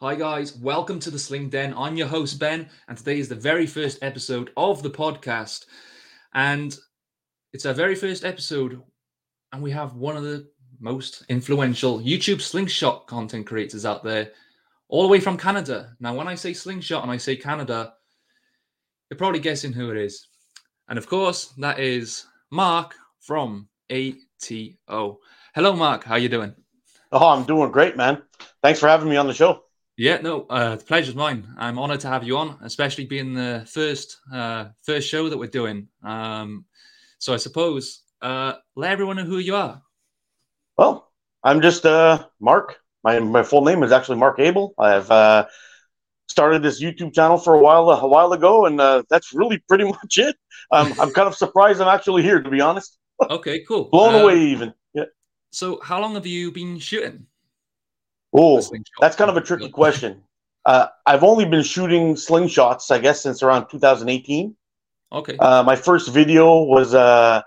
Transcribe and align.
Hi, 0.00 0.14
guys. 0.14 0.56
Welcome 0.56 1.00
to 1.00 1.10
the 1.10 1.18
Sling 1.18 1.48
Den. 1.48 1.74
I'm 1.76 1.96
your 1.96 2.06
host, 2.06 2.38
Ben, 2.38 2.68
and 2.86 2.96
today 2.96 3.18
is 3.18 3.28
the 3.28 3.34
very 3.34 3.66
first 3.66 3.98
episode 4.00 4.52
of 4.56 4.80
the 4.80 4.90
podcast. 4.90 5.66
And 6.34 6.78
it's 7.52 7.66
our 7.66 7.74
very 7.74 7.96
first 7.96 8.24
episode, 8.24 8.80
and 9.52 9.60
we 9.60 9.72
have 9.72 9.96
one 9.96 10.16
of 10.16 10.22
the 10.22 10.46
most 10.78 11.24
influential 11.28 11.98
YouTube 11.98 12.40
slingshot 12.40 13.08
content 13.08 13.48
creators 13.48 13.84
out 13.84 14.04
there, 14.04 14.30
all 14.86 15.02
the 15.02 15.08
way 15.08 15.18
from 15.18 15.36
Canada. 15.36 15.96
Now, 15.98 16.14
when 16.14 16.28
I 16.28 16.36
say 16.36 16.52
slingshot 16.52 17.02
and 17.02 17.10
I 17.10 17.16
say 17.16 17.34
Canada, 17.34 17.94
you're 19.10 19.18
probably 19.18 19.40
guessing 19.40 19.72
who 19.72 19.90
it 19.90 19.96
is. 19.96 20.28
And 20.88 20.96
of 20.96 21.08
course, 21.08 21.54
that 21.58 21.80
is 21.80 22.24
Mark 22.52 22.94
from 23.18 23.68
ATO. 23.90 25.18
Hello, 25.56 25.72
Mark. 25.74 26.04
How 26.04 26.14
are 26.14 26.20
you 26.20 26.28
doing? 26.28 26.54
Oh, 27.10 27.30
I'm 27.30 27.42
doing 27.42 27.72
great, 27.72 27.96
man. 27.96 28.22
Thanks 28.62 28.78
for 28.78 28.86
having 28.86 29.08
me 29.08 29.16
on 29.16 29.26
the 29.26 29.34
show. 29.34 29.64
Yeah, 29.98 30.18
no, 30.22 30.46
uh, 30.48 30.76
the 30.76 30.84
pleasure's 30.84 31.16
mine. 31.16 31.44
I'm 31.58 31.76
honored 31.76 31.98
to 32.00 32.08
have 32.08 32.22
you 32.22 32.38
on, 32.38 32.56
especially 32.62 33.04
being 33.06 33.34
the 33.34 33.66
first 33.66 34.18
uh, 34.32 34.66
first 34.84 35.08
show 35.08 35.28
that 35.28 35.36
we're 35.36 35.48
doing. 35.48 35.88
Um, 36.04 36.66
so 37.18 37.34
I 37.34 37.36
suppose 37.36 38.02
uh, 38.22 38.52
let 38.76 38.92
everyone 38.92 39.16
know 39.16 39.24
who 39.24 39.38
you 39.38 39.56
are. 39.56 39.82
Well, 40.76 41.10
I'm 41.42 41.60
just 41.60 41.84
uh, 41.84 42.24
Mark. 42.40 42.76
My 43.02 43.18
my 43.18 43.42
full 43.42 43.64
name 43.64 43.82
is 43.82 43.90
actually 43.90 44.18
Mark 44.18 44.38
Abel. 44.38 44.72
I've 44.78 45.10
uh, 45.10 45.46
started 46.28 46.62
this 46.62 46.80
YouTube 46.80 47.12
channel 47.12 47.36
for 47.36 47.54
a 47.54 47.60
while 47.60 47.90
a 47.90 48.06
while 48.06 48.32
ago, 48.32 48.66
and 48.66 48.80
uh, 48.80 49.02
that's 49.10 49.34
really 49.34 49.58
pretty 49.68 49.84
much 49.96 50.18
it. 50.18 50.36
Um, 50.70 50.94
I'm 51.00 51.10
kind 51.10 51.26
of 51.26 51.34
surprised 51.34 51.80
I'm 51.80 51.88
actually 51.88 52.22
here, 52.22 52.40
to 52.40 52.50
be 52.50 52.60
honest. 52.60 52.98
Okay, 53.20 53.64
cool. 53.66 53.90
Blown 53.90 54.14
Uh, 54.14 54.18
away, 54.18 54.38
even. 54.38 54.72
Yeah. 54.94 55.06
So, 55.50 55.80
how 55.82 56.00
long 56.00 56.14
have 56.14 56.26
you 56.26 56.52
been 56.52 56.78
shooting? 56.78 57.26
Oh, 58.38 58.62
that's 59.00 59.16
kind 59.16 59.30
of 59.30 59.36
a 59.36 59.40
tricky 59.40 59.68
question. 59.68 60.22
Uh, 60.64 60.86
I've 61.06 61.24
only 61.24 61.44
been 61.44 61.62
shooting 61.62 62.14
slingshots, 62.14 62.90
I 62.90 62.98
guess, 62.98 63.22
since 63.22 63.42
around 63.42 63.68
2018. 63.68 64.54
Okay. 65.10 65.36
Uh, 65.38 65.62
my 65.62 65.76
first 65.76 66.10
video 66.10 66.62
was 66.62 66.94
uh, 66.94 67.42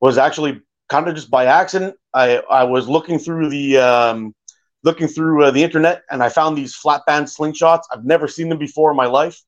was 0.00 0.18
actually 0.18 0.60
kind 0.88 1.08
of 1.08 1.14
just 1.14 1.30
by 1.30 1.46
accident. 1.46 1.94
I 2.12 2.38
I 2.50 2.64
was 2.64 2.88
looking 2.88 3.18
through 3.18 3.48
the 3.48 3.78
um, 3.78 4.34
looking 4.82 5.08
through 5.08 5.44
uh, 5.44 5.50
the 5.50 5.62
internet 5.62 6.02
and 6.10 6.22
I 6.22 6.28
found 6.28 6.58
these 6.58 6.74
flat 6.74 7.02
band 7.06 7.26
slingshots. 7.26 7.82
I've 7.92 8.04
never 8.04 8.26
seen 8.28 8.48
them 8.48 8.58
before 8.58 8.90
in 8.90 8.96
my 8.96 9.06
life, 9.06 9.40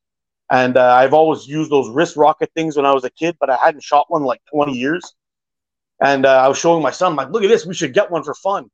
and 0.51 0.77
uh, 0.77 0.95
I've 0.95 1.15
always 1.15 1.47
used 1.47 1.71
those 1.71 1.89
wrist 1.91 2.17
rocket 2.17 2.51
things 2.55 2.77
when 2.77 2.87
I 2.87 2.93
was 2.93 3.05
a 3.05 3.11
kid, 3.11 3.37
but 3.41 3.51
I 3.51 3.57
hadn't 3.57 3.83
shot 3.83 4.07
one 4.09 4.23
like 4.23 4.41
20 4.53 4.73
years. 4.73 5.03
And 6.01 6.27
uh, 6.27 6.43
I 6.45 6.49
was 6.49 6.59
showing 6.59 6.83
my 6.83 6.91
son, 6.91 7.17
like, 7.17 7.31
look 7.31 7.45
at 7.45 7.49
this, 7.49 7.65
we 7.65 7.75
should 7.75 7.95
get 7.95 8.11
one 8.11 8.25
for 8.25 8.35
fun, 8.35 8.69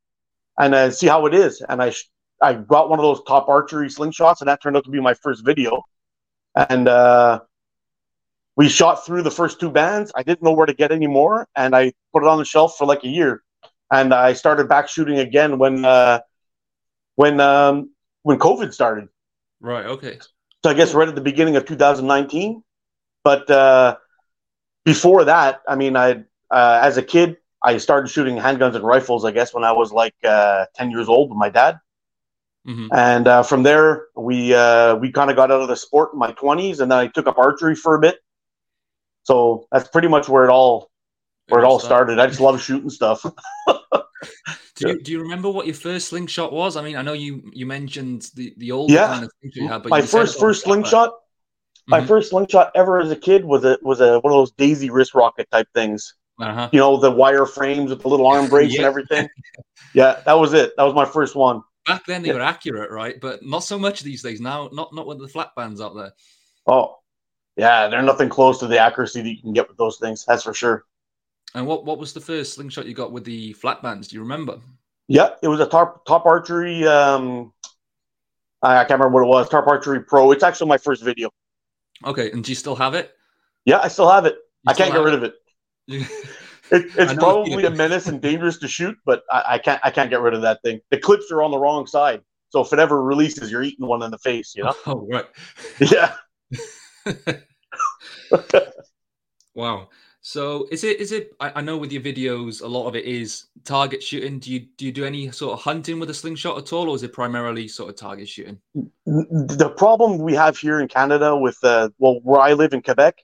and 0.61 0.75
uh, 0.75 0.91
see 0.91 1.07
how 1.07 1.25
it 1.25 1.33
is. 1.33 1.61
And 1.67 1.81
I 1.81 1.89
sh- 1.89 2.09
I 2.41 2.53
got 2.53 2.89
one 2.89 2.99
of 2.99 3.03
those 3.03 3.21
top 3.27 3.49
archery 3.49 3.87
slingshots, 3.87 4.41
and 4.41 4.47
that 4.47 4.61
turned 4.61 4.77
out 4.77 4.85
to 4.85 4.91
be 4.91 4.99
my 4.99 5.15
first 5.15 5.43
video. 5.45 5.83
And 6.55 6.87
uh, 6.87 7.41
we 8.55 8.69
shot 8.69 9.05
through 9.05 9.23
the 9.23 9.31
first 9.31 9.59
two 9.59 9.71
bands. 9.71 10.11
I 10.15 10.23
didn't 10.23 10.43
know 10.43 10.53
where 10.53 10.65
to 10.65 10.73
get 10.73 10.91
any 10.91 11.07
more, 11.07 11.47
and 11.55 11.75
I 11.75 11.93
put 12.13 12.23
it 12.23 12.29
on 12.29 12.37
the 12.37 12.45
shelf 12.45 12.75
for 12.77 12.85
like 12.85 13.03
a 13.03 13.07
year. 13.07 13.43
And 13.91 14.13
I 14.13 14.33
started 14.33 14.69
back 14.69 14.87
shooting 14.87 15.19
again 15.19 15.57
when 15.57 15.83
uh, 15.83 16.19
when 17.15 17.39
um, 17.39 17.91
when 18.23 18.37
COVID 18.37 18.73
started. 18.73 19.09
Right. 19.59 19.85
Okay. 19.85 20.19
So 20.63 20.69
I 20.69 20.73
guess 20.75 20.93
right 20.93 21.07
at 21.07 21.15
the 21.15 21.21
beginning 21.21 21.55
of 21.55 21.65
2019. 21.65 22.63
But 23.23 23.49
uh, 23.49 23.97
before 24.85 25.25
that, 25.25 25.61
I 25.67 25.75
mean, 25.75 25.95
I 25.95 26.23
uh, 26.49 26.79
as 26.83 26.97
a 26.97 27.03
kid, 27.03 27.37
I 27.63 27.77
started 27.77 28.09
shooting 28.09 28.37
handguns 28.37 28.75
and 28.75 28.83
rifles. 28.83 29.25
I 29.25 29.31
guess 29.31 29.53
when 29.53 29.63
I 29.63 29.71
was 29.71 29.91
like 29.91 30.15
uh, 30.23 30.65
10 30.75 30.91
years 30.91 31.07
old 31.09 31.29
with 31.29 31.37
my 31.37 31.49
dad. 31.49 31.79
hmm 32.65 32.87
And 32.93 33.27
uh, 33.27 33.43
from 33.43 33.63
there, 33.63 34.07
we 34.15 34.53
uh, 34.53 34.95
we 34.95 35.11
kind 35.11 35.29
of 35.29 35.37
got 35.37 35.49
out 35.51 35.61
of 35.61 35.69
the 35.69 35.77
sport 35.77 36.09
in 36.13 36.19
my 36.19 36.33
20s, 36.33 36.81
and 36.81 36.91
then 36.91 36.99
I 36.99 37.07
took 37.07 37.25
up 37.27 37.37
archery 37.37 37.75
for 37.75 37.95
a 37.95 37.99
bit. 37.99 38.17
So 39.23 39.67
that's 39.71 39.87
pretty 39.87 40.07
much 40.07 40.27
where 40.27 40.43
it 40.43 40.49
all 40.49 40.89
where 41.47 41.61
it 41.61 41.65
all 41.65 41.79
started. 41.79 42.19
I 42.19 42.27
just 42.27 42.39
love 42.41 42.61
shooting 42.61 42.89
stuff. 42.89 43.25
Do 44.75 44.87
you, 44.87 45.01
do 45.01 45.11
you 45.11 45.21
remember 45.21 45.49
what 45.49 45.65
your 45.67 45.75
first 45.75 46.07
slingshot 46.07 46.51
was? 46.51 46.75
I 46.75 46.81
mean, 46.81 46.95
I 46.95 47.01
know 47.01 47.13
you 47.13 47.51
you 47.53 47.65
mentioned 47.65 48.29
the 48.35 48.53
the 48.57 48.71
older 48.71 48.93
Yeah. 48.93 49.07
kind 49.07 49.23
of 49.25 49.31
you 49.41 49.67
had, 49.67 49.83
but 49.83 49.89
my 49.91 50.01
you 50.01 50.07
first 50.07 50.39
first 50.39 50.63
slingshot, 50.63 51.11
my 51.87 52.01
Mhm. 52.01 52.07
first 52.07 52.29
slingshot 52.31 52.71
ever 52.75 52.99
as 52.99 53.11
a 53.11 53.15
kid 53.15 53.45
was 53.45 53.63
a 53.65 53.77
was 53.81 54.01
a 54.01 54.19
one 54.19 54.33
of 54.33 54.37
those 54.37 54.51
Daisy 54.53 54.89
wrist 54.89 55.13
rocket 55.13 55.49
type 55.51 55.67
things. 55.73 56.15
Uh-huh. 56.41 56.69
You 56.71 56.79
know, 56.79 56.97
the 56.97 57.11
wire 57.11 57.45
frames 57.45 57.89
with 57.91 58.01
the 58.01 58.07
little 58.07 58.27
arm 58.27 58.49
brace 58.49 58.75
and 58.75 58.85
everything. 58.85 59.29
Yeah, 59.93 60.21
that 60.25 60.33
was 60.33 60.53
it. 60.53 60.73
That 60.77 60.83
was 60.83 60.93
my 60.95 61.05
first 61.05 61.35
one. 61.35 61.61
Back 61.85 62.05
then 62.05 62.21
they 62.21 62.29
Yeah. 62.29 62.35
were 62.35 62.41
accurate, 62.41 62.91
right? 62.91 63.19
But 63.19 63.43
not 63.43 63.63
so 63.63 63.77
much 63.77 64.01
these 64.01 64.23
days. 64.23 64.41
Now, 64.41 64.69
not 64.71 64.93
not 64.93 65.07
with 65.07 65.19
the 65.19 65.27
flat 65.27 65.49
bands 65.55 65.81
out 65.81 65.95
there. 65.95 66.13
Oh, 66.67 66.97
yeah, 67.57 67.87
they're 67.87 68.01
nothing 68.01 68.29
close 68.29 68.59
to 68.59 68.67
the 68.67 68.79
accuracy 68.79 69.21
that 69.21 69.29
you 69.29 69.41
can 69.41 69.53
get 69.53 69.67
with 69.67 69.77
those 69.77 69.97
things. 69.97 70.23
That's 70.27 70.43
for 70.43 70.53
sure. 70.53 70.85
And 71.53 71.67
what 71.67 71.85
what 71.85 71.97
was 71.97 72.13
the 72.13 72.21
first 72.21 72.53
slingshot 72.53 72.85
you 72.85 72.93
got 72.93 73.11
with 73.11 73.25
the 73.25 73.53
flat 73.53 73.81
bands? 73.81 74.07
Do 74.07 74.15
you 74.15 74.21
remember? 74.21 74.59
Yeah, 75.07 75.31
it 75.41 75.47
was 75.47 75.59
a 75.59 75.65
top 75.65 76.05
top 76.05 76.25
archery. 76.25 76.87
Um, 76.87 77.51
I 78.61 78.77
I 78.77 78.85
can't 78.85 78.99
remember 78.99 79.23
what 79.23 79.27
it 79.27 79.29
was. 79.29 79.49
Top 79.49 79.67
archery 79.67 80.01
pro. 80.01 80.31
It's 80.31 80.43
actually 80.43 80.69
my 80.69 80.77
first 80.77 81.03
video. 81.03 81.29
Okay, 82.05 82.31
and 82.31 82.43
do 82.43 82.51
you 82.51 82.55
still 82.55 82.75
have 82.75 82.93
it? 82.93 83.11
Yeah, 83.65 83.79
I 83.79 83.89
still 83.89 84.09
have 84.09 84.25
it. 84.25 84.35
You 84.35 84.69
I 84.71 84.73
can't 84.73 84.93
get 84.93 85.03
rid 85.03 85.13
of 85.13 85.23
it. 85.23 85.35
It. 85.93 86.01
it 86.71 86.85
it's 86.97 87.13
probably 87.13 87.65
a 87.65 87.71
menace 87.71 88.07
and 88.07 88.21
dangerous 88.21 88.57
to 88.59 88.67
shoot, 88.67 88.97
but 89.05 89.23
I, 89.31 89.43
I 89.49 89.57
can't 89.57 89.81
I 89.83 89.91
can't 89.91 90.09
get 90.09 90.21
rid 90.21 90.33
of 90.33 90.41
that 90.41 90.61
thing. 90.63 90.81
The 90.89 90.97
clips 90.97 91.31
are 91.31 91.41
on 91.41 91.51
the 91.51 91.59
wrong 91.59 91.87
side, 91.87 92.21
so 92.49 92.61
if 92.61 92.73
it 92.73 92.79
ever 92.79 93.01
releases, 93.01 93.51
you're 93.51 93.63
eating 93.63 93.87
one 93.87 94.03
in 94.03 94.11
the 94.11 94.17
face. 94.17 94.53
You 94.55 94.65
know? 94.65 94.75
oh 94.85 95.07
right. 95.09 95.25
yeah. 95.79 96.13
wow. 99.55 99.89
So 100.23 100.67
is 100.71 100.83
it 100.83 100.99
is 100.99 101.11
it? 101.11 101.31
I, 101.39 101.51
I 101.55 101.61
know 101.61 101.77
with 101.77 101.91
your 101.91 102.03
videos, 102.03 102.61
a 102.61 102.67
lot 102.67 102.87
of 102.87 102.95
it 102.95 103.05
is 103.05 103.45
target 103.63 104.03
shooting. 104.03 104.37
Do 104.37 104.51
you 104.51 104.59
do 104.77 104.85
you 104.85 104.91
do 104.91 105.03
any 105.03 105.31
sort 105.31 105.53
of 105.53 105.61
hunting 105.61 105.99
with 105.99 106.11
a 106.11 106.13
slingshot 106.13 106.57
at 106.59 106.71
all, 106.73 106.89
or 106.89 106.95
is 106.95 107.01
it 107.01 107.11
primarily 107.11 107.67
sort 107.67 107.89
of 107.89 107.95
target 107.95 108.29
shooting? 108.29 108.59
The 109.05 109.73
problem 109.77 110.19
we 110.19 110.35
have 110.35 110.57
here 110.57 110.79
in 110.79 110.87
Canada 110.87 111.35
with 111.35 111.57
uh, 111.63 111.89
well, 111.97 112.19
where 112.21 112.39
I 112.39 112.53
live 112.53 112.73
in 112.73 112.83
Quebec, 112.83 113.15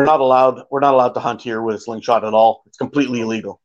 we're 0.00 0.06
not 0.06 0.20
allowed 0.20 0.62
we're 0.70 0.80
not 0.80 0.94
allowed 0.94 1.12
to 1.12 1.20
hunt 1.20 1.42
here 1.42 1.60
with 1.60 1.76
a 1.76 1.78
slingshot 1.78 2.24
at 2.24 2.32
all. 2.32 2.62
It's 2.64 2.78
completely 2.78 3.20
illegal. 3.20 3.60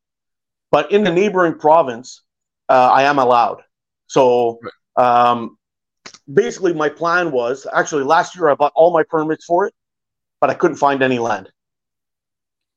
But 0.69 0.91
in 0.91 1.05
the 1.05 1.11
neighboring 1.11 1.57
province, 1.57 2.23
uh, 2.67 2.89
I 2.91 3.03
am 3.03 3.19
allowed. 3.19 3.61
So 4.07 4.59
um, 4.97 5.57
basically, 6.33 6.73
my 6.73 6.89
plan 6.89 7.31
was 7.31 7.65
actually 7.71 8.03
last 8.03 8.35
year 8.35 8.49
I 8.49 8.55
bought 8.55 8.73
all 8.75 8.91
my 8.91 9.03
permits 9.03 9.45
for 9.45 9.65
it, 9.65 9.73
but 10.41 10.49
I 10.49 10.55
couldn't 10.55 10.75
find 10.75 11.01
any 11.01 11.19
land. 11.19 11.49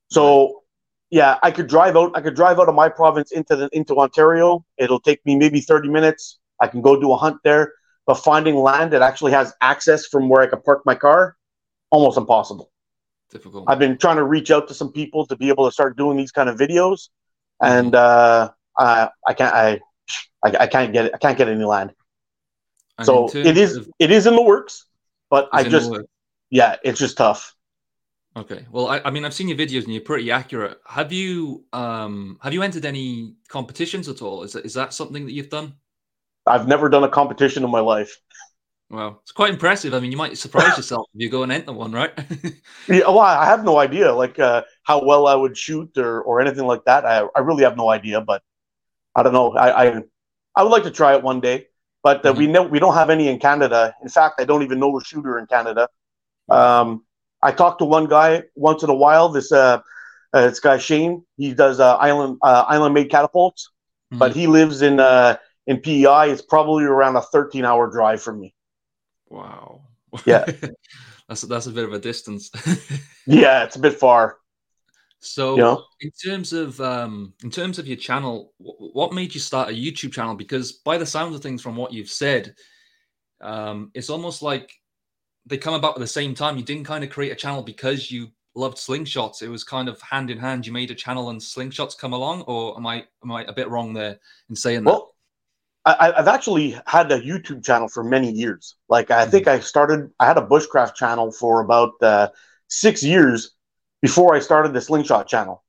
So 0.08 0.62
yeah, 1.10 1.40
I 1.42 1.50
could 1.50 1.66
drive 1.66 1.96
out. 1.96 2.12
I 2.14 2.20
could 2.20 2.36
drive 2.36 2.60
out 2.60 2.68
of 2.68 2.76
my 2.76 2.88
province 2.88 3.32
into 3.32 3.56
the 3.56 3.68
into 3.72 3.96
Ontario. 3.96 4.64
It'll 4.76 5.00
take 5.00 5.26
me 5.26 5.34
maybe 5.34 5.60
thirty 5.60 5.88
minutes. 5.88 6.38
I 6.60 6.68
can 6.68 6.80
go 6.80 7.00
do 7.00 7.10
a 7.12 7.16
hunt 7.16 7.38
there. 7.42 7.72
But 8.06 8.14
finding 8.14 8.54
land 8.54 8.92
that 8.92 9.02
actually 9.02 9.32
has 9.32 9.52
access 9.60 10.06
from 10.06 10.28
where 10.28 10.42
I 10.42 10.46
can 10.46 10.62
park 10.62 10.82
my 10.86 10.94
car, 10.94 11.36
almost 11.90 12.16
impossible. 12.16 12.70
Difficult. 13.30 13.64
I've 13.68 13.78
been 13.78 13.98
trying 13.98 14.16
to 14.16 14.24
reach 14.24 14.50
out 14.50 14.68
to 14.68 14.74
some 14.74 14.92
people 14.92 15.26
to 15.26 15.36
be 15.36 15.48
able 15.48 15.66
to 15.66 15.72
start 15.72 15.96
doing 15.96 16.16
these 16.16 16.32
kind 16.32 16.48
of 16.48 16.56
videos, 16.56 17.08
and 17.60 17.94
uh, 17.94 18.50
I, 18.78 19.10
I 19.26 19.34
can't. 19.34 19.54
I, 19.54 19.80
I 20.44 20.56
I 20.60 20.66
can't 20.66 20.92
get 20.92 21.06
it. 21.06 21.12
I 21.14 21.18
can't 21.18 21.36
get 21.36 21.48
any 21.48 21.64
land. 21.64 21.92
And 22.98 23.06
So 23.06 23.28
it 23.44 23.56
is 23.56 23.88
it 23.98 24.10
is 24.10 24.26
in 24.26 24.34
the 24.34 24.42
works, 24.42 24.86
but 25.30 25.48
I 25.52 25.60
is 25.60 25.66
in 25.66 25.72
the 25.72 25.78
just 25.78 25.92
yeah, 26.50 26.76
it's 26.82 26.98
just 26.98 27.16
tough. 27.16 27.54
Okay. 28.36 28.66
Well, 28.70 28.88
I, 28.88 29.00
I 29.04 29.10
mean, 29.10 29.24
I've 29.24 29.34
seen 29.34 29.48
your 29.48 29.58
videos 29.58 29.84
and 29.84 29.92
you're 29.92 30.02
pretty 30.02 30.30
accurate. 30.30 30.78
Have 30.86 31.12
you 31.12 31.64
um 31.72 32.38
have 32.42 32.52
you 32.52 32.62
entered 32.62 32.84
any 32.84 33.34
competitions 33.48 34.08
at 34.08 34.22
all? 34.22 34.42
Is 34.42 34.52
that, 34.52 34.64
is 34.64 34.74
that 34.74 34.94
something 34.94 35.26
that 35.26 35.32
you've 35.32 35.50
done? 35.50 35.74
I've 36.46 36.66
never 36.66 36.88
done 36.88 37.04
a 37.04 37.08
competition 37.08 37.64
in 37.64 37.70
my 37.70 37.80
life. 37.80 38.16
Well, 38.90 39.20
it's 39.22 39.32
quite 39.32 39.52
impressive. 39.52 39.92
I 39.92 40.00
mean, 40.00 40.10
you 40.10 40.16
might 40.16 40.38
surprise 40.38 40.76
yourself 40.76 41.08
if 41.14 41.20
you 41.20 41.28
go 41.28 41.42
and 41.42 41.52
enter 41.52 41.72
one, 41.72 41.92
right? 41.92 42.12
Yeah, 42.88 43.00
well, 43.08 43.18
I 43.18 43.44
have 43.44 43.64
no 43.64 43.78
idea 43.78 44.14
like 44.14 44.38
uh, 44.38 44.62
how 44.82 45.04
well 45.04 45.26
I 45.26 45.34
would 45.34 45.56
shoot 45.58 45.90
or, 45.98 46.22
or 46.22 46.40
anything 46.40 46.66
like 46.66 46.84
that. 46.86 47.04
I, 47.04 47.26
I 47.36 47.40
really 47.40 47.64
have 47.64 47.76
no 47.76 47.90
idea, 47.90 48.22
but 48.22 48.42
I 49.14 49.22
don't 49.22 49.34
know. 49.34 49.54
I 49.54 49.88
I, 49.88 50.02
I 50.56 50.62
would 50.62 50.70
like 50.70 50.84
to 50.84 50.90
try 50.90 51.14
it 51.14 51.22
one 51.22 51.40
day, 51.40 51.66
but 52.02 52.24
uh, 52.24 52.32
we 52.32 52.46
know 52.46 52.62
we 52.62 52.78
don't 52.78 52.94
have 52.94 53.10
any 53.10 53.28
in 53.28 53.38
Canada. 53.38 53.94
In 54.02 54.08
fact, 54.08 54.40
I 54.40 54.44
don't 54.44 54.62
even 54.62 54.80
know 54.80 54.96
a 54.96 55.04
shooter 55.04 55.38
in 55.38 55.46
Canada. 55.46 55.88
Um, 56.48 57.04
I 57.42 57.52
talk 57.52 57.78
to 57.78 57.84
one 57.84 58.06
guy 58.06 58.44
once 58.54 58.82
in 58.82 58.88
a 58.88 58.94
while. 58.94 59.28
This 59.28 59.52
uh, 59.52 59.80
uh 60.32 60.48
this 60.48 60.60
guy 60.60 60.78
Shane. 60.78 61.24
He 61.36 61.52
does 61.52 61.78
uh, 61.78 61.96
island 61.96 62.38
uh, 62.42 62.64
island 62.66 62.94
made 62.94 63.10
catapults, 63.10 63.70
but 64.10 64.34
he 64.34 64.46
lives 64.46 64.80
in 64.80 64.98
uh 64.98 65.36
in 65.66 65.80
PEI. 65.80 66.30
It's 66.30 66.40
probably 66.40 66.84
around 66.84 67.16
a 67.16 67.20
thirteen 67.20 67.66
hour 67.66 67.90
drive 67.90 68.22
from 68.22 68.40
me. 68.40 68.54
Wow. 69.28 69.82
Yeah. 70.26 70.44
that's 71.28 71.42
that's 71.42 71.66
a 71.66 71.70
bit 71.70 71.84
of 71.84 71.92
a 71.92 71.98
distance. 71.98 72.50
Yeah, 73.26 73.64
it's 73.64 73.76
a 73.76 73.80
bit 73.80 73.98
far. 74.00 74.38
so, 75.20 75.56
You 75.56 75.60
know? 75.62 75.84
in 76.00 76.10
terms 76.12 76.54
of 76.54 76.80
um, 76.80 77.34
in 77.44 77.50
terms 77.50 77.78
of 77.78 77.86
your 77.86 77.98
channel, 77.98 78.54
wh- 78.58 78.94
what 78.96 79.12
made 79.12 79.34
you 79.34 79.40
start 79.40 79.68
a 79.68 79.72
YouTube 79.72 80.12
channel? 80.12 80.34
Because 80.34 80.72
by 80.72 80.96
the 80.96 81.04
sounds 81.04 81.34
of 81.36 81.42
things, 81.42 81.60
from 81.60 81.76
what 81.76 81.92
you've 81.92 82.10
said, 82.10 82.54
Um, 83.40 83.90
it's 83.94 84.10
almost 84.10 84.42
like 84.42 84.72
they 85.46 85.58
come 85.58 85.74
about 85.74 85.94
at 85.94 86.00
the 86.00 86.06
same 86.06 86.34
time. 86.34 86.56
You 86.56 86.64
didn't 86.64 86.86
kind 86.86 87.04
of 87.04 87.10
create 87.10 87.32
a 87.32 87.36
channel 87.36 87.62
because 87.62 88.10
you 88.10 88.28
loved 88.54 88.78
slingshots. 88.78 89.42
It 89.42 89.48
was 89.48 89.62
kind 89.62 89.88
of 89.88 90.00
hand 90.00 90.30
in 90.30 90.38
hand. 90.38 90.66
You 90.66 90.72
made 90.72 90.90
a 90.90 90.94
channel 90.94 91.30
and 91.30 91.40
slingshots 91.40 91.96
come 91.98 92.14
along, 92.14 92.42
or 92.42 92.76
am 92.78 92.86
I 92.86 93.04
am 93.22 93.30
I 93.30 93.44
a 93.44 93.52
bit 93.52 93.68
wrong 93.68 93.92
there 93.94 94.18
in 94.48 94.56
saying 94.56 94.84
well, 94.84 94.96
that? 95.00 95.07
I, 95.92 96.18
I've 96.18 96.28
actually 96.28 96.78
had 96.86 97.10
a 97.12 97.20
YouTube 97.20 97.64
channel 97.64 97.88
for 97.88 98.04
many 98.04 98.30
years. 98.30 98.76
Like 98.88 99.10
I 99.10 99.22
mm-hmm. 99.22 99.30
think 99.30 99.48
I 99.48 99.60
started. 99.60 100.10
I 100.20 100.26
had 100.26 100.38
a 100.38 100.46
bushcraft 100.46 100.94
channel 100.94 101.32
for 101.32 101.60
about 101.60 101.92
uh, 102.02 102.28
six 102.68 103.02
years 103.02 103.54
before 104.02 104.34
I 104.34 104.40
started 104.40 104.72
the 104.72 104.80
slingshot 104.80 105.28
channel. 105.28 105.64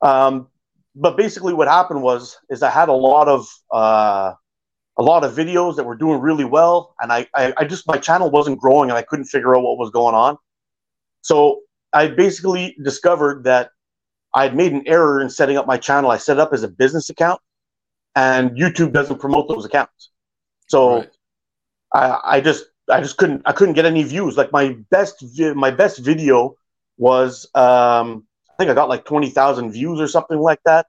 Um, 0.00 0.48
but 0.94 1.16
basically, 1.16 1.54
what 1.54 1.68
happened 1.68 2.02
was 2.02 2.36
is 2.50 2.62
I 2.62 2.70
had 2.70 2.88
a 2.88 2.94
lot 2.94 3.28
of 3.28 3.48
uh, 3.72 4.34
a 4.98 5.02
lot 5.02 5.24
of 5.24 5.34
videos 5.34 5.76
that 5.76 5.84
were 5.84 5.96
doing 5.96 6.20
really 6.20 6.44
well, 6.44 6.94
and 7.00 7.12
I, 7.12 7.26
I 7.34 7.52
I 7.58 7.64
just 7.64 7.86
my 7.86 7.96
channel 7.96 8.30
wasn't 8.30 8.60
growing, 8.60 8.90
and 8.90 8.98
I 8.98 9.02
couldn't 9.02 9.26
figure 9.26 9.56
out 9.56 9.62
what 9.62 9.78
was 9.78 9.90
going 9.90 10.14
on. 10.14 10.36
So 11.22 11.60
I 11.92 12.08
basically 12.08 12.76
discovered 12.82 13.44
that 13.44 13.70
I 14.34 14.44
had 14.44 14.56
made 14.56 14.72
an 14.72 14.82
error 14.86 15.20
in 15.20 15.30
setting 15.30 15.56
up 15.56 15.66
my 15.66 15.76
channel. 15.76 16.10
I 16.10 16.18
set 16.18 16.36
it 16.36 16.40
up 16.40 16.52
as 16.52 16.62
a 16.62 16.68
business 16.68 17.10
account, 17.10 17.40
and 18.14 18.50
YouTube 18.52 18.92
doesn't 18.92 19.18
promote 19.18 19.48
those 19.48 19.64
accounts. 19.64 20.10
So 20.68 20.96
right. 20.96 21.10
I, 21.94 22.20
I 22.24 22.40
just 22.40 22.64
I 22.90 23.00
just 23.00 23.16
couldn't 23.16 23.42
I 23.44 23.52
couldn't 23.52 23.74
get 23.74 23.84
any 23.84 24.02
views. 24.02 24.36
Like 24.36 24.52
my 24.52 24.76
best 24.90 25.24
my 25.54 25.70
best 25.70 25.98
video 25.98 26.54
was 26.98 27.46
um, 27.54 28.26
I 28.50 28.54
think 28.58 28.70
I 28.70 28.74
got 28.74 28.88
like 28.88 29.04
twenty 29.04 29.30
thousand 29.30 29.72
views 29.72 30.00
or 30.00 30.08
something 30.08 30.38
like 30.38 30.60
that. 30.64 30.86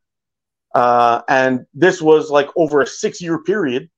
Uh, 0.74 1.22
and 1.28 1.66
this 1.74 2.02
was 2.02 2.31
like 2.31 2.50
over 2.56 2.81
a 2.81 2.88
six 2.88 3.22
year 3.22 3.40
period. 3.40 3.90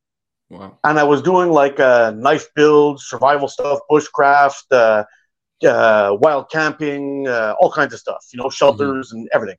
Wow. 0.49 0.77
And 0.83 0.99
I 0.99 1.03
was 1.03 1.21
doing 1.21 1.49
like 1.49 1.79
uh, 1.79 2.11
knife 2.11 2.47
builds, 2.53 3.05
survival 3.05 3.47
stuff, 3.47 3.79
bushcraft, 3.89 4.63
uh, 4.71 5.03
uh, 5.65 6.15
wild 6.19 6.51
camping, 6.51 7.27
uh, 7.27 7.55
all 7.59 7.71
kinds 7.71 7.93
of 7.93 7.99
stuff, 7.99 8.25
you 8.31 8.41
know, 8.41 8.49
shelters 8.49 9.09
mm-hmm. 9.09 9.19
and 9.19 9.29
everything. 9.33 9.57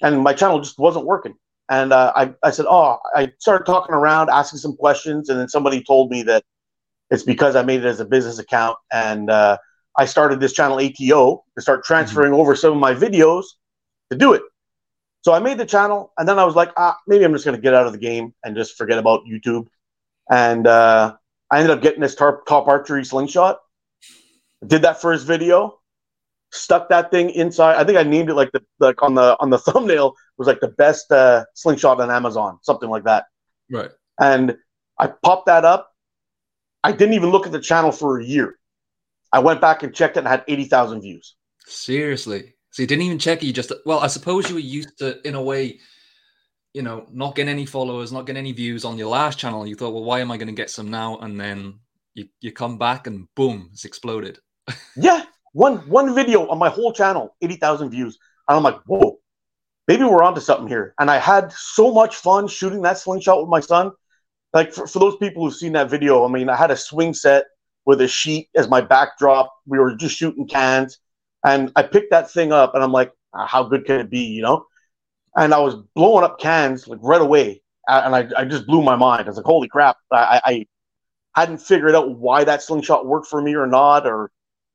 And 0.00 0.20
my 0.20 0.32
channel 0.32 0.60
just 0.60 0.78
wasn't 0.78 1.04
working. 1.04 1.34
And 1.70 1.92
uh, 1.92 2.12
I, 2.16 2.32
I 2.42 2.50
said, 2.50 2.66
oh, 2.68 2.98
I 3.14 3.32
started 3.38 3.64
talking 3.64 3.94
around, 3.94 4.30
asking 4.30 4.58
some 4.58 4.76
questions, 4.76 5.28
and 5.28 5.38
then 5.38 5.48
somebody 5.48 5.82
told 5.82 6.10
me 6.10 6.22
that 6.22 6.44
it's 7.10 7.22
because 7.22 7.56
I 7.56 7.62
made 7.62 7.80
it 7.84 7.86
as 7.86 8.00
a 8.00 8.04
business 8.04 8.38
account, 8.38 8.78
and 8.92 9.30
uh, 9.30 9.58
I 9.98 10.06
started 10.06 10.40
this 10.40 10.52
channel 10.52 10.78
ATO 10.78 11.44
to 11.54 11.62
start 11.62 11.84
transferring 11.84 12.32
mm-hmm. 12.32 12.40
over 12.40 12.56
some 12.56 12.72
of 12.72 12.78
my 12.78 12.94
videos 12.94 13.44
to 14.10 14.16
do 14.16 14.32
it. 14.32 14.42
So 15.22 15.32
I 15.32 15.40
made 15.40 15.58
the 15.58 15.66
channel, 15.66 16.12
and 16.16 16.28
then 16.28 16.38
I 16.38 16.44
was 16.44 16.54
like, 16.54 16.70
ah, 16.76 16.96
maybe 17.06 17.24
I'm 17.24 17.32
just 17.32 17.44
going 17.44 17.56
to 17.56 17.62
get 17.62 17.74
out 17.74 17.86
of 17.86 17.92
the 17.92 17.98
game 17.98 18.32
and 18.44 18.56
just 18.56 18.78
forget 18.78 18.98
about 18.98 19.22
YouTube. 19.28 19.66
And 20.30 20.66
uh, 20.66 21.16
I 21.50 21.58
ended 21.58 21.76
up 21.76 21.82
getting 21.82 22.00
this 22.00 22.14
top, 22.14 22.46
top 22.46 22.68
archery 22.68 23.04
slingshot, 23.04 23.58
did 24.66 24.82
that 24.82 25.00
first 25.00 25.26
video, 25.26 25.78
stuck 26.52 26.88
that 26.88 27.10
thing 27.10 27.30
inside. 27.30 27.76
I 27.76 27.84
think 27.84 27.98
I 27.98 28.02
named 28.02 28.30
it 28.30 28.34
like 28.34 28.52
the 28.52 28.62
like 28.78 29.02
on 29.02 29.14
the 29.14 29.36
on 29.40 29.50
the 29.50 29.58
thumbnail 29.58 30.14
was 30.38 30.46
like 30.48 30.60
the 30.60 30.68
best 30.68 31.10
uh, 31.12 31.44
slingshot 31.54 32.00
on 32.00 32.10
Amazon, 32.10 32.58
something 32.62 32.88
like 32.88 33.04
that. 33.04 33.26
Right. 33.70 33.90
And 34.20 34.56
I 34.98 35.08
popped 35.08 35.46
that 35.46 35.64
up. 35.64 35.92
I 36.84 36.92
didn't 36.92 37.14
even 37.14 37.30
look 37.30 37.46
at 37.46 37.52
the 37.52 37.60
channel 37.60 37.92
for 37.92 38.18
a 38.18 38.24
year. 38.24 38.58
I 39.32 39.40
went 39.40 39.60
back 39.60 39.82
and 39.82 39.94
checked 39.94 40.16
it 40.16 40.20
and 40.20 40.28
had 40.28 40.44
eighty 40.48 40.64
thousand 40.64 41.02
views. 41.02 41.34
Seriously. 41.66 42.54
So 42.70 42.82
you 42.82 42.86
didn't 42.86 43.02
even 43.02 43.18
check 43.18 43.42
it. 43.42 43.46
You 43.46 43.52
just 43.52 43.72
well, 43.84 43.98
I 43.98 44.06
suppose 44.06 44.48
you 44.48 44.54
were 44.54 44.60
used 44.60 44.98
to, 44.98 45.26
in 45.26 45.34
a 45.34 45.42
way, 45.42 45.80
you 46.72 46.82
know, 46.82 47.06
not 47.12 47.34
getting 47.34 47.50
any 47.50 47.66
followers, 47.66 48.12
not 48.12 48.26
getting 48.26 48.38
any 48.38 48.52
views 48.52 48.84
on 48.84 48.96
your 48.96 49.08
last 49.08 49.38
channel. 49.38 49.66
You 49.66 49.74
thought, 49.74 49.92
well, 49.92 50.04
why 50.04 50.20
am 50.20 50.30
I 50.30 50.36
going 50.36 50.48
to 50.48 50.54
get 50.54 50.70
some 50.70 50.90
now? 50.90 51.18
And 51.18 51.38
then 51.38 51.80
you 52.14 52.28
you 52.40 52.52
come 52.52 52.78
back 52.78 53.06
and 53.06 53.26
boom, 53.34 53.70
it's 53.72 53.84
exploded 53.84 54.38
yeah, 54.96 55.24
one 55.52 55.76
one 55.88 56.14
video 56.14 56.46
on 56.48 56.58
my 56.58 56.68
whole 56.68 56.92
channel, 56.92 57.34
eighty 57.42 57.56
thousand 57.56 57.90
views, 57.90 58.18
and 58.48 58.56
I'm 58.56 58.62
like, 58.62 58.80
whoa, 58.86 59.18
maybe 59.88 60.04
we're 60.04 60.22
onto 60.22 60.40
something 60.40 60.68
here. 60.68 60.94
And 61.00 61.10
I 61.10 61.18
had 61.18 61.50
so 61.52 61.92
much 61.92 62.14
fun 62.14 62.46
shooting 62.46 62.82
that 62.82 62.98
slingshot 62.98 63.40
with 63.40 63.48
my 63.48 63.60
son. 63.60 63.90
Like 64.52 64.72
for, 64.72 64.86
for 64.86 64.98
those 64.98 65.16
people 65.16 65.44
who've 65.44 65.54
seen 65.54 65.72
that 65.72 65.90
video, 65.90 66.24
I 66.24 66.28
mean, 66.28 66.48
I 66.48 66.56
had 66.56 66.70
a 66.70 66.76
swing 66.76 67.14
set 67.14 67.44
with 67.84 68.00
a 68.00 68.08
sheet 68.08 68.48
as 68.54 68.68
my 68.68 68.82
backdrop. 68.82 69.52
We 69.66 69.78
were 69.78 69.94
just 69.94 70.16
shooting 70.16 70.46
cans, 70.46 70.98
and 71.44 71.72
I 71.74 71.82
picked 71.82 72.10
that 72.10 72.30
thing 72.30 72.52
up, 72.52 72.74
and 72.74 72.84
I'm 72.84 72.92
like, 72.92 73.12
ah, 73.34 73.46
how 73.46 73.64
good 73.64 73.86
can 73.86 74.00
it 74.00 74.10
be, 74.10 74.20
you 74.20 74.42
know? 74.42 74.66
And 75.34 75.54
I 75.54 75.58
was 75.58 75.74
blowing 75.94 76.24
up 76.24 76.38
cans 76.38 76.86
like 76.86 76.98
right 77.02 77.20
away, 77.20 77.62
and 77.88 78.14
I, 78.14 78.28
I 78.36 78.44
just 78.44 78.66
blew 78.66 78.82
my 78.82 78.96
mind. 78.96 79.22
I 79.22 79.28
was 79.28 79.36
like, 79.36 79.46
holy 79.46 79.68
crap! 79.68 79.96
I, 80.12 80.40
I 80.44 80.66
hadn't 81.34 81.58
figured 81.58 81.94
out 81.94 82.18
why 82.18 82.44
that 82.44 82.62
slingshot 82.62 83.06
worked 83.06 83.26
for 83.26 83.40
me 83.40 83.54
or 83.54 83.66
not, 83.66 84.06
or 84.06 84.30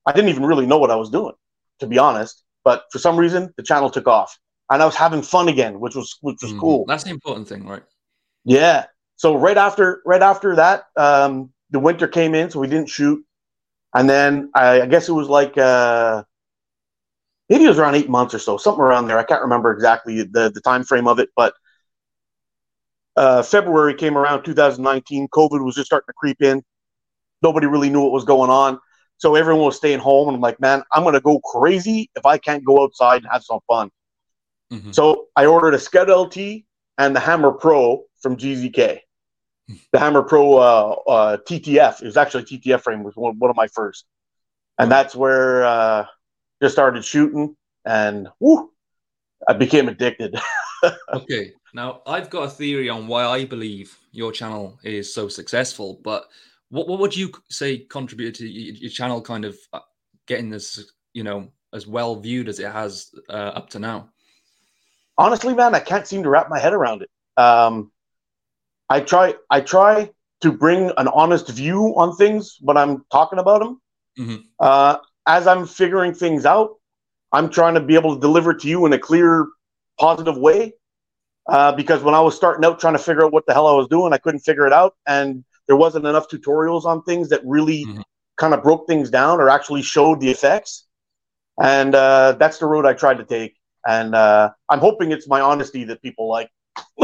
I 0.06 0.12
didn't 0.14 0.30
even 0.30 0.46
really 0.46 0.66
know 0.66 0.78
what 0.78 0.92
I 0.92 0.96
was 0.96 1.10
doing, 1.10 1.34
to 1.80 1.88
be 1.88 1.98
honest. 1.98 2.44
But 2.64 2.86
for 2.92 3.00
some 3.00 3.18
reason, 3.18 3.54
the 3.58 3.64
channel 3.64 3.90
took 3.90 4.08
off, 4.08 4.38
and 4.70 4.82
I 4.82 4.86
was 4.86 4.96
having 4.96 5.22
fun 5.22 5.48
again, 5.48 5.80
which 5.80 5.96
was 5.96 6.18
which 6.22 6.38
was 6.42 6.54
mm, 6.54 6.60
cool. 6.60 6.86
That's 6.88 7.04
the 7.04 7.10
important 7.10 7.48
thing, 7.48 7.66
right? 7.68 7.84
Yeah. 8.46 8.86
So 9.16 9.36
right 9.36 9.58
after 9.58 10.02
right 10.06 10.22
after 10.22 10.56
that, 10.56 10.86
um, 10.98 11.52
the 11.70 11.80
winter 11.80 12.08
came 12.08 12.36
in, 12.36 12.50
so 12.50 12.60
we 12.60 12.68
didn't 12.68 12.90
shoot, 12.90 13.24
and 13.94 14.10
then 14.10 14.52
I, 14.56 14.82
I 14.82 14.86
guess 14.86 15.10
it 15.10 15.14
was 15.14 15.30
like 15.30 15.58
uh, 15.58 16.24
maybe 17.50 17.66
it 17.66 17.70
was 17.70 17.80
around 17.80 17.96
eight 17.96 18.10
months 18.10 18.34
or 18.34 18.40
so, 18.40 18.58
something 18.58 18.82
around 18.82 19.08
there. 19.08 19.20
I 19.20 19.24
can't 19.24 19.42
remember 19.42 19.72
exactly 19.72 20.24
the 20.24 20.52
the 20.54 20.62
time 20.62 20.84
frame 20.84 21.08
of 21.08 21.20
it, 21.20 21.30
but 21.36 21.54
uh, 23.16 23.44
February 23.44 23.94
came 23.94 24.18
around 24.18 24.44
2019. 24.44 25.28
COVID 25.30 25.64
was 25.64 25.76
just 25.76 25.88
starting 25.88 26.08
to 26.08 26.14
creep 26.14 26.42
in. 26.42 26.64
Nobody 27.42 27.68
really 27.68 27.90
knew 27.90 28.02
what 28.02 28.12
was 28.12 28.26
going 28.26 28.50
on. 28.50 28.80
So 29.18 29.36
everyone 29.36 29.66
was 29.66 29.78
staying 29.78 30.00
home, 30.00 30.28
and 30.30 30.36
I'm 30.36 30.42
like, 30.42 30.60
man, 30.60 30.84
I'm 30.92 31.04
gonna 31.04 31.22
go 31.22 31.40
crazy 31.40 32.10
if 32.16 32.26
I 32.26 32.38
can't 32.38 32.66
go 32.66 32.84
outside 32.84 33.22
and 33.24 33.32
have 33.32 33.44
some 33.44 33.60
fun. 33.68 33.92
Mm-hmm. 34.74 34.92
So 34.92 35.28
I 35.36 35.46
ordered 35.46 35.76
a 35.76 35.80
Scout 35.80 36.10
LT 36.10 36.64
and 36.98 37.16
the 37.16 37.20
Hammer 37.20 37.52
Pro 37.52 38.04
from 38.22 38.38
GZK. 38.38 39.00
The 39.92 40.00
Hammer 40.00 40.24
Pro 40.24 40.56
uh, 40.56 40.96
uh, 41.08 41.38
TTF. 41.38 42.02
It 42.02 42.06
was 42.06 42.18
actually 42.18 42.44
TTF 42.44 42.82
frame 42.82 43.04
was 43.04 43.16
one, 43.16 43.38
one 43.40 43.50
of 43.50 43.56
my 43.56 43.68
first, 43.68 44.06
and 44.78 44.92
that's 44.92 45.16
where 45.16 45.64
uh, 45.64 46.06
just 46.62 46.76
started 46.76 47.06
shooting, 47.06 47.56
and 47.86 48.28
whoo, 48.40 48.72
I 49.48 49.54
became 49.54 49.88
addicted. 49.88 50.36
okay, 51.14 51.54
now 51.74 52.02
I've 52.06 52.30
got 52.30 52.44
a 52.44 52.50
theory 52.50 52.90
on 52.90 53.08
why 53.08 53.24
I 53.24 53.46
believe 53.46 53.98
your 54.12 54.34
channel 54.34 54.78
is 54.84 55.14
so 55.14 55.30
successful, 55.30 56.02
but 56.04 56.28
what 56.70 56.88
what 56.88 57.00
would 57.00 57.16
you 57.16 57.32
say 57.50 57.78
contributed 57.78 58.36
to 58.36 58.48
your 58.48 58.92
channel 58.92 59.22
kind 59.22 59.46
of 59.46 59.58
uh, 59.72 59.80
getting 60.28 60.50
this, 60.50 60.92
you 61.14 61.24
know, 61.24 61.48
as 61.74 61.88
well 61.88 62.18
viewed 62.18 62.50
as 62.50 62.60
it 62.60 62.72
has 62.72 63.12
uh, 63.30 63.54
up 63.56 63.70
to 63.70 63.80
now? 63.80 64.10
Honestly, 65.18 65.54
man, 65.54 65.76
I 65.76 65.80
can't 65.80 66.08
seem 66.08 66.24
to 66.24 66.30
wrap 66.30 66.50
my 66.50 66.60
head 66.60 66.74
around 66.74 67.04
it. 67.04 67.10
Um, 67.38 67.92
I 68.90 69.00
try 69.02 69.36
I 69.50 69.62
try 69.62 70.10
to 70.42 70.52
bring 70.52 70.92
an 70.98 71.08
honest 71.08 71.50
view 71.50 71.94
on 71.96 72.16
things 72.16 72.58
when 72.62 72.78
I'm 72.78 73.06
talking 73.12 73.40
about 73.40 73.60
them. 73.60 73.82
Mm-hmm. 74.20 74.36
Uh, 74.60 74.98
as 75.26 75.48
I'm 75.48 75.66
figuring 75.66 76.14
things 76.14 76.46
out, 76.46 76.76
I'm 77.32 77.50
trying 77.50 77.76
to 77.76 77.80
be 77.80 77.96
able 77.96 78.16
to 78.16 78.22
deliver 78.22 78.54
to 78.54 78.68
you 78.68 78.86
in 78.86 78.94
a 78.94 79.00
clear, 79.00 79.48
positive 80.00 80.38
way. 80.38 80.74
Uh, 81.50 81.72
because 81.74 82.04
when 82.04 82.16
I 82.16 82.22
was 82.22 82.36
starting 82.36 82.64
out 82.64 82.80
trying 82.80 82.94
to 82.94 83.00
figure 83.00 83.26
out 83.26 83.34
what 83.34 83.46
the 83.46 83.54
hell 83.54 83.68
I 83.68 83.74
was 83.74 83.88
doing, 83.88 84.14
I 84.14 84.18
couldn't 84.18 84.42
figure 84.42 84.66
it 84.66 84.74
out, 84.74 84.96
and 85.08 85.44
there 85.68 85.76
wasn't 85.76 86.06
enough 86.06 86.30
tutorials 86.30 86.86
on 86.86 87.04
things 87.04 87.30
that 87.30 87.42
really 87.44 87.86
mm-hmm. 87.86 88.02
kind 88.38 88.54
of 88.54 88.64
broke 88.64 88.88
things 88.88 89.10
down 89.10 89.40
or 89.40 89.50
actually 89.50 89.82
showed 89.82 90.20
the 90.20 90.30
effects. 90.30 90.86
And 91.62 91.96
uh, 91.96 92.34
that's 92.34 92.58
the 92.58 92.66
road 92.66 92.86
I 92.86 92.94
tried 92.94 93.18
to 93.18 93.26
take. 93.26 93.56
And 93.86 94.16
uh, 94.16 94.52
I'm 94.70 94.80
hoping 94.80 95.12
it's 95.12 95.28
my 95.28 95.42
honesty 95.42 95.84
that 95.86 96.02
people 96.02 96.28
like. 96.28 96.50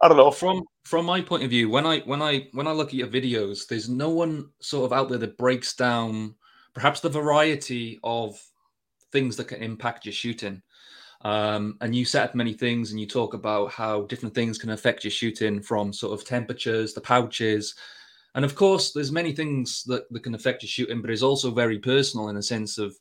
I 0.00 0.06
don't 0.06 0.16
know. 0.16 0.30
From 0.30 0.64
from 0.84 1.04
my 1.04 1.20
point 1.20 1.42
of 1.42 1.50
view, 1.50 1.68
when 1.68 1.86
I 1.86 2.00
when 2.00 2.22
I 2.22 2.48
when 2.52 2.66
I 2.66 2.72
look 2.72 2.88
at 2.88 2.94
your 2.94 3.08
videos, 3.08 3.66
there's 3.66 3.88
no 3.88 4.08
one 4.10 4.50
sort 4.60 4.86
of 4.86 4.96
out 4.96 5.08
there 5.08 5.18
that 5.18 5.36
breaks 5.36 5.74
down 5.74 6.34
perhaps 6.72 7.00
the 7.00 7.08
variety 7.08 7.98
of 8.04 8.40
things 9.12 9.36
that 9.36 9.48
can 9.48 9.62
impact 9.62 10.06
your 10.06 10.12
shooting. 10.12 10.62
Um, 11.22 11.76
and 11.80 11.94
you 11.94 12.04
set 12.04 12.28
up 12.28 12.34
many 12.34 12.52
things 12.52 12.90
and 12.90 13.00
you 13.00 13.06
talk 13.06 13.34
about 13.34 13.72
how 13.72 14.02
different 14.02 14.34
things 14.34 14.58
can 14.58 14.70
affect 14.70 15.02
your 15.02 15.10
shooting 15.10 15.60
from 15.60 15.92
sort 15.92 16.12
of 16.12 16.24
temperatures, 16.24 16.94
the 16.94 17.00
pouches. 17.00 17.74
And 18.36 18.44
of 18.44 18.54
course, 18.54 18.92
there's 18.92 19.10
many 19.10 19.32
things 19.32 19.82
that, 19.84 20.04
that 20.12 20.22
can 20.22 20.36
affect 20.36 20.62
your 20.62 20.68
shooting, 20.68 21.00
but 21.00 21.10
it's 21.10 21.22
also 21.22 21.50
very 21.50 21.78
personal 21.78 22.28
in 22.28 22.36
a 22.36 22.42
sense 22.42 22.78
of 22.78 22.96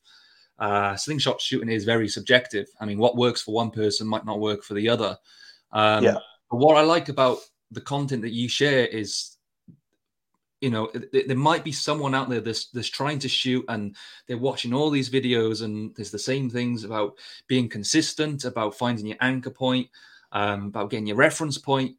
uh, 0.59 0.95
slingshot 0.95 1.39
shooting 1.39 1.69
is 1.69 1.85
very 1.85 2.07
subjective. 2.07 2.67
I 2.79 2.85
mean, 2.85 2.97
what 2.97 3.15
works 3.15 3.41
for 3.41 3.53
one 3.53 3.71
person 3.71 4.07
might 4.07 4.25
not 4.25 4.39
work 4.39 4.63
for 4.63 4.73
the 4.73 4.89
other. 4.89 5.17
Um, 5.71 6.03
yeah. 6.03 6.17
But 6.49 6.57
what 6.57 6.77
I 6.77 6.81
like 6.81 7.09
about 7.09 7.39
the 7.71 7.81
content 7.81 8.21
that 8.21 8.33
you 8.33 8.47
share 8.47 8.85
is 8.87 9.37
you 10.61 10.71
know 10.71 10.91
there 11.13 11.37
might 11.37 11.63
be 11.63 11.71
someone 11.71 12.15
out 12.15 12.29
there 12.29 12.41
that's 12.41 12.69
that's 12.69 12.89
trying 12.89 13.19
to 13.19 13.29
shoot 13.29 13.63
and 13.67 13.95
they're 14.25 14.37
watching 14.37 14.73
all 14.73 14.89
these 14.89 15.09
videos 15.09 15.61
and 15.61 15.93
there's 15.95 16.09
the 16.09 16.17
same 16.17 16.49
things 16.49 16.83
about 16.83 17.13
being 17.47 17.69
consistent 17.69 18.43
about 18.43 18.75
finding 18.75 19.05
your 19.05 19.17
anchor 19.21 19.51
point 19.51 19.87
um, 20.31 20.67
about 20.67 20.89
getting 20.89 21.05
your 21.05 21.15
reference 21.15 21.59
point 21.59 21.95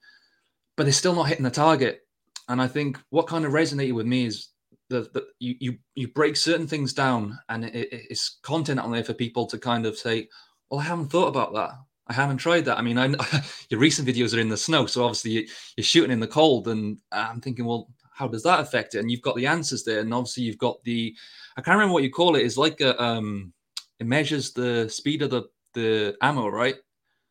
but 0.75 0.85
they're 0.85 0.93
still 0.93 1.15
not 1.15 1.29
hitting 1.29 1.45
the 1.45 1.51
target 1.51 2.05
and 2.49 2.61
I 2.61 2.67
think 2.67 2.99
what 3.11 3.29
kind 3.29 3.45
of 3.45 3.53
resonated 3.53 3.95
with 3.95 4.07
me 4.07 4.25
is 4.25 4.49
that 4.91 5.13
the, 5.13 5.27
you, 5.39 5.55
you 5.61 5.79
you 5.95 6.09
break 6.09 6.37
certain 6.37 6.67
things 6.67 6.93
down, 6.93 7.39
and 7.49 7.65
it, 7.65 7.89
it's 7.91 8.39
content 8.43 8.81
on 8.81 8.93
there 8.93 9.05
for 9.05 9.15
people 9.15 9.47
to 9.47 9.59
kind 9.59 9.87
of 9.87 9.97
say, 9.97 10.29
"Well, 10.71 10.81
I 10.81 10.85
haven't 10.85 11.09
thought 11.09 11.29
about 11.29 11.55
that. 11.55 11.73
I 12.07 12.13
haven't 12.13 12.39
tried 12.39 12.65
that." 12.67 12.79
I 12.79 12.83
mean, 12.83 12.99
I 12.99 13.15
your 13.71 13.81
recent 13.81 14.09
videos 14.09 14.37
are 14.37 14.41
in 14.41 14.49
the 14.49 14.57
snow, 14.57 14.87
so 14.87 15.05
obviously 15.05 15.49
you're 15.77 15.85
shooting 15.85 16.11
in 16.11 16.21
the 16.21 16.27
cold, 16.27 16.69
and 16.69 16.99
I'm 17.13 17.41
thinking, 17.41 17.65
well, 17.65 17.89
how 18.13 18.29
does 18.29 18.43
that 18.43 18.61
affect 18.61 18.95
it? 18.95 18.99
And 18.99 19.11
you've 19.11 19.23
got 19.23 19.37
the 19.37 19.47
answers 19.47 19.85
there, 19.85 20.01
and 20.01 20.13
obviously 20.13 20.43
you've 20.43 20.59
got 20.59 20.83
the 20.85 21.15
I 21.57 21.61
can't 21.61 21.77
remember 21.77 21.95
what 21.95 22.03
you 22.03 22.11
call 22.11 22.37
it. 22.37 22.45
It's 22.45 22.57
like 22.57 22.81
a 22.81 23.01
um, 23.03 23.53
it 23.99 24.07
measures 24.07 24.53
the 24.53 24.89
speed 24.89 25.23
of 25.23 25.31
the 25.31 25.45
the 25.75 26.17
ammo, 26.23 26.49
right? 26.49 26.77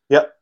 Yep. 0.08 0.32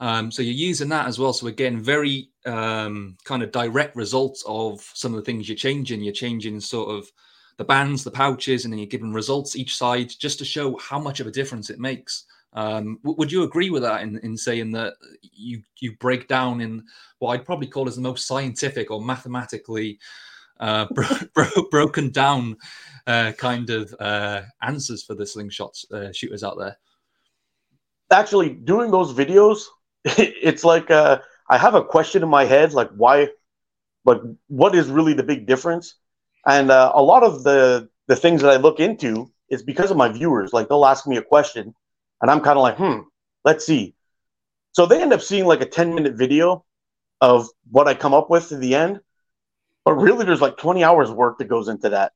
Um, 0.00 0.30
so 0.30 0.42
you're 0.42 0.52
using 0.52 0.88
that 0.90 1.06
as 1.06 1.18
well. 1.18 1.32
So 1.32 1.46
again, 1.46 1.80
very 1.80 2.28
um, 2.44 3.16
kind 3.24 3.42
of 3.42 3.50
direct 3.50 3.96
results 3.96 4.44
of 4.46 4.80
some 4.94 5.12
of 5.12 5.16
the 5.18 5.24
things 5.24 5.48
you're 5.48 5.56
changing. 5.56 6.02
You're 6.02 6.12
changing 6.12 6.60
sort 6.60 6.90
of 6.90 7.10
the 7.56 7.64
bands, 7.64 8.04
the 8.04 8.10
pouches, 8.10 8.64
and 8.64 8.72
then 8.72 8.78
you're 8.78 8.86
giving 8.86 9.12
results 9.12 9.56
each 9.56 9.76
side 9.76 10.12
just 10.18 10.38
to 10.38 10.44
show 10.44 10.76
how 10.78 10.98
much 10.98 11.20
of 11.20 11.26
a 11.26 11.30
difference 11.30 11.70
it 11.70 11.78
makes. 11.78 12.26
Um, 12.52 12.98
w- 13.02 13.16
would 13.18 13.32
you 13.32 13.42
agree 13.44 13.70
with 13.70 13.82
that 13.82 14.02
in, 14.02 14.18
in 14.18 14.36
saying 14.36 14.72
that 14.72 14.94
you 15.20 15.62
you 15.80 15.96
break 15.96 16.28
down 16.28 16.60
in 16.60 16.84
what 17.18 17.32
I'd 17.32 17.46
probably 17.46 17.66
call 17.66 17.88
as 17.88 17.96
the 17.96 18.02
most 18.02 18.26
scientific 18.26 18.90
or 18.90 19.00
mathematically 19.00 19.98
uh, 20.60 20.86
bro- 20.94 21.06
bro- 21.34 21.68
broken 21.70 22.10
down 22.10 22.56
uh, 23.06 23.32
kind 23.38 23.70
of 23.70 23.94
uh, 24.00 24.42
answers 24.62 25.02
for 25.04 25.14
the 25.14 25.24
slingshots 25.24 25.90
uh, 25.92 26.12
shooters 26.12 26.42
out 26.42 26.58
there? 26.58 26.76
Actually, 28.10 28.50
doing 28.50 28.90
those 28.90 29.12
videos, 29.12 29.64
it's 30.06 30.64
like 30.64 30.90
uh, 30.90 31.20
I 31.48 31.58
have 31.58 31.74
a 31.74 31.84
question 31.84 32.22
in 32.22 32.28
my 32.28 32.44
head, 32.44 32.72
like 32.72 32.90
why, 32.90 33.28
but 34.04 34.22
what 34.48 34.74
is 34.74 34.88
really 34.88 35.14
the 35.14 35.22
big 35.22 35.46
difference? 35.46 35.96
And 36.46 36.70
uh, 36.70 36.92
a 36.94 37.02
lot 37.02 37.22
of 37.22 37.42
the 37.42 37.88
the 38.06 38.16
things 38.16 38.42
that 38.42 38.52
I 38.52 38.56
look 38.56 38.78
into 38.78 39.30
is 39.50 39.62
because 39.62 39.90
of 39.90 39.96
my 39.96 40.08
viewers. 40.08 40.52
Like 40.52 40.68
they'll 40.68 40.86
ask 40.86 41.06
me 41.06 41.16
a 41.16 41.22
question, 41.22 41.74
and 42.22 42.30
I'm 42.30 42.40
kind 42.40 42.56
of 42.56 42.62
like, 42.62 42.76
hmm, 42.76 43.00
let's 43.44 43.66
see. 43.66 43.94
So 44.72 44.86
they 44.86 45.02
end 45.02 45.12
up 45.12 45.22
seeing 45.22 45.46
like 45.46 45.60
a 45.60 45.66
10 45.66 45.94
minute 45.94 46.14
video 46.14 46.64
of 47.20 47.48
what 47.70 47.88
I 47.88 47.94
come 47.94 48.14
up 48.14 48.30
with 48.30 48.52
in 48.52 48.60
the 48.60 48.74
end. 48.74 49.00
But 49.84 49.94
really, 49.94 50.24
there's 50.24 50.40
like 50.40 50.56
20 50.56 50.84
hours 50.84 51.10
work 51.10 51.38
that 51.38 51.48
goes 51.48 51.68
into 51.68 51.88
that. 51.90 52.12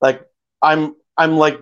Like 0.00 0.22
I'm 0.62 0.96
I'm 1.16 1.36
like 1.36 1.60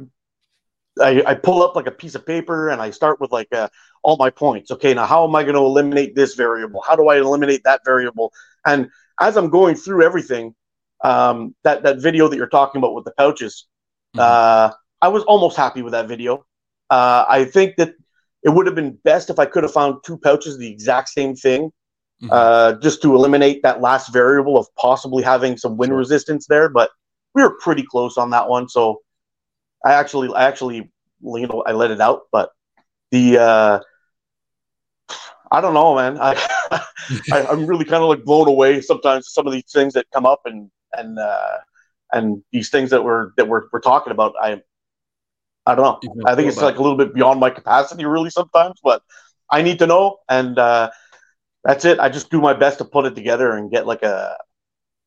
I, 1.01 1.23
I, 1.27 1.35
pull 1.35 1.63
up 1.63 1.77
like 1.77 1.87
a 1.87 1.93
piece 1.93 2.15
of 2.15 2.27
paper 2.27 2.71
and 2.71 2.81
I 2.81 2.91
start 2.91 3.21
with 3.21 3.33
like 3.33 3.49
uh, 3.53 3.69
all 4.03 4.17
my 4.17 4.31
points. 4.31 4.71
Okay, 4.71 4.95
now 4.95 5.07
how 5.07 5.27
am 5.27 5.35
I 5.35 5.43
going 5.43 5.55
to 5.55 5.61
eliminate 5.61 6.15
this 6.15 6.35
variable? 6.35 6.83
How 6.87 6.97
do 6.97 7.09
I 7.09 7.19
eliminate 7.19 7.63
that 7.65 7.83
variable? 7.85 8.33
And 8.67 8.91
as 9.21 9.37
I'm 9.37 9.51
going 9.51 9.75
through 9.75 10.05
everything, 10.05 10.55
um, 11.03 11.55
that 11.65 11.83
that 11.85 11.99
video 11.99 12.29
that 12.29 12.37
you're 12.37 12.49
talking 12.49 12.79
about 12.79 12.95
with 12.95 13.05
the 13.05 13.13
pouches, 13.13 13.67
mm-hmm. 14.17 14.21
uh, 14.21 14.75
I 15.01 15.09
was 15.09 15.23
almost 15.25 15.57
happy 15.57 15.83
with 15.83 15.93
that 15.93 16.09
video. 16.09 16.45
Uh, 16.91 17.25
I 17.29 17.45
think 17.45 17.77
that 17.77 17.95
it 18.43 18.51
would 18.51 18.67
have 18.67 18.75
been 18.75 18.99
best 19.05 19.31
if 19.31 19.39
I 19.39 19.47
could 19.47 19.63
have 19.63 19.73
found 19.73 19.97
two 20.05 20.19
pouches 20.19 20.59
the 20.59 20.71
exact 20.71 21.09
same 21.11 21.35
thing, 21.35 21.71
mm-hmm. 22.23 22.29
uh, 22.31 22.75
just 22.81 23.03
to 23.03 23.15
eliminate 23.15 23.63
that 23.63 23.81
last 23.81 24.13
variable 24.13 24.57
of 24.57 24.67
possibly 24.77 25.23
having 25.23 25.57
some 25.57 25.77
wind 25.77 25.97
resistance 25.97 26.47
there. 26.47 26.69
But 26.69 26.91
we 27.35 27.43
were 27.43 27.57
pretty 27.61 27.85
close 27.85 28.17
on 28.17 28.31
that 28.31 28.49
one, 28.49 28.69
so 28.69 29.01
I 29.85 29.95
actually, 29.95 30.33
I 30.35 30.49
actually, 30.49 30.91
you 31.23 31.47
know, 31.47 31.63
I 31.67 31.73
let 31.73 31.91
it 31.91 32.01
out, 32.01 32.23
but 32.33 32.51
the, 33.11 33.39
uh, 33.39 33.81
I 35.51 35.61
don't 35.61 35.75
know, 35.75 35.95
man. 35.97 36.19
I, 36.21 36.35
I 37.33 37.41
am 37.51 37.67
really 37.67 37.85
kind 37.85 38.03
of 38.03 38.09
like 38.09 38.25
blown 38.25 38.49
away 38.49 38.81
sometimes 38.81 39.33
some 39.33 39.47
of 39.47 39.53
these 39.53 39.71
things 39.73 39.95
that 39.95 40.07
come 40.13 40.27
up 40.27 40.43
and 40.45 40.71
and 40.95 41.19
uh, 41.19 41.59
and 42.13 42.43
these 42.53 42.71
things 42.71 42.91
that 42.91 43.03
we're 43.03 43.31
that 43.37 43.49
we're 43.49 43.63
we're 43.73 43.81
talking 43.81 44.13
about. 44.13 44.35
I 44.41 44.61
I 45.67 45.75
don't 45.75 45.85
know. 46.05 46.15
I 46.27 46.35
think 46.35 46.49
it's 46.49 46.61
like 46.63 46.77
a 46.77 46.83
little 46.83 46.97
bit 46.97 47.15
beyond 47.15 47.41
my 47.41 47.51
capacity, 47.51 48.05
really, 48.05 48.31
sometimes. 48.31 48.79
But 48.83 49.03
I 49.51 49.63
need 49.63 49.79
to 49.81 49.87
know, 49.87 50.19
and 50.29 50.59
uh, 50.59 50.91
that's 51.65 51.85
it. 51.85 51.99
I 51.99 52.09
just 52.09 52.31
do 52.31 52.41
my 52.41 52.55
best 52.55 52.79
to 52.79 52.85
put 52.85 53.07
it 53.07 53.15
together 53.15 53.53
and 53.53 53.71
get 53.71 53.87
like 53.87 54.03
a 54.03 54.37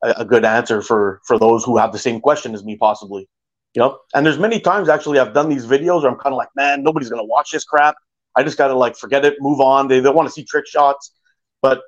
a 0.03 0.25
good 0.25 0.45
answer 0.45 0.81
for 0.81 1.21
for 1.27 1.37
those 1.37 1.63
who 1.63 1.77
have 1.77 1.91
the 1.91 1.99
same 1.99 2.19
question 2.19 2.53
as 2.55 2.63
me, 2.63 2.77
possibly. 2.77 3.27
You 3.73 3.81
know, 3.81 3.99
and 4.13 4.25
there's 4.25 4.37
many 4.37 4.59
times 4.59 4.89
actually 4.89 5.19
I've 5.19 5.33
done 5.33 5.47
these 5.47 5.65
videos 5.65 6.01
where 6.01 6.11
I'm 6.11 6.17
kind 6.17 6.33
of 6.33 6.37
like, 6.37 6.49
man, 6.55 6.83
nobody's 6.83 7.09
gonna 7.09 7.23
watch 7.23 7.51
this 7.51 7.63
crap. 7.63 7.95
I 8.35 8.43
just 8.43 8.57
gotta 8.57 8.73
like 8.75 8.97
forget 8.97 9.23
it, 9.25 9.35
move 9.39 9.61
on. 9.61 9.87
They 9.87 9.99
they 9.99 10.09
want 10.09 10.27
to 10.27 10.33
see 10.33 10.43
trick 10.43 10.67
shots, 10.67 11.13
but 11.61 11.81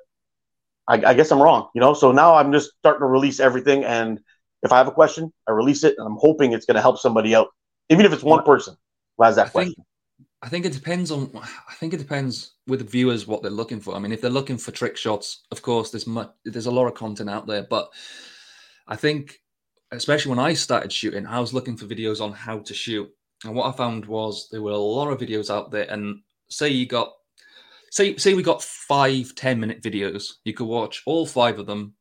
I, 0.88 0.94
I 1.04 1.14
guess 1.14 1.30
I'm 1.30 1.42
wrong. 1.42 1.68
You 1.74 1.80
know, 1.80 1.94
so 1.94 2.12
now 2.12 2.34
I'm 2.34 2.52
just 2.52 2.70
starting 2.78 3.00
to 3.00 3.06
release 3.06 3.40
everything, 3.40 3.84
and 3.84 4.20
if 4.62 4.72
I 4.72 4.78
have 4.78 4.88
a 4.88 4.92
question, 4.92 5.32
I 5.48 5.52
release 5.52 5.84
it, 5.84 5.94
and 5.98 6.06
I'm 6.06 6.16
hoping 6.18 6.52
it's 6.52 6.66
gonna 6.66 6.80
help 6.80 6.98
somebody 6.98 7.34
out, 7.34 7.48
even 7.90 8.06
if 8.06 8.12
it's 8.12 8.22
one 8.22 8.42
person 8.44 8.76
who 9.18 9.24
has 9.24 9.36
that 9.36 9.48
I 9.48 9.50
question. 9.50 9.74
Think, 9.74 9.86
I 10.42 10.48
think 10.48 10.66
it 10.66 10.72
depends 10.72 11.10
on. 11.10 11.30
I 11.34 11.74
think 11.74 11.92
it 11.92 11.98
depends 11.98 12.52
with 12.66 12.80
the 12.80 12.86
viewers 12.86 13.26
what 13.26 13.42
they're 13.42 13.50
looking 13.50 13.80
for. 13.80 13.94
I 13.94 13.98
mean, 13.98 14.12
if 14.12 14.20
they're 14.20 14.30
looking 14.30 14.58
for 14.58 14.72
trick 14.72 14.96
shots, 14.96 15.44
of 15.50 15.62
course, 15.62 15.90
there's 15.90 16.06
much, 16.06 16.30
there's 16.44 16.66
a 16.66 16.70
lot 16.70 16.86
of 16.86 16.94
content 16.94 17.30
out 17.30 17.46
there, 17.46 17.66
but 17.68 17.90
I 18.86 18.96
think 18.96 19.40
especially 19.96 20.30
when 20.30 20.38
I 20.38 20.54
started 20.54 20.92
shooting, 20.92 21.26
I 21.26 21.40
was 21.40 21.54
looking 21.54 21.76
for 21.76 21.86
videos 21.86 22.20
on 22.20 22.32
how 22.32 22.58
to 22.60 22.74
shoot. 22.74 23.10
And 23.44 23.54
what 23.54 23.72
I 23.72 23.76
found 23.76 24.06
was 24.06 24.48
there 24.50 24.62
were 24.62 24.72
a 24.72 24.76
lot 24.76 25.10
of 25.10 25.18
videos 25.18 25.50
out 25.50 25.70
there. 25.70 25.90
And 25.90 26.20
say 26.48 26.68
you 26.68 26.86
got, 26.86 27.12
say, 27.90 28.16
say 28.16 28.34
we 28.34 28.42
got 28.42 28.62
five 28.62 29.34
10 29.34 29.58
minute 29.60 29.82
videos, 29.82 30.34
you 30.44 30.54
could 30.54 30.66
watch 30.66 31.02
all 31.06 31.26
five 31.26 31.58
of 31.58 31.66
them. 31.66 31.94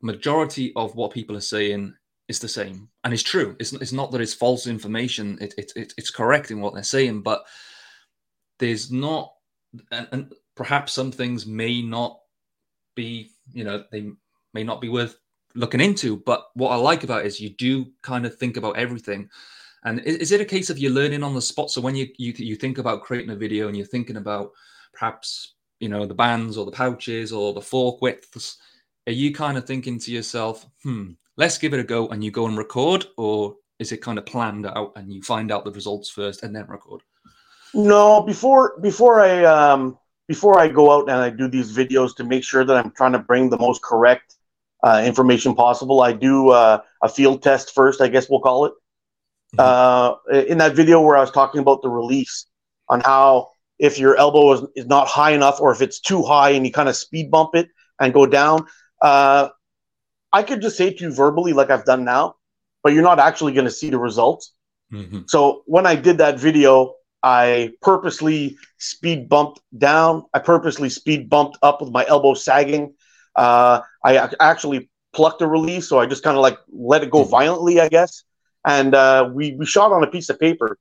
Majority 0.00 0.72
of 0.76 0.94
what 0.94 1.12
people 1.12 1.36
are 1.36 1.40
saying 1.40 1.94
is 2.28 2.38
the 2.38 2.48
same. 2.48 2.88
And 3.04 3.12
it's 3.12 3.22
true. 3.22 3.56
It's, 3.58 3.72
it's 3.72 3.92
not 3.92 4.12
that 4.12 4.20
it's 4.20 4.34
false 4.34 4.66
information, 4.66 5.38
it, 5.40 5.54
it, 5.58 5.72
it 5.74 5.94
it's 5.96 6.10
correct 6.10 6.50
in 6.50 6.60
what 6.60 6.74
they're 6.74 6.82
saying, 6.82 7.22
but 7.22 7.44
there's 8.58 8.92
not, 8.92 9.32
and, 9.90 10.08
and 10.12 10.32
perhaps 10.54 10.92
some 10.92 11.10
things 11.10 11.46
may 11.46 11.82
not 11.82 12.20
be, 12.94 13.30
you 13.52 13.64
know, 13.64 13.84
they 13.90 14.10
may 14.54 14.62
not 14.62 14.80
be 14.80 14.88
worth 14.88 15.16
looking 15.58 15.80
into. 15.80 16.16
But 16.18 16.44
what 16.54 16.70
I 16.70 16.76
like 16.76 17.04
about 17.04 17.26
is 17.26 17.40
you 17.40 17.50
do 17.50 17.86
kind 18.02 18.24
of 18.24 18.36
think 18.36 18.56
about 18.56 18.76
everything. 18.76 19.28
And 19.84 20.00
is, 20.00 20.16
is, 20.16 20.32
it 20.32 20.40
a 20.40 20.44
case 20.44 20.70
of 20.70 20.78
you're 20.78 20.92
learning 20.92 21.22
on 21.22 21.34
the 21.34 21.42
spot? 21.42 21.70
So 21.70 21.80
when 21.80 21.94
you, 21.94 22.08
you 22.18 22.32
you 22.36 22.56
think 22.56 22.78
about 22.78 23.02
creating 23.02 23.30
a 23.30 23.36
video 23.36 23.68
and 23.68 23.76
you're 23.76 23.86
thinking 23.86 24.16
about 24.16 24.50
perhaps 24.92 25.54
you 25.80 25.88
know 25.88 26.06
the 26.06 26.14
bands 26.14 26.56
or 26.56 26.64
the 26.64 26.72
pouches 26.72 27.32
or 27.32 27.52
the 27.52 27.60
fork 27.60 28.02
widths, 28.02 28.58
are 29.06 29.12
you 29.12 29.32
kind 29.32 29.56
of 29.56 29.66
thinking 29.66 29.98
to 30.00 30.12
yourself, 30.12 30.66
hmm, 30.82 31.12
let's 31.36 31.58
give 31.58 31.74
it 31.74 31.80
a 31.80 31.84
go, 31.84 32.08
and 32.08 32.24
you 32.24 32.30
go 32.30 32.46
and 32.46 32.58
record, 32.58 33.06
or 33.16 33.56
is 33.78 33.92
it 33.92 34.02
kind 34.02 34.18
of 34.18 34.26
planned 34.26 34.66
out 34.66 34.92
and 34.96 35.12
you 35.12 35.22
find 35.22 35.52
out 35.52 35.64
the 35.64 35.72
results 35.72 36.10
first 36.10 36.42
and 36.42 36.54
then 36.54 36.66
record? 36.66 37.02
No, 37.74 38.22
before 38.22 38.78
before 38.80 39.20
I 39.20 39.44
um 39.44 39.98
before 40.26 40.58
I 40.58 40.68
go 40.68 40.90
out 40.90 41.08
and 41.08 41.18
I 41.18 41.30
do 41.30 41.48
these 41.48 41.76
videos 41.76 42.14
to 42.16 42.24
make 42.24 42.44
sure 42.44 42.64
that 42.64 42.76
I'm 42.76 42.90
trying 42.90 43.12
to 43.12 43.18
bring 43.18 43.48
the 43.48 43.58
most 43.58 43.82
correct 43.82 44.37
uh, 44.82 45.02
information 45.04 45.54
possible. 45.54 46.00
I 46.00 46.12
do 46.12 46.50
uh, 46.50 46.80
a 47.02 47.08
field 47.08 47.42
test 47.42 47.74
first, 47.74 48.00
I 48.00 48.08
guess 48.08 48.28
we'll 48.28 48.40
call 48.40 48.66
it. 48.66 48.72
Mm-hmm. 49.56 50.34
Uh, 50.34 50.40
in 50.42 50.58
that 50.58 50.74
video 50.74 51.00
where 51.00 51.16
I 51.16 51.20
was 51.20 51.30
talking 51.30 51.60
about 51.60 51.82
the 51.82 51.88
release 51.88 52.46
on 52.88 53.00
how 53.00 53.50
if 53.78 53.98
your 53.98 54.16
elbow 54.16 54.52
is, 54.52 54.62
is 54.76 54.86
not 54.86 55.08
high 55.08 55.32
enough 55.32 55.60
or 55.60 55.72
if 55.72 55.80
it's 55.80 56.00
too 56.00 56.22
high 56.22 56.50
and 56.50 56.66
you 56.66 56.72
kind 56.72 56.88
of 56.88 56.96
speed 56.96 57.30
bump 57.30 57.54
it 57.54 57.68
and 58.00 58.12
go 58.12 58.26
down, 58.26 58.66
uh, 59.02 59.48
I 60.32 60.42
could 60.42 60.60
just 60.60 60.76
say 60.76 60.92
to 60.92 61.04
you 61.04 61.12
verbally, 61.12 61.52
like 61.52 61.70
I've 61.70 61.84
done 61.84 62.04
now, 62.04 62.34
but 62.82 62.92
you're 62.92 63.02
not 63.02 63.18
actually 63.18 63.52
going 63.52 63.64
to 63.64 63.70
see 63.70 63.90
the 63.90 63.98
results. 63.98 64.52
Mm-hmm. 64.92 65.20
So 65.26 65.62
when 65.66 65.86
I 65.86 65.94
did 65.94 66.18
that 66.18 66.38
video, 66.38 66.94
I 67.22 67.72
purposely 67.82 68.56
speed 68.78 69.28
bumped 69.28 69.60
down. 69.76 70.24
I 70.34 70.38
purposely 70.38 70.88
speed 70.88 71.28
bumped 71.28 71.58
up 71.62 71.80
with 71.80 71.90
my 71.90 72.06
elbow 72.06 72.34
sagging 72.34 72.94
uh, 73.38 73.80
I 74.04 74.28
actually 74.40 74.90
plucked 75.12 75.40
a 75.42 75.46
release, 75.46 75.88
so 75.88 75.98
I 75.98 76.06
just 76.06 76.24
kind 76.24 76.36
of 76.36 76.42
like 76.42 76.58
let 76.68 77.02
it 77.02 77.10
go 77.10 77.24
hmm. 77.24 77.30
violently, 77.30 77.80
I 77.80 77.88
guess. 77.88 78.24
And 78.66 78.94
uh, 78.94 79.30
we 79.32 79.54
we 79.54 79.64
shot 79.64 79.92
on 79.92 80.02
a 80.02 80.08
piece 80.08 80.28
of 80.28 80.38
paper, 80.40 80.78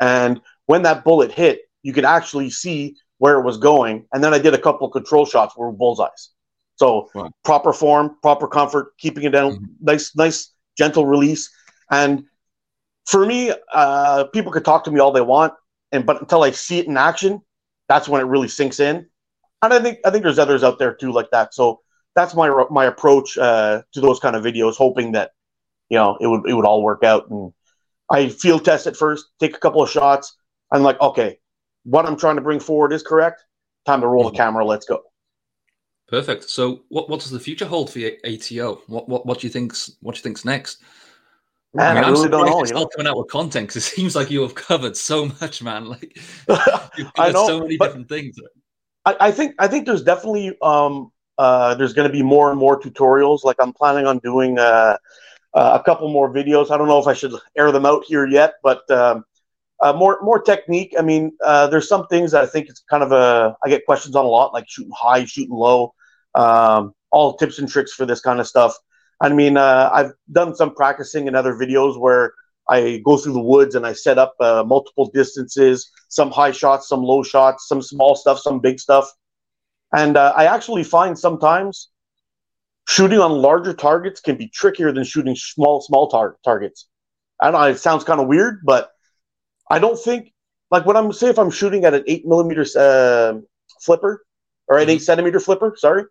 and 0.00 0.40
when 0.66 0.82
that 0.82 1.04
bullet 1.04 1.32
hit, 1.32 1.62
you 1.82 1.92
could 1.92 2.04
actually 2.04 2.50
see 2.50 2.96
where 3.18 3.38
it 3.38 3.44
was 3.44 3.58
going. 3.58 4.06
And 4.12 4.22
then 4.22 4.32
I 4.32 4.38
did 4.38 4.54
a 4.54 4.58
couple 4.58 4.88
control 4.88 5.26
shots 5.26 5.54
where 5.56 5.70
bullseyes. 5.72 6.30
So 6.76 7.08
wow. 7.14 7.30
proper 7.44 7.72
form, 7.72 8.16
proper 8.22 8.46
comfort, 8.46 8.92
keeping 8.98 9.24
it 9.24 9.30
down, 9.30 9.52
mm-hmm. 9.52 9.64
nice, 9.80 10.14
nice, 10.14 10.52
gentle 10.76 11.06
release. 11.06 11.50
And 11.90 12.24
for 13.06 13.24
me, 13.26 13.52
uh, 13.72 14.24
people 14.32 14.52
could 14.52 14.64
talk 14.64 14.84
to 14.84 14.90
me 14.90 15.00
all 15.00 15.12
they 15.12 15.20
want, 15.20 15.54
and 15.90 16.06
but 16.06 16.20
until 16.20 16.44
I 16.44 16.52
see 16.52 16.78
it 16.78 16.86
in 16.86 16.96
action, 16.96 17.42
that's 17.88 18.08
when 18.08 18.20
it 18.20 18.24
really 18.24 18.48
sinks 18.48 18.78
in. 18.78 19.06
And 19.62 19.72
I 19.72 19.80
think 19.80 19.98
I 20.04 20.10
think 20.10 20.22
there's 20.22 20.38
others 20.38 20.62
out 20.62 20.78
there 20.78 20.94
too 20.94 21.12
like 21.12 21.30
that. 21.32 21.54
So 21.54 21.80
that's 22.16 22.34
my 22.34 22.64
my 22.70 22.86
approach 22.86 23.38
uh, 23.38 23.82
to 23.92 24.00
those 24.00 24.18
kind 24.18 24.34
of 24.34 24.42
videos, 24.42 24.74
hoping 24.74 25.12
that 25.12 25.32
you 25.88 25.98
know 25.98 26.16
it 26.20 26.26
would 26.26 26.48
it 26.48 26.54
would 26.54 26.64
all 26.64 26.82
work 26.82 27.04
out. 27.04 27.30
And 27.30 27.52
I 28.10 28.30
field 28.30 28.64
test 28.64 28.86
it 28.86 28.96
first, 28.96 29.26
take 29.38 29.54
a 29.54 29.60
couple 29.60 29.82
of 29.82 29.90
shots. 29.90 30.36
I'm 30.72 30.82
like, 30.82 31.00
okay, 31.00 31.38
what 31.84 32.06
I'm 32.06 32.16
trying 32.16 32.36
to 32.36 32.42
bring 32.42 32.58
forward 32.58 32.92
is 32.92 33.02
correct. 33.02 33.44
Time 33.84 34.00
to 34.00 34.08
roll 34.08 34.24
mm-hmm. 34.24 34.32
the 34.32 34.38
camera. 34.38 34.64
Let's 34.64 34.86
go. 34.86 35.02
Perfect. 36.08 36.48
So, 36.48 36.84
what, 36.88 37.10
what 37.10 37.20
does 37.20 37.30
the 37.30 37.40
future 37.40 37.66
hold 37.66 37.92
for 37.92 38.00
ATO? 38.24 38.82
What 38.86 39.08
what 39.08 39.26
what 39.26 39.40
do 39.40 39.46
you 39.46 39.52
think's 39.52 39.96
what 40.00 40.14
do 40.14 40.18
you 40.18 40.22
think's 40.22 40.44
next? 40.44 40.82
Man, 41.74 41.98
I, 41.98 42.00
mean, 42.00 42.04
I 42.04 42.10
really 42.10 42.28
don't 42.30 42.46
know. 42.46 42.64
Still 42.64 42.88
coming 42.88 43.06
out 43.06 43.18
with 43.18 43.28
content 43.28 43.68
because 43.68 43.76
it 43.76 43.94
seems 43.94 44.16
like 44.16 44.30
you 44.30 44.40
have 44.40 44.54
covered 44.54 44.96
so 44.96 45.26
much, 45.40 45.62
man. 45.62 45.84
Like 45.88 46.18
I 47.18 47.30
know 47.30 47.46
so 47.46 47.60
many 47.60 47.76
different 47.76 48.08
things. 48.08 48.36
I, 49.04 49.16
I, 49.20 49.30
think 49.30 49.54
I 49.58 49.68
think 49.68 49.84
there's 49.84 50.02
definitely 50.02 50.56
um 50.62 51.12
uh 51.38 51.74
there's 51.74 51.92
going 51.92 52.08
to 52.08 52.12
be 52.12 52.22
more 52.22 52.50
and 52.50 52.58
more 52.58 52.80
tutorials. 52.80 53.44
Like 53.44 53.56
I'm 53.58 53.72
planning 53.72 54.06
on 54.06 54.18
doing 54.18 54.58
uh, 54.58 54.96
uh, 55.56 55.78
a 55.80 55.82
couple 55.82 56.08
more 56.08 56.30
videos. 56.32 56.70
I 56.70 56.76
don't 56.76 56.86
know 56.86 56.98
if 56.98 57.06
I 57.06 57.14
should 57.14 57.32
air 57.56 57.72
them 57.72 57.86
out 57.86 58.04
here 58.06 58.26
yet, 58.26 58.54
but 58.62 58.88
um, 58.90 59.24
uh, 59.80 59.92
more 59.94 60.18
more 60.22 60.40
technique. 60.40 60.94
I 60.98 61.02
mean, 61.02 61.32
uh, 61.42 61.66
there's 61.68 61.88
some 61.88 62.06
things 62.08 62.32
that 62.32 62.42
I 62.42 62.46
think 62.46 62.68
it's 62.68 62.84
kind 62.90 63.02
of 63.02 63.10
a. 63.12 63.56
I 63.64 63.70
get 63.70 63.86
questions 63.86 64.14
on 64.16 64.26
a 64.26 64.28
lot, 64.28 64.52
like 64.52 64.68
shooting 64.68 64.92
high, 64.94 65.24
shooting 65.24 65.54
low, 65.54 65.94
um, 66.34 66.94
all 67.10 67.36
tips 67.38 67.58
and 67.58 67.68
tricks 67.68 67.94
for 67.94 68.04
this 68.04 68.20
kind 68.20 68.38
of 68.38 68.46
stuff. 68.46 68.76
I 69.18 69.30
mean, 69.30 69.56
I've 69.56 70.12
done 70.30 70.54
some 70.54 70.74
practicing 70.74 71.26
in 71.26 71.34
other 71.34 71.54
videos 71.54 71.98
where 71.98 72.34
I 72.68 73.00
go 73.02 73.16
through 73.16 73.32
the 73.32 73.40
woods 73.40 73.74
and 73.74 73.86
I 73.86 73.94
set 73.94 74.18
up 74.18 74.34
multiple 74.38 75.10
distances, 75.14 75.90
some 76.08 76.30
high 76.30 76.50
shots, 76.50 76.86
some 76.86 77.02
low 77.02 77.22
shots, 77.22 77.66
some 77.66 77.80
small 77.80 78.14
stuff, 78.14 78.38
some 78.40 78.60
big 78.60 78.78
stuff, 78.78 79.10
and 79.96 80.16
uh, 80.16 80.34
I 80.36 80.44
actually 80.44 80.84
find 80.84 81.18
sometimes 81.18 81.88
shooting 82.86 83.18
on 83.18 83.32
larger 83.32 83.72
targets 83.72 84.20
can 84.20 84.36
be 84.36 84.48
trickier 84.48 84.92
than 84.92 85.04
shooting 85.04 85.34
small 85.34 85.80
small 85.80 86.08
tar- 86.08 86.36
targets. 86.44 86.86
I 87.40 87.50
don't 87.50 87.60
know. 87.60 87.66
It 87.68 87.78
sounds 87.78 88.04
kind 88.04 88.20
of 88.20 88.28
weird, 88.28 88.60
but 88.64 88.90
I 89.70 89.78
don't 89.78 89.98
think 89.98 90.32
like 90.70 90.84
when 90.84 90.96
I'm 90.96 91.12
say 91.12 91.28
if 91.28 91.38
I'm 91.38 91.50
shooting 91.50 91.86
at 91.86 91.94
an 91.94 92.04
eight 92.06 92.26
millimeter 92.26 92.66
uh, 92.78 93.40
flipper 93.80 94.24
or 94.68 94.76
an 94.76 94.82
mm-hmm. 94.82 94.90
eight 94.90 95.02
centimeter 95.02 95.40
flipper, 95.40 95.74
sorry, 95.78 96.04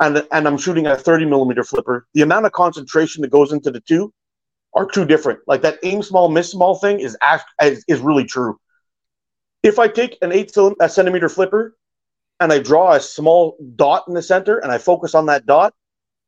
and 0.00 0.26
and 0.32 0.48
I'm 0.48 0.56
shooting 0.56 0.86
at 0.86 0.98
a 0.98 1.02
thirty 1.02 1.26
millimeter 1.26 1.64
flipper, 1.64 2.06
the 2.14 2.22
amount 2.22 2.46
of 2.46 2.52
concentration 2.52 3.20
that 3.22 3.30
goes 3.30 3.52
into 3.52 3.70
the 3.70 3.80
two 3.80 4.12
are 4.74 4.86
two 4.86 5.04
different. 5.04 5.40
Like 5.46 5.60
that 5.62 5.78
aim 5.82 6.02
small, 6.02 6.30
miss 6.30 6.50
small 6.50 6.76
thing 6.76 7.00
is 7.00 7.14
is, 7.62 7.84
is 7.88 8.00
really 8.00 8.24
true. 8.24 8.58
If 9.62 9.78
I 9.78 9.88
take 9.88 10.16
an 10.22 10.32
eight 10.32 10.50
centimeter 10.88 11.28
flipper 11.28 11.74
and 12.40 12.52
I 12.52 12.58
draw 12.58 12.92
a 12.92 13.00
small 13.00 13.56
dot 13.76 14.04
in 14.08 14.14
the 14.14 14.22
center 14.22 14.58
and 14.58 14.70
I 14.70 14.78
focus 14.78 15.14
on 15.14 15.26
that 15.26 15.46
dot, 15.46 15.74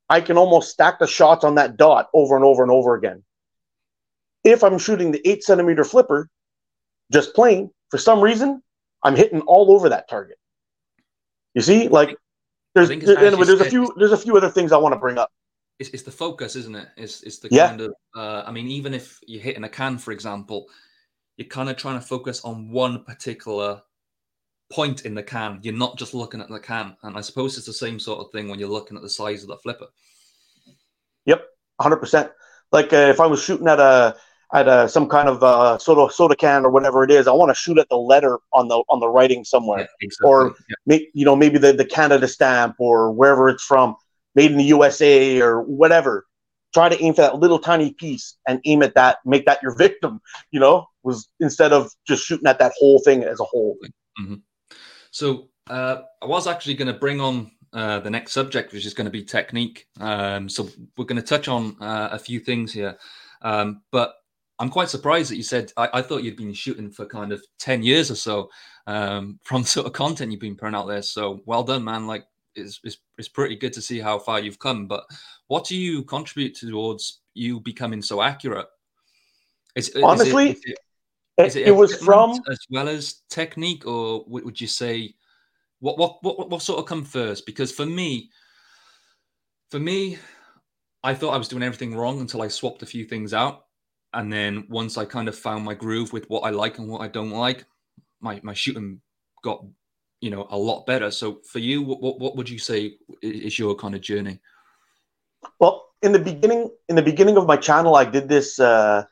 I 0.08 0.20
can 0.20 0.36
almost 0.36 0.70
stack 0.70 0.98
the 0.98 1.06
shots 1.06 1.44
on 1.44 1.54
that 1.54 1.76
dot 1.76 2.08
over 2.14 2.36
and 2.36 2.44
over 2.44 2.62
and 2.62 2.72
over 2.72 2.94
again. 2.94 3.22
If 4.42 4.64
I'm 4.64 4.78
shooting 4.78 5.12
the 5.12 5.26
eight 5.28 5.44
centimeter 5.44 5.84
flipper, 5.84 6.28
just 7.12 7.34
plain, 7.34 7.70
for 7.90 7.98
some 7.98 8.20
reason, 8.20 8.62
I'm 9.02 9.14
hitting 9.14 9.40
all 9.42 9.72
over 9.72 9.88
that 9.88 10.08
target. 10.08 10.38
You 11.54 11.62
see, 11.62 11.88
like 11.88 12.16
there's 12.74 12.88
there, 12.88 13.18
anyway, 13.18 13.44
there's 13.44 13.60
a 13.60 13.64
few 13.64 13.92
there's 13.96 14.12
a 14.12 14.16
few 14.16 14.36
other 14.36 14.50
things 14.50 14.72
I 14.72 14.76
want 14.76 14.94
to 14.94 14.98
bring 14.98 15.18
up. 15.18 15.30
It's, 15.78 15.90
it's 15.90 16.02
the 16.02 16.10
focus, 16.10 16.56
isn't 16.56 16.76
it? 16.76 16.88
It's 16.96 17.22
it's 17.22 17.38
the 17.38 17.48
yeah. 17.50 17.68
kind 17.68 17.80
of 17.80 17.94
uh, 18.14 18.44
I 18.46 18.52
mean, 18.52 18.68
even 18.68 18.94
if 18.94 19.18
you're 19.26 19.42
hitting 19.42 19.64
a 19.64 19.68
can, 19.68 19.98
for 19.98 20.12
example, 20.12 20.66
you're 21.36 21.48
kind 21.48 21.68
of 21.68 21.76
trying 21.76 21.98
to 21.98 22.06
focus 22.06 22.44
on 22.44 22.70
one 22.70 23.04
particular 23.04 23.82
point 24.70 25.04
in 25.04 25.14
the 25.14 25.22
can. 25.22 25.60
You're 25.62 25.74
not 25.74 25.98
just 25.98 26.14
looking 26.14 26.40
at 26.40 26.48
the 26.48 26.60
can. 26.60 26.96
And 27.02 27.16
I 27.16 27.20
suppose 27.20 27.56
it's 27.56 27.66
the 27.66 27.72
same 27.72 27.98
sort 27.98 28.20
of 28.20 28.32
thing 28.32 28.48
when 28.48 28.58
you're 28.58 28.68
looking 28.68 28.96
at 28.96 29.02
the 29.02 29.10
size 29.10 29.42
of 29.42 29.48
the 29.48 29.56
flipper. 29.58 29.86
Yep, 31.26 31.44
100%. 31.80 32.30
Like 32.72 32.92
uh, 32.92 32.96
if 32.96 33.20
I 33.20 33.26
was 33.26 33.42
shooting 33.42 33.68
at 33.68 33.80
a 33.80 34.16
at 34.52 34.68
a, 34.68 34.88
some 34.88 35.08
kind 35.08 35.28
of 35.28 35.42
uh, 35.42 35.78
soda 35.78 36.12
soda 36.12 36.34
can 36.34 36.64
or 36.64 36.70
whatever 36.70 37.04
it 37.04 37.10
is. 37.10 37.28
I 37.28 37.32
want 37.32 37.50
to 37.50 37.54
shoot 37.54 37.78
at 37.78 37.88
the 37.88 37.96
letter 37.96 38.38
on 38.52 38.68
the 38.68 38.82
on 38.88 39.00
the 39.00 39.08
writing 39.08 39.44
somewhere, 39.44 39.80
yeah, 39.80 39.86
exactly. 40.00 40.28
or 40.28 40.54
yeah. 40.86 40.98
you 41.14 41.24
know 41.24 41.36
maybe 41.36 41.58
the 41.58 41.72
the 41.72 41.84
Canada 41.84 42.26
stamp 42.26 42.76
or 42.78 43.12
wherever 43.12 43.48
it's 43.48 43.62
from, 43.62 43.96
made 44.34 44.50
in 44.50 44.58
the 44.58 44.64
USA 44.64 45.40
or 45.40 45.62
whatever. 45.62 46.26
Try 46.72 46.88
to 46.88 47.02
aim 47.02 47.14
for 47.14 47.22
that 47.22 47.38
little 47.38 47.58
tiny 47.58 47.92
piece 47.94 48.36
and 48.46 48.60
aim 48.64 48.82
at 48.82 48.94
that. 48.94 49.18
Make 49.24 49.46
that 49.46 49.62
your 49.62 49.76
victim. 49.76 50.20
You 50.50 50.60
know, 50.60 50.86
was 51.02 51.28
instead 51.38 51.72
of 51.72 51.90
just 52.06 52.24
shooting 52.24 52.46
at 52.46 52.58
that 52.58 52.72
whole 52.76 53.00
thing 53.00 53.22
as 53.22 53.40
a 53.40 53.44
whole. 53.44 53.76
Mm-hmm. 54.20 54.34
So 55.10 55.48
uh, 55.68 56.02
I 56.22 56.26
was 56.26 56.46
actually 56.46 56.74
going 56.74 56.92
to 56.92 56.98
bring 56.98 57.20
on 57.20 57.50
uh, 57.72 58.00
the 58.00 58.10
next 58.10 58.32
subject, 58.32 58.72
which 58.72 58.86
is 58.86 58.94
going 58.94 59.04
to 59.04 59.10
be 59.10 59.22
technique. 59.22 59.86
Um, 60.00 60.48
so 60.48 60.68
we're 60.96 61.04
going 61.04 61.20
to 61.20 61.26
touch 61.26 61.48
on 61.48 61.76
uh, 61.80 62.08
a 62.12 62.18
few 62.18 62.40
things 62.40 62.72
here. 62.72 62.98
Um, 63.42 63.82
but 63.92 64.14
I'm 64.58 64.70
quite 64.70 64.88
surprised 64.88 65.30
that 65.30 65.36
you 65.36 65.42
said 65.42 65.72
I, 65.76 65.88
I, 65.94 66.02
thought 66.02 66.22
you'd 66.22 66.36
been 66.36 66.52
shooting 66.52 66.90
for 66.90 67.06
kind 67.06 67.32
of 67.32 67.42
10 67.60 67.82
years 67.82 68.10
or 68.10 68.14
so 68.14 68.50
um, 68.86 69.38
from 69.44 69.64
sort 69.64 69.86
of 69.86 69.92
content 69.92 70.32
you've 70.32 70.40
been 70.40 70.56
putting 70.56 70.74
out 70.74 70.86
there. 70.86 71.02
So 71.02 71.40
well 71.46 71.62
done, 71.62 71.84
man. 71.84 72.06
Like 72.06 72.26
it's, 72.54 72.80
it's, 72.84 72.98
it's 73.16 73.28
pretty 73.28 73.56
good 73.56 73.72
to 73.74 73.82
see 73.82 74.00
how 74.00 74.18
far 74.18 74.40
you've 74.40 74.58
come. 74.58 74.86
But 74.86 75.04
what 75.46 75.64
do 75.64 75.76
you 75.76 76.02
contribute 76.02 76.56
towards 76.56 77.20
you 77.34 77.60
becoming 77.60 78.02
so 78.02 78.20
accurate? 78.20 78.66
Is, 79.76 79.92
Honestly, 80.02 80.50
is 80.50 80.56
it, 80.56 80.58
is 80.58 80.64
it, 80.72 80.78
it, 81.40 81.56
it 81.56 81.70
was 81.72 81.94
from 81.96 82.40
as 82.50 82.58
well 82.70 82.88
as 82.88 83.22
technique, 83.30 83.86
or 83.86 84.24
would 84.26 84.60
you 84.60 84.66
say 84.66 85.14
what, 85.80 85.98
what 85.98 86.22
what 86.22 86.50
what 86.50 86.62
sort 86.62 86.78
of 86.78 86.86
come 86.86 87.04
first? 87.04 87.46
Because 87.46 87.72
for 87.72 87.86
me, 87.86 88.30
for 89.70 89.78
me, 89.78 90.18
I 91.02 91.14
thought 91.14 91.34
I 91.34 91.38
was 91.38 91.48
doing 91.48 91.62
everything 91.62 91.96
wrong 91.96 92.20
until 92.20 92.42
I 92.42 92.48
swapped 92.48 92.82
a 92.82 92.86
few 92.86 93.04
things 93.04 93.32
out 93.32 93.64
and 94.12 94.32
then 94.32 94.66
once 94.68 94.98
I 94.98 95.04
kind 95.04 95.28
of 95.28 95.38
found 95.38 95.64
my 95.64 95.74
groove 95.74 96.12
with 96.12 96.28
what 96.28 96.40
I 96.40 96.50
like 96.50 96.78
and 96.78 96.88
what 96.88 97.00
I 97.00 97.08
don't 97.08 97.30
like, 97.30 97.64
my 98.20 98.40
my 98.42 98.54
shooting 98.54 99.00
got 99.42 99.64
you 100.20 100.30
know 100.30 100.46
a 100.50 100.58
lot 100.58 100.86
better. 100.86 101.10
So 101.10 101.40
for 101.50 101.60
you, 101.60 101.82
what 101.82 102.00
what, 102.02 102.18
what 102.18 102.36
would 102.36 102.48
you 102.48 102.58
say 102.58 102.96
is 103.22 103.58
your 103.58 103.74
kind 103.74 103.94
of 103.94 104.00
journey? 104.00 104.40
Well, 105.58 105.86
in 106.02 106.12
the 106.12 106.18
beginning, 106.18 106.70
in 106.88 106.96
the 106.96 107.02
beginning 107.02 107.36
of 107.36 107.46
my 107.46 107.56
channel, 107.56 107.94
I 107.94 108.04
did 108.04 108.28
this. 108.28 108.58
Uh, 108.58 109.04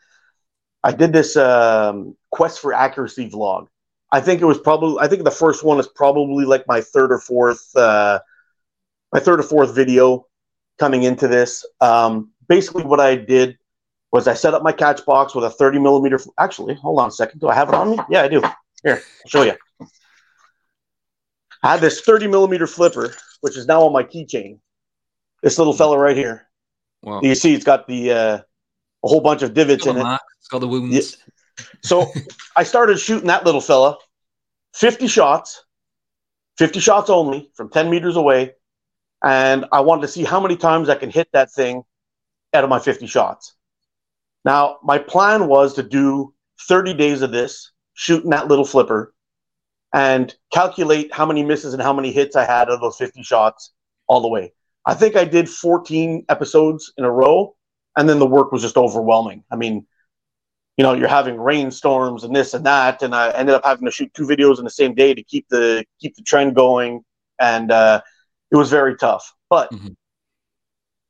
I 0.82 0.92
did 0.92 1.12
this 1.12 1.36
um, 1.36 2.16
quest 2.30 2.60
for 2.60 2.72
accuracy 2.72 3.28
vlog. 3.30 3.66
I 4.10 4.20
think 4.20 4.40
it 4.40 4.46
was 4.46 4.58
probably. 4.58 4.98
I 5.00 5.08
think 5.08 5.24
the 5.24 5.30
first 5.30 5.64
one 5.64 5.78
is 5.78 5.86
probably 5.86 6.44
like 6.44 6.66
my 6.66 6.80
third 6.80 7.12
or 7.12 7.18
fourth. 7.18 7.74
Uh, 7.76 8.20
my 9.12 9.20
third 9.20 9.40
or 9.40 9.42
fourth 9.42 9.74
video 9.74 10.26
coming 10.78 11.02
into 11.02 11.28
this. 11.28 11.66
Um, 11.80 12.30
basically, 12.48 12.84
what 12.84 13.00
I 13.00 13.16
did 13.16 13.58
was 14.12 14.26
I 14.26 14.34
set 14.34 14.54
up 14.54 14.62
my 14.62 14.72
catch 14.72 15.04
box 15.04 15.34
with 15.34 15.44
a 15.44 15.50
30 15.50 15.78
millimeter. 15.78 16.18
Actually, 16.38 16.74
hold 16.74 17.00
on 17.00 17.08
a 17.08 17.12
second. 17.12 17.40
Do 17.40 17.48
I 17.48 17.54
have 17.54 17.68
it 17.68 17.74
on 17.74 17.90
me? 17.90 17.98
Yeah, 18.08 18.22
I 18.22 18.28
do. 18.28 18.40
Here, 18.82 19.02
I'll 19.24 19.28
show 19.28 19.42
you. 19.42 19.54
I 21.62 21.72
had 21.72 21.80
this 21.80 22.00
30 22.00 22.28
millimeter 22.28 22.66
flipper, 22.66 23.14
which 23.40 23.56
is 23.56 23.66
now 23.66 23.82
on 23.82 23.92
my 23.92 24.04
keychain. 24.04 24.60
This 25.42 25.58
little 25.58 25.72
fella 25.72 25.98
right 25.98 26.16
here. 26.16 26.48
Wow. 27.02 27.20
You 27.22 27.34
see, 27.34 27.54
it's 27.54 27.64
got 27.64 27.86
the 27.86 28.12
uh, 28.12 28.38
a 29.04 29.08
whole 29.08 29.20
bunch 29.20 29.42
of 29.42 29.54
divots 29.54 29.86
in 29.86 29.96
it. 29.96 30.18
It's 30.38 30.48
got 30.48 30.60
the 30.60 30.68
wounds. 30.68 31.18
So 31.82 32.10
I 32.56 32.64
started 32.64 32.98
shooting 32.98 33.28
that 33.28 33.44
little 33.44 33.60
fella, 33.60 33.98
50 34.74 35.06
shots, 35.06 35.64
50 36.58 36.80
shots 36.80 37.10
only 37.10 37.50
from 37.54 37.70
10 37.70 37.90
meters 37.90 38.16
away. 38.16 38.54
And 39.24 39.64
I 39.72 39.80
wanted 39.80 40.02
to 40.02 40.08
see 40.08 40.24
how 40.24 40.40
many 40.40 40.56
times 40.56 40.88
I 40.88 40.94
can 40.94 41.10
hit 41.10 41.28
that 41.32 41.52
thing 41.52 41.82
out 42.54 42.64
of 42.64 42.70
my 42.70 42.78
50 42.78 43.06
shots. 43.06 43.54
Now, 44.44 44.78
my 44.82 44.98
plan 44.98 45.48
was 45.48 45.74
to 45.74 45.82
do 45.82 46.34
30 46.68 46.94
days 46.94 47.22
of 47.22 47.32
this, 47.32 47.72
shooting 47.94 48.30
that 48.30 48.48
little 48.48 48.64
flipper, 48.64 49.14
and 49.92 50.34
calculate 50.52 51.12
how 51.12 51.26
many 51.26 51.42
misses 51.42 51.74
and 51.74 51.82
how 51.82 51.92
many 51.92 52.12
hits 52.12 52.36
I 52.36 52.44
had 52.44 52.68
out 52.68 52.74
of 52.74 52.80
those 52.80 52.96
50 52.96 53.22
shots 53.22 53.72
all 54.06 54.20
the 54.20 54.28
way. 54.28 54.52
I 54.86 54.94
think 54.94 55.16
I 55.16 55.24
did 55.24 55.48
14 55.48 56.24
episodes 56.28 56.92
in 56.96 57.04
a 57.04 57.10
row, 57.10 57.56
and 57.96 58.08
then 58.08 58.18
the 58.18 58.26
work 58.26 58.52
was 58.52 58.62
just 58.62 58.76
overwhelming. 58.76 59.44
I 59.50 59.56
mean, 59.56 59.86
you 60.78 60.84
know, 60.84 60.94
you're 60.94 61.08
having 61.08 61.36
rainstorms 61.36 62.24
and 62.24 62.34
this 62.34 62.54
and 62.54 62.64
that, 62.64 63.02
and 63.02 63.14
I 63.14 63.30
ended 63.32 63.54
up 63.54 63.64
having 63.64 63.84
to 63.84 63.90
shoot 63.90 64.14
two 64.14 64.26
videos 64.26 64.58
in 64.58 64.64
the 64.64 64.70
same 64.70 64.94
day 64.94 65.12
to 65.12 65.22
keep 65.22 65.46
the 65.50 65.84
keep 66.00 66.16
the 66.16 66.22
trend 66.22 66.54
going, 66.54 67.04
and 67.38 67.70
uh, 67.70 68.00
it 68.50 68.56
was 68.56 68.70
very 68.70 68.96
tough. 68.96 69.34
But 69.50 69.70
mm-hmm. 69.70 69.88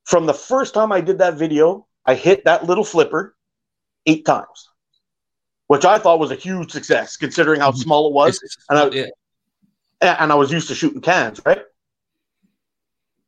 from 0.05 0.27
the 0.27 0.35
first 0.35 0.75
time 0.75 0.91
I 0.91 1.01
did 1.01 1.19
that 1.19 1.35
video 1.35 1.87
I 2.09 2.15
hit 2.15 2.47
that 2.47 2.65
little 2.65 2.85
flipper 2.85 3.37
eight 4.07 4.25
times, 4.25 4.71
which 5.67 5.85
I 5.85 5.99
thought 5.99 6.19
was 6.19 6.31
a 6.31 6.37
huge 6.37 6.73
success 6.73 7.19
considering 7.19 7.61
how 7.61 7.71
mm-hmm. 7.71 7.81
small 7.81 8.09
it 8.09 8.15
was. 8.15 8.41
And 8.71 8.79
I, 8.79 8.89
yeah. 8.89 10.17
and 10.19 10.33
I 10.33 10.35
was 10.35 10.51
used 10.51 10.69
to 10.69 10.75
shooting 10.75 11.03
cans, 11.03 11.39
right? 11.45 11.61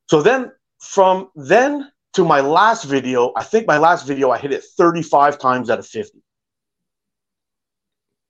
So 0.06 0.22
then 0.22 0.52
from 0.78 1.28
then 1.36 1.92
to 2.14 2.24
my 2.24 2.40
last 2.40 2.84
video, 2.84 3.34
I 3.36 3.44
think 3.44 3.66
my 3.66 3.76
last 3.76 4.06
video 4.06 4.30
I 4.30 4.38
hit 4.38 4.50
it 4.50 4.64
35 4.64 5.38
times 5.38 5.68
out 5.68 5.78
of 5.78 5.86
50. 5.86 6.22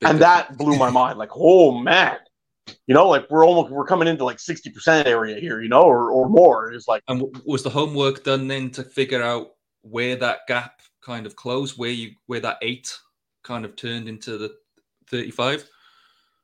And 0.03 0.19
that 0.21 0.57
blew 0.57 0.77
my 0.77 0.91
mind. 0.91 1.19
Like, 1.19 1.31
oh 1.35 1.73
man, 1.79 2.17
you 2.87 2.95
know, 2.95 3.09
like 3.09 3.31
we're 3.31 3.45
almost 3.45 3.71
we're 3.71 3.85
coming 3.85 4.09
into 4.09 4.25
like 4.25 4.39
60% 4.39 5.07
area 5.07 5.39
here, 5.39 5.61
you 5.61 5.69
know, 5.69 5.83
or, 5.83 6.11
or 6.11 6.29
more. 6.29 6.73
It's 6.73 6.89
like 6.89 7.03
And 7.09 7.25
was 7.45 7.63
the 7.63 7.71
homework 7.71 8.25
done 8.25 8.49
then 8.49 8.71
to 8.71 8.83
figure 8.83 9.23
out 9.23 9.53
where 9.83 10.17
that 10.17 10.41
gap 10.49 10.81
kind 11.03 11.27
of 11.27 11.37
closed, 11.37 11.79
where 11.79 11.91
you 11.91 12.13
where 12.27 12.41
that 12.41 12.59
eight 12.63 12.97
kind 13.43 13.65
of 13.65 13.77
turned 13.77 14.09
into 14.09 14.39
the 14.39 14.55
35? 15.11 15.69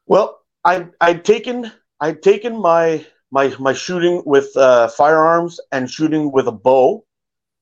Well, 0.06 0.40
I 0.64 0.86
I'd 1.00 1.24
taken 1.24 1.72
I'd 2.00 2.22
taken 2.22 2.60
my 2.60 3.06
my 3.30 3.54
my 3.58 3.72
shooting 3.72 4.22
with 4.26 4.54
uh, 4.56 4.88
firearms 4.88 5.60
and 5.72 5.90
shooting 5.90 6.30
with 6.30 6.46
a 6.46 6.52
bow, 6.52 7.04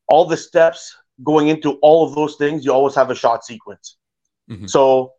all 0.08 0.24
the 0.24 0.36
steps 0.36 0.96
going 1.22 1.48
into 1.48 1.72
all 1.82 2.06
of 2.06 2.14
those 2.14 2.36
things, 2.36 2.64
you 2.64 2.72
always 2.72 2.94
have 2.94 3.10
a 3.10 3.14
shot 3.14 3.44
sequence. 3.44 3.96
Mm-hmm. 4.50 4.66
So, 4.66 5.12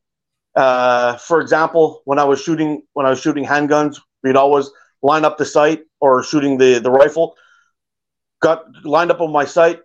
uh, 0.55 1.17
for 1.17 1.41
example, 1.41 2.01
when 2.05 2.19
I 2.19 2.23
was 2.23 2.41
shooting 2.41 2.83
when 2.93 3.05
I 3.05 3.09
was 3.09 3.19
shooting 3.21 3.45
handguns, 3.45 3.97
we'd 4.23 4.35
always 4.35 4.69
line 5.01 5.25
up 5.25 5.37
the 5.37 5.45
sight 5.45 5.81
or 5.99 6.23
shooting 6.23 6.57
the 6.57 6.79
the 6.79 6.91
rifle. 6.91 7.35
Got 8.41 8.65
lined 8.83 9.11
up 9.11 9.21
on 9.21 9.31
my 9.31 9.45
sight, 9.45 9.81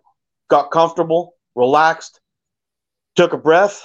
got 0.49 0.71
comfortable, 0.71 1.35
relaxed, 1.55 2.21
took 3.17 3.33
a 3.33 3.39
breath, 3.39 3.85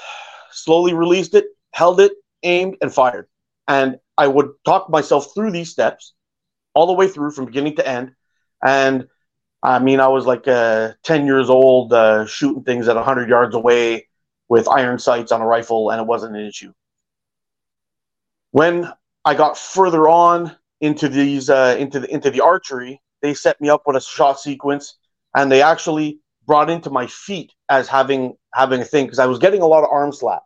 slowly 0.52 0.93
released 0.93 1.34
it, 1.34 1.45
held 1.74 2.00
it, 2.00 2.13
aimed, 2.43 2.76
and 2.82 2.93
fired. 2.93 3.28
And 3.67 3.98
I 4.17 4.28
would 4.28 4.50
talk 4.65 4.89
myself 4.89 5.34
through 5.34 5.52
these 5.52 5.71
steps 5.71 6.13
all 6.74 6.88
the 6.88 6.93
way 6.93 7.08
through 7.08 7.32
from 7.32 7.45
beginning 7.45 7.78
to 7.78 7.88
end. 7.88 8.12
And 8.63 9.08
I 9.63 9.80
mean, 9.80 10.00
I 10.00 10.08
was 10.08 10.26
like 10.26 10.48
uh, 10.48 10.93
10 11.04 11.26
years 11.26 11.50
old 11.50 11.93
uh, 11.93 12.26
shooting 12.26 12.63
things 12.63 12.88
at 12.88 12.95
100 12.95 13.30
yards 13.30 13.56
away 13.56 14.08
with 14.49 14.67
iron 14.67 14.99
sights 14.99 15.31
on 15.31 15.41
a 15.41 15.45
rifle, 15.45 15.89
and 15.89 15.99
it 15.99 16.08
wasn't 16.08 16.36
an 16.36 16.45
issue. 16.45 16.73
When 18.51 18.91
I 19.23 19.36
got 19.36 19.58
further 19.58 20.08
on 20.08 20.55
into 20.81 21.10
these 21.10 21.49
uh, 21.49 21.75
into 21.79 21.99
the 21.99 22.13
into 22.13 22.29
the 22.29 22.41
archery, 22.41 23.01
they 23.21 23.34
set 23.34 23.60
me 23.60 23.69
up 23.69 23.84
with 23.86 23.95
a 23.95 24.01
shot 24.01 24.39
sequence, 24.39 24.97
and 25.36 25.51
they 25.51 25.62
actually 25.62 26.19
brought 26.45 26.69
into 26.69 26.89
my 26.89 27.08
feet 27.08 27.53
as 27.69 27.88
having 27.88 28.36
having 28.53 28.81
a 28.81 28.86
thing 28.86 29.05
because 29.05 29.19
I 29.19 29.25
was 29.25 29.39
getting 29.39 29.62
a 29.62 29.67
lot 29.67 29.84
of 29.84 29.89
arm 29.89 30.12
slap. 30.12 30.43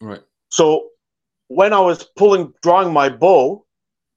Right. 0.00 0.22
So 0.48 0.88
when 1.48 1.72
I 1.72 1.80
was 1.80 2.04
pulling 2.16 2.52
drawing 2.62 2.92
my 2.92 3.08
bow 3.08 3.64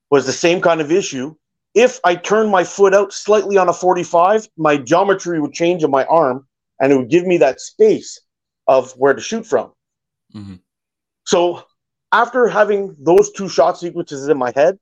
was 0.10 0.26
the 0.26 0.32
same 0.32 0.62
kind 0.62 0.82
of 0.82 0.92
issue. 0.92 1.36
If 1.74 2.00
I 2.04 2.16
turned 2.16 2.50
my 2.50 2.64
foot 2.64 2.94
out 2.94 3.14
slightly 3.14 3.58
on 3.58 3.70
a 3.70 3.74
45, 3.74 4.48
my 4.58 4.78
geometry 4.78 5.40
would 5.40 5.54
change 5.54 5.84
in 5.84 5.92
my 5.92 6.06
arm 6.06 6.48
and 6.80 6.92
it 6.92 6.98
would 6.98 7.10
give 7.10 7.26
me 7.26 7.38
that 7.38 7.60
space 7.60 8.20
of 8.68 8.92
where 8.94 9.14
to 9.14 9.22
shoot 9.22 9.46
from. 9.46 9.72
Mm-hmm. 10.36 10.56
So 11.26 11.64
after 12.12 12.48
having 12.48 12.96
those 13.00 13.32
two 13.32 13.50
shot 13.50 13.78
sequences 13.78 14.28
in 14.28 14.38
my 14.38 14.52
head, 14.56 14.78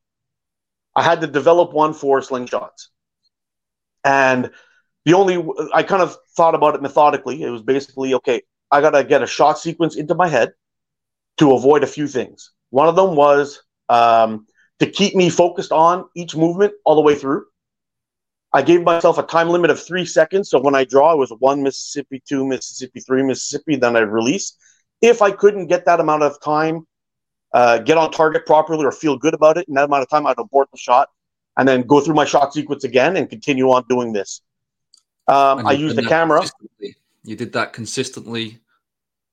I 0.96 1.04
had 1.04 1.22
to 1.22 1.28
develop 1.28 1.74
one 1.74 1.94
for 1.94 2.20
slingshots. 2.22 2.88
And 4.04 4.52
the 5.06 5.14
only 5.14 5.44
I 5.74 5.84
kind 5.84 6.02
of 6.02 6.18
thought 6.36 6.56
about 6.56 6.76
it 6.76 6.82
methodically. 6.82 7.42
It 7.42 7.50
was 7.50 7.62
basically 7.62 8.14
okay. 8.16 8.42
I 8.72 8.82
got 8.82 8.92
to 8.92 9.04
get 9.04 9.22
a 9.22 9.28
shot 9.28 9.60
sequence 9.60 9.96
into 9.96 10.16
my 10.16 10.28
head 10.28 10.54
to 11.38 11.54
avoid 11.54 11.84
a 11.84 11.88
few 11.88 12.08
things. 12.08 12.52
One 12.70 12.88
of 12.88 12.96
them 12.96 13.16
was 13.16 13.62
um, 13.90 14.48
to 14.80 14.86
keep 14.86 15.16
me 15.16 15.30
focused 15.30 15.72
on 15.72 16.06
each 16.16 16.36
movement 16.36 16.74
all 16.86 16.96
the 16.96 17.02
way 17.02 17.16
through. 17.16 17.46
I 18.56 18.62
gave 18.62 18.84
myself 18.84 19.18
a 19.18 19.24
time 19.24 19.50
limit 19.50 19.70
of 19.70 19.84
three 19.84 20.06
seconds. 20.06 20.50
So 20.50 20.62
when 20.62 20.76
I 20.76 20.86
draw, 20.86 21.12
it 21.12 21.18
was 21.18 21.30
one 21.40 21.62
Mississippi, 21.62 22.24
two 22.26 22.48
Mississippi, 22.48 23.02
three 23.02 23.22
Mississippi. 23.22 23.76
Then 23.76 23.98
I 23.98 24.00
release. 24.00 24.56
If 25.02 25.22
I 25.22 25.32
couldn't 25.32 25.68
get 25.68 25.84
that 25.86 26.00
amount 26.00 26.24
of 26.24 26.42
time, 26.42 26.88
uh, 27.54 27.80
get 27.80 27.98
on 27.98 28.12
target 28.12 28.46
properly, 28.46 28.86
or 28.86 28.94
feel 28.94 29.18
good 29.18 29.34
about 29.34 29.58
it 29.58 29.68
in 29.68 29.74
that 29.74 29.84
amount 29.84 30.04
of 30.04 30.10
time, 30.10 30.26
I'd 30.26 30.40
abort 30.40 30.72
the 30.72 30.78
shot 30.78 31.10
and 31.58 31.68
then 31.68 31.82
go 31.82 32.00
through 32.00 32.16
my 32.16 32.24
shot 32.24 32.54
sequence 32.54 32.86
again 32.86 33.18
and 33.18 33.30
continue 33.30 33.70
on 33.72 33.84
doing 33.90 34.14
this. 34.14 34.40
Um, 35.28 35.68
I 35.68 35.74
used 35.74 35.98
the 35.98 36.04
camera. 36.04 36.42
You 37.24 37.36
did 37.36 37.52
that 37.54 37.74
consistently 37.74 38.60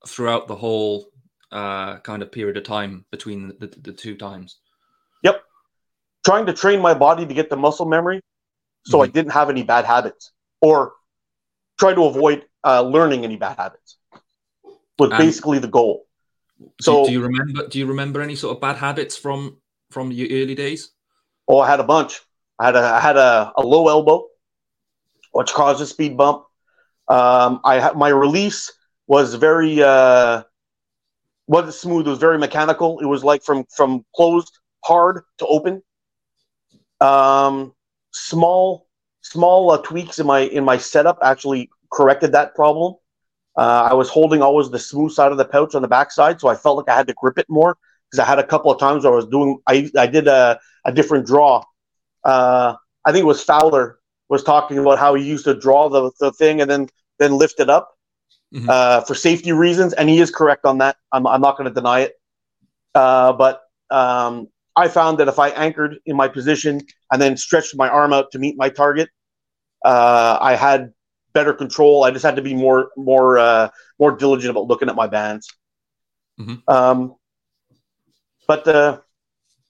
throughout 0.05 0.49
the 0.49 0.55
whole 0.55 1.07
uh, 1.49 1.99
kind 1.99 2.21
of 2.23 2.29
period 2.29 2.57
of 2.57 2.63
time 2.65 3.05
between 3.09 3.47
the, 3.47 3.67
the, 3.67 3.79
the, 3.83 3.93
two 3.93 4.15
times. 4.15 4.57
Yep. 5.21 5.43
Trying 6.25 6.45
to 6.47 6.53
train 6.53 6.81
my 6.81 6.93
body 6.93 7.25
to 7.25 7.33
get 7.33 7.49
the 7.49 7.55
muscle 7.55 7.85
memory 7.85 8.21
so 8.85 8.97
mm-hmm. 8.97 9.03
I 9.03 9.07
didn't 9.07 9.31
have 9.31 9.49
any 9.49 9.63
bad 9.63 9.85
habits 9.85 10.31
or 10.61 10.93
try 11.79 11.93
to 11.93 12.05
avoid 12.05 12.45
uh, 12.63 12.81
learning 12.81 13.23
any 13.23 13.35
bad 13.35 13.57
habits 13.57 13.97
was 14.99 15.09
and 15.09 15.17
basically 15.17 15.59
the 15.59 15.67
goal. 15.67 16.05
So 16.79 17.05
do, 17.05 17.11
you 17.11 17.21
remember 17.21 17.67
do 17.67 17.79
you 17.79 17.87
remember 17.87 18.21
any 18.21 18.35
sort 18.35 18.55
of 18.55 18.61
bad 18.61 18.77
habits 18.77 19.17
from 19.17 19.57
from 19.91 20.11
your 20.11 20.27
early 20.27 20.55
days? 20.55 20.91
Oh, 21.47 21.59
I 21.59 21.69
had 21.69 21.79
a 21.79 21.83
bunch. 21.83 22.21
I 22.59 22.67
had 22.67 22.75
a 22.75 22.79
I 22.79 22.99
had 22.99 23.17
a, 23.17 23.51
a 23.57 23.61
low 23.61 23.87
elbow 23.87 24.27
which 25.33 25.51
caused 25.51 25.81
a 25.81 25.85
speed 25.85 26.15
bump. 26.15 26.45
Um, 27.07 27.59
I 27.65 27.91
my 27.93 28.09
release 28.09 28.71
was 29.07 29.33
very 29.33 29.83
uh, 29.83 30.43
wasn't 31.47 31.73
smooth. 31.73 32.07
It 32.07 32.11
was 32.11 32.19
very 32.19 32.37
mechanical. 32.37 32.99
It 32.99 33.05
was 33.05 33.23
like 33.23 33.43
from 33.43 33.65
from 33.75 34.05
closed 34.15 34.57
hard 34.85 35.23
to 35.39 35.47
open. 35.47 35.83
Um, 37.01 37.73
small 38.13 38.87
small 39.21 39.71
uh, 39.71 39.77
tweaks 39.79 40.19
in 40.19 40.27
my 40.27 40.39
in 40.39 40.63
my 40.63 40.77
setup 40.77 41.19
actually 41.21 41.69
corrected 41.91 42.31
that 42.33 42.55
problem. 42.55 42.95
Uh, 43.57 43.87
I 43.91 43.93
was 43.93 44.09
holding 44.09 44.41
always 44.41 44.69
the 44.69 44.79
smooth 44.79 45.11
side 45.11 45.31
of 45.31 45.37
the 45.37 45.45
pouch 45.45 45.75
on 45.75 45.81
the 45.81 45.87
backside, 45.87 46.41
so 46.41 46.47
I 46.47 46.55
felt 46.55 46.77
like 46.77 46.89
I 46.89 46.95
had 46.95 47.07
to 47.07 47.13
grip 47.13 47.37
it 47.37 47.45
more 47.49 47.77
because 48.09 48.19
I 48.19 48.25
had 48.25 48.39
a 48.39 48.45
couple 48.45 48.71
of 48.71 48.79
times 48.79 49.03
where 49.03 49.13
I 49.13 49.15
was 49.15 49.27
doing 49.27 49.59
I 49.67 49.89
I 49.97 50.07
did 50.07 50.27
a, 50.27 50.59
a 50.85 50.91
different 50.91 51.25
draw. 51.25 51.63
Uh, 52.23 52.75
I 53.05 53.11
think 53.11 53.23
it 53.23 53.27
was 53.27 53.43
Fowler 53.43 53.99
was 54.29 54.43
talking 54.43 54.77
about 54.77 54.97
how 54.97 55.13
he 55.13 55.23
used 55.23 55.45
to 55.45 55.53
draw 55.53 55.89
the, 55.89 56.11
the 56.19 56.31
thing 56.31 56.61
and 56.61 56.69
then 56.69 56.87
then 57.19 57.33
lift 57.33 57.59
it 57.59 57.69
up 57.69 57.93
mm-hmm. 58.53 58.67
uh, 58.69 59.01
for 59.01 59.15
safety 59.15 59.51
reasons, 59.51 59.93
and 59.93 60.09
he 60.09 60.19
is 60.19 60.31
correct 60.31 60.65
on 60.65 60.79
that. 60.79 60.95
I'm, 61.11 61.27
I'm 61.27 61.41
not 61.41 61.57
going 61.57 61.67
to 61.67 61.73
deny 61.73 62.01
it. 62.01 62.13
Uh, 62.95 63.33
but 63.33 63.61
um, 63.89 64.47
I 64.75 64.87
found 64.87 65.19
that 65.19 65.27
if 65.27 65.39
I 65.39 65.49
anchored 65.49 65.99
in 66.05 66.15
my 66.15 66.27
position 66.27 66.81
and 67.11 67.21
then 67.21 67.37
stretched 67.37 67.75
my 67.75 67.89
arm 67.89 68.13
out 68.13 68.31
to 68.31 68.39
meet 68.39 68.57
my 68.57 68.69
target, 68.69 69.09
uh, 69.85 70.37
I 70.41 70.55
had 70.55 70.93
better 71.33 71.53
control. 71.53 72.03
I 72.03 72.11
just 72.11 72.25
had 72.25 72.35
to 72.37 72.41
be 72.41 72.53
more 72.53 72.89
more 72.95 73.37
uh, 73.37 73.69
more 73.99 74.15
diligent 74.15 74.51
about 74.51 74.67
looking 74.67 74.89
at 74.89 74.95
my 74.95 75.07
bands. 75.07 75.47
Mm-hmm. 76.39 76.55
Um, 76.67 77.15
but 78.47 78.67
uh, 78.67 78.99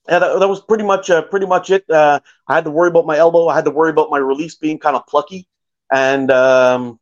yeah, 0.08 0.18
that, 0.18 0.38
that 0.40 0.48
was 0.48 0.60
pretty 0.60 0.84
much 0.84 1.10
uh, 1.10 1.22
pretty 1.22 1.46
much 1.46 1.70
it. 1.70 1.88
Uh, 1.88 2.20
I 2.46 2.54
had 2.54 2.64
to 2.64 2.70
worry 2.70 2.88
about 2.88 3.06
my 3.06 3.16
elbow. 3.16 3.48
I 3.48 3.54
had 3.54 3.64
to 3.64 3.70
worry 3.70 3.90
about 3.90 4.10
my 4.10 4.18
release 4.18 4.54
being 4.54 4.78
kind 4.78 4.96
of 4.96 5.06
plucky, 5.06 5.48
and 5.92 6.30
um, 6.30 6.98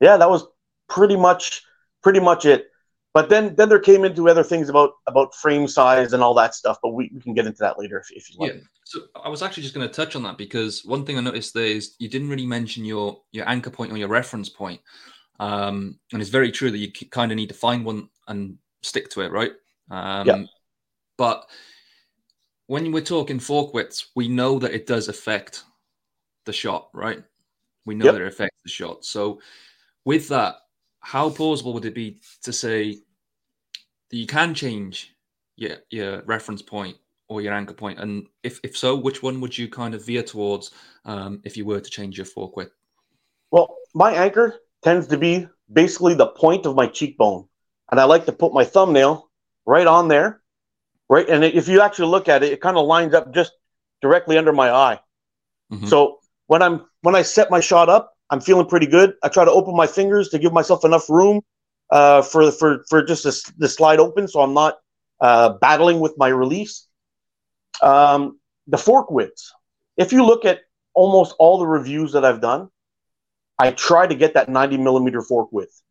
yeah, 0.00 0.16
that 0.16 0.30
was 0.30 0.44
pretty 0.88 1.16
much 1.16 1.62
pretty 2.02 2.20
much 2.20 2.44
it. 2.44 2.68
But 3.14 3.28
then 3.28 3.54
then 3.56 3.68
there 3.68 3.78
came 3.78 4.04
into 4.04 4.28
other 4.28 4.42
things 4.42 4.68
about 4.68 4.92
about 5.06 5.34
frame 5.34 5.68
size 5.68 6.12
and 6.12 6.22
all 6.22 6.34
that 6.34 6.54
stuff. 6.54 6.78
But 6.82 6.90
we, 6.90 7.10
we 7.14 7.20
can 7.20 7.34
get 7.34 7.46
into 7.46 7.58
that 7.58 7.78
later 7.78 7.98
if, 7.98 8.10
if 8.10 8.30
you 8.30 8.38
like. 8.38 8.54
Yeah. 8.54 8.60
So 8.84 9.00
I 9.22 9.28
was 9.28 9.42
actually 9.42 9.64
just 9.64 9.74
going 9.74 9.86
to 9.86 9.92
touch 9.92 10.16
on 10.16 10.22
that 10.22 10.38
because 10.38 10.84
one 10.84 11.04
thing 11.04 11.18
I 11.18 11.20
noticed 11.20 11.52
there 11.52 11.66
is 11.66 11.94
you 11.98 12.08
didn't 12.08 12.30
really 12.30 12.46
mention 12.46 12.84
your 12.84 13.20
your 13.32 13.48
anchor 13.48 13.70
point 13.70 13.92
or 13.92 13.98
your 13.98 14.08
reference 14.08 14.48
point. 14.48 14.80
Um, 15.40 15.98
and 16.12 16.22
it's 16.22 16.30
very 16.30 16.52
true 16.52 16.70
that 16.70 16.78
you 16.78 16.90
kind 17.10 17.32
of 17.32 17.36
need 17.36 17.48
to 17.48 17.54
find 17.54 17.84
one 17.84 18.08
and 18.28 18.56
stick 18.82 19.10
to 19.10 19.22
it, 19.22 19.32
right? 19.32 19.52
Um, 19.90 20.26
yeah. 20.26 20.42
But 21.18 21.48
when 22.66 22.92
we're 22.92 23.02
talking 23.02 23.38
fork 23.38 23.74
widths, 23.74 24.08
we 24.14 24.28
know 24.28 24.58
that 24.58 24.72
it 24.72 24.86
does 24.86 25.08
affect 25.08 25.64
the 26.44 26.52
shot, 26.52 26.88
right? 26.94 27.22
We 27.84 27.94
know 27.94 28.06
yep. 28.06 28.14
that 28.14 28.22
it 28.22 28.28
affects 28.28 28.58
the 28.64 28.70
shot. 28.70 29.04
So, 29.04 29.40
with 30.04 30.28
that, 30.28 30.56
how 31.02 31.30
plausible 31.30 31.72
would 31.74 31.84
it 31.84 31.94
be 31.94 32.20
to 32.42 32.52
say 32.52 32.94
that 34.10 34.16
you 34.16 34.26
can 34.26 34.54
change 34.54 35.14
your 35.56 35.76
your 35.90 36.22
reference 36.22 36.62
point 36.62 36.96
or 37.28 37.40
your 37.40 37.52
anchor 37.52 37.74
point? 37.74 37.98
And 37.98 38.26
if 38.42 38.60
if 38.62 38.76
so, 38.76 38.96
which 38.96 39.22
one 39.22 39.40
would 39.40 39.56
you 39.56 39.68
kind 39.68 39.94
of 39.94 40.04
veer 40.06 40.22
towards 40.22 40.72
um, 41.04 41.40
if 41.44 41.56
you 41.56 41.64
were 41.64 41.80
to 41.80 41.90
change 41.90 42.16
your 42.16 42.26
fork 42.26 42.56
width? 42.56 42.72
Well, 43.50 43.76
my 43.94 44.12
anchor 44.12 44.60
tends 44.82 45.06
to 45.08 45.18
be 45.18 45.46
basically 45.72 46.14
the 46.14 46.28
point 46.28 46.66
of 46.66 46.74
my 46.74 46.86
cheekbone, 46.86 47.46
and 47.90 48.00
I 48.00 48.04
like 48.04 48.26
to 48.26 48.32
put 48.32 48.54
my 48.54 48.64
thumbnail 48.64 49.28
right 49.66 49.86
on 49.86 50.08
there 50.08 50.42
right? 51.12 51.28
And 51.28 51.44
if 51.44 51.68
you 51.68 51.82
actually 51.82 52.08
look 52.08 52.26
at 52.26 52.42
it, 52.42 52.52
it 52.54 52.62
kind 52.62 52.78
of 52.78 52.86
lines 52.86 53.12
up 53.12 53.34
just 53.34 53.52
directly 54.00 54.38
under 54.38 54.52
my 54.52 54.70
eye. 54.70 55.00
Mm-hmm. 55.70 55.86
So 55.86 56.20
when 56.46 56.62
I'm 56.62 56.86
when 57.02 57.14
I 57.14 57.20
set 57.20 57.50
my 57.50 57.60
shot 57.60 57.90
up, 57.90 58.11
I'm 58.32 58.40
feeling 58.40 58.64
pretty 58.64 58.86
good. 58.86 59.12
I 59.22 59.28
try 59.28 59.44
to 59.44 59.50
open 59.50 59.76
my 59.76 59.86
fingers 59.86 60.30
to 60.30 60.38
give 60.38 60.54
myself 60.54 60.86
enough 60.86 61.10
room 61.10 61.42
uh, 61.90 62.22
for 62.22 62.50
for 62.50 62.82
for 62.88 63.04
just 63.04 63.24
the, 63.24 63.52
the 63.58 63.68
slide 63.68 64.00
open, 64.00 64.26
so 64.26 64.40
I'm 64.40 64.54
not 64.54 64.78
uh, 65.20 65.50
battling 65.60 66.00
with 66.00 66.14
my 66.16 66.28
release. 66.28 66.86
Um, 67.82 68.40
the 68.66 68.78
fork 68.78 69.10
widths. 69.10 69.52
If 69.98 70.12
you 70.12 70.24
look 70.24 70.46
at 70.46 70.60
almost 70.94 71.34
all 71.38 71.58
the 71.58 71.66
reviews 71.66 72.12
that 72.12 72.24
I've 72.24 72.40
done, 72.40 72.70
I 73.58 73.72
try 73.72 74.06
to 74.06 74.14
get 74.14 74.32
that 74.32 74.48
90 74.48 74.78
millimeter 74.78 75.20
fork 75.20 75.52
width. 75.52 75.82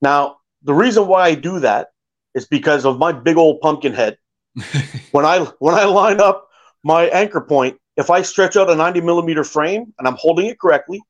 Now, 0.00 0.38
the 0.62 0.72
reason 0.72 1.06
why 1.06 1.24
I 1.24 1.34
do 1.34 1.60
that 1.60 1.88
is 2.34 2.46
because 2.46 2.86
of 2.86 2.98
my 2.98 3.12
big 3.12 3.36
old 3.36 3.60
pumpkin 3.60 3.92
head. 3.92 4.16
when 5.10 5.26
I 5.26 5.40
when 5.58 5.74
I 5.74 5.84
line 5.84 6.18
up 6.18 6.48
my 6.82 7.08
anchor 7.08 7.42
point, 7.42 7.78
if 7.98 8.08
I 8.08 8.22
stretch 8.22 8.56
out 8.56 8.70
a 8.70 8.74
90 8.74 9.02
millimeter 9.02 9.44
frame 9.44 9.92
and 9.98 10.08
I'm 10.08 10.16
holding 10.16 10.46
it 10.46 10.58
correctly, 10.58 11.02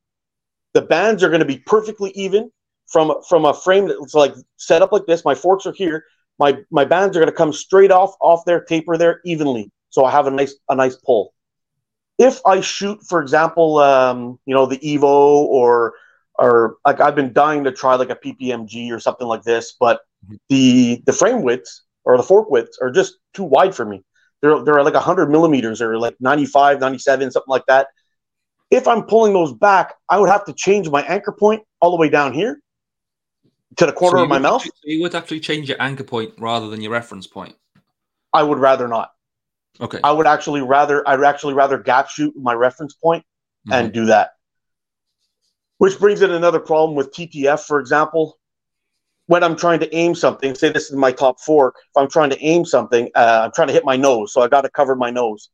the 0.74 0.82
bands 0.82 1.22
are 1.22 1.28
going 1.28 1.40
to 1.40 1.46
be 1.46 1.58
perfectly 1.58 2.10
even 2.14 2.50
from 2.86 3.14
from 3.28 3.44
a 3.44 3.54
frame 3.54 3.88
that's 3.88 4.14
like 4.14 4.34
set 4.56 4.82
up 4.82 4.92
like 4.92 5.06
this. 5.06 5.24
My 5.24 5.34
forks 5.34 5.66
are 5.66 5.72
here. 5.72 6.04
My 6.38 6.58
my 6.70 6.84
bands 6.84 7.16
are 7.16 7.20
going 7.20 7.30
to 7.30 7.36
come 7.36 7.52
straight 7.52 7.90
off 7.90 8.14
off 8.20 8.44
their 8.44 8.62
taper 8.62 8.96
there 8.96 9.20
evenly. 9.24 9.70
So 9.90 10.04
I 10.04 10.10
have 10.10 10.26
a 10.26 10.30
nice 10.30 10.54
a 10.68 10.74
nice 10.74 10.96
pull. 10.96 11.34
if 12.18 12.40
I 12.46 12.60
shoot, 12.60 13.02
for 13.08 13.20
example, 13.22 13.78
um, 13.78 14.38
you 14.46 14.54
know, 14.54 14.66
the 14.66 14.78
Evo 14.78 15.02
or 15.02 15.94
or 16.34 16.76
like 16.84 17.00
I've 17.00 17.14
been 17.14 17.32
dying 17.32 17.64
to 17.64 17.72
try 17.72 17.94
like 17.96 18.10
a 18.10 18.16
PPMG 18.16 18.90
or 18.92 19.00
something 19.00 19.26
like 19.26 19.42
this, 19.42 19.74
but 19.78 20.00
mm-hmm. 20.24 20.36
the 20.48 21.02
the 21.06 21.12
frame 21.12 21.42
widths 21.42 21.82
or 22.04 22.16
the 22.16 22.22
fork 22.22 22.50
widths 22.50 22.78
are 22.80 22.90
just 22.90 23.16
too 23.34 23.44
wide 23.44 23.74
for 23.74 23.84
me. 23.84 24.02
They're 24.40 24.62
they're 24.64 24.82
like 24.82 24.94
100 24.94 25.30
millimeters 25.30 25.80
or 25.80 25.98
like 25.98 26.16
95, 26.20 26.80
97, 26.80 27.30
something 27.30 27.50
like 27.50 27.66
that. 27.68 27.88
If 28.72 28.88
I'm 28.88 29.02
pulling 29.02 29.34
those 29.34 29.52
back, 29.52 29.94
I 30.08 30.18
would 30.18 30.30
have 30.30 30.46
to 30.46 30.52
change 30.54 30.88
my 30.88 31.02
anchor 31.02 31.30
point 31.30 31.62
all 31.80 31.90
the 31.90 31.98
way 31.98 32.08
down 32.08 32.32
here 32.32 32.58
to 33.76 33.84
the 33.84 33.92
corner 33.92 34.16
so 34.16 34.22
of 34.22 34.30
my 34.30 34.38
mouth. 34.38 34.62
Actually, 34.62 34.94
you 34.94 35.02
would 35.02 35.14
actually 35.14 35.40
change 35.40 35.68
your 35.68 35.76
anchor 35.78 36.04
point 36.04 36.32
rather 36.38 36.68
than 36.68 36.80
your 36.80 36.90
reference 36.90 37.26
point. 37.26 37.54
I 38.32 38.42
would 38.42 38.58
rather 38.58 38.88
not. 38.88 39.12
Okay. 39.78 40.00
I 40.02 40.10
would 40.10 40.26
actually 40.26 40.62
rather 40.62 41.06
I'd 41.06 41.22
actually 41.22 41.52
rather 41.52 41.76
gap 41.76 42.08
shoot 42.08 42.34
my 42.34 42.54
reference 42.54 42.94
point 42.94 43.24
mm-hmm. 43.68 43.74
and 43.74 43.92
do 43.92 44.06
that. 44.06 44.30
Which 45.76 45.98
brings 45.98 46.22
in 46.22 46.30
another 46.30 46.60
problem 46.60 46.96
with 46.96 47.12
TTF, 47.12 47.66
for 47.66 47.78
example. 47.78 48.38
When 49.26 49.44
I'm 49.44 49.56
trying 49.56 49.80
to 49.80 49.94
aim 49.94 50.14
something, 50.14 50.54
say 50.54 50.70
this 50.70 50.90
is 50.90 50.96
my 50.96 51.12
top 51.12 51.40
fork. 51.40 51.76
If 51.94 52.02
I'm 52.02 52.08
trying 52.08 52.30
to 52.30 52.42
aim 52.42 52.64
something, 52.64 53.10
uh, 53.14 53.42
I'm 53.44 53.52
trying 53.52 53.68
to 53.68 53.74
hit 53.74 53.84
my 53.84 53.96
nose, 53.96 54.32
so 54.32 54.40
I 54.40 54.48
got 54.48 54.62
to 54.62 54.70
cover 54.70 54.96
my 54.96 55.10
nose. 55.10 55.50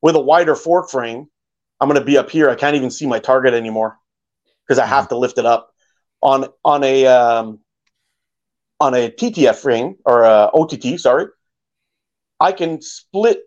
With 0.00 0.14
a 0.14 0.20
wider 0.20 0.54
fork 0.54 0.90
frame, 0.90 1.28
I'm 1.82 1.88
going 1.88 1.98
to 1.98 2.06
be 2.06 2.16
up 2.16 2.30
here. 2.30 2.48
I 2.48 2.54
can't 2.54 2.76
even 2.76 2.92
see 2.92 3.08
my 3.08 3.18
target 3.18 3.54
anymore 3.54 3.98
because 4.64 4.78
I 4.78 4.86
have 4.86 5.06
mm-hmm. 5.06 5.14
to 5.14 5.18
lift 5.18 5.38
it 5.38 5.46
up. 5.46 5.74
On 6.22 6.46
on 6.64 6.84
a 6.84 7.06
um, 7.06 7.58
on 8.78 8.94
a 8.94 9.10
TTF 9.10 9.56
frame 9.56 9.96
or 10.04 10.22
a 10.22 10.48
OTT, 10.54 11.00
sorry, 11.00 11.26
I 12.38 12.52
can 12.52 12.80
split 12.80 13.40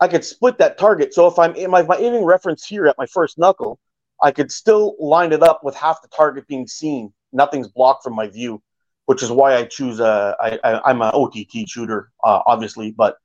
I 0.00 0.08
could 0.08 0.22
split 0.22 0.58
that 0.58 0.76
target. 0.76 1.14
So 1.14 1.26
if 1.28 1.38
I'm 1.38 1.54
in 1.54 1.70
my, 1.70 1.80
my 1.80 1.96
aiming 1.96 2.24
reference 2.24 2.66
here 2.66 2.86
at 2.86 2.98
my 2.98 3.06
first 3.06 3.38
knuckle, 3.38 3.80
I 4.22 4.32
could 4.32 4.52
still 4.52 4.94
line 5.00 5.32
it 5.32 5.42
up 5.42 5.64
with 5.64 5.74
half 5.74 6.02
the 6.02 6.08
target 6.08 6.46
being 6.46 6.66
seen. 6.66 7.14
Nothing's 7.32 7.68
blocked 7.68 8.04
from 8.04 8.14
my 8.14 8.28
view, 8.28 8.62
which 9.06 9.22
is 9.22 9.30
why 9.30 9.56
I 9.56 9.64
choose 9.64 9.98
a. 9.98 10.36
I, 10.38 10.58
I, 10.62 10.90
I'm 10.90 11.00
an 11.00 11.12
OTT 11.14 11.66
shooter, 11.66 12.10
uh, 12.22 12.42
obviously. 12.44 12.90
But 12.90 13.16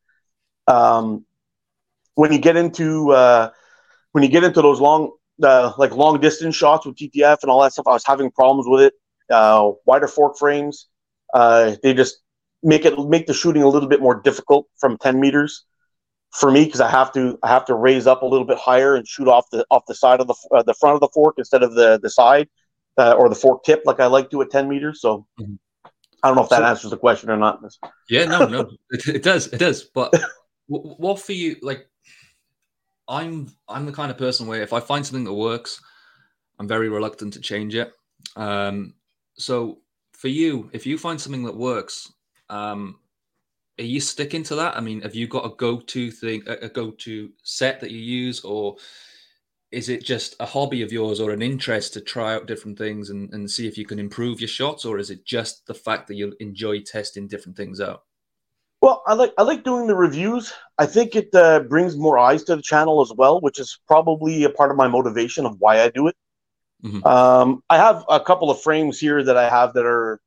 um, 0.67 1.25
when 2.15 2.31
you 2.31 2.39
get 2.39 2.55
into 2.55 3.11
uh, 3.11 3.49
when 4.13 4.23
you 4.23 4.29
get 4.29 4.43
into 4.43 4.61
those 4.61 4.79
long, 4.79 5.11
uh, 5.43 5.73
like 5.77 5.91
long 5.91 6.19
distance 6.19 6.55
shots 6.55 6.85
with 6.85 6.95
TTF 6.95 7.39
and 7.43 7.51
all 7.51 7.61
that 7.61 7.73
stuff, 7.73 7.87
I 7.87 7.91
was 7.91 8.05
having 8.05 8.31
problems 8.31 8.67
with 8.67 8.81
it. 8.81 8.93
Uh, 9.29 9.71
wider 9.85 10.07
fork 10.07 10.37
frames, 10.37 10.87
uh, 11.33 11.75
they 11.83 11.93
just 11.93 12.17
make 12.63 12.85
it 12.85 12.97
make 12.97 13.27
the 13.27 13.33
shooting 13.33 13.61
a 13.63 13.67
little 13.67 13.89
bit 13.89 14.01
more 14.01 14.21
difficult 14.21 14.67
from 14.79 14.97
10 14.97 15.19
meters 15.19 15.65
for 16.31 16.49
me 16.49 16.65
because 16.65 16.81
I 16.81 16.89
have 16.89 17.13
to 17.13 17.37
I 17.43 17.49
have 17.49 17.65
to 17.65 17.75
raise 17.75 18.07
up 18.07 18.21
a 18.21 18.25
little 18.25 18.45
bit 18.45 18.57
higher 18.57 18.95
and 18.95 19.07
shoot 19.07 19.27
off 19.27 19.45
the 19.51 19.65
off 19.69 19.83
the 19.87 19.95
side 19.95 20.19
of 20.19 20.27
the 20.27 20.35
uh, 20.51 20.63
the 20.63 20.73
front 20.73 20.95
of 20.95 21.01
the 21.01 21.09
fork 21.13 21.35
instead 21.37 21.63
of 21.63 21.75
the 21.75 21.99
the 22.01 22.09
side 22.09 22.49
uh, 22.97 23.13
or 23.13 23.29
the 23.29 23.35
fork 23.35 23.63
tip 23.63 23.83
like 23.85 23.99
I 23.99 24.07
like 24.07 24.29
to 24.31 24.41
at 24.41 24.49
10 24.49 24.67
meters. 24.67 25.01
So 25.01 25.25
mm-hmm. 25.39 25.55
I 26.23 26.27
don't 26.27 26.35
know 26.35 26.43
if 26.43 26.49
that 26.49 26.59
so, 26.59 26.65
answers 26.65 26.91
the 26.91 26.97
question 26.97 27.29
or 27.29 27.37
not. 27.37 27.61
Yeah, 28.09 28.25
no, 28.25 28.45
no, 28.45 28.71
it, 28.91 29.07
it 29.07 29.23
does, 29.23 29.47
it 29.47 29.57
does. 29.57 29.83
But 29.83 30.13
what 30.67 31.19
for 31.19 31.33
you? 31.33 31.57
Like, 31.61 31.89
I'm 33.07 33.53
I'm 33.67 33.85
the 33.85 33.91
kind 33.91 34.11
of 34.11 34.17
person 34.17 34.47
where 34.47 34.61
if 34.61 34.73
I 34.73 34.79
find 34.79 35.05
something 35.05 35.25
that 35.25 35.33
works, 35.33 35.81
I'm 36.59 36.67
very 36.67 36.89
reluctant 36.89 37.33
to 37.33 37.41
change 37.41 37.75
it. 37.75 37.91
Um, 38.35 38.95
so 39.35 39.79
for 40.13 40.27
you, 40.27 40.69
if 40.73 40.85
you 40.85 40.97
find 40.97 41.19
something 41.19 41.43
that 41.43 41.57
works, 41.57 42.11
um, 42.49 42.99
are 43.79 43.83
you 43.83 43.99
sticking 43.99 44.43
to 44.43 44.55
that? 44.55 44.77
I 44.77 44.79
mean, 44.79 45.01
have 45.01 45.15
you 45.15 45.27
got 45.27 45.45
a 45.45 45.55
go-to 45.55 46.11
thing, 46.11 46.43
a 46.47 46.69
go-to 46.69 47.31
set 47.41 47.81
that 47.81 47.91
you 47.91 47.99
use, 47.99 48.41
or 48.41 48.77
is 49.71 49.89
it 49.89 50.03
just 50.03 50.35
a 50.39 50.45
hobby 50.45 50.83
of 50.83 50.91
yours 50.91 51.19
or 51.19 51.31
an 51.31 51.41
interest 51.41 51.93
to 51.93 52.01
try 52.01 52.35
out 52.35 52.45
different 52.45 52.77
things 52.77 53.09
and, 53.09 53.33
and 53.33 53.49
see 53.49 53.67
if 53.67 53.77
you 53.77 53.85
can 53.85 53.99
improve 53.99 54.39
your 54.39 54.47
shots, 54.47 54.85
or 54.85 54.99
is 54.99 55.09
it 55.09 55.25
just 55.25 55.65
the 55.65 55.73
fact 55.73 56.07
that 56.07 56.15
you 56.15 56.33
enjoy 56.39 56.79
testing 56.79 57.27
different 57.27 57.57
things 57.57 57.81
out? 57.81 58.03
Well, 58.83 59.01
I 59.07 59.13
like 59.13 59.33
I 59.37 59.43
like 59.43 59.63
doing 59.63 59.87
the 59.87 59.95
reviews. 59.95 60.51
I 60.77 60.85
think 60.87 61.15
it 61.15 61.33
uh, 61.33 61.61
brings 61.61 61.95
more 61.95 62.19
eyes 62.19 62.43
to 62.43 62.57
the 62.57 62.61
channel 62.61 62.99
as 62.99 63.13
well, 63.15 63.39
which 63.39 63.57
is 63.57 63.79
probably 63.87 64.43
a 64.43 64.49
part 64.49 64.71
of 64.71 64.75
my 64.75 64.89
motivation 64.89 65.45
of 65.45 65.55
why 65.57 65.81
I 65.81 65.87
do 65.87 66.09
it. 66.09 66.17
Mm-hmm. 66.83 67.07
Um, 67.07 67.63
I 67.69 67.77
have 67.77 68.03
a 68.09 68.19
couple 68.19 68.51
of 68.51 68.61
frames 68.61 68.99
here 68.99 69.23
that 69.23 69.37
I 69.37 69.47
have 69.47 69.73
that 69.75 69.85
are 69.85 70.19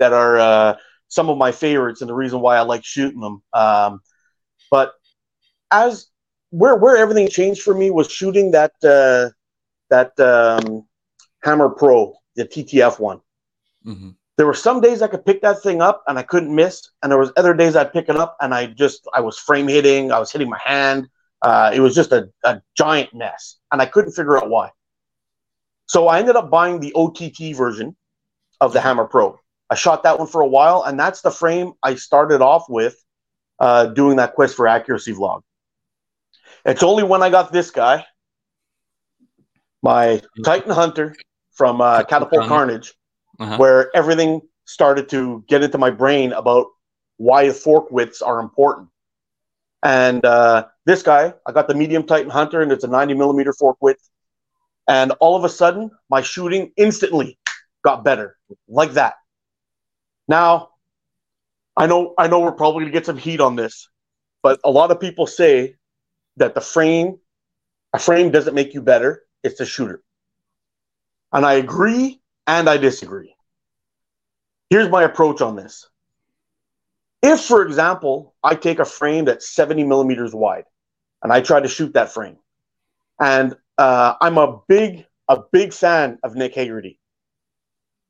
that 0.00 0.12
are 0.12 0.40
uh, 0.40 0.76
some 1.06 1.30
of 1.30 1.38
my 1.38 1.52
favorites 1.52 2.00
and 2.00 2.10
the 2.10 2.14
reason 2.14 2.40
why 2.40 2.56
I 2.56 2.62
like 2.62 2.84
shooting 2.84 3.20
them. 3.20 3.40
Um, 3.52 4.00
but 4.68 4.94
as 5.70 6.08
where 6.50 6.74
where 6.74 6.96
everything 6.96 7.28
changed 7.28 7.62
for 7.62 7.72
me 7.72 7.92
was 7.92 8.10
shooting 8.10 8.50
that 8.50 8.72
uh, 8.82 9.30
that 9.90 10.18
um, 10.18 10.88
Hammer 11.44 11.68
Pro, 11.68 12.16
the 12.34 12.46
TTF 12.46 12.98
one. 12.98 13.20
Mm-hmm. 13.86 14.10
There 14.36 14.46
were 14.46 14.54
some 14.54 14.80
days 14.80 15.02
I 15.02 15.08
could 15.08 15.24
pick 15.26 15.42
that 15.42 15.62
thing 15.62 15.82
up 15.82 16.02
and 16.06 16.18
I 16.18 16.22
couldn't 16.22 16.54
miss, 16.54 16.90
and 17.02 17.12
there 17.12 17.18
was 17.18 17.32
other 17.36 17.54
days 17.54 17.76
I'd 17.76 17.92
pick 17.92 18.08
it 18.08 18.16
up 18.16 18.36
and 18.40 18.54
I 18.54 18.66
just 18.66 19.06
I 19.12 19.20
was 19.20 19.38
frame 19.38 19.68
hitting, 19.68 20.10
I 20.10 20.18
was 20.18 20.32
hitting 20.32 20.48
my 20.48 20.60
hand. 20.64 21.08
Uh, 21.42 21.70
it 21.74 21.80
was 21.80 21.94
just 21.94 22.12
a, 22.12 22.28
a 22.44 22.62
giant 22.76 23.12
mess, 23.12 23.58
and 23.72 23.82
I 23.82 23.86
couldn't 23.86 24.12
figure 24.12 24.38
out 24.38 24.48
why. 24.48 24.70
So 25.86 26.08
I 26.08 26.20
ended 26.20 26.36
up 26.36 26.50
buying 26.50 26.80
the 26.80 26.92
OTT 26.94 27.56
version 27.56 27.96
of 28.60 28.72
the 28.72 28.80
Hammer 28.80 29.04
Pro. 29.04 29.38
I 29.68 29.74
shot 29.74 30.04
that 30.04 30.18
one 30.18 30.28
for 30.28 30.40
a 30.40 30.46
while, 30.46 30.84
and 30.84 30.98
that's 30.98 31.20
the 31.20 31.30
frame 31.30 31.72
I 31.82 31.96
started 31.96 32.40
off 32.42 32.66
with 32.68 32.96
uh, 33.58 33.86
doing 33.86 34.16
that 34.16 34.34
quest 34.34 34.54
for 34.54 34.68
accuracy 34.68 35.12
vlog. 35.12 35.42
It's 36.64 36.82
only 36.82 37.02
when 37.02 37.22
I 37.22 37.30
got 37.30 37.52
this 37.52 37.70
guy, 37.70 38.06
my 39.82 40.22
Titan 40.44 40.70
Hunter 40.70 41.16
from 41.52 41.80
uh, 41.80 42.04
Catapult 42.04 42.46
Carnage, 42.46 42.94
uh-huh. 43.38 43.56
where 43.56 43.96
everything 43.96 44.40
started 44.64 45.08
to 45.10 45.44
get 45.48 45.62
into 45.62 45.78
my 45.78 45.90
brain 45.90 46.32
about 46.32 46.66
why 47.16 47.50
fork 47.50 47.90
widths 47.90 48.22
are 48.22 48.40
important. 48.40 48.88
And 49.82 50.24
uh, 50.24 50.66
this 50.86 51.02
guy, 51.02 51.34
I 51.46 51.52
got 51.52 51.68
the 51.68 51.74
medium 51.74 52.04
Titan 52.04 52.30
Hunter, 52.30 52.62
and 52.62 52.70
it's 52.70 52.84
a 52.84 52.88
90 52.88 53.14
millimeter 53.14 53.52
fork 53.52 53.76
width. 53.80 54.08
And 54.88 55.12
all 55.20 55.36
of 55.36 55.44
a 55.44 55.48
sudden, 55.48 55.90
my 56.08 56.22
shooting 56.22 56.72
instantly 56.76 57.38
got 57.84 58.04
better, 58.04 58.36
like 58.68 58.92
that. 58.92 59.14
Now, 60.28 60.70
I 61.76 61.86
know 61.86 62.14
I 62.18 62.28
know 62.28 62.40
we're 62.40 62.52
probably 62.52 62.84
gonna 62.84 62.92
get 62.92 63.06
some 63.06 63.18
heat 63.18 63.40
on 63.40 63.56
this, 63.56 63.88
but 64.42 64.60
a 64.64 64.70
lot 64.70 64.90
of 64.90 65.00
people 65.00 65.26
say 65.26 65.76
that 66.36 66.54
the 66.54 66.60
frame, 66.60 67.18
a 67.92 67.98
frame 67.98 68.30
doesn't 68.30 68.54
make 68.54 68.74
you 68.74 68.82
better, 68.82 69.22
it's 69.42 69.58
the 69.58 69.66
shooter. 69.66 70.02
And 71.32 71.46
I 71.46 71.54
agree 71.54 72.21
and 72.46 72.68
I 72.68 72.76
disagree. 72.76 73.34
Here's 74.70 74.88
my 74.88 75.02
approach 75.02 75.40
on 75.40 75.56
this. 75.56 75.88
If, 77.22 77.40
for 77.40 77.62
example, 77.62 78.34
I 78.42 78.54
take 78.54 78.78
a 78.78 78.84
frame 78.84 79.26
that's 79.26 79.48
70 79.50 79.84
millimeters 79.84 80.34
wide 80.34 80.64
and 81.22 81.32
I 81.32 81.40
try 81.40 81.60
to 81.60 81.68
shoot 81.68 81.94
that 81.94 82.12
frame, 82.12 82.38
and 83.20 83.54
uh, 83.78 84.14
I'm 84.20 84.38
a 84.38 84.60
big, 84.66 85.06
a 85.28 85.40
big 85.52 85.72
fan 85.72 86.18
of 86.24 86.34
Nick 86.34 86.54
Hagerty. 86.54 86.98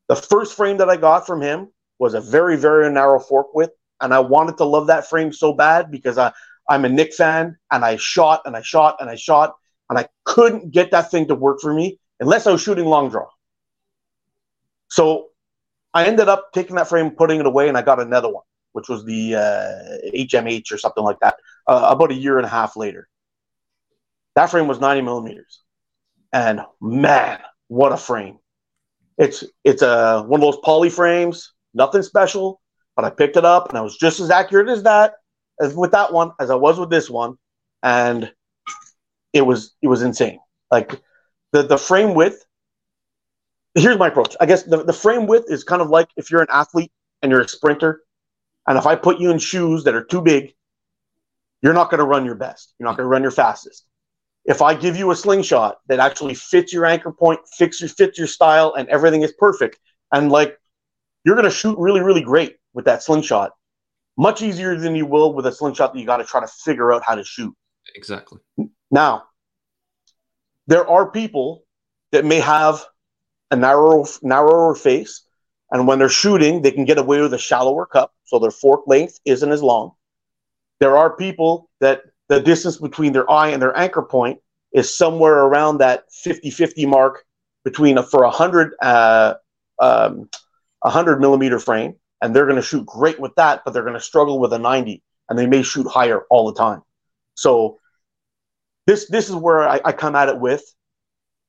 The 0.09 0.17
first 0.17 0.57
frame 0.57 0.79
that 0.79 0.89
I 0.89 0.97
got 0.97 1.27
from 1.27 1.41
him 1.41 1.69
was 1.99 2.15
a 2.15 2.21
very, 2.21 2.57
very 2.57 2.91
narrow 2.93 3.21
fork 3.21 3.55
width. 3.55 3.73
And 4.01 4.13
I 4.13 4.19
wanted 4.19 4.57
to 4.59 4.65
love 4.65 4.89
that 4.89 5.09
frame 5.09 5.33
so 5.33 5.53
bad 5.53 5.91
because 5.91 6.19
I, 6.19 6.33
I'm 6.69 6.85
a 6.85 6.89
Nick 6.89 7.15
fan 7.15 7.57
and 7.71 7.85
I 7.85 7.97
shot 7.97 8.43
and 8.45 8.57
I 8.57 8.63
shot 8.63 8.97
and 8.99 9.09
I 9.09 9.15
shot 9.15 9.55
and 9.89 9.99
I 9.99 10.09
couldn't 10.25 10.73
get 10.73 10.91
that 10.91 11.11
thing 11.11 11.29
to 11.29 11.37
work 11.37 11.61
for 11.61 11.73
me 11.73 12.01
unless 12.19 12.47
I 12.47 12.53
was 12.53 12.61
shooting 12.61 12.87
long 12.87 13.09
draw. 13.11 13.29
So 14.93 15.29
I 15.95 16.05
ended 16.05 16.29
up 16.29 16.53
taking 16.53 16.77
that 16.77 16.87
frame, 16.87 17.13
putting 17.13 17.41
it 17.41 17.47
away, 17.47 17.67
and 17.69 17.79
I 17.79 17.83
got 17.83 17.99
another 17.99 18.29
one, 18.29 18.45
which 18.73 18.91
was 18.91 19.07
the 19.07 19.37
uh, 19.37 20.11
HMH 20.15 20.71
or 20.71 20.77
something 20.77 21.03
like 21.03 21.19
that, 21.21 21.37
uh, 21.67 21.89
about 21.91 22.11
a 22.11 22.15
year 22.15 22.37
and 22.37 22.45
a 22.45 22.51
half 22.51 22.77
later. 22.77 23.09
That 24.35 24.51
frame 24.51 24.69
was 24.69 24.81
90 24.81 25.01
millimeters. 25.01 25.61
And 26.31 26.61
man, 26.83 27.39
what 27.69 27.93
a 27.93 27.97
frame. 27.97 28.37
It's 29.17 29.45
it's 29.65 29.81
a 29.81 29.89
uh, 29.89 30.23
one 30.25 30.41
of 30.41 30.45
those 30.45 30.61
poly 30.63 30.91
frames 30.91 31.55
nothing 31.73 32.03
special, 32.03 32.61
but 32.95 33.07
I 33.07 33.11
picked 33.11 33.39
it 33.39 33.47
up 33.47 33.71
and 33.71 33.79
I 33.79 33.81
was 33.81 33.97
just 33.97 34.21
as 34.21 34.31
accurate 34.31 34.69
as 34.69 34.83
that 34.83 35.15
as 35.59 35.75
with 35.75 35.93
that 35.93 36.13
one 36.13 36.33
as 36.39 36.51
I 36.51 36.55
was 36.55 36.79
with 36.79 36.91
this 36.91 37.09
one, 37.09 37.37
and 37.83 38.31
it 39.33 39.43
was 39.43 39.75
it 39.81 39.89
was 39.89 40.03
insane. 40.03 40.39
Like 40.71 41.01
the 41.53 41.63
the 41.63 41.79
frame 41.79 42.15
width. 42.15 42.45
Here's 43.75 43.99
my 43.99 44.09
approach. 44.09 44.37
I 44.41 44.47
guess 44.47 44.65
the, 44.65 44.85
the 44.85 44.93
frame 44.93 45.27
width 45.27 45.51
is 45.51 45.65
kind 45.65 45.81
of 45.81 45.89
like 45.89 46.09
if 46.17 46.31
you're 46.31 46.43
an 46.43 46.49
athlete 46.51 46.93
and 47.23 47.31
you're 47.31 47.41
a 47.41 47.49
sprinter, 47.49 48.03
and 48.67 48.77
if 48.77 48.87
I 48.87 48.97
put 48.97 49.19
you 49.19 49.31
in 49.31 49.39
shoes 49.39 49.85
that 49.85 49.95
are 49.95 50.05
too 50.05 50.21
big, 50.21 50.55
you're 51.63 51.73
not 51.73 51.91
going 51.91 51.99
to 51.99 52.05
run 52.05 52.25
your 52.25 52.35
best. 52.35 52.75
You're 52.79 52.89
not 52.89 52.97
going 52.97 53.05
to 53.05 53.09
run 53.09 53.23
your 53.23 53.31
fastest. 53.31 53.87
If 54.45 54.61
I 54.61 54.75
give 54.75 54.97
you 54.97 55.11
a 55.11 55.17
slingshot 55.17 55.79
that 55.87 56.01
actually 56.01 56.35
fits 56.35 56.73
your 56.73 56.85
anchor 56.85 57.13
point, 57.13 57.41
fits 57.57 57.81
your 57.81 57.89
fits 57.89 58.19
your 58.19 58.27
style, 58.27 58.75
and 58.75 58.89
everything 58.89 59.23
is 59.23 59.33
perfect, 59.33 59.79
and 60.13 60.31
like 60.31 60.59
you're 61.25 61.37
going 61.37 61.49
to 61.49 61.55
shoot 61.55 61.79
really, 61.79 62.01
really 62.01 62.23
great 62.23 62.57
with 62.75 62.85
that 62.87 63.03
slingshot. 63.03 63.53
Much 64.19 64.43
easier 64.43 64.77
than 64.77 64.95
you 64.95 65.07
will 65.07 65.33
with 65.33 65.47
a 65.47 65.53
slingshot 65.53 65.95
that 65.95 66.01
you 66.01 66.05
got 66.05 66.19
to 66.19 66.25
try 66.25 66.41
to 66.41 66.47
figure 66.47 66.93
out 66.93 67.03
how 67.05 67.15
to 67.15 67.25
shoot. 67.25 67.55
Exactly. 67.95 68.41
Now, 68.91 69.25
there 70.67 70.87
are 70.87 71.11
people 71.11 71.65
that 72.11 72.25
may 72.25 72.41
have 72.41 72.85
a 73.53 73.57
narrow, 73.57 74.05
narrower 74.23 74.75
face, 74.75 75.27
and 75.71 75.87
when 75.87 75.99
they're 75.99 76.09
shooting, 76.09 76.63
they 76.63 76.73
can 76.73 76.87
get 76.87 76.99
away 76.99 77.21
with 77.21 77.35
a 77.35 77.39
shallower 77.39 77.87
cup, 77.87 78.13
so 78.25 78.39
their 78.39 78.51
fork 78.51 78.83
length 78.87 79.21
isn't 79.27 79.53
as 79.53 79.63
long. 79.63 79.93
There 80.81 80.97
are 80.97 81.15
people 81.15 81.69
that 81.81 82.03
the 82.29 82.41
distance 82.41 82.79
between 82.79 83.13
their 83.13 83.31
eye 83.31 83.49
and 83.49 83.61
their 83.63 83.77
anchor 83.77 84.03
point 84.03 84.41
is 84.73 84.97
somewhere 84.97 85.39
around 85.39 85.79
that 85.79 86.05
50-50 86.27 86.89
mark 86.89 87.25
between 87.63 87.99
a, 87.99 88.03
for 88.03 88.25
a 88.25 88.31
hundred 88.31 88.73
uh, 88.81 89.35
um, 89.79 90.31
hundred 90.83 91.21
millimeter 91.21 91.59
frame, 91.59 91.95
and 92.23 92.35
they're 92.35 92.47
going 92.47 92.57
to 92.57 92.63
shoot 92.63 92.87
great 92.87 93.21
with 93.21 93.35
that, 93.37 93.63
but 93.65 93.73
they're 93.73 93.85
going 93.85 93.95
to 93.95 94.01
struggle 94.01 94.39
with 94.39 94.53
a 94.55 94.59
90, 94.59 95.03
and 95.29 95.39
they 95.39 95.47
may 95.47 95.63
shoot 95.63 95.87
higher 95.87 96.23
all 96.31 96.51
the 96.51 96.59
time. 96.59 96.81
So 97.35 97.79
this 98.87 99.09
this 99.09 99.29
is 99.29 99.37
where 99.37 99.69
I, 99.69 99.81
I 99.85 99.93
come 99.93 100.17
at 100.17 100.31
it 100.31 100.41
with 100.41 100.65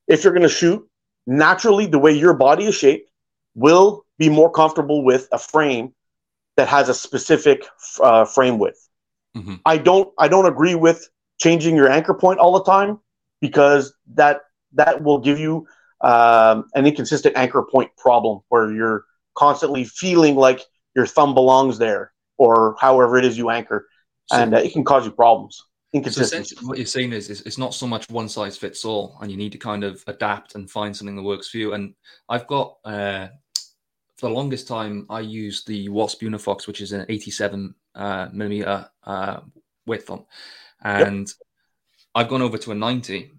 if 0.07 0.23
you're 0.23 0.33
going 0.33 0.43
to 0.43 0.49
shoot 0.49 0.85
naturally 1.25 1.85
the 1.85 1.99
way 1.99 2.11
your 2.11 2.33
body 2.33 2.65
is 2.65 2.75
shaped 2.75 3.09
will 3.55 4.05
be 4.17 4.29
more 4.29 4.51
comfortable 4.51 5.03
with 5.03 5.27
a 5.31 5.39
frame 5.39 5.93
that 6.57 6.67
has 6.67 6.89
a 6.89 6.93
specific 6.93 7.65
uh, 8.01 8.25
frame 8.25 8.59
width. 8.59 8.89
Mm-hmm. 9.35 9.55
i 9.65 9.79
don't 9.79 10.13
i 10.19 10.27
don't 10.27 10.45
agree 10.45 10.75
with 10.75 11.09
changing 11.39 11.75
your 11.75 11.89
anchor 11.89 12.13
point 12.13 12.37
all 12.37 12.53
the 12.53 12.63
time 12.63 12.99
because 13.41 13.91
that 14.13 14.41
that 14.73 15.01
will 15.01 15.17
give 15.17 15.39
you 15.39 15.65
um, 16.01 16.65
an 16.75 16.85
inconsistent 16.85 17.35
anchor 17.35 17.63
point 17.63 17.89
problem 17.97 18.41
where 18.49 18.71
you're 18.71 19.05
constantly 19.35 19.85
feeling 19.85 20.35
like 20.35 20.61
your 20.95 21.07
thumb 21.07 21.33
belongs 21.33 21.79
there 21.79 22.11
or 22.37 22.75
however 22.79 23.17
it 23.17 23.25
is 23.25 23.37
you 23.37 23.49
anchor. 23.49 23.87
So, 24.27 24.37
and 24.37 24.53
uh, 24.53 24.57
it 24.57 24.73
can 24.73 24.83
cause 24.83 25.05
you 25.05 25.11
problems 25.11 25.63
So 25.93 26.65
what 26.67 26.77
you're 26.77 26.87
saying 26.87 27.13
is, 27.13 27.29
is 27.29 27.41
it's 27.41 27.59
not 27.59 27.73
so 27.73 27.85
much 27.85 28.09
one 28.09 28.27
size 28.27 28.57
fits 28.57 28.83
all, 28.83 29.17
and 29.21 29.29
you 29.29 29.37
need 29.37 29.51
to 29.51 29.59
kind 29.59 29.83
of 29.83 30.03
adapt 30.07 30.55
and 30.55 30.69
find 30.69 30.95
something 30.95 31.15
that 31.15 31.21
works 31.21 31.49
for 31.49 31.57
you. 31.57 31.73
And 31.73 31.93
I've 32.27 32.47
got 32.47 32.77
uh, 32.83 33.27
for 34.17 34.29
the 34.29 34.35
longest 34.35 34.67
time 34.67 35.05
I 35.09 35.19
used 35.19 35.67
the 35.67 35.89
Wasp 35.89 36.21
Unifox, 36.21 36.65
which 36.65 36.81
is 36.81 36.93
an 36.93 37.05
87 37.09 37.75
uh, 37.93 38.27
millimeter 38.33 38.89
uh, 39.03 39.41
width 39.85 40.09
on, 40.09 40.25
and 40.83 41.27
yep. 41.27 41.35
I've 42.15 42.29
gone 42.29 42.41
over 42.41 42.57
to 42.57 42.71
a 42.71 42.75
90 42.75 43.31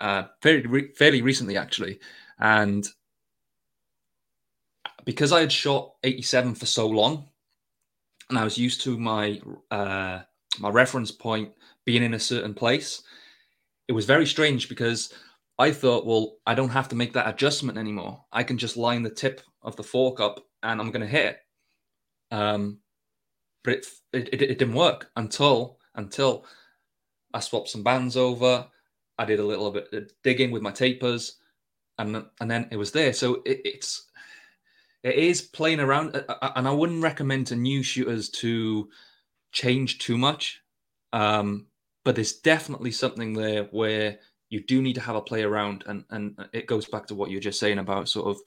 uh, 0.00 0.24
fairly 0.40 0.66
re- 0.66 0.92
fairly 0.92 1.22
recently 1.22 1.56
actually, 1.56 1.98
and 2.38 2.86
because 5.04 5.32
I 5.32 5.40
had 5.40 5.50
shot 5.50 5.94
87 6.04 6.54
for 6.54 6.66
so 6.66 6.86
long, 6.86 7.28
and 8.28 8.38
I 8.38 8.44
was 8.44 8.56
used 8.56 8.82
to 8.82 8.96
my 8.98 9.40
uh, 9.70 10.20
my 10.60 10.68
reference 10.68 11.10
point 11.10 11.52
being 11.86 12.02
in 12.02 12.14
a 12.14 12.18
certain 12.18 12.52
place, 12.52 13.02
it 13.88 13.92
was 13.92 14.04
very 14.04 14.26
strange 14.26 14.68
because 14.68 15.12
I 15.58 15.70
thought, 15.70 16.04
well, 16.04 16.36
I 16.46 16.54
don't 16.54 16.68
have 16.70 16.88
to 16.88 16.96
make 16.96 17.14
that 17.14 17.28
adjustment 17.28 17.78
anymore. 17.78 18.24
I 18.30 18.42
can 18.42 18.58
just 18.58 18.76
line 18.76 19.02
the 19.02 19.10
tip 19.10 19.40
of 19.62 19.76
the 19.76 19.82
fork 19.82 20.20
up 20.20 20.40
and 20.62 20.80
I'm 20.80 20.90
going 20.90 21.00
to 21.00 21.06
hit. 21.06 21.38
Um, 22.30 22.80
but 23.64 23.74
it, 23.74 23.86
it, 24.12 24.28
it, 24.32 24.42
it 24.42 24.58
didn't 24.58 24.74
work 24.74 25.10
until 25.16 25.78
until 25.94 26.44
I 27.32 27.40
swapped 27.40 27.68
some 27.68 27.82
bands 27.82 28.16
over. 28.16 28.66
I 29.18 29.24
did 29.24 29.40
a 29.40 29.44
little 29.44 29.70
bit 29.70 29.92
of 29.92 30.10
digging 30.22 30.50
with 30.50 30.62
my 30.62 30.70
tapers, 30.70 31.36
and 31.98 32.24
and 32.40 32.50
then 32.50 32.68
it 32.70 32.76
was 32.76 32.92
there. 32.92 33.12
So 33.12 33.42
it, 33.44 33.60
it's 33.64 34.06
it 35.02 35.14
is 35.14 35.42
playing 35.42 35.80
around, 35.80 36.22
and 36.42 36.68
I 36.68 36.72
wouldn't 36.72 37.02
recommend 37.02 37.48
to 37.48 37.56
new 37.56 37.82
shooters 37.82 38.28
to 38.30 38.88
change 39.52 39.98
too 39.98 40.18
much. 40.18 40.60
Um, 41.12 41.66
but 42.06 42.14
there's 42.14 42.34
definitely 42.34 42.92
something 42.92 43.32
there 43.32 43.64
where 43.72 44.20
you 44.48 44.62
do 44.64 44.80
need 44.80 44.94
to 44.94 45.00
have 45.00 45.16
a 45.16 45.20
play 45.20 45.42
around, 45.42 45.82
and 45.88 46.04
and 46.10 46.38
it 46.52 46.68
goes 46.68 46.86
back 46.86 47.08
to 47.08 47.16
what 47.16 47.32
you're 47.32 47.40
just 47.40 47.58
saying 47.58 47.78
about 47.78 48.08
sort 48.08 48.28
of 48.28 48.38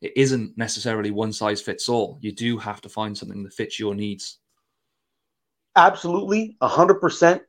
it 0.00 0.12
isn't 0.14 0.56
necessarily 0.56 1.10
one 1.10 1.32
size 1.32 1.60
fits 1.60 1.88
all. 1.88 2.18
You 2.22 2.30
do 2.30 2.56
have 2.56 2.80
to 2.82 2.88
find 2.88 3.18
something 3.18 3.42
that 3.42 3.52
fits 3.52 3.80
your 3.80 3.96
needs. 3.96 4.38
Absolutely, 5.74 6.56
hundred 6.62 7.00
percent. 7.00 7.42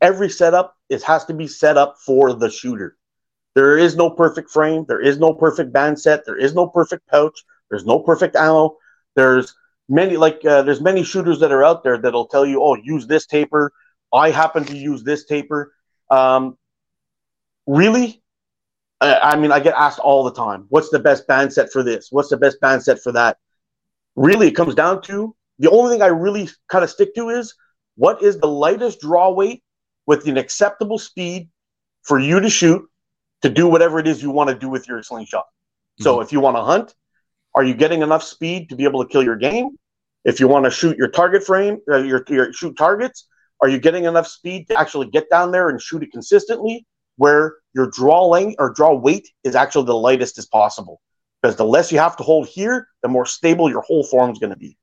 Every 0.00 0.30
setup 0.30 0.76
it 0.88 1.02
has 1.02 1.24
to 1.24 1.34
be 1.34 1.48
set 1.48 1.76
up 1.76 1.96
for 2.06 2.32
the 2.32 2.48
shooter. 2.48 2.96
There 3.56 3.76
is 3.76 3.96
no 3.96 4.08
perfect 4.08 4.50
frame. 4.50 4.84
There 4.86 5.00
is 5.00 5.18
no 5.18 5.34
perfect 5.34 5.72
band 5.72 5.98
set. 5.98 6.24
There 6.24 6.38
is 6.38 6.54
no 6.54 6.68
perfect 6.68 7.08
pouch. 7.08 7.42
There's 7.70 7.84
no 7.84 7.98
perfect 7.98 8.36
ammo. 8.36 8.76
There's 9.16 9.52
many 9.88 10.16
like 10.16 10.44
uh, 10.44 10.62
there's 10.62 10.80
many 10.80 11.02
shooters 11.02 11.40
that 11.40 11.50
are 11.50 11.64
out 11.64 11.82
there 11.82 11.98
that'll 11.98 12.28
tell 12.28 12.46
you, 12.46 12.62
oh, 12.62 12.76
use 12.76 13.08
this 13.08 13.26
taper. 13.26 13.72
I 14.12 14.30
happen 14.30 14.64
to 14.64 14.76
use 14.76 15.02
this 15.02 15.24
taper. 15.24 15.72
Um, 16.10 16.58
really, 17.66 18.22
I, 19.00 19.14
I 19.32 19.36
mean, 19.36 19.52
I 19.52 19.60
get 19.60 19.74
asked 19.74 19.98
all 19.98 20.24
the 20.24 20.32
time, 20.32 20.66
what's 20.68 20.90
the 20.90 20.98
best 20.98 21.26
band 21.26 21.52
set 21.52 21.72
for 21.72 21.82
this? 21.82 22.08
What's 22.10 22.28
the 22.28 22.36
best 22.36 22.60
band 22.60 22.82
set 22.82 23.02
for 23.02 23.12
that? 23.12 23.38
Really, 24.14 24.48
it 24.48 24.52
comes 24.52 24.74
down 24.74 25.02
to 25.02 25.34
the 25.58 25.70
only 25.70 25.92
thing 25.92 26.02
I 26.02 26.06
really 26.06 26.48
kind 26.68 26.84
of 26.84 26.90
stick 26.90 27.14
to 27.14 27.30
is 27.30 27.54
what 27.96 28.22
is 28.22 28.38
the 28.38 28.48
lightest 28.48 29.00
draw 29.00 29.30
weight 29.30 29.62
with 30.06 30.26
an 30.26 30.36
acceptable 30.36 30.98
speed 30.98 31.48
for 32.02 32.18
you 32.18 32.40
to 32.40 32.50
shoot 32.50 32.88
to 33.42 33.48
do 33.48 33.68
whatever 33.68 33.98
it 33.98 34.06
is 34.06 34.22
you 34.22 34.30
want 34.30 34.50
to 34.50 34.56
do 34.56 34.68
with 34.68 34.88
your 34.88 35.02
slingshot. 35.02 35.44
Mm-hmm. 35.44 36.04
So 36.04 36.20
if 36.20 36.32
you 36.32 36.40
want 36.40 36.56
to 36.56 36.62
hunt, 36.62 36.94
are 37.54 37.64
you 37.64 37.74
getting 37.74 38.02
enough 38.02 38.22
speed 38.22 38.68
to 38.70 38.76
be 38.76 38.84
able 38.84 39.04
to 39.04 39.10
kill 39.10 39.22
your 39.22 39.36
game? 39.36 39.70
If 40.24 40.40
you 40.40 40.48
want 40.48 40.64
to 40.64 40.70
shoot 40.70 40.96
your 40.96 41.08
target 41.08 41.44
frame, 41.44 41.78
uh, 41.90 41.98
your, 41.98 42.24
your 42.28 42.52
shoot 42.52 42.76
targets, 42.76 43.26
are 43.62 43.68
you 43.68 43.78
getting 43.78 44.04
enough 44.04 44.26
speed 44.26 44.68
to 44.68 44.78
actually 44.78 45.06
get 45.06 45.30
down 45.30 45.52
there 45.52 45.68
and 45.68 45.80
shoot 45.80 46.02
it 46.02 46.10
consistently 46.12 46.84
where 47.16 47.54
your 47.74 47.88
draw 47.90 48.26
length 48.26 48.56
or 48.58 48.70
draw 48.70 48.92
weight 48.92 49.28
is 49.44 49.54
actually 49.54 49.86
the 49.86 49.94
lightest 49.94 50.36
as 50.36 50.46
possible? 50.46 51.00
Because 51.40 51.56
the 51.56 51.64
less 51.64 51.92
you 51.92 51.98
have 51.98 52.16
to 52.16 52.24
hold 52.24 52.48
here, 52.48 52.88
the 53.02 53.08
more 53.08 53.24
stable 53.24 53.70
your 53.70 53.82
whole 53.82 54.04
form 54.04 54.30
is 54.30 54.38
going 54.38 54.50
to 54.50 54.58
be. 54.58 54.76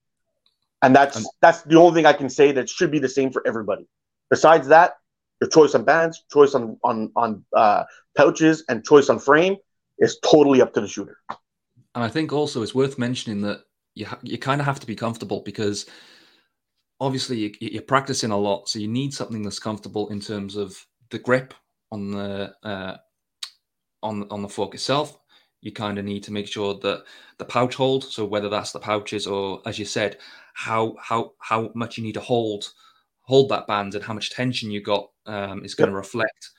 And 0.82 0.96
that's 0.96 1.28
that's 1.42 1.62
the 1.63 1.76
only 1.76 1.94
thing 1.94 2.06
I 2.06 2.13
can 2.13 2.30
say 2.30 2.54
that 2.54 2.70
should 2.70 2.89
be 2.89 3.00
the 3.00 3.10
same 3.10 3.32
for 3.32 3.46
everybody. 3.46 3.86
Besides 4.30 4.70
that, 4.70 4.94
your 5.42 5.50
choice 5.50 5.76
on 5.76 5.84
bands, 5.84 6.24
choice 6.32 6.56
on 6.56 6.78
on 6.84 7.12
on 7.18 7.44
uh, 7.54 7.84
pouches, 8.15 8.63
and 8.70 8.86
choice 8.86 9.10
on 9.10 9.20
frame 9.20 9.58
is 9.98 10.18
totally 10.24 10.62
up 10.62 10.74
to 10.76 10.82
the 10.82 10.88
shooter. 10.88 11.18
And 11.96 12.04
I 12.04 12.08
think 12.08 12.32
also 12.32 12.62
it's 12.62 12.74
worth 12.74 12.98
mentioning 12.98 13.42
that 13.42 13.63
you 13.96 14.06
ha- 14.06 14.20
you 14.22 14.38
kind 14.38 14.62
of 14.62 14.65
have 14.65 14.80
to 14.80 14.88
be 14.88 14.96
comfortable 14.96 15.42
because 15.42 15.86
obviously 17.00 17.56
you, 17.60 17.80
are 17.80 17.84
practicing 17.84 18.32
a 18.32 18.38
lot, 18.38 18.70
so 18.70 18.80
you 18.80 18.88
need 18.88 19.14
something 19.14 19.42
that's 19.42 19.60
comfortable 19.60 20.10
in 20.10 20.20
terms 20.20 20.56
of 20.56 20.86
the 21.10 21.20
grip 21.20 21.54
on 21.92 22.12
the 22.12 22.54
uh, 22.64 22.98
on 24.04 24.28
on 24.30 24.42
the 24.42 24.50
fork 24.50 24.74
itself. 24.74 25.18
You 25.62 25.72
kind 25.74 25.98
of 25.98 26.06
need 26.06 26.24
to 26.24 26.32
make 26.32 26.48
sure 26.48 26.80
that 26.80 27.04
the 27.38 27.46
pouch 27.46 27.76
hold. 27.76 28.06
So 28.06 28.26
whether 28.26 28.50
that's 28.50 28.72
the 28.72 28.80
pouches 28.80 29.28
or, 29.28 29.62
as 29.66 29.78
you 29.78 29.86
said, 29.86 30.18
how 30.54 30.96
how 31.02 31.34
how 31.40 31.72
much 31.76 31.98
you 31.98 32.04
need 32.04 32.14
to 32.14 32.22
hold 32.22 32.72
hold 33.22 33.50
that 33.50 33.68
band 33.68 33.96
and 33.96 34.04
how 34.04 34.14
much 34.14 34.32
tension 34.32 34.72
you 34.72 34.82
got 34.82 35.10
um, 35.26 35.64
is 35.64 35.76
going 35.76 35.90
to 35.90 35.96
reflect 35.96 36.50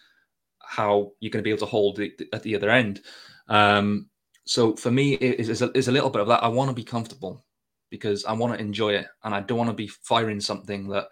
how 0.61 1.11
you're 1.18 1.31
going 1.31 1.42
to 1.42 1.44
be 1.44 1.50
able 1.50 1.59
to 1.59 1.66
hold 1.66 1.98
it 1.98 2.22
at 2.33 2.42
the 2.44 2.55
other 2.55 2.70
end. 2.70 3.00
Um, 3.48 4.09
so 4.44 4.76
for 4.76 4.90
me, 4.90 5.14
it 5.14 5.40
is 5.40 5.62
a, 5.62 5.70
it's 5.76 5.88
a 5.88 5.92
little 5.92 6.11
bit 6.11 6.22
of 6.22 6.29
that. 6.29 6.44
I 6.44 6.48
want 6.48 6.70
to 6.70 6.74
be 6.74 6.85
comfortable 6.85 7.44
because 7.90 8.24
I 8.24 8.33
want 8.33 8.55
to 8.55 8.61
enjoy 8.61 8.94
it, 8.94 9.07
and 9.24 9.35
I 9.35 9.40
don't 9.40 9.59
want 9.59 9.70
to 9.70 9.74
be 9.74 9.88
firing 9.88 10.40
something 10.40 10.88
that 10.88 11.09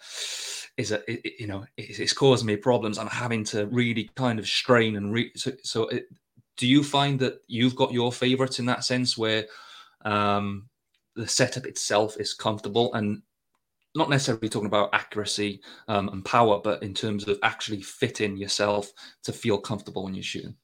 is 0.77 0.93
a 0.93 1.11
it, 1.11 1.41
you 1.41 1.47
know 1.47 1.65
it's, 1.77 1.99
it's, 1.99 2.13
causing 2.13 2.47
me 2.47 2.57
problems. 2.57 2.99
I'm 2.99 3.09
having 3.09 3.45
to 3.45 3.67
really 3.67 4.11
kind 4.15 4.39
of 4.39 4.47
strain 4.47 4.97
and 4.97 5.13
re- 5.13 5.33
so. 5.37 5.53
so 5.63 5.89
it, 5.89 6.09
do 6.57 6.67
you 6.67 6.83
find 6.83 7.21
that 7.21 7.41
you've 7.47 7.77
got 7.77 7.93
your 7.93 8.11
favorites 8.13 8.59
in 8.59 8.67
that 8.67 8.85
sense 8.85 9.17
where 9.17 9.47
um, 10.05 10.69
the 11.15 11.27
setup 11.27 11.67
itself 11.67 12.17
is 12.19 12.35
comfortable 12.35 12.93
and 12.95 13.23
not 13.95 14.11
necessarily 14.11 14.49
talking 14.49 14.67
about 14.67 14.93
accuracy 14.93 15.61
um, 15.89 16.09
and 16.09 16.25
power, 16.25 16.61
but 16.63 16.83
in 16.83 16.95
terms 16.95 17.27
of 17.27 17.39
actually 17.43 17.81
fitting 17.81 18.37
yourself 18.37 18.93
to 19.23 19.33
feel 19.33 19.59
comfortable 19.59 20.05
when 20.05 20.15
you're 20.15 20.23
shooting? 20.23 20.57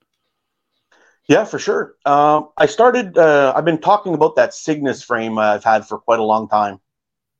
Yeah, 1.29 1.45
for 1.45 1.59
sure. 1.59 1.95
Um, 2.05 2.51
I 2.59 2.67
started. 2.67 3.17
Uh, 3.17 3.53
I've 3.57 3.65
been 3.65 3.81
talking 3.81 4.15
about 4.15 4.37
that 4.37 4.53
Cygnus 4.53 5.03
frame 5.03 5.39
I've 5.39 5.65
had 5.65 5.87
for 5.87 5.99
quite 5.99 6.21
a 6.21 6.25
long 6.25 6.49
time, 6.49 6.81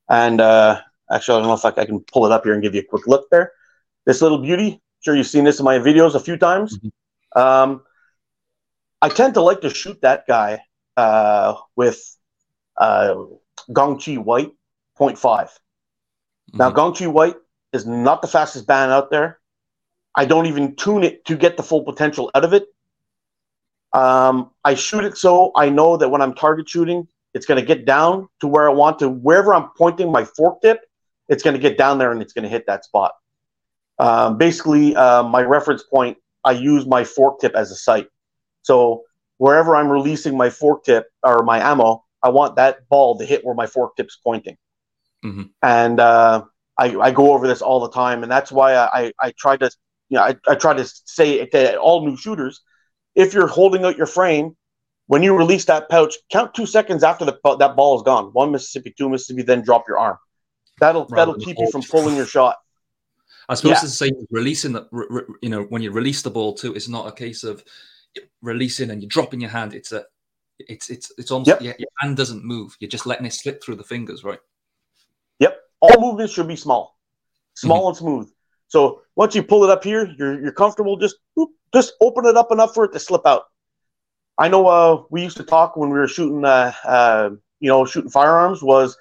and 0.09 0.41
uh, 0.41 0.81
actually, 1.11 1.35
I 1.35 1.39
don't 1.39 1.47
know 1.47 1.53
if 1.53 1.65
I, 1.65 1.81
I, 1.81 1.85
can 1.85 1.99
pull 1.99 2.25
it 2.25 2.31
up 2.31 2.43
here 2.43 2.53
and 2.53 2.63
give 2.63 2.73
you 2.73 2.81
a 2.81 2.85
quick 2.85 3.05
look 3.05 3.29
there. 3.29 3.51
This 4.05 4.21
little 4.21 4.39
beauty. 4.39 4.73
I'm 4.73 4.79
sure 5.01 5.15
you've 5.15 5.27
seen 5.27 5.43
this 5.43 5.59
in 5.59 5.65
my 5.65 5.77
videos 5.77 6.15
a 6.15 6.19
few 6.19 6.35
times. 6.35 6.77
Mm-hmm. 6.77 7.39
Um, 7.39 7.83
I 9.03 9.09
tend 9.09 9.35
to 9.35 9.41
like 9.41 9.61
to 9.61 9.69
shoot 9.69 10.01
that 10.01 10.25
guy 10.27 10.61
uh, 10.97 11.55
with 11.75 12.17
uh, 12.77 13.15
Gongchi 13.69 14.17
White 14.17 14.51
0.5. 14.99 15.19
Mm-hmm. 15.19 16.57
Now, 16.57 16.71
Gongchi 16.71 17.11
White 17.11 17.35
is 17.71 17.85
not 17.85 18.23
the 18.23 18.27
fastest 18.27 18.65
band 18.65 18.91
out 18.91 19.11
there. 19.11 19.39
I 20.15 20.25
don't 20.25 20.47
even 20.47 20.75
tune 20.75 21.03
it 21.03 21.25
to 21.25 21.35
get 21.35 21.55
the 21.55 21.63
full 21.63 21.83
potential 21.83 22.31
out 22.33 22.45
of 22.45 22.53
it 22.53 22.65
um, 23.95 24.51
I 24.65 24.75
shoot 24.75 25.05
it 25.05 25.17
so 25.17 25.51
I 25.55 25.69
know 25.69 25.95
that 25.95 26.09
when 26.09 26.21
I'm 26.21 26.33
target 26.33 26.67
shooting, 26.67 27.07
it's 27.33 27.45
going 27.45 27.59
to 27.59 27.65
get 27.65 27.85
down 27.85 28.27
to 28.41 28.47
where 28.47 28.69
I 28.69 28.73
want 28.73 28.99
to. 28.99 29.09
Wherever 29.09 29.53
I'm 29.53 29.69
pointing 29.77 30.11
my 30.11 30.25
fork 30.25 30.61
tip, 30.61 30.81
it's 31.29 31.41
going 31.41 31.55
to 31.55 31.61
get 31.61 31.77
down 31.77 31.97
there 31.97 32.11
and 32.11 32.21
it's 32.21 32.33
going 32.33 32.43
to 32.43 32.49
hit 32.49 32.67
that 32.67 32.83
spot. 32.83 33.13
Um, 33.97 34.37
basically, 34.37 34.95
uh, 34.97 35.23
my 35.23 35.41
reference 35.41 35.83
point 35.83 36.17
I 36.43 36.51
use 36.51 36.85
my 36.85 37.05
fork 37.05 37.39
tip 37.39 37.55
as 37.55 37.71
a 37.71 37.75
sight. 37.75 38.07
So 38.63 39.03
wherever 39.37 39.77
I'm 39.77 39.87
releasing 39.87 40.35
my 40.35 40.49
fork 40.49 40.83
tip 40.83 41.07
or 41.23 41.43
my 41.43 41.59
ammo, 41.59 42.03
I 42.21 42.29
want 42.29 42.57
that 42.57 42.89
ball 42.89 43.17
to 43.17 43.25
hit 43.25 43.45
where 43.45 43.55
my 43.55 43.67
fork 43.67 43.95
tip's 43.95 44.17
pointing. 44.17 44.57
Mm-hmm. 45.23 45.43
And 45.61 45.99
uh, 46.01 46.43
I, 46.77 46.97
I 46.97 47.11
go 47.11 47.31
over 47.31 47.47
this 47.47 47.61
all 47.61 47.79
the 47.79 47.91
time, 47.91 48.23
and 48.23 48.31
that's 48.31 48.51
why 48.51 48.75
I, 48.75 48.99
I, 48.99 49.13
I 49.21 49.33
try 49.37 49.55
to 49.55 49.71
you 50.09 50.17
know 50.17 50.23
I, 50.23 50.35
I 50.47 50.55
try 50.55 50.73
to 50.73 50.85
say 50.85 51.45
to 51.45 51.77
all 51.77 52.05
new 52.05 52.17
shooters, 52.17 52.61
if 53.15 53.33
you're 53.33 53.47
holding 53.47 53.85
out 53.85 53.97
your 53.97 54.07
frame, 54.07 54.55
when 55.07 55.23
you 55.23 55.35
release 55.37 55.65
that 55.65 55.89
pouch, 55.89 56.15
count 56.31 56.53
two 56.53 56.65
seconds 56.65 57.03
after 57.03 57.25
the 57.25 57.39
that 57.59 57.75
ball 57.75 57.95
is 57.95 58.03
gone. 58.03 58.25
One 58.33 58.51
Mississippi, 58.51 58.93
two 58.97 59.09
Mississippi, 59.09 59.43
then 59.43 59.61
drop 59.61 59.85
your 59.87 59.97
arm. 59.97 60.17
That'll 60.79 61.05
Rather 61.05 61.33
that'll 61.33 61.45
keep 61.45 61.57
you 61.59 61.69
from 61.71 61.83
pulling 61.83 62.15
your 62.15 62.25
shot. 62.25 62.57
I 63.47 63.53
suppose 63.53 63.69
yeah. 63.69 63.73
it's 63.73 63.81
the 63.83 63.89
same 63.89 64.27
releasing 64.31 64.73
the 64.73 64.87
you 65.41 65.49
know 65.49 65.63
when 65.63 65.81
you 65.81 65.91
release 65.91 66.21
the 66.21 66.31
ball 66.31 66.53
too. 66.53 66.73
It's 66.73 66.89
not 66.89 67.07
a 67.07 67.11
case 67.11 67.43
of 67.43 67.63
releasing 68.41 68.89
and 68.89 69.01
you're 69.01 69.09
dropping 69.09 69.41
your 69.41 69.51
hand. 69.51 69.73
It's 69.73 69.91
a 69.91 70.05
it's 70.59 70.89
it's 70.89 71.11
it's 71.17 71.31
almost 71.31 71.47
yep. 71.47 71.61
your, 71.61 71.75
your 71.77 71.89
hand 71.99 72.17
doesn't 72.17 72.43
move. 72.43 72.75
You're 72.79 72.89
just 72.89 73.05
letting 73.05 73.25
it 73.25 73.33
slip 73.33 73.63
through 73.63 73.75
the 73.75 73.83
fingers, 73.83 74.23
right? 74.23 74.39
Yep. 75.39 75.59
All 75.81 76.01
movements 76.01 76.33
should 76.33 76.47
be 76.47 76.55
small, 76.55 76.97
small 77.53 77.81
mm-hmm. 77.81 77.87
and 77.89 77.97
smooth. 77.97 78.31
So 78.67 79.01
once 79.15 79.35
you 79.35 79.43
pull 79.43 79.63
it 79.63 79.69
up 79.69 79.83
here, 79.83 80.11
you're 80.17 80.41
you're 80.41 80.51
comfortable. 80.51 80.97
Just 80.97 81.17
just 81.73 81.93
open 82.01 82.25
it 82.25 82.35
up 82.37 82.51
enough 82.51 82.73
for 82.73 82.85
it 82.85 82.93
to 82.93 82.99
slip 82.99 83.25
out. 83.25 83.43
I 84.37 84.49
know 84.49 84.67
uh, 84.67 85.03
we 85.09 85.23
used 85.23 85.37
to 85.37 85.43
talk 85.43 85.77
when 85.77 85.89
we 85.89 85.97
were 85.97 86.07
shooting, 86.07 86.43
uh, 86.43 86.73
uh, 86.83 87.29
you 87.59 87.69
know, 87.69 87.85
shooting 87.85 88.11
firearms 88.11 88.61
was 88.61 88.97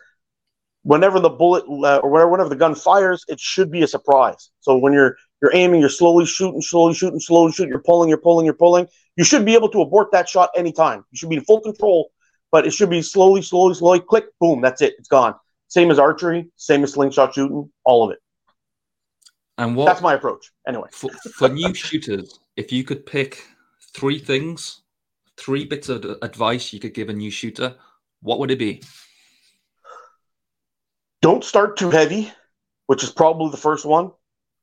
whenever 0.82 1.18
the 1.18 1.30
bullet 1.30 1.64
uh, 1.64 1.98
or 1.98 2.10
whenever, 2.10 2.30
whenever 2.30 2.48
the 2.48 2.56
gun 2.56 2.74
fires, 2.74 3.24
it 3.28 3.40
should 3.40 3.70
be 3.70 3.82
a 3.82 3.86
surprise. 3.86 4.50
So 4.60 4.76
when 4.76 4.92
you're 4.92 5.16
you're 5.42 5.54
aiming, 5.54 5.80
you're 5.80 5.90
slowly 5.90 6.24
shooting, 6.24 6.62
slowly 6.62 6.94
shooting, 6.94 7.20
slowly 7.20 7.52
shooting, 7.52 7.70
you're 7.70 7.82
pulling, 7.82 8.08
you're 8.08 8.18
pulling, 8.18 8.44
you're 8.44 8.54
pulling. 8.54 8.86
You 9.16 9.24
should 9.24 9.44
be 9.44 9.54
able 9.54 9.68
to 9.70 9.82
abort 9.82 10.12
that 10.12 10.28
shot 10.28 10.50
anytime. 10.56 11.04
You 11.10 11.18
should 11.18 11.28
be 11.28 11.36
in 11.36 11.44
full 11.44 11.60
control, 11.60 12.10
but 12.50 12.66
it 12.66 12.72
should 12.72 12.90
be 12.90 13.02
slowly, 13.02 13.42
slowly, 13.42 13.74
slowly, 13.74 14.00
click, 14.00 14.26
boom, 14.40 14.60
that's 14.60 14.80
it, 14.80 14.94
it's 14.98 15.08
gone. 15.08 15.34
Same 15.68 15.90
as 15.90 15.98
archery, 15.98 16.50
same 16.56 16.84
as 16.84 16.92
slingshot 16.92 17.34
shooting, 17.34 17.70
all 17.84 18.04
of 18.04 18.12
it. 18.12 18.18
And 19.58 19.76
what 19.76 19.86
that's 19.86 20.02
my 20.02 20.14
approach. 20.14 20.50
Anyway, 20.66 20.88
for, 20.92 21.10
for 21.10 21.48
new 21.48 21.72
shooters, 21.74 22.40
if 22.56 22.72
you 22.72 22.82
could 22.82 23.06
pick 23.06 23.44
three 23.94 24.18
things, 24.18 24.82
three 25.36 25.64
bits 25.64 25.88
of 25.88 26.04
advice 26.22 26.72
you 26.72 26.80
could 26.80 26.94
give 26.94 27.08
a 27.08 27.12
new 27.12 27.30
shooter, 27.30 27.76
what 28.20 28.38
would 28.38 28.50
it 28.50 28.58
be? 28.58 28.82
Don't 31.22 31.44
start 31.44 31.76
too 31.76 31.90
heavy, 31.90 32.32
which 32.86 33.04
is 33.04 33.10
probably 33.10 33.50
the 33.50 33.56
first 33.56 33.84
one. 33.84 34.10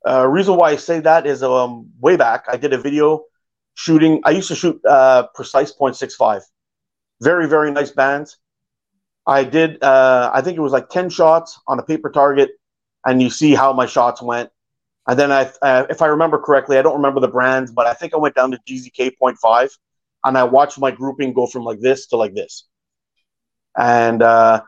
Uh, 0.08 0.28
reason 0.28 0.56
why 0.56 0.72
I 0.72 0.76
say 0.76 1.00
that 1.00 1.26
is 1.26 1.44
um, 1.44 1.90
way 2.00 2.18
back 2.18 2.46
I 2.48 2.58
did 2.58 2.74
a 2.74 2.78
video 2.78 3.24
shooting. 3.76 4.22
I 4.26 4.32
used 4.32 4.48
to 4.50 4.56
shoot 4.56 4.84
uh, 4.86 5.28
precise 5.34 5.74
.65, 5.74 6.42
very 7.22 7.48
very 7.48 7.72
nice 7.72 7.92
bands. 7.92 8.38
I 9.28 9.44
did. 9.44 9.82
Uh, 9.84 10.32
I 10.34 10.42
think 10.42 10.58
it 10.58 10.62
was 10.62 10.72
like 10.72 10.90
ten 10.90 11.10
shots 11.10 11.60
on 11.68 11.80
a 11.80 11.84
paper 11.84 12.10
target, 12.10 12.52
and 13.06 13.22
you 13.22 13.30
see 13.30 13.54
how 13.54 13.74
my 13.74 13.86
shots 13.86 14.22
went. 14.22 14.50
And 15.08 15.18
then 15.18 15.32
I, 15.32 15.52
uh, 15.62 15.86
if 15.90 16.02
I 16.02 16.08
remember 16.08 16.38
correctly, 16.38 16.78
I 16.78 16.82
don't 16.82 16.96
remember 16.96 17.20
the 17.20 17.28
brands, 17.28 17.72
but 17.72 17.88
I 17.88 17.94
think 17.94 18.14
I 18.14 18.18
went 18.18 18.36
down 18.36 18.52
to 18.52 18.60
GZK 18.68 19.14
0.5, 19.22 19.70
and 20.24 20.38
I 20.38 20.44
watched 20.44 20.80
my 20.80 20.92
grouping 20.92 21.34
go 21.34 21.48
from 21.48 21.64
like 21.64 21.80
this 21.80 22.08
to 22.08 22.18
like 22.18 22.34
this. 22.34 22.68
And 23.78 24.22
uh, 24.22 24.62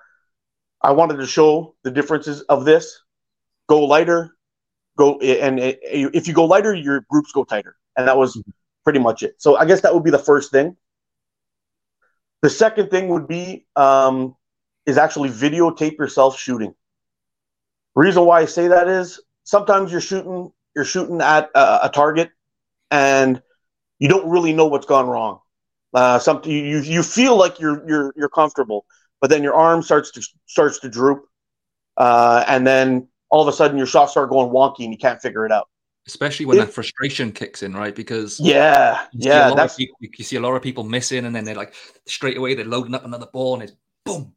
I 0.81 0.91
wanted 0.91 1.17
to 1.17 1.27
show 1.27 1.75
the 1.84 1.91
differences 1.91 2.41
of 2.41 2.65
this. 2.65 2.99
Go 3.67 3.86
lighter, 3.86 4.36
go 4.97 5.19
and 5.19 5.59
if 5.59 6.27
you 6.27 6.34
go 6.34 6.45
lighter, 6.45 6.73
your 6.73 7.05
groups 7.09 7.31
go 7.31 7.43
tighter, 7.43 7.77
and 7.95 8.07
that 8.07 8.17
was 8.17 8.41
pretty 8.84 8.99
much 8.99 9.23
it. 9.23 9.36
So 9.38 9.55
I 9.55 9.65
guess 9.65 9.81
that 9.81 9.93
would 9.93 10.03
be 10.03 10.11
the 10.11 10.19
first 10.19 10.51
thing. 10.51 10.75
The 12.41 12.49
second 12.49 12.89
thing 12.89 13.07
would 13.07 13.27
be 13.27 13.65
um, 13.77 14.36
is 14.86 14.97
actually 14.97 15.29
videotape 15.29 15.97
yourself 15.97 16.38
shooting. 16.38 16.75
Reason 17.95 18.25
why 18.25 18.41
I 18.41 18.45
say 18.45 18.67
that 18.67 18.89
is 18.89 19.21
sometimes 19.43 19.91
you're 19.91 20.01
shooting 20.01 20.51
you're 20.75 20.85
shooting 20.85 21.21
at 21.21 21.49
a, 21.55 21.85
a 21.85 21.89
target 21.89 22.31
and 22.89 23.41
you 23.99 24.07
don't 24.07 24.29
really 24.29 24.53
know 24.53 24.67
what's 24.67 24.85
gone 24.85 25.07
wrong. 25.07 25.39
Uh, 25.93 26.17
something 26.19 26.51
you 26.51 26.79
you 26.79 27.03
feel 27.03 27.37
like 27.37 27.59
you're 27.59 27.87
you're 27.87 28.13
you're 28.15 28.29
comfortable, 28.29 28.85
but 29.21 29.29
then 29.29 29.43
your 29.43 29.53
arm 29.53 29.83
starts 29.83 30.11
to 30.11 30.21
starts 30.47 30.79
to 30.79 30.89
droop, 30.89 31.25
uh, 31.97 32.43
and 32.47 32.65
then 32.65 33.07
all 33.29 33.41
of 33.41 33.47
a 33.47 33.55
sudden 33.55 33.77
your 33.77 33.85
shots 33.85 34.11
start 34.11 34.29
going 34.29 34.49
wonky 34.49 34.83
and 34.83 34.91
you 34.91 34.97
can't 34.97 35.21
figure 35.21 35.45
it 35.45 35.51
out. 35.51 35.67
Especially 36.07 36.45
when 36.45 36.57
that 36.57 36.73
frustration 36.73 37.31
kicks 37.31 37.63
in, 37.63 37.73
right? 37.73 37.95
Because 37.95 38.39
yeah, 38.39 39.05
yeah, 39.13 39.51
that's 39.55 39.75
people, 39.75 39.95
you 40.01 40.23
see 40.25 40.35
a 40.35 40.41
lot 40.41 40.53
of 40.53 40.61
people 40.61 40.83
missing, 40.83 41.25
and 41.25 41.35
then 41.35 41.45
they're 41.45 41.55
like 41.55 41.73
straight 42.07 42.37
away 42.37 42.55
they're 42.55 42.65
loading 42.65 42.95
up 42.95 43.05
another 43.05 43.27
ball 43.31 43.53
and 43.53 43.63
it's 43.63 43.73
boom, 44.03 44.33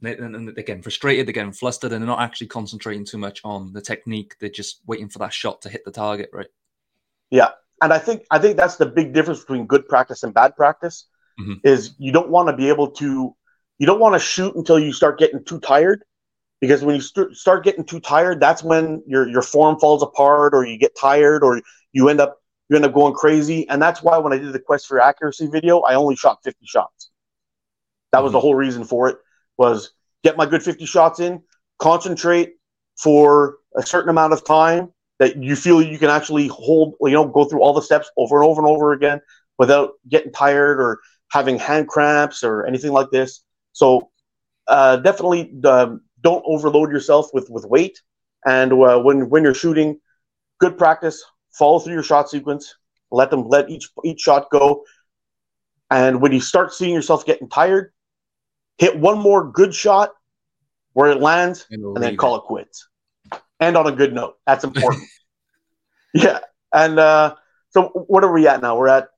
they, 0.00 0.16
and 0.16 0.48
they're 0.48 0.64
getting 0.64 0.82
frustrated, 0.82 1.26
they're 1.26 1.32
getting 1.32 1.52
flustered, 1.52 1.92
and 1.92 2.00
they're 2.00 2.06
not 2.06 2.20
actually 2.20 2.46
concentrating 2.46 3.04
too 3.04 3.18
much 3.18 3.40
on 3.44 3.72
the 3.72 3.80
technique. 3.80 4.36
They're 4.40 4.48
just 4.48 4.80
waiting 4.86 5.08
for 5.08 5.18
that 5.20 5.32
shot 5.32 5.62
to 5.62 5.68
hit 5.68 5.84
the 5.84 5.90
target, 5.90 6.30
right? 6.32 6.46
Yeah, 7.30 7.50
and 7.82 7.92
I 7.92 7.98
think 7.98 8.24
I 8.30 8.38
think 8.38 8.56
that's 8.56 8.76
the 8.76 8.86
big 8.86 9.12
difference 9.12 9.40
between 9.40 9.66
good 9.66 9.88
practice 9.88 10.22
and 10.22 10.32
bad 10.32 10.54
practice. 10.56 11.06
Mm-hmm. 11.40 11.66
Is 11.66 11.94
you 11.98 12.12
don't 12.12 12.30
want 12.30 12.48
to 12.48 12.56
be 12.56 12.68
able 12.68 12.90
to, 12.92 13.34
you 13.78 13.86
don't 13.86 14.00
want 14.00 14.14
to 14.14 14.18
shoot 14.18 14.54
until 14.54 14.78
you 14.78 14.92
start 14.92 15.18
getting 15.18 15.44
too 15.44 15.60
tired, 15.60 16.04
because 16.60 16.84
when 16.84 16.94
you 16.94 17.00
st- 17.00 17.36
start 17.36 17.64
getting 17.64 17.84
too 17.84 18.00
tired, 18.00 18.40
that's 18.40 18.62
when 18.62 19.02
your 19.06 19.28
your 19.28 19.42
form 19.42 19.80
falls 19.80 20.02
apart, 20.02 20.54
or 20.54 20.64
you 20.64 20.78
get 20.78 20.96
tired, 20.96 21.42
or 21.42 21.60
you 21.92 22.08
end 22.08 22.20
up 22.20 22.38
you 22.68 22.76
end 22.76 22.84
up 22.84 22.94
going 22.94 23.14
crazy. 23.14 23.68
And 23.68 23.82
that's 23.82 24.00
why 24.02 24.18
when 24.18 24.32
I 24.32 24.38
did 24.38 24.52
the 24.52 24.60
quest 24.60 24.86
for 24.86 25.00
accuracy 25.00 25.48
video, 25.48 25.80
I 25.80 25.94
only 25.94 26.14
shot 26.14 26.38
50 26.44 26.66
shots. 26.66 27.10
That 28.12 28.22
was 28.22 28.28
mm-hmm. 28.28 28.34
the 28.34 28.40
whole 28.40 28.54
reason 28.54 28.84
for 28.84 29.08
it 29.08 29.18
was 29.58 29.92
get 30.24 30.36
my 30.36 30.46
good 30.46 30.62
50 30.62 30.86
shots 30.86 31.20
in, 31.20 31.42
concentrate 31.78 32.54
for 32.96 33.58
a 33.76 33.82
certain 33.82 34.10
amount 34.10 34.32
of 34.32 34.44
time 34.44 34.92
that 35.18 35.42
you 35.42 35.56
feel 35.56 35.82
you 35.82 35.98
can 35.98 36.10
actually 36.10 36.46
hold, 36.48 36.94
you 37.02 37.10
know, 37.10 37.26
go 37.26 37.44
through 37.44 37.60
all 37.60 37.72
the 37.72 37.82
steps 37.82 38.10
over 38.16 38.40
and 38.40 38.48
over 38.48 38.60
and 38.60 38.70
over 38.70 38.92
again 38.92 39.20
without 39.58 39.92
getting 40.08 40.32
tired 40.32 40.80
or 40.80 41.00
having 41.30 41.58
hand 41.58 41.88
cramps 41.88 42.42
or 42.42 42.64
anything 42.66 42.92
like 42.92 43.10
this. 43.10 43.42
So 43.72 44.10
uh, 44.68 44.96
definitely 44.96 45.52
um, 45.64 46.02
don't 46.22 46.42
overload 46.46 46.90
yourself 46.90 47.30
with 47.32 47.48
with 47.50 47.64
weight. 47.64 48.00
And 48.46 48.72
uh, 48.72 49.00
when 49.00 49.28
when 49.28 49.42
you're 49.42 49.54
shooting, 49.54 49.98
good 50.60 50.78
practice. 50.78 51.22
Follow 51.52 51.80
through 51.80 51.94
your 51.94 52.02
shot 52.02 52.30
sequence. 52.30 52.76
Let 53.10 53.30
them 53.30 53.48
let 53.48 53.68
each 53.70 53.88
each 54.04 54.20
shot 54.20 54.48
go. 54.50 54.84
And 55.90 56.20
when 56.20 56.32
you 56.32 56.40
start 56.40 56.72
seeing 56.72 56.94
yourself 56.94 57.24
getting 57.24 57.48
tired, 57.48 57.92
hit 58.78 58.98
one 58.98 59.18
more 59.18 59.50
good 59.50 59.74
shot 59.74 60.12
where 60.92 61.10
it 61.10 61.20
lands, 61.20 61.66
and, 61.70 61.84
and 61.84 62.02
then 62.02 62.16
call 62.16 62.36
it. 62.36 62.38
it 62.38 62.44
quits. 62.44 62.88
And 63.60 63.76
on 63.76 63.86
a 63.86 63.92
good 63.92 64.14
note. 64.14 64.36
That's 64.46 64.64
important. 64.64 65.04
yeah. 66.14 66.40
And 66.72 66.98
uh, 66.98 67.34
so, 67.70 67.88
what 68.08 68.24
are 68.24 68.32
we 68.32 68.46
at 68.46 68.62
now? 68.62 68.76
We're 68.76 68.88
at. 68.88 69.08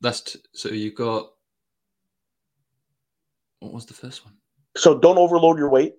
That's 0.00 0.20
t- 0.22 0.40
so 0.52 0.70
you 0.70 0.92
got. 0.92 1.30
What 3.60 3.72
was 3.72 3.86
the 3.86 3.94
first 3.94 4.24
one? 4.24 4.34
So 4.76 4.98
don't 4.98 5.18
overload 5.18 5.58
your 5.58 5.68
weight. 5.68 5.94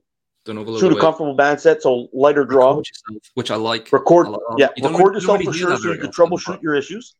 Don't 0.45 0.57
overload. 0.57 0.79
Shoot 0.79 0.93
a 0.93 0.99
comfortable 0.99 1.35
band 1.35 1.59
set, 1.61 1.83
so 1.83 2.07
lighter 2.13 2.45
draw, 2.45 2.77
yourself, 2.77 3.31
which 3.35 3.51
I 3.51 3.55
like. 3.55 3.91
Record, 3.91 4.27
I 4.27 4.29
like, 4.29 4.41
yeah, 4.57 4.67
record 4.81 5.13
yourself 5.13 5.43
for 5.43 5.53
sure, 5.53 5.77
so 5.77 5.91
you 5.91 5.99
can 5.99 6.09
troubleshoot 6.09 6.61
your 6.63 6.73
issues. 6.73 7.15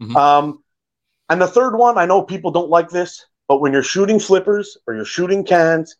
Mm-hmm. 0.00 0.16
Um, 0.16 0.62
and 1.28 1.40
the 1.40 1.46
third 1.46 1.76
one, 1.76 1.98
I 1.98 2.06
know 2.06 2.22
people 2.22 2.50
don't 2.50 2.70
like 2.70 2.88
this, 2.88 3.26
but 3.48 3.60
when 3.60 3.72
you're 3.72 3.82
shooting 3.82 4.18
flippers 4.18 4.76
or 4.86 4.94
you're 4.94 5.04
shooting 5.04 5.44
cans, 5.44 5.96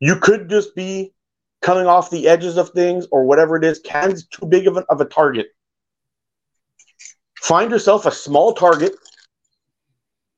you 0.00 0.16
could 0.16 0.48
just 0.48 0.74
be 0.74 1.12
coming 1.60 1.86
off 1.86 2.10
the 2.10 2.28
edges 2.28 2.56
of 2.56 2.70
things 2.70 3.06
or 3.10 3.24
whatever 3.24 3.56
it 3.56 3.64
is. 3.64 3.80
Cans 3.80 4.26
too 4.26 4.46
big 4.46 4.66
of, 4.66 4.76
of 4.76 5.00
a 5.00 5.04
target. 5.04 5.48
Find 7.36 7.70
yourself 7.70 8.06
a 8.06 8.10
small 8.10 8.54
target. 8.54 8.94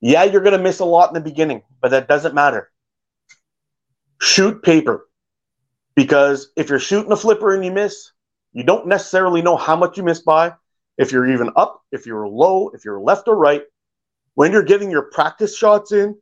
Yeah, 0.01 0.25
you're 0.25 0.43
going 0.43 0.57
to 0.57 0.63
miss 0.63 0.81
a 0.81 0.85
lot 0.85 1.11
in 1.11 1.15
the 1.15 1.21
beginning, 1.21 1.63
but 1.81 1.91
that 1.91 2.09
doesn't 2.09 2.35
matter. 2.35 2.71
Shoot 4.21 4.63
paper. 4.63 5.07
Because 5.95 6.51
if 6.57 6.71
you're 6.71 6.79
shooting 6.79 7.13
a 7.13 7.17
flipper 7.17 7.55
and 7.55 7.65
you 7.65 7.71
miss, 7.71 8.13
you 8.53 8.65
don't 8.65 8.87
necessarily 8.87 9.43
know 9.43 9.57
how 9.57 9.77
much 9.77 9.97
you 9.99 10.03
missed 10.03 10.25
by. 10.25 10.55
If 10.97 11.13
you're 11.13 11.31
even 11.31 11.51
up, 11.57 11.83
if 11.93 12.07
you're 12.07 12.29
low, 12.29 12.71
if 12.71 12.85
you're 12.85 13.01
left 13.01 13.29
or 13.29 13.37
right, 13.37 13.63
when 14.35 14.53
you're 14.53 14.63
getting 14.63 14.91
your 14.91 15.03
practice 15.03 15.57
shots 15.57 15.93
in, 15.93 16.17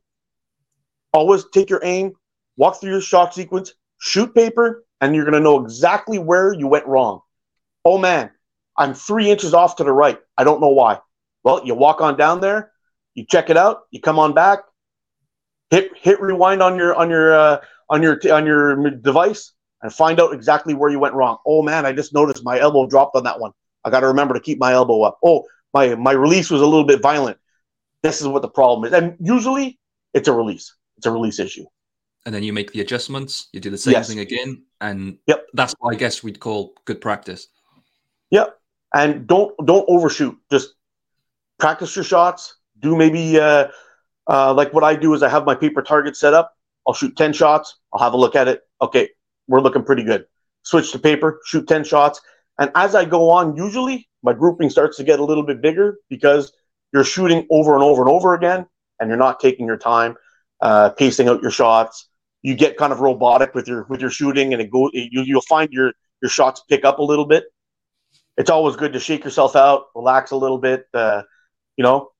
always 1.13 1.45
take 1.53 1.69
your 1.69 1.81
aim, 1.83 2.13
walk 2.57 2.79
through 2.79 2.91
your 2.91 3.01
shot 3.01 3.33
sequence, 3.33 3.73
shoot 3.99 4.33
paper, 4.33 4.83
and 5.01 5.15
you're 5.15 5.25
going 5.25 5.33
to 5.33 5.39
know 5.39 5.63
exactly 5.63 6.19
where 6.19 6.53
you 6.53 6.67
went 6.67 6.85
wrong. 6.85 7.21
Oh 7.85 7.97
man, 7.97 8.31
I'm 8.77 8.93
three 8.93 9.29
inches 9.29 9.53
off 9.53 9.77
to 9.77 9.83
the 9.83 9.91
right. 9.91 10.19
I 10.37 10.43
don't 10.43 10.61
know 10.61 10.69
why. 10.69 10.99
Well, 11.43 11.65
you 11.65 11.73
walk 11.75 12.01
on 12.01 12.17
down 12.17 12.41
there, 12.41 12.71
you 13.13 13.25
check 13.25 13.49
it 13.49 13.57
out, 13.57 13.83
you 13.91 14.01
come 14.01 14.19
on 14.19 14.33
back, 14.33 14.59
hit 15.69 15.91
hit 15.95 16.21
rewind 16.21 16.61
on 16.61 16.77
your 16.77 16.95
on 16.95 17.09
your 17.09 17.33
uh, 17.33 17.61
on 17.89 18.01
your 18.01 18.19
on 18.31 18.45
your 18.45 18.89
device, 18.91 19.53
and 19.81 19.93
find 19.93 20.19
out 20.19 20.33
exactly 20.33 20.73
where 20.73 20.89
you 20.89 20.99
went 20.99 21.13
wrong. 21.13 21.37
Oh 21.45 21.61
man, 21.61 21.85
I 21.85 21.93
just 21.93 22.13
noticed 22.13 22.43
my 22.43 22.59
elbow 22.59 22.87
dropped 22.87 23.15
on 23.15 23.23
that 23.23 23.39
one. 23.39 23.51
I 23.85 23.89
got 23.89 24.01
to 24.01 24.07
remember 24.07 24.33
to 24.33 24.39
keep 24.39 24.59
my 24.59 24.73
elbow 24.73 25.03
up. 25.03 25.19
Oh, 25.23 25.45
my 25.73 25.95
my 25.95 26.11
release 26.11 26.49
was 26.49 26.61
a 26.61 26.65
little 26.65 26.85
bit 26.85 27.01
violent. 27.01 27.37
This 28.03 28.21
is 28.21 28.27
what 28.27 28.41
the 28.41 28.49
problem 28.49 28.85
is, 28.85 28.93
and 28.93 29.15
usually 29.19 29.77
it's 30.13 30.27
a 30.27 30.33
release. 30.33 30.73
It's 30.97 31.05
a 31.05 31.11
release 31.11 31.39
issue. 31.39 31.65
And 32.25 32.33
then 32.35 32.43
you 32.43 32.53
make 32.53 32.71
the 32.71 32.81
adjustments. 32.81 33.47
You 33.53 33.59
do 33.59 33.69
the 33.69 33.77
same 33.77 33.93
Yes. 33.93 34.07
thing 34.07 34.19
again, 34.19 34.63
and 34.81 35.17
Yep. 35.27 35.47
that's 35.53 35.73
what 35.79 35.93
I 35.93 35.97
guess 35.97 36.23
we'd 36.23 36.39
call 36.39 36.73
good 36.85 37.01
practice. 37.01 37.47
Yep. 38.31 38.57
And 38.93 39.27
don't 39.27 39.53
don't 39.65 39.85
overshoot. 39.87 40.37
Just 40.51 40.75
practice 41.59 41.95
your 41.95 42.05
shots. 42.05 42.55
Do 42.79 42.95
maybe 42.95 43.39
uh, 43.39 43.67
uh, 44.27 44.53
like 44.53 44.73
what 44.73 44.83
I 44.83 44.95
do 44.95 45.13
is 45.13 45.21
I 45.23 45.29
have 45.29 45.45
my 45.45 45.55
paper 45.55 45.81
target 45.81 46.15
set 46.15 46.33
up. 46.33 46.55
I'll 46.87 46.93
shoot 46.93 47.15
ten 47.15 47.33
shots. 47.33 47.77
I'll 47.93 48.01
have 48.01 48.13
a 48.13 48.17
look 48.17 48.35
at 48.35 48.47
it. 48.47 48.61
Okay, 48.81 49.09
we're 49.47 49.61
looking 49.61 49.83
pretty 49.83 50.03
good. 50.03 50.25
Switch 50.63 50.91
to 50.93 50.99
paper. 50.99 51.39
Shoot 51.45 51.67
ten 51.67 51.83
shots. 51.83 52.21
And 52.57 52.71
as 52.75 52.95
I 52.95 53.05
go 53.05 53.29
on, 53.29 53.55
usually 53.55 54.09
my 54.23 54.33
grouping 54.33 54.69
starts 54.69 54.97
to 54.97 55.03
get 55.03 55.19
a 55.19 55.23
little 55.23 55.43
bit 55.43 55.61
bigger 55.61 55.99
because 56.09 56.51
you're 56.93 57.03
shooting 57.03 57.45
over 57.49 57.73
and 57.73 57.83
over 57.83 58.01
and 58.01 58.09
over 58.09 58.33
again, 58.33 58.65
and 58.99 59.09
you're 59.09 59.17
not 59.17 59.39
taking 59.39 59.65
your 59.65 59.77
time, 59.77 60.15
uh, 60.61 60.89
pacing 60.89 61.27
out 61.27 61.41
your 61.41 61.51
shots. 61.51 62.07
You 62.41 62.55
get 62.55 62.77
kind 62.77 62.93
of 62.93 62.99
robotic 62.99 63.53
with 63.53 63.67
your 63.67 63.85
with 63.89 64.01
your 64.01 64.09
shooting, 64.09 64.53
and 64.53 64.61
it 64.61 64.71
go. 64.71 64.89
You, 64.93 65.23
you'll 65.23 65.41
find 65.41 65.71
your 65.71 65.93
your 66.21 66.29
shots 66.29 66.63
pick 66.69 66.85
up 66.85 66.99
a 66.99 67.03
little 67.03 67.25
bit 67.25 67.45
it's 68.39 68.49
always 68.49 68.77
good 68.77 68.93
to 68.93 68.99
shake 68.99 69.25
yourself 69.25 69.55
out, 69.55 69.87
relax 69.93 70.31
a 70.31 70.37
little 70.37 70.57
bit. 70.57 70.87
Uh, 70.93 71.23
you 71.75 71.83
know, 71.83 72.11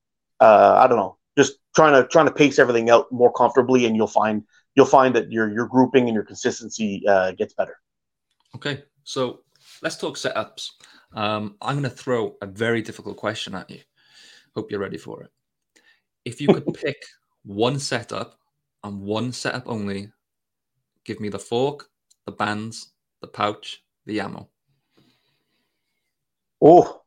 uh, 0.41 0.75
I 0.77 0.87
don't 0.87 0.97
know, 0.97 1.17
just 1.37 1.53
trying 1.73 1.93
to 1.93 2.07
trying 2.07 2.25
to 2.25 2.33
pace 2.33 2.59
everything 2.59 2.89
out 2.89 3.09
more 3.11 3.31
comfortably, 3.31 3.85
and 3.85 3.95
you'll 3.95 4.07
find 4.07 4.43
you'll 4.75 4.85
find 4.85 5.15
that 5.15 5.31
your 5.31 5.49
your 5.49 5.65
grouping 5.65 6.07
and 6.07 6.13
your 6.13 6.25
consistency 6.25 7.03
uh, 7.07 7.31
gets 7.31 7.53
better. 7.53 7.77
Okay, 8.53 8.83
so 9.05 9.39
let's 9.81 9.95
talk 9.95 10.17
setups. 10.17 10.71
Um, 11.13 11.55
I'm 11.61 11.75
going 11.75 11.83
to 11.83 11.89
throw 11.89 12.35
a 12.41 12.45
very 12.45 12.81
difficult 12.81 13.15
question 13.17 13.55
at 13.55 13.69
you. 13.69 13.79
Hope 14.59 14.71
you're 14.71 14.81
ready 14.81 14.97
for 14.97 15.23
it. 15.23 15.31
If 16.25 16.41
you 16.41 16.49
could 16.49 16.73
pick 16.73 16.97
one 17.45 17.79
setup 17.79 18.37
and 18.83 18.99
one 18.99 19.31
setup 19.31 19.63
only, 19.67 20.11
give 21.05 21.21
me 21.21 21.29
the 21.29 21.39
fork, 21.39 21.87
the 22.25 22.33
bands, 22.33 22.91
the 23.21 23.27
pouch, 23.27 23.81
the 24.05 24.19
ammo. 24.19 24.49
Oh, 26.61 27.03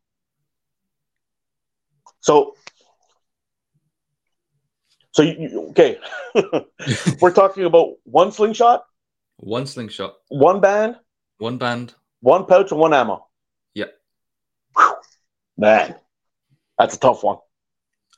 so 2.21 2.55
so 5.11 5.21
you, 5.23 5.35
you- 5.39 5.67
okay, 5.73 5.99
we're 7.21 7.35
talking 7.35 7.65
about 7.67 7.97
one 8.05 8.33
slingshot, 8.33 8.87
One 9.37 9.67
slingshot, 9.67 10.15
one 10.29 10.59
band, 10.63 10.97
one 11.37 11.59
band. 11.59 11.93
one 12.21 12.47
pouch, 12.47 12.71
and 12.71 12.81
one 12.81 12.95
ammo. 12.95 13.27
Yep. 13.75 13.93
Whew. 14.75 14.95
Man, 15.59 15.97
that's 16.83 16.97
a 16.97 16.99
tough 16.99 17.23
one. 17.23 17.39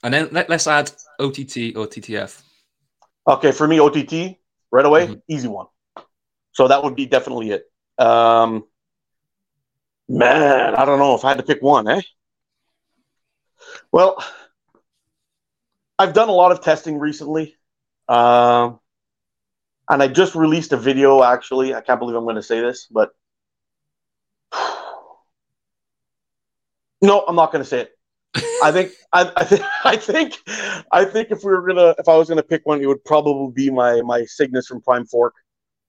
And 0.02 0.14
then 0.14 0.28
let, 0.32 0.50
us 0.50 0.66
add 0.66 0.90
OTT 1.18 1.76
or 1.76 1.86
TTF. 1.86 2.42
Okay, 3.26 3.52
for 3.52 3.68
me, 3.68 3.78
OTT 3.78 4.38
right 4.70 4.84
away, 4.84 5.06
Mhm. 5.08 5.22
easy 5.28 5.48
one. 5.48 5.66
So 6.52 6.68
that 6.68 6.82
would 6.82 6.94
be 6.94 7.06
definitely 7.06 7.50
it. 7.50 7.70
Um, 7.98 8.66
man, 10.08 10.74
I 10.74 10.84
don't 10.84 10.98
know 10.98 11.14
if 11.14 11.24
I 11.24 11.28
had 11.28 11.38
to 11.38 11.42
pick 11.42 11.62
one, 11.62 11.88
eh? 11.88 12.00
Well, 13.92 14.22
I've 15.98 16.14
done 16.14 16.28
a 16.28 16.32
lot 16.32 16.52
of 16.52 16.60
testing 16.62 16.98
recently, 16.98 17.56
um, 18.08 18.80
and 19.88 20.02
I 20.02 20.08
just 20.08 20.34
released 20.34 20.72
a 20.72 20.76
video. 20.76 21.22
Actually, 21.22 21.74
I 21.74 21.82
can't 21.82 22.00
believe 22.00 22.16
I'm 22.16 22.24
going 22.24 22.36
to 22.36 22.42
say 22.42 22.60
this, 22.60 22.86
but 22.86 23.14
no, 27.02 27.24
I'm 27.26 27.36
not 27.36 27.52
going 27.52 27.62
to 27.62 27.68
say 27.68 27.80
it. 27.80 27.93
I 28.62 28.72
think 28.72 28.92
I, 29.12 29.30
I 29.36 29.44
think 29.44 29.62
I 29.84 29.96
think 29.96 30.38
I 30.92 31.04
think 31.04 31.30
if 31.30 31.44
we 31.44 31.52
were 31.52 31.66
gonna 31.66 31.94
if 31.98 32.08
I 32.08 32.16
was 32.16 32.28
gonna 32.28 32.42
pick 32.42 32.62
one, 32.64 32.80
it 32.80 32.86
would 32.86 33.04
probably 33.04 33.52
be 33.52 33.70
my 33.70 34.02
my 34.02 34.24
Cygnus 34.24 34.66
from 34.66 34.80
Prime 34.80 35.06
Fork. 35.06 35.34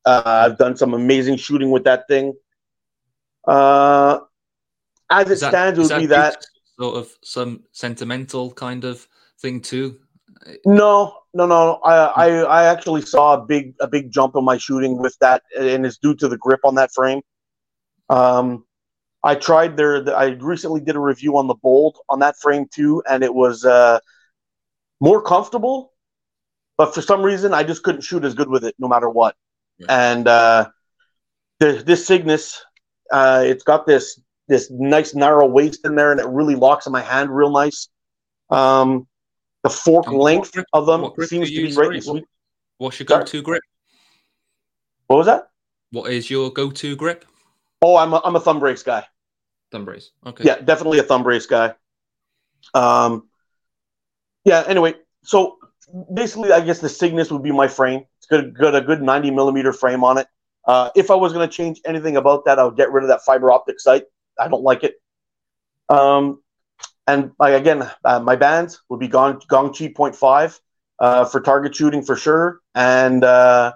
Uh, 0.05 0.21
I've 0.25 0.57
done 0.57 0.77
some 0.77 0.93
amazing 0.93 1.37
shooting 1.37 1.71
with 1.71 1.83
that 1.85 2.07
thing. 2.07 2.33
Uh, 3.47 4.19
as 5.09 5.29
it 5.29 5.39
that- 5.39 5.49
stands, 5.51 5.79
it 5.79 5.93
would 5.93 6.01
be 6.01 6.05
that. 6.07 6.45
sort 6.79 6.97
of 6.97 7.09
some 7.23 7.63
sentimental 7.71 8.51
kind 8.51 8.83
of 8.83 9.07
thing 9.39 9.61
too. 9.61 9.99
No, 10.65 11.17
no, 11.33 11.47
no. 11.47 11.79
I, 11.83 11.95
I 11.95 12.27
I 12.41 12.63
actually 12.65 13.01
saw 13.01 13.33
a 13.35 13.45
big 13.45 13.73
a 13.79 13.87
big 13.87 14.11
jump 14.11 14.35
in 14.35 14.43
my 14.43 14.57
shooting 14.57 14.97
with 14.97 15.17
that, 15.21 15.41
and 15.57 15.85
it's 15.85 15.97
due 15.97 16.13
to 16.15 16.27
the 16.27 16.37
grip 16.37 16.59
on 16.63 16.75
that 16.75 16.91
frame. 16.93 17.21
Um, 18.09 18.65
I 19.25 19.35
tried 19.35 19.75
there. 19.75 20.07
I 20.15 20.27
recently 20.39 20.79
did 20.81 20.95
a 20.95 20.99
review 20.99 21.37
on 21.37 21.47
the 21.47 21.55
Bold 21.55 21.97
on 22.09 22.19
that 22.19 22.37
frame 22.39 22.67
too, 22.71 23.01
and 23.09 23.23
it 23.23 23.33
was 23.33 23.65
uh, 23.65 23.99
more 24.99 25.21
comfortable. 25.21 25.91
But 26.77 26.93
for 26.93 27.01
some 27.01 27.23
reason, 27.23 27.53
I 27.53 27.63
just 27.63 27.83
couldn't 27.83 28.01
shoot 28.01 28.23
as 28.23 28.35
good 28.35 28.49
with 28.49 28.63
it, 28.63 28.75
no 28.77 28.87
matter 28.87 29.09
what. 29.09 29.35
Right. 29.79 29.89
And 29.89 30.27
uh, 30.27 30.69
the, 31.59 31.81
this 31.85 32.05
Cygnus, 32.05 32.63
uh, 33.11 33.43
it's 33.45 33.63
got 33.63 33.87
this 33.87 34.21
this 34.47 34.69
nice 34.69 35.15
narrow 35.15 35.47
waist 35.47 35.79
in 35.85 35.95
there, 35.95 36.11
and 36.11 36.19
it 36.19 36.27
really 36.27 36.53
locks 36.55 36.85
in 36.85 36.91
my 36.91 37.01
hand 37.01 37.35
real 37.35 37.49
nice. 37.49 37.89
Um, 38.51 39.07
the 39.63 39.69
fork 39.71 40.05
And 40.05 40.17
length 40.17 40.51
grip- 40.51 40.67
of 40.71 40.85
them 40.85 41.11
seems 41.25 41.49
to 41.49 41.55
be 41.55 41.63
right. 41.63 41.73
sorry? 41.73 42.01
sweet. 42.01 42.25
What's 42.77 42.99
your 42.99 43.05
go-to 43.05 43.41
grip? 43.41 43.63
What 45.07 45.15
was 45.15 45.25
that? 45.25 45.49
What 45.91 46.11
is 46.11 46.29
your 46.29 46.51
go-to 46.51 46.95
grip? 46.95 47.25
Oh, 47.81 47.97
I'm 47.97 48.13
a, 48.13 48.21
I'm 48.23 48.35
a 48.35 48.39
thumb 48.39 48.59
brace 48.59 48.83
guy. 48.83 49.05
Thumb 49.71 49.85
brace. 49.85 50.11
Okay. 50.25 50.43
Yeah, 50.45 50.59
definitely 50.59 50.99
a 50.99 51.03
thumb 51.03 51.23
brace 51.23 51.45
guy. 51.45 51.73
Um, 52.73 53.29
yeah. 54.43 54.63
Anyway, 54.67 54.95
so 55.23 55.57
basically, 56.13 56.51
I 56.51 56.61
guess 56.61 56.79
the 56.79 56.89
Cygnus 56.89 57.31
would 57.31 57.43
be 57.43 57.51
my 57.51 57.67
frame. 57.67 58.05
It's 58.17 58.27
got, 58.27 58.53
got 58.53 58.75
a 58.75 58.81
good 58.81 59.01
90 59.01 59.31
millimeter 59.31 59.73
frame 59.73 60.03
on 60.03 60.17
it. 60.17 60.27
Uh, 60.65 60.89
if 60.95 61.11
I 61.11 61.15
was 61.15 61.33
going 61.33 61.47
to 61.47 61.53
change 61.53 61.79
anything 61.85 62.17
about 62.17 62.45
that, 62.45 62.57
I 62.57 62.63
would 62.63 62.75
get 62.75 62.91
rid 62.91 63.03
of 63.03 63.09
that 63.09 63.21
fiber 63.23 63.51
optic 63.51 63.79
sight. 63.79 64.03
I 64.39 64.47
don't 64.47 64.63
like 64.63 64.83
it. 64.83 64.95
Um, 65.89 66.41
and 67.07 67.31
like 67.39 67.53
again, 67.53 67.89
uh, 68.03 68.19
my 68.19 68.35
bands 68.35 68.81
would 68.89 68.99
be 68.99 69.07
Gong 69.07 69.39
Gongchi 69.49 69.93
0.5 69.93 70.59
uh, 70.99 71.25
for 71.25 71.41
target 71.41 71.75
shooting 71.75 72.01
for 72.01 72.15
sure, 72.15 72.59
and 72.73 73.23
uh, 73.23 73.73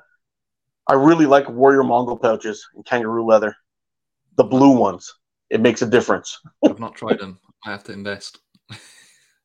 I 0.87 0.93
really 0.93 1.27
like 1.27 1.47
Warrior 1.49 1.83
Mongol 1.83 2.17
pouches 2.17 2.67
in 2.75 2.83
kangaroo 2.83 3.25
leather, 3.25 3.55
the 4.35 4.43
blue 4.43 4.75
ones. 4.75 5.13
It 5.49 5.61
makes 5.61 5.81
a 5.81 5.87
difference. 5.87 6.39
I've 6.63 6.79
not 6.79 6.95
tried 6.95 7.19
them. 7.19 7.39
I 7.65 7.71
have 7.71 7.83
to 7.85 7.91
invest. 7.91 8.39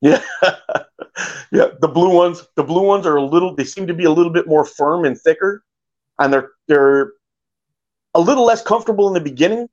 Yeah, 0.00 0.20
yeah. 1.50 1.68
The 1.80 1.88
blue 1.88 2.14
ones, 2.14 2.46
the 2.56 2.62
blue 2.62 2.82
ones 2.82 3.06
are 3.06 3.16
a 3.16 3.24
little. 3.24 3.54
They 3.54 3.64
seem 3.64 3.86
to 3.86 3.94
be 3.94 4.04
a 4.04 4.10
little 4.10 4.32
bit 4.32 4.46
more 4.46 4.64
firm 4.64 5.04
and 5.04 5.18
thicker, 5.18 5.64
and 6.18 6.32
they're 6.32 6.50
they're 6.68 7.12
a 8.14 8.20
little 8.20 8.44
less 8.44 8.62
comfortable 8.62 9.08
in 9.08 9.14
the 9.14 9.20
beginning, 9.20 9.68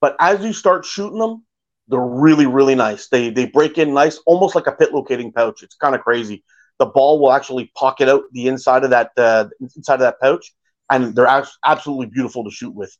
but 0.00 0.14
as 0.20 0.44
you 0.44 0.52
start 0.52 0.84
shooting 0.84 1.18
them, 1.18 1.44
they're 1.88 2.00
really 2.00 2.46
really 2.46 2.74
nice. 2.74 3.08
They 3.08 3.30
they 3.30 3.46
break 3.46 3.78
in 3.78 3.94
nice, 3.94 4.18
almost 4.26 4.54
like 4.54 4.66
a 4.66 4.72
pit 4.72 4.92
locating 4.92 5.32
pouch. 5.32 5.62
It's 5.62 5.76
kind 5.76 5.94
of 5.94 6.02
crazy. 6.02 6.44
The 6.78 6.86
ball 6.86 7.18
will 7.20 7.32
actually 7.32 7.72
pocket 7.76 8.08
out 8.08 8.24
the 8.32 8.48
inside 8.48 8.84
of 8.84 8.90
that 8.90 9.12
uh, 9.16 9.48
inside 9.60 9.94
of 9.94 10.00
that 10.00 10.20
pouch, 10.20 10.52
and 10.90 11.14
they're 11.14 11.26
abs- 11.26 11.58
absolutely 11.64 12.06
beautiful 12.06 12.44
to 12.44 12.50
shoot 12.50 12.74
with. 12.74 12.96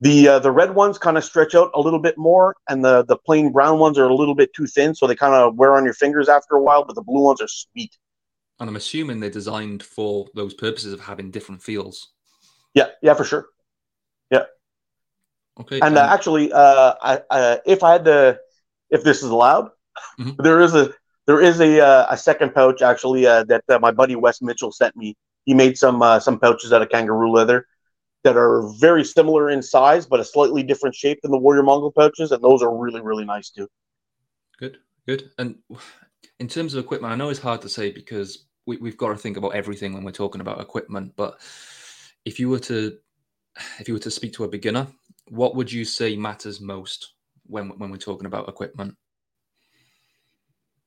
The 0.00 0.28
uh, 0.28 0.38
the 0.40 0.50
red 0.52 0.74
ones 0.74 0.98
kind 0.98 1.16
of 1.16 1.24
stretch 1.24 1.54
out 1.54 1.70
a 1.74 1.80
little 1.80 1.98
bit 1.98 2.18
more, 2.18 2.54
and 2.68 2.84
the 2.84 3.04
the 3.04 3.16
plain 3.16 3.50
brown 3.50 3.78
ones 3.78 3.98
are 3.98 4.04
a 4.04 4.14
little 4.14 4.34
bit 4.34 4.52
too 4.52 4.66
thin, 4.66 4.94
so 4.94 5.06
they 5.06 5.16
kind 5.16 5.34
of 5.34 5.56
wear 5.56 5.74
on 5.74 5.84
your 5.84 5.94
fingers 5.94 6.28
after 6.28 6.54
a 6.56 6.62
while. 6.62 6.84
But 6.84 6.96
the 6.96 7.02
blue 7.02 7.22
ones 7.22 7.40
are 7.40 7.48
sweet. 7.48 7.96
And 8.60 8.68
I'm 8.68 8.76
assuming 8.76 9.20
they're 9.20 9.30
designed 9.30 9.82
for 9.82 10.26
those 10.34 10.54
purposes 10.54 10.92
of 10.92 11.00
having 11.00 11.30
different 11.30 11.62
feels. 11.62 12.12
Yeah, 12.74 12.88
yeah, 13.02 13.14
for 13.14 13.24
sure. 13.24 13.46
Yeah. 14.30 14.44
Okay. 15.60 15.80
And 15.80 15.96
uh, 15.96 16.08
actually, 16.10 16.52
uh, 16.52 16.94
I, 17.00 17.22
uh, 17.30 17.56
if 17.64 17.82
I 17.82 17.92
had 17.92 18.04
to, 18.04 18.38
if 18.90 19.02
this 19.02 19.22
is 19.22 19.30
allowed, 19.30 19.70
Mhm. 20.20 20.36
there 20.42 20.60
is 20.60 20.74
a 20.74 20.92
there 21.26 21.40
is 21.40 21.60
a 21.60 21.80
uh, 21.80 22.06
a 22.10 22.16
second 22.18 22.54
pouch 22.54 22.82
actually 22.82 23.26
uh, 23.26 23.44
that 23.44 23.64
uh, 23.68 23.78
my 23.78 23.90
buddy 23.90 24.14
Wes 24.14 24.42
Mitchell 24.42 24.72
sent 24.72 24.94
me. 24.94 25.16
He 25.46 25.54
made 25.54 25.78
some 25.78 26.02
uh, 26.02 26.20
some 26.20 26.38
pouches 26.38 26.72
out 26.72 26.82
of 26.82 26.90
kangaroo 26.90 27.32
leather 27.32 27.66
that 28.26 28.36
are 28.36 28.68
very 28.80 29.04
similar 29.04 29.50
in 29.50 29.62
size, 29.62 30.04
but 30.04 30.18
a 30.18 30.24
slightly 30.24 30.64
different 30.64 30.96
shape 30.96 31.20
than 31.22 31.30
the 31.30 31.38
Warrior 31.38 31.62
Mongol 31.62 31.92
pouches, 31.92 32.32
and 32.32 32.42
those 32.42 32.60
are 32.60 32.76
really 32.76 33.00
really 33.00 33.24
nice 33.24 33.50
too. 33.50 33.68
Good, 34.58 34.78
good. 35.06 35.30
And 35.38 35.56
in 36.40 36.48
terms 36.48 36.74
of 36.74 36.84
equipment, 36.84 37.12
I 37.12 37.16
know 37.16 37.28
it's 37.28 37.38
hard 37.38 37.62
to 37.62 37.68
say 37.68 37.92
because 37.92 38.46
we, 38.66 38.78
we've 38.78 38.96
got 38.96 39.10
to 39.10 39.16
think 39.16 39.36
about 39.36 39.54
everything 39.54 39.94
when 39.94 40.02
we're 40.02 40.10
talking 40.10 40.40
about 40.40 40.60
equipment. 40.60 41.12
But 41.14 41.40
if 42.24 42.40
you 42.40 42.48
were 42.48 42.58
to, 42.60 42.98
if 43.78 43.86
you 43.86 43.94
were 43.94 44.00
to 44.00 44.10
speak 44.10 44.32
to 44.34 44.44
a 44.44 44.48
beginner, 44.48 44.88
what 45.28 45.54
would 45.54 45.70
you 45.70 45.84
say 45.84 46.16
matters 46.16 46.60
most 46.60 47.12
when 47.46 47.68
when 47.78 47.90
we're 47.90 47.96
talking 47.96 48.26
about 48.26 48.48
equipment? 48.48 48.96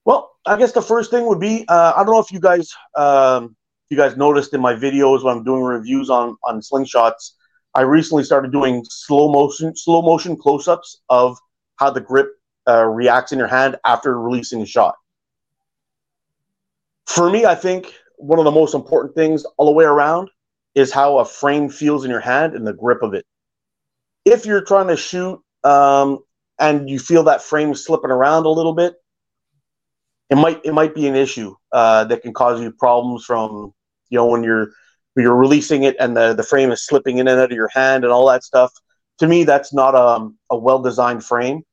Well, 0.03 0.31
I 0.45 0.57
guess 0.57 0.73
the 0.73 0.81
first 0.81 1.09
thing 1.09 1.25
would 1.25 1.39
be 1.39 1.65
uh, 1.69 1.93
I 1.95 2.03
don't 2.03 2.13
know 2.13 2.19
if 2.19 2.33
you 2.33 2.41
guys 2.41 2.69
um, 2.97 3.55
you 3.89 3.97
guys 3.97 4.15
noticed 4.15 4.53
in 4.53 4.61
my 4.61 4.75
videos 4.75 5.23
when 5.23 5.37
I'm 5.37 5.43
doing 5.43 5.63
reviews 5.63 6.09
on 6.09 6.37
on 6.43 6.61
slingshots. 6.61 7.31
I 7.75 7.81
recently 7.81 8.23
started 8.23 8.51
doing 8.51 8.85
slow 8.89 9.31
motion 9.31 9.75
slow 9.75 10.01
motion 10.01 10.37
close 10.37 10.67
ups 10.67 11.01
of 11.09 11.37
how 11.77 11.89
the 11.89 12.01
grip 12.01 12.29
uh, 12.67 12.85
reacts 12.85 13.31
in 13.31 13.39
your 13.39 13.47
hand 13.47 13.77
after 13.85 14.19
releasing 14.19 14.61
a 14.61 14.65
shot. 14.65 14.95
For 17.07 17.29
me, 17.29 17.45
I 17.45 17.55
think 17.55 17.93
one 18.17 18.37
of 18.37 18.45
the 18.45 18.51
most 18.51 18.75
important 18.75 19.15
things 19.15 19.45
all 19.57 19.65
the 19.65 19.71
way 19.71 19.85
around 19.85 20.29
is 20.75 20.91
how 20.91 21.17
a 21.17 21.25
frame 21.25 21.69
feels 21.69 22.05
in 22.05 22.11
your 22.11 22.19
hand 22.19 22.53
and 22.53 22.67
the 22.67 22.73
grip 22.73 23.01
of 23.01 23.13
it. 23.13 23.25
If 24.25 24.45
you're 24.45 24.61
trying 24.61 24.87
to 24.87 24.97
shoot 24.97 25.41
um, 25.63 26.19
and 26.59 26.89
you 26.89 26.99
feel 26.99 27.23
that 27.23 27.41
frame 27.41 27.73
slipping 27.73 28.11
around 28.11 28.45
a 28.45 28.49
little 28.49 28.73
bit, 28.73 28.95
it 30.29 30.35
might 30.35 30.63
it 30.63 30.73
might 30.73 30.93
be 30.93 31.07
an 31.07 31.15
issue 31.15 31.55
uh, 31.71 32.03
that 32.03 32.21
can 32.21 32.33
cause 32.33 32.61
you 32.61 32.71
problems 32.71 33.25
from 33.25 33.73
you 34.09 34.17
know 34.17 34.25
when 34.25 34.43
you're 34.43 34.69
you're 35.15 35.35
releasing 35.35 35.83
it 35.83 35.95
and 35.99 36.15
the, 36.15 36.33
the 36.33 36.43
frame 36.43 36.71
is 36.71 36.85
slipping 36.85 37.17
in 37.17 37.27
and 37.27 37.39
out 37.39 37.51
of 37.51 37.55
your 37.55 37.69
hand 37.69 38.03
and 38.03 38.13
all 38.13 38.27
that 38.27 38.43
stuff. 38.43 38.71
To 39.19 39.27
me, 39.27 39.43
that's 39.43 39.73
not 39.73 39.95
a, 39.95 40.29
a 40.49 40.57
well 40.57 40.81
designed 40.81 41.25
frame. 41.25 41.63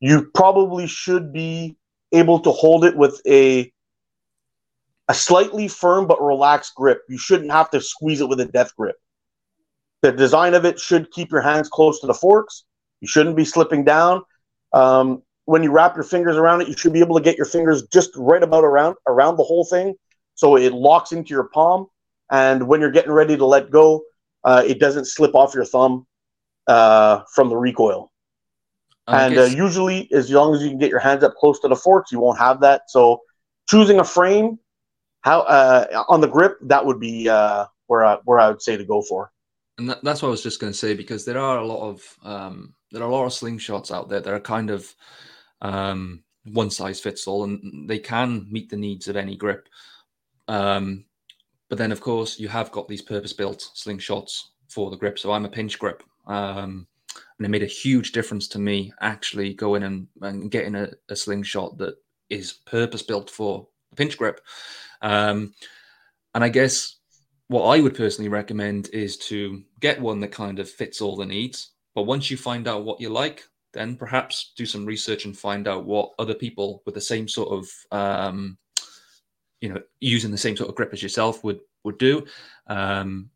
You 0.00 0.30
probably 0.34 0.86
should 0.86 1.32
be 1.32 1.76
able 2.12 2.40
to 2.40 2.50
hold 2.50 2.84
it 2.84 2.96
with 2.96 3.20
a 3.26 3.70
a 5.08 5.14
slightly 5.14 5.68
firm 5.68 6.06
but 6.06 6.22
relaxed 6.22 6.74
grip. 6.74 7.02
You 7.08 7.18
shouldn't 7.18 7.50
have 7.50 7.70
to 7.70 7.80
squeeze 7.80 8.20
it 8.20 8.28
with 8.28 8.40
a 8.40 8.44
death 8.46 8.74
grip. 8.76 8.96
The 10.02 10.12
design 10.12 10.54
of 10.54 10.64
it 10.64 10.78
should 10.78 11.10
keep 11.10 11.30
your 11.30 11.40
hands 11.40 11.68
close 11.68 12.00
to 12.00 12.06
the 12.06 12.14
forks. 12.14 12.64
You 13.00 13.08
shouldn't 13.08 13.36
be 13.36 13.44
slipping 13.44 13.84
down. 13.84 14.22
Um, 14.72 15.22
when 15.46 15.62
you 15.62 15.72
wrap 15.72 15.94
your 15.94 16.04
fingers 16.04 16.36
around 16.36 16.60
it, 16.60 16.68
you 16.68 16.76
should 16.76 16.92
be 16.92 17.00
able 17.00 17.16
to 17.16 17.22
get 17.22 17.36
your 17.36 17.46
fingers 17.46 17.82
just 17.88 18.10
right 18.16 18.42
about 18.42 18.64
around 18.64 18.96
around 19.06 19.36
the 19.36 19.44
whole 19.44 19.64
thing, 19.64 19.94
so 20.38 20.56
it 20.56 20.72
locks 20.72 21.10
into 21.10 21.30
your 21.30 21.48
palm. 21.52 21.88
And 22.30 22.68
when 22.68 22.80
you're 22.80 22.92
getting 22.92 23.10
ready 23.10 23.36
to 23.36 23.44
let 23.44 23.72
go, 23.72 24.04
uh, 24.44 24.62
it 24.64 24.78
doesn't 24.78 25.06
slip 25.06 25.34
off 25.34 25.52
your 25.52 25.64
thumb 25.64 26.06
uh, 26.68 27.22
from 27.34 27.48
the 27.48 27.56
recoil. 27.56 28.12
and 29.08 29.36
uh, 29.36 29.44
usually, 29.44 30.08
as 30.12 30.30
long 30.30 30.54
as 30.54 30.62
you 30.62 30.68
can 30.68 30.78
get 30.78 30.90
your 30.90 31.00
hands 31.00 31.24
up 31.24 31.34
close 31.34 31.58
to 31.60 31.68
the 31.68 31.74
forks, 31.74 32.12
you 32.12 32.20
won't 32.20 32.38
have 32.38 32.60
that. 32.60 32.82
So, 32.86 33.20
choosing 33.68 33.98
a 33.98 34.04
frame 34.04 34.60
how 35.22 35.40
uh, 35.40 36.04
on 36.08 36.20
the 36.20 36.28
grip 36.28 36.58
that 36.62 36.86
would 36.86 37.00
be 37.00 37.28
uh, 37.28 37.66
where 37.88 38.04
I, 38.04 38.18
where 38.24 38.38
I 38.38 38.48
would 38.48 38.62
say 38.62 38.76
to 38.76 38.84
go 38.84 39.02
for. 39.02 39.32
And 39.78 39.90
that, 39.90 40.04
that's 40.04 40.22
what 40.22 40.28
I 40.28 40.30
was 40.30 40.42
just 40.42 40.60
going 40.60 40.72
to 40.72 40.78
say 40.78 40.94
because 40.94 41.24
there 41.24 41.38
are 41.40 41.58
a 41.58 41.66
lot 41.66 41.88
of 41.88 42.16
um, 42.22 42.74
there 42.92 43.02
are 43.02 43.10
a 43.10 43.12
lot 43.12 43.24
of 43.24 43.32
slingshots 43.32 43.90
out 43.90 44.08
there 44.08 44.20
that 44.20 44.32
are 44.32 44.38
kind 44.38 44.70
of 44.70 44.94
um, 45.62 46.22
one 46.44 46.70
size 46.70 47.00
fits 47.00 47.26
all, 47.26 47.42
and 47.42 47.88
they 47.88 47.98
can 47.98 48.46
meet 48.48 48.70
the 48.70 48.76
needs 48.76 49.08
of 49.08 49.16
any 49.16 49.36
grip. 49.36 49.68
Um, 50.48 51.04
but 51.68 51.78
then, 51.78 51.92
of 51.92 52.00
course, 52.00 52.40
you 52.40 52.48
have 52.48 52.72
got 52.72 52.88
these 52.88 53.02
purpose 53.02 53.32
built 53.32 53.70
slingshots 53.74 54.40
for 54.68 54.90
the 54.90 54.96
grip. 54.96 55.18
So 55.18 55.32
I'm 55.32 55.44
a 55.44 55.50
pinch 55.50 55.78
grip. 55.78 56.02
Um, 56.26 56.86
and 57.38 57.46
it 57.46 57.50
made 57.50 57.62
a 57.62 57.66
huge 57.66 58.12
difference 58.12 58.48
to 58.48 58.58
me 58.58 58.92
actually 59.00 59.54
going 59.54 59.82
and, 59.82 60.08
and 60.22 60.50
getting 60.50 60.74
a, 60.74 60.90
a 61.08 61.16
slingshot 61.16 61.78
that 61.78 61.96
is 62.30 62.52
purpose 62.52 63.02
built 63.02 63.30
for 63.30 63.68
a 63.92 63.96
pinch 63.96 64.18
grip. 64.18 64.40
Um, 65.02 65.54
and 66.34 66.44
I 66.44 66.48
guess 66.48 66.96
what 67.48 67.64
I 67.64 67.80
would 67.80 67.94
personally 67.94 68.28
recommend 68.28 68.90
is 68.92 69.16
to 69.18 69.62
get 69.80 70.00
one 70.00 70.20
that 70.20 70.32
kind 70.32 70.58
of 70.58 70.68
fits 70.68 71.00
all 71.00 71.16
the 71.16 71.26
needs. 71.26 71.72
But 71.94 72.02
once 72.02 72.30
you 72.30 72.36
find 72.36 72.68
out 72.68 72.84
what 72.84 73.00
you 73.00 73.08
like, 73.08 73.44
then 73.72 73.96
perhaps 73.96 74.52
do 74.56 74.66
some 74.66 74.84
research 74.84 75.24
and 75.24 75.36
find 75.36 75.66
out 75.66 75.84
what 75.84 76.12
other 76.18 76.34
people 76.34 76.82
with 76.84 76.94
the 76.94 77.00
same 77.00 77.28
sort 77.28 77.50
of, 77.50 77.70
um, 77.98 78.58
you 79.60 79.68
know, 79.70 79.80
using 80.00 80.30
the 80.30 80.38
same 80.38 80.56
sort 80.56 80.68
of 80.68 80.74
grip 80.74 80.92
as 80.92 81.02
yourself 81.02 81.42
would 81.44 81.60
would 81.84 81.98
do, 81.98 82.24
um, 82.66 83.30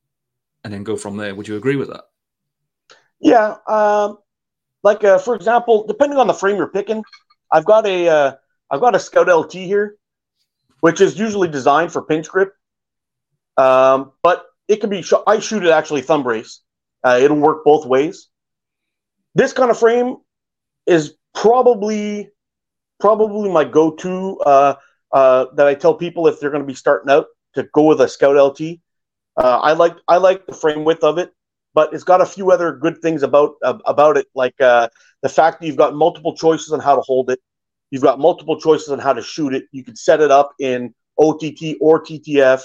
and 0.65 0.73
then 0.73 0.85
go 0.85 0.97
from 0.97 1.17
there. 1.17 1.35
Would 1.35 1.49
you 1.49 1.57
agree 1.57 1.77
with 1.77 1.89
that? 1.89 2.05
Yeah. 3.21 3.57
Um, 3.69 4.19
like 4.83 5.05
uh, 5.05 5.19
for 5.19 5.35
example, 5.35 5.87
depending 5.87 6.19
on 6.19 6.27
the 6.27 6.35
frame 6.35 6.57
you're 6.57 6.69
picking, 6.69 7.05
I've 7.51 7.65
got 7.65 7.87
a 7.87 8.05
have 8.05 8.39
uh, 8.71 8.79
got 8.79 8.95
a 8.95 9.01
Scout 9.01 9.29
LT 9.29 9.53
here 9.55 9.97
which 10.83 11.01
is 11.01 11.17
usually 11.17 11.47
designed 11.47 11.93
for 11.93 12.03
pinch 12.03 12.29
grip. 12.29 12.55
Um, 13.57 14.11
but 14.21 14.45
it 14.67 14.81
can 14.81 14.91
be, 14.91 15.01
sh- 15.03 15.25
I 15.29 15.39
shoot 15.39 15.65
it 15.65 15.71
actually 15.71 16.03
thumb 16.03 16.25
brace. 16.25 16.61
Uh, 17.05 17.21
it'll 17.23 17.39
work 17.39 17.65
both 17.65 17.87
ways. 17.87 18.29
This 19.37 19.53
kind 19.53 19.71
of 19.71 19.79
frame 19.79 20.17
is 20.87 21.15
probably 21.35 22.31
probably 22.99 23.49
my 23.51 23.65
go-to 23.65 24.41
uh, 25.13 25.47
that 25.55 25.67
I 25.67 25.75
tell 25.75 25.95
people 25.95 26.27
if 26.27 26.41
they're 26.41 26.51
going 26.51 26.63
to 26.63 26.67
be 26.67 26.75
starting 26.75 27.11
out 27.11 27.27
to 27.55 27.65
go 27.75 27.85
with 27.85 28.01
a 28.01 28.09
Scout 28.09 28.37
LT. 28.37 28.79
Uh, 29.37 29.59
I 29.59 29.73
like 29.73 29.97
I 30.09 30.17
like 30.19 30.47
the 30.47 30.55
frame 30.55 30.85
width 30.85 31.05
of 31.05 31.19
it, 31.19 31.33
but 31.75 31.93
it's 31.95 32.05
got 32.05 32.21
a 32.21 32.27
few 32.27 32.51
other 32.51 32.73
good 32.73 32.99
things 32.99 33.23
about 33.23 33.55
uh, 33.63 33.79
about 33.87 34.17
it, 34.17 34.27
like 34.35 34.59
uh, 34.61 34.89
the 35.23 35.29
fact 35.29 35.61
that 35.61 35.67
you've 35.67 35.77
got 35.77 35.95
multiple 35.95 36.35
choices 36.37 36.73
on 36.73 36.81
how 36.81 36.97
to 36.97 37.03
hold 37.03 37.31
it. 37.31 37.41
You've 37.91 38.03
got 38.03 38.19
multiple 38.19 38.59
choices 38.59 38.89
on 38.89 38.99
how 38.99 39.13
to 39.13 39.23
shoot 39.23 39.55
it. 39.55 39.65
You 39.73 39.85
can 39.85 39.97
set 39.97 40.21
it 40.21 40.31
up 40.31 40.53
in 40.59 40.95
OTT 41.19 41.77
or 41.81 42.03
TTF. 42.03 42.63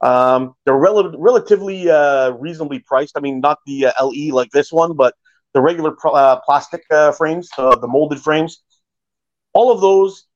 Um, 0.00 0.54
they're 0.64 0.76
rel- 0.76 1.16
relatively 1.16 1.88
uh, 1.88 2.30
reasonably 2.32 2.80
priced. 2.80 3.16
I 3.16 3.20
mean, 3.20 3.40
not 3.40 3.58
the 3.66 3.86
uh, 3.86 4.04
LE 4.04 4.34
like 4.34 4.50
this 4.50 4.72
one, 4.72 4.94
but 4.94 5.14
the 5.52 5.60
regular 5.60 5.92
plastic 6.44 6.82
frames, 7.16 7.48
the 7.56 7.86
molded 7.88 8.20
frames. 8.20 8.62
All 9.52 9.70
of 9.70 9.80
those 9.80 10.26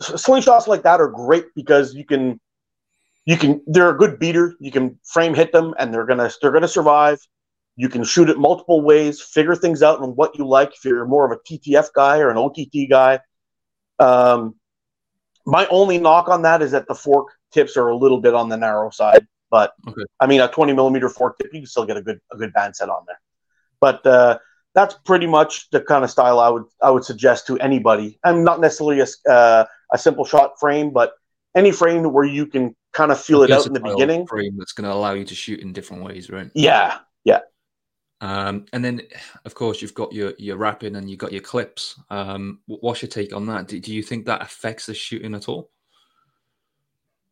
slingshots 0.00 0.66
like 0.66 0.82
that 0.82 1.00
are 1.00 1.08
great 1.08 1.46
because 1.54 1.94
you 1.94 2.04
can, 2.04 2.40
you 3.26 3.36
can. 3.36 3.62
They're 3.66 3.90
a 3.90 3.96
good 3.96 4.18
beater. 4.18 4.54
You 4.60 4.70
can 4.70 4.98
frame 5.04 5.34
hit 5.34 5.52
them, 5.52 5.74
and 5.78 5.92
they're 5.92 6.06
gonna 6.06 6.30
they're 6.40 6.52
gonna 6.52 6.68
survive. 6.68 7.18
You 7.76 7.88
can 7.88 8.04
shoot 8.04 8.28
it 8.28 8.38
multiple 8.38 8.82
ways, 8.82 9.20
figure 9.20 9.54
things 9.54 9.82
out 9.82 10.00
on 10.00 10.10
what 10.10 10.36
you 10.36 10.46
like. 10.46 10.74
If 10.74 10.84
you're 10.84 11.06
more 11.06 11.30
of 11.30 11.32
a 11.32 11.36
TTF 11.36 11.92
guy 11.94 12.18
or 12.18 12.30
an 12.30 12.36
OTT 12.36 12.90
guy, 12.90 13.20
um, 13.98 14.56
my 15.46 15.66
only 15.66 15.98
knock 15.98 16.28
on 16.28 16.42
that 16.42 16.62
is 16.62 16.72
that 16.72 16.88
the 16.88 16.94
fork 16.94 17.28
tips 17.52 17.76
are 17.76 17.88
a 17.88 17.96
little 17.96 18.20
bit 18.20 18.34
on 18.34 18.48
the 18.48 18.56
narrow 18.56 18.90
side. 18.90 19.26
But 19.50 19.72
okay. 19.86 20.02
I 20.20 20.26
mean, 20.26 20.40
a 20.40 20.48
20 20.48 20.72
millimeter 20.74 21.08
fork 21.08 21.38
tip, 21.38 21.52
you 21.52 21.60
can 21.60 21.66
still 21.66 21.86
get 21.86 21.96
a 21.96 22.02
good 22.02 22.20
a 22.32 22.36
good 22.36 22.52
band 22.52 22.76
set 22.76 22.88
on 22.88 23.04
there. 23.06 23.20
But 23.80 24.06
uh, 24.06 24.38
that's 24.74 24.94
pretty 25.04 25.26
much 25.26 25.68
the 25.70 25.80
kind 25.80 26.04
of 26.04 26.10
style 26.10 26.38
I 26.38 26.48
would 26.48 26.64
I 26.82 26.90
would 26.90 27.04
suggest 27.04 27.46
to 27.48 27.58
anybody. 27.58 28.18
I'm 28.24 28.44
not 28.44 28.60
necessarily 28.60 29.00
a, 29.00 29.30
uh, 29.30 29.64
a 29.92 29.98
simple 29.98 30.24
shot 30.24 30.52
frame, 30.60 30.90
but 30.90 31.12
any 31.54 31.72
frame 31.72 32.04
where 32.12 32.24
you 32.24 32.46
can 32.46 32.76
kind 32.92 33.10
of 33.10 33.20
feel 33.20 33.42
it 33.42 33.50
out 33.50 33.66
in 33.66 33.72
the 33.72 33.80
beginning. 33.80 34.26
Frame 34.26 34.56
that's 34.58 34.72
going 34.72 34.88
to 34.88 34.94
allow 34.94 35.12
you 35.12 35.24
to 35.24 35.34
shoot 35.34 35.60
in 35.60 35.72
different 35.72 36.04
ways, 36.04 36.30
right? 36.30 36.50
Yeah, 36.54 36.98
yeah. 37.24 37.40
Um, 38.20 38.66
and 38.72 38.84
then, 38.84 39.02
of 39.44 39.54
course, 39.54 39.80
you've 39.80 39.94
got 39.94 40.12
your 40.12 40.34
your 40.38 40.56
wrapping 40.56 40.96
and 40.96 41.08
you've 41.08 41.18
got 41.18 41.32
your 41.32 41.42
clips. 41.42 41.98
Um, 42.10 42.60
what's 42.66 43.02
your 43.02 43.08
take 43.08 43.34
on 43.34 43.46
that? 43.46 43.68
Do, 43.68 43.80
do 43.80 43.94
you 43.94 44.02
think 44.02 44.26
that 44.26 44.42
affects 44.42 44.86
the 44.86 44.94
shooting 44.94 45.34
at 45.34 45.48
all? 45.48 45.70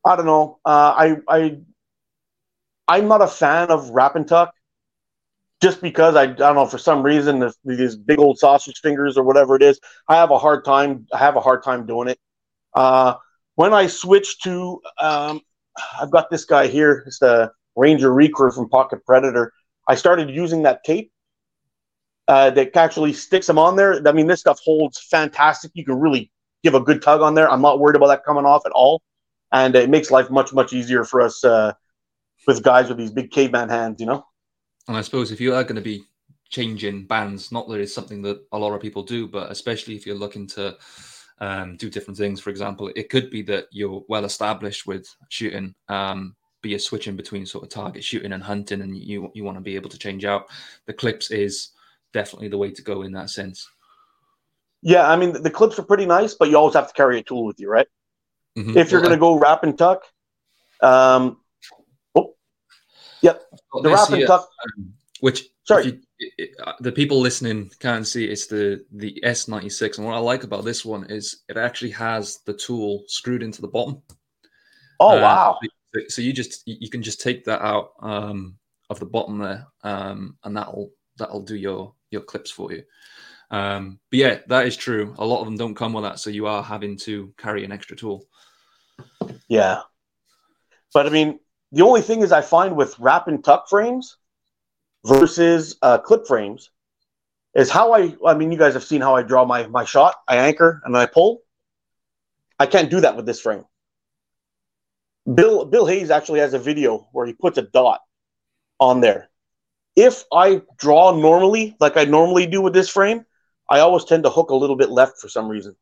I 0.04 0.16
don't 0.16 0.26
know. 0.26 0.58
Uh, 0.64 0.94
I 0.96 1.16
I 1.28 1.58
I'm 2.88 3.06
not 3.06 3.20
a 3.20 3.26
fan 3.26 3.70
of 3.70 3.90
wrap 3.90 4.16
and 4.16 4.26
tuck, 4.26 4.54
just 5.60 5.80
because 5.80 6.14
I, 6.14 6.22
I 6.22 6.26
don't 6.26 6.54
know 6.54 6.66
for 6.66 6.78
some 6.78 7.02
reason 7.02 7.50
these 7.64 7.96
big 7.96 8.18
old 8.18 8.38
sausage 8.38 8.80
fingers 8.80 9.16
or 9.16 9.24
whatever 9.24 9.56
it 9.56 9.62
is. 9.62 9.80
I 10.08 10.16
have 10.16 10.30
a 10.30 10.38
hard 10.38 10.64
time. 10.64 11.06
I 11.12 11.18
have 11.18 11.36
a 11.36 11.40
hard 11.40 11.62
time 11.62 11.86
doing 11.86 12.08
it. 12.08 12.18
Uh, 12.74 13.14
when 13.56 13.74
I 13.74 13.88
switch 13.88 14.40
to, 14.42 14.80
um, 15.00 15.40
I've 16.00 16.10
got 16.10 16.30
this 16.30 16.44
guy 16.44 16.68
here. 16.68 17.02
It's 17.06 17.18
the 17.18 17.50
Ranger 17.74 18.10
Recurve 18.10 18.54
from 18.54 18.68
Pocket 18.68 19.04
Predator. 19.04 19.52
I 19.88 19.94
started 19.94 20.30
using 20.30 20.62
that 20.62 20.84
tape 20.84 21.10
uh, 22.28 22.50
that 22.50 22.76
actually 22.76 23.12
sticks 23.12 23.46
them 23.46 23.58
on 23.58 23.74
there. 23.76 24.06
I 24.06 24.12
mean, 24.12 24.26
this 24.26 24.40
stuff 24.40 24.60
holds 24.64 25.00
fantastic. 25.00 25.72
You 25.74 25.84
can 25.84 25.98
really 25.98 26.30
give 26.62 26.74
a 26.74 26.80
good 26.80 27.02
tug 27.02 27.20
on 27.20 27.34
there. 27.34 27.50
I'm 27.50 27.62
not 27.62 27.80
worried 27.80 27.96
about 27.96 28.08
that 28.08 28.24
coming 28.24 28.44
off 28.44 28.66
at 28.66 28.72
all, 28.72 29.02
and 29.52 29.74
it 29.74 29.90
makes 29.90 30.10
life 30.10 30.30
much 30.30 30.52
much 30.52 30.72
easier 30.72 31.04
for 31.04 31.20
us 31.20 31.42
uh, 31.42 31.72
with 32.46 32.62
guys 32.62 32.88
with 32.88 32.98
these 32.98 33.10
big 33.10 33.30
caveman 33.30 33.70
hands. 33.70 34.00
You 34.00 34.06
know. 34.06 34.24
And 34.88 34.96
I 34.96 35.02
suppose 35.02 35.30
if 35.30 35.40
you 35.40 35.54
are 35.54 35.62
going 35.62 35.76
to 35.76 35.82
be 35.82 36.04
changing 36.48 37.06
bands, 37.06 37.52
not 37.52 37.68
that 37.68 37.80
it's 37.80 37.94
something 37.94 38.22
that 38.22 38.42
a 38.52 38.58
lot 38.58 38.72
of 38.72 38.80
people 38.80 39.02
do, 39.02 39.28
but 39.28 39.50
especially 39.50 39.94
if 39.94 40.06
you're 40.06 40.16
looking 40.16 40.46
to 40.48 40.76
um, 41.40 41.76
do 41.76 41.90
different 41.90 42.16
things. 42.16 42.40
For 42.40 42.50
example, 42.50 42.90
it 42.96 43.10
could 43.10 43.30
be 43.30 43.42
that 43.42 43.66
you're 43.70 44.02
well 44.08 44.24
established 44.24 44.86
with 44.86 45.14
shooting, 45.28 45.74
um, 45.88 46.34
be 46.62 46.74
a 46.74 46.78
switching 46.78 47.16
between 47.16 47.46
sort 47.46 47.64
of 47.64 47.70
target 47.70 48.02
shooting 48.02 48.32
and 48.32 48.42
hunting, 48.42 48.80
and 48.80 48.96
you 48.96 49.30
you 49.34 49.44
want 49.44 49.56
to 49.56 49.62
be 49.62 49.76
able 49.76 49.90
to 49.90 49.98
change 49.98 50.24
out. 50.24 50.46
The 50.86 50.92
clips 50.92 51.30
is 51.30 51.70
definitely 52.12 52.48
the 52.48 52.58
way 52.58 52.70
to 52.72 52.82
go 52.82 53.02
in 53.02 53.12
that 53.12 53.30
sense. 53.30 53.68
Yeah, 54.82 55.08
I 55.08 55.16
mean 55.16 55.40
the, 55.40 55.50
clips 55.50 55.78
are 55.78 55.84
pretty 55.84 56.06
nice, 56.06 56.34
but 56.34 56.48
you 56.48 56.56
always 56.56 56.74
have 56.74 56.88
to 56.88 56.94
carry 56.94 57.18
a 57.18 57.22
tool 57.22 57.44
with 57.44 57.60
you, 57.60 57.68
right? 57.68 57.86
Mm-hmm. 58.56 58.76
If 58.76 58.90
you're 58.90 59.00
well, 59.00 59.10
going 59.10 59.18
to 59.18 59.20
go 59.20 59.38
wrap 59.38 59.62
and 59.62 59.76
tuck, 59.76 60.02
um, 60.80 61.38
yep, 63.22 63.42
the 63.82 63.90
wrap 63.90 64.10
and 64.10 64.26
tuck, 64.26 64.48
um, 64.76 64.92
which 65.20 65.48
sorry. 65.64 65.86
You, 65.86 66.00
it, 66.36 66.50
uh, 66.64 66.72
the 66.80 66.90
people 66.90 67.20
listening 67.20 67.70
can't 67.78 68.06
see 68.06 68.24
it's 68.24 68.46
the 68.46 68.84
the 68.92 69.20
S96 69.24 69.98
and 69.98 70.06
what 70.06 70.16
I 70.16 70.18
like 70.18 70.42
about 70.42 70.64
this 70.64 70.84
one 70.84 71.04
is 71.04 71.44
it 71.48 71.56
actually 71.56 71.92
has 71.92 72.38
the 72.44 72.54
tool 72.54 73.04
screwed 73.06 73.42
into 73.42 73.60
the 73.60 73.68
bottom. 73.68 74.02
Oh 75.00 75.18
uh, 75.18 75.20
wow. 75.20 75.58
So 76.08 76.22
you 76.22 76.32
just 76.32 76.62
you 76.66 76.90
can 76.90 77.02
just 77.02 77.20
take 77.20 77.44
that 77.44 77.62
out 77.62 77.92
um, 78.00 78.58
of 78.90 78.98
the 78.98 79.06
bottom 79.06 79.38
there, 79.38 79.66
um, 79.84 80.36
and 80.44 80.56
that'll 80.56 80.90
that'll 81.16 81.42
do 81.42 81.56
your 81.56 81.94
your 82.10 82.22
clips 82.22 82.50
for 82.50 82.72
you. 82.72 82.82
Um, 83.50 83.98
but 84.10 84.18
yeah, 84.18 84.38
that 84.48 84.66
is 84.66 84.76
true. 84.76 85.14
A 85.18 85.24
lot 85.24 85.40
of 85.40 85.46
them 85.46 85.56
don't 85.56 85.74
come 85.74 85.94
with 85.94 86.04
that, 86.04 86.18
so 86.18 86.30
you 86.30 86.46
are 86.46 86.62
having 86.62 86.96
to 86.98 87.32
carry 87.38 87.64
an 87.64 87.72
extra 87.72 87.96
tool. 87.96 88.26
Yeah, 89.48 89.80
but 90.92 91.06
I 91.06 91.10
mean, 91.10 91.40
the 91.72 91.82
only 91.82 92.00
thing 92.00 92.22
is 92.22 92.32
I 92.32 92.40
find 92.40 92.76
with 92.76 92.98
wrap 92.98 93.28
and 93.28 93.42
tuck 93.42 93.68
frames 93.68 94.16
versus 95.04 95.76
uh, 95.82 95.98
clip 95.98 96.26
frames 96.26 96.70
is 97.54 97.70
how 97.70 97.92
I. 97.92 98.16
I 98.26 98.34
mean, 98.34 98.52
you 98.52 98.58
guys 98.58 98.74
have 98.74 98.84
seen 98.84 99.00
how 99.00 99.16
I 99.16 99.22
draw 99.22 99.44
my 99.44 99.66
my 99.66 99.84
shot. 99.84 100.16
I 100.26 100.36
anchor 100.36 100.80
and 100.84 100.94
then 100.94 101.02
I 101.02 101.06
pull. 101.06 101.42
I 102.58 102.66
can't 102.66 102.90
do 102.90 103.00
that 103.00 103.16
with 103.16 103.26
this 103.26 103.40
frame. 103.40 103.64
Bill 105.32 105.64
Bill 105.64 105.86
Hays 105.86 106.10
actually 106.10 106.40
has 106.40 106.54
a 106.54 106.58
video 106.58 107.08
where 107.12 107.26
he 107.26 107.32
puts 107.32 107.58
a 107.58 107.62
dot 107.62 108.00
on 108.80 109.00
there. 109.00 109.28
If 109.96 110.24
I 110.32 110.62
draw 110.78 111.16
normally, 111.16 111.76
like 111.80 111.96
I 111.96 112.04
normally 112.04 112.46
do 112.46 112.62
with 112.62 112.72
this 112.72 112.88
frame, 112.88 113.26
I 113.68 113.80
always 113.80 114.04
tend 114.04 114.22
to 114.22 114.30
hook 114.30 114.50
a 114.50 114.54
little 114.54 114.76
bit 114.76 114.90
left 114.90 115.18
for 115.18 115.28
some 115.28 115.48
reason. 115.48 115.74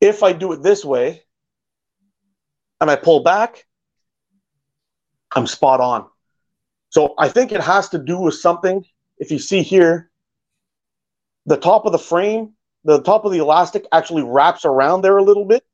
If 0.00 0.22
I 0.22 0.32
do 0.32 0.52
it 0.52 0.62
this 0.62 0.84
way 0.84 1.22
and 2.80 2.90
I 2.90 2.96
pull 2.96 3.22
back, 3.22 3.64
I'm 5.34 5.46
spot 5.46 5.80
on. 5.80 6.06
So 6.90 7.14
I 7.18 7.28
think 7.28 7.52
it 7.52 7.60
has 7.60 7.90
to 7.90 7.98
do 7.98 8.18
with 8.18 8.34
something. 8.34 8.84
If 9.18 9.30
you 9.30 9.38
see 9.38 9.62
here, 9.62 10.10
the 11.46 11.56
top 11.56 11.86
of 11.86 11.92
the 11.92 11.98
frame, 11.98 12.54
the 12.84 13.02
top 13.02 13.24
of 13.24 13.32
the 13.32 13.38
elastic 13.38 13.86
actually 13.92 14.22
wraps 14.22 14.64
around 14.64 15.02
there 15.02 15.16
a 15.16 15.22
little 15.22 15.44
bit. 15.44 15.64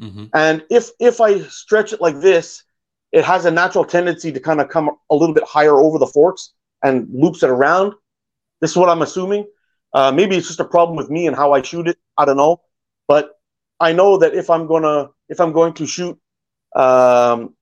Mm-hmm. 0.00 0.26
And 0.34 0.64
if 0.70 0.90
if 1.00 1.20
I 1.20 1.40
stretch 1.42 1.92
it 1.92 2.00
like 2.00 2.20
this, 2.20 2.64
it 3.12 3.24
has 3.24 3.44
a 3.44 3.50
natural 3.50 3.84
tendency 3.84 4.32
to 4.32 4.40
kind 4.40 4.60
of 4.60 4.68
come 4.68 4.90
a 5.10 5.14
little 5.14 5.34
bit 5.34 5.44
higher 5.44 5.76
over 5.76 5.98
the 5.98 6.06
forks 6.06 6.52
and 6.82 7.08
loops 7.12 7.42
it 7.42 7.50
around. 7.50 7.94
This 8.60 8.70
is 8.72 8.76
what 8.76 8.88
I'm 8.88 9.02
assuming. 9.02 9.46
Uh, 9.92 10.12
maybe 10.12 10.36
it's 10.36 10.46
just 10.46 10.60
a 10.60 10.64
problem 10.64 10.96
with 10.96 11.10
me 11.10 11.26
and 11.26 11.34
how 11.34 11.52
I 11.52 11.62
shoot 11.62 11.88
it. 11.88 11.96
I 12.16 12.24
don't 12.24 12.36
know, 12.36 12.60
but 13.06 13.38
I 13.80 13.92
know 13.92 14.18
that 14.18 14.34
if 14.34 14.50
I'm 14.50 14.66
gonna 14.66 15.10
if 15.28 15.40
I'm 15.40 15.52
going 15.52 15.74
to 15.74 15.86
shoot, 15.86 16.18
um, 16.74 17.54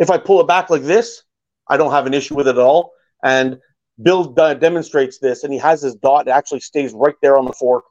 if 0.00 0.10
I 0.10 0.18
pull 0.18 0.40
it 0.40 0.48
back 0.48 0.68
like 0.68 0.82
this, 0.82 1.22
I 1.68 1.76
don't 1.76 1.92
have 1.92 2.06
an 2.06 2.14
issue 2.14 2.34
with 2.34 2.48
it 2.48 2.56
at 2.56 2.58
all. 2.58 2.92
And 3.22 3.58
Bill 4.02 4.34
uh, 4.36 4.54
demonstrates 4.54 5.18
this, 5.18 5.44
and 5.44 5.52
he 5.52 5.58
has 5.60 5.82
his 5.82 5.94
dot. 5.94 6.26
It 6.26 6.30
actually 6.32 6.60
stays 6.60 6.92
right 6.92 7.14
there 7.22 7.38
on 7.38 7.44
the 7.44 7.52
fork. 7.52 7.84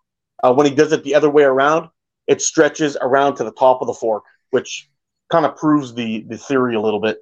Uh, 0.43 0.53
when 0.53 0.65
he 0.65 0.75
does 0.75 0.91
it 0.91 1.03
the 1.03 1.15
other 1.15 1.29
way 1.29 1.43
around, 1.43 1.87
it 2.27 2.41
stretches 2.41 2.97
around 2.99 3.35
to 3.35 3.45
the 3.45 3.51
top 3.53 3.81
of 3.81 3.87
the 3.87 3.93
fork, 3.93 4.23
which 4.49 4.89
kind 5.31 5.45
of 5.45 5.55
proves 5.55 5.93
the 5.93 6.25
the 6.27 6.37
theory 6.37 6.75
a 6.75 6.81
little 6.81 6.99
bit 6.99 7.19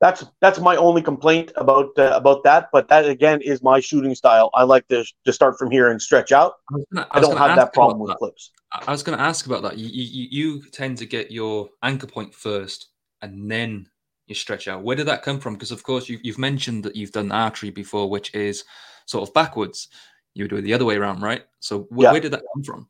that's 0.00 0.24
that's 0.40 0.58
my 0.58 0.76
only 0.76 1.02
complaint 1.02 1.52
about 1.56 1.90
uh, 1.98 2.12
about 2.14 2.42
that. 2.44 2.70
But 2.72 2.88
that 2.88 3.06
again 3.06 3.40
is 3.42 3.62
my 3.62 3.80
shooting 3.80 4.14
style. 4.14 4.50
I 4.54 4.62
like 4.62 4.88
to 4.88 5.04
to 5.26 5.32
start 5.32 5.58
from 5.58 5.70
here 5.70 5.90
and 5.90 6.00
stretch 6.00 6.32
out. 6.32 6.54
I, 6.70 6.76
gonna, 6.92 7.08
I, 7.10 7.18
I 7.18 7.20
don't 7.20 7.36
have 7.36 7.56
that 7.56 7.74
problem 7.74 8.00
with 8.00 8.10
that. 8.10 8.16
clips. 8.16 8.50
I 8.72 8.90
was 8.90 9.02
going 9.02 9.18
to 9.18 9.22
ask 9.22 9.46
about 9.46 9.62
that. 9.62 9.78
You, 9.78 9.88
you 9.88 10.28
you 10.30 10.70
tend 10.70 10.98
to 10.98 11.06
get 11.06 11.30
your 11.30 11.68
anchor 11.82 12.06
point 12.06 12.34
first, 12.34 12.88
and 13.22 13.50
then 13.50 13.88
you 14.26 14.34
stretch 14.34 14.68
out. 14.68 14.82
Where 14.82 14.96
did 14.96 15.06
that 15.08 15.22
come 15.22 15.40
from? 15.40 15.54
Because 15.54 15.72
of 15.72 15.82
course 15.82 16.08
you've 16.08 16.20
you've 16.24 16.38
mentioned 16.38 16.84
that 16.84 16.96
you've 16.96 17.12
done 17.12 17.32
archery 17.32 17.70
before, 17.70 18.08
which 18.08 18.34
is 18.34 18.64
sort 19.06 19.28
of 19.28 19.34
backwards. 19.34 19.88
You 20.34 20.46
do 20.46 20.56
it 20.56 20.62
the 20.62 20.74
other 20.74 20.84
way 20.84 20.96
around, 20.96 21.20
right? 21.20 21.44
So 21.58 21.88
wh- 21.90 22.02
yeah. 22.02 22.12
where 22.12 22.20
did 22.20 22.32
that 22.32 22.42
come 22.54 22.62
from? 22.62 22.88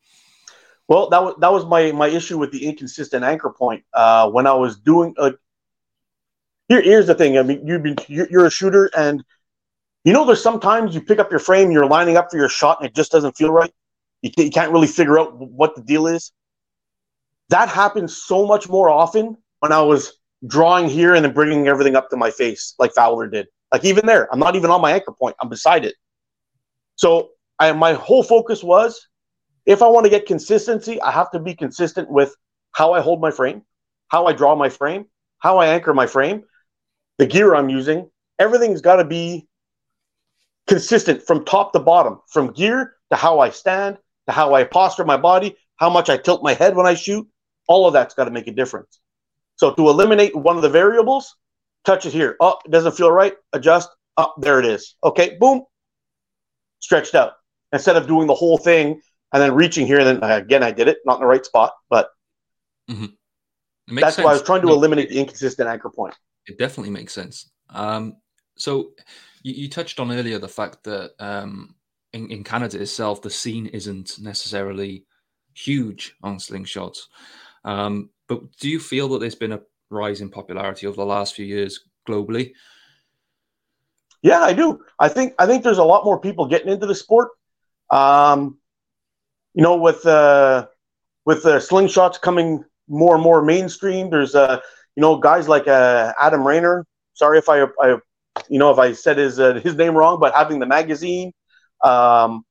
Well, 0.86 1.08
that 1.10 1.22
was 1.22 1.34
that 1.40 1.52
was 1.52 1.64
my 1.66 1.92
my 1.92 2.08
issue 2.08 2.36
with 2.36 2.52
the 2.52 2.66
inconsistent 2.66 3.24
anchor 3.24 3.50
point. 3.50 3.84
Uh, 3.94 4.28
when 4.30 4.46
I 4.46 4.54
was 4.54 4.78
doing 4.78 5.14
a, 5.16 5.32
here, 6.68 6.82
here's 6.82 7.06
the 7.06 7.14
thing. 7.14 7.38
I 7.38 7.42
mean, 7.42 7.66
you've 7.66 7.82
been 7.82 7.96
you're, 8.08 8.46
a 8.46 8.50
shooter, 8.50 8.90
and 8.96 9.24
you 10.04 10.12
know, 10.12 10.26
there's 10.26 10.42
sometimes 10.42 10.94
you 10.94 11.00
pick 11.00 11.18
up 11.18 11.30
your 11.30 11.40
frame, 11.40 11.70
you're 11.70 11.86
lining 11.86 12.16
up 12.16 12.30
for 12.30 12.36
your 12.36 12.48
shot, 12.48 12.80
and 12.80 12.88
it 12.88 12.94
just 12.94 13.12
doesn't 13.12 13.36
feel 13.36 13.50
right. 13.50 13.72
You, 14.22 14.30
you 14.36 14.50
can't 14.50 14.72
really 14.72 14.86
figure 14.86 15.18
out 15.18 15.38
what 15.38 15.74
the 15.74 15.82
deal 15.82 16.06
is. 16.06 16.32
That 17.48 17.68
happens 17.68 18.16
so 18.16 18.46
much 18.46 18.68
more 18.68 18.90
often 18.90 19.36
when 19.60 19.72
I 19.72 19.82
was 19.82 20.19
drawing 20.46 20.88
here 20.88 21.14
and 21.14 21.24
then 21.24 21.32
bringing 21.32 21.68
everything 21.68 21.96
up 21.96 22.10
to 22.10 22.16
my 22.16 22.30
face, 22.30 22.74
like 22.78 22.94
Fowler 22.94 23.28
did. 23.28 23.46
Like 23.72 23.84
even 23.84 24.06
there, 24.06 24.32
I'm 24.32 24.38
not 24.38 24.56
even 24.56 24.70
on 24.70 24.80
my 24.80 24.92
anchor 24.92 25.12
point. 25.12 25.36
I'm 25.40 25.48
beside 25.48 25.84
it. 25.84 25.94
So 26.96 27.30
I, 27.58 27.72
my 27.72 27.94
whole 27.94 28.22
focus 28.22 28.62
was, 28.62 29.06
if 29.66 29.82
I 29.82 29.88
want 29.88 30.04
to 30.04 30.10
get 30.10 30.26
consistency, 30.26 31.00
I 31.00 31.10
have 31.10 31.30
to 31.32 31.38
be 31.38 31.54
consistent 31.54 32.10
with 32.10 32.34
how 32.72 32.92
I 32.92 33.00
hold 33.00 33.20
my 33.20 33.30
frame, 33.30 33.62
how 34.08 34.26
I 34.26 34.32
draw 34.32 34.54
my 34.54 34.68
frame, 34.68 35.06
how 35.38 35.58
I 35.58 35.66
anchor 35.66 35.94
my 35.94 36.06
frame, 36.06 36.44
the 37.18 37.26
gear 37.26 37.54
I'm 37.54 37.68
using, 37.68 38.10
everything's 38.38 38.80
got 38.80 38.96
to 38.96 39.04
be 39.04 39.46
consistent 40.66 41.22
from 41.22 41.44
top 41.44 41.72
to 41.72 41.78
bottom, 41.80 42.20
from 42.28 42.52
gear 42.52 42.94
to 43.10 43.16
how 43.16 43.40
I 43.40 43.50
stand, 43.50 43.98
to 44.26 44.32
how 44.32 44.54
I 44.54 44.64
posture 44.64 45.04
my 45.04 45.16
body, 45.16 45.56
how 45.76 45.90
much 45.90 46.08
I 46.08 46.16
tilt 46.16 46.42
my 46.42 46.54
head 46.54 46.76
when 46.76 46.86
I 46.86 46.94
shoot. 46.94 47.28
All 47.68 47.86
of 47.86 47.92
that's 47.92 48.14
got 48.14 48.24
to 48.24 48.30
make 48.30 48.46
a 48.46 48.52
difference. 48.52 48.99
So 49.60 49.74
to 49.74 49.90
eliminate 49.90 50.34
one 50.34 50.56
of 50.56 50.62
the 50.62 50.70
variables, 50.70 51.36
touch 51.84 52.06
it 52.06 52.14
here. 52.14 52.34
Oh, 52.40 52.56
it 52.64 52.70
doesn't 52.70 52.92
feel 52.92 53.12
right. 53.12 53.34
Adjust. 53.52 53.90
Oh, 54.16 54.32
there 54.38 54.58
it 54.58 54.64
is. 54.64 54.96
Okay, 55.04 55.36
boom. 55.38 55.64
Stretched 56.78 57.14
out. 57.14 57.32
Instead 57.70 57.96
of 57.96 58.06
doing 58.06 58.26
the 58.26 58.34
whole 58.34 58.56
thing 58.56 59.02
and 59.34 59.42
then 59.42 59.54
reaching 59.54 59.86
here, 59.86 59.98
and 59.98 60.22
then 60.22 60.30
again, 60.30 60.62
I 60.62 60.70
did 60.70 60.88
it, 60.88 61.00
not 61.04 61.16
in 61.16 61.20
the 61.20 61.26
right 61.26 61.44
spot, 61.44 61.74
but 61.90 62.08
mm-hmm. 62.90 63.96
that's 63.96 64.16
sense. 64.16 64.24
why 64.24 64.30
I 64.30 64.32
was 64.32 64.42
trying 64.42 64.62
to 64.62 64.68
eliminate 64.68 65.10
the 65.10 65.18
inconsistent 65.18 65.68
anchor 65.68 65.90
point. 65.90 66.14
It 66.46 66.56
definitely 66.56 66.92
makes 66.92 67.12
sense. 67.12 67.50
Um, 67.68 68.16
so 68.56 68.92
you, 69.42 69.52
you, 69.52 69.68
touched 69.68 70.00
on 70.00 70.10
earlier 70.10 70.38
the 70.38 70.48
fact 70.48 70.84
that 70.84 71.10
um, 71.18 71.74
in, 72.14 72.30
in 72.30 72.44
Canada 72.44 72.80
itself, 72.80 73.20
the 73.20 73.28
scene 73.28 73.66
isn't 73.66 74.18
necessarily 74.20 75.04
huge 75.52 76.14
on 76.22 76.38
slingshots. 76.38 77.00
Um, 77.62 78.08
but 78.30 78.56
do 78.58 78.70
you 78.70 78.78
feel 78.78 79.08
that 79.08 79.18
there's 79.18 79.34
been 79.34 79.52
a 79.52 79.60
rise 79.90 80.20
in 80.20 80.30
popularity 80.30 80.86
over 80.86 80.96
the 80.96 81.04
last 81.04 81.34
few 81.34 81.44
years 81.44 81.80
globally? 82.08 82.52
Yeah, 84.22 84.40
I 84.40 84.52
do. 84.52 84.84
I 85.00 85.08
think 85.08 85.34
I 85.40 85.46
think 85.46 85.64
there's 85.64 85.78
a 85.78 85.84
lot 85.84 86.04
more 86.04 86.20
people 86.20 86.46
getting 86.46 86.68
into 86.68 86.86
the 86.86 86.94
sport. 86.94 87.30
Um, 87.90 88.58
you 89.52 89.64
know, 89.64 89.76
with 89.76 90.06
uh, 90.06 90.68
with 91.24 91.42
the 91.42 91.56
slingshots 91.56 92.20
coming 92.20 92.64
more 92.88 93.16
and 93.16 93.24
more 93.24 93.42
mainstream, 93.42 94.10
there's 94.10 94.36
uh, 94.36 94.60
you 94.94 95.00
know, 95.00 95.16
guys 95.16 95.48
like 95.48 95.66
uh, 95.66 96.12
Adam 96.20 96.46
Rayner. 96.46 96.86
Sorry 97.14 97.38
if 97.38 97.48
I, 97.48 97.64
I, 97.80 97.96
you 98.48 98.60
know, 98.60 98.70
if 98.70 98.78
I 98.78 98.92
said 98.92 99.18
his 99.18 99.40
uh, 99.40 99.54
his 99.54 99.74
name 99.74 99.96
wrong, 99.96 100.20
but 100.20 100.34
having 100.34 100.60
the 100.60 100.66
magazine, 100.66 101.32
um, 101.82 102.44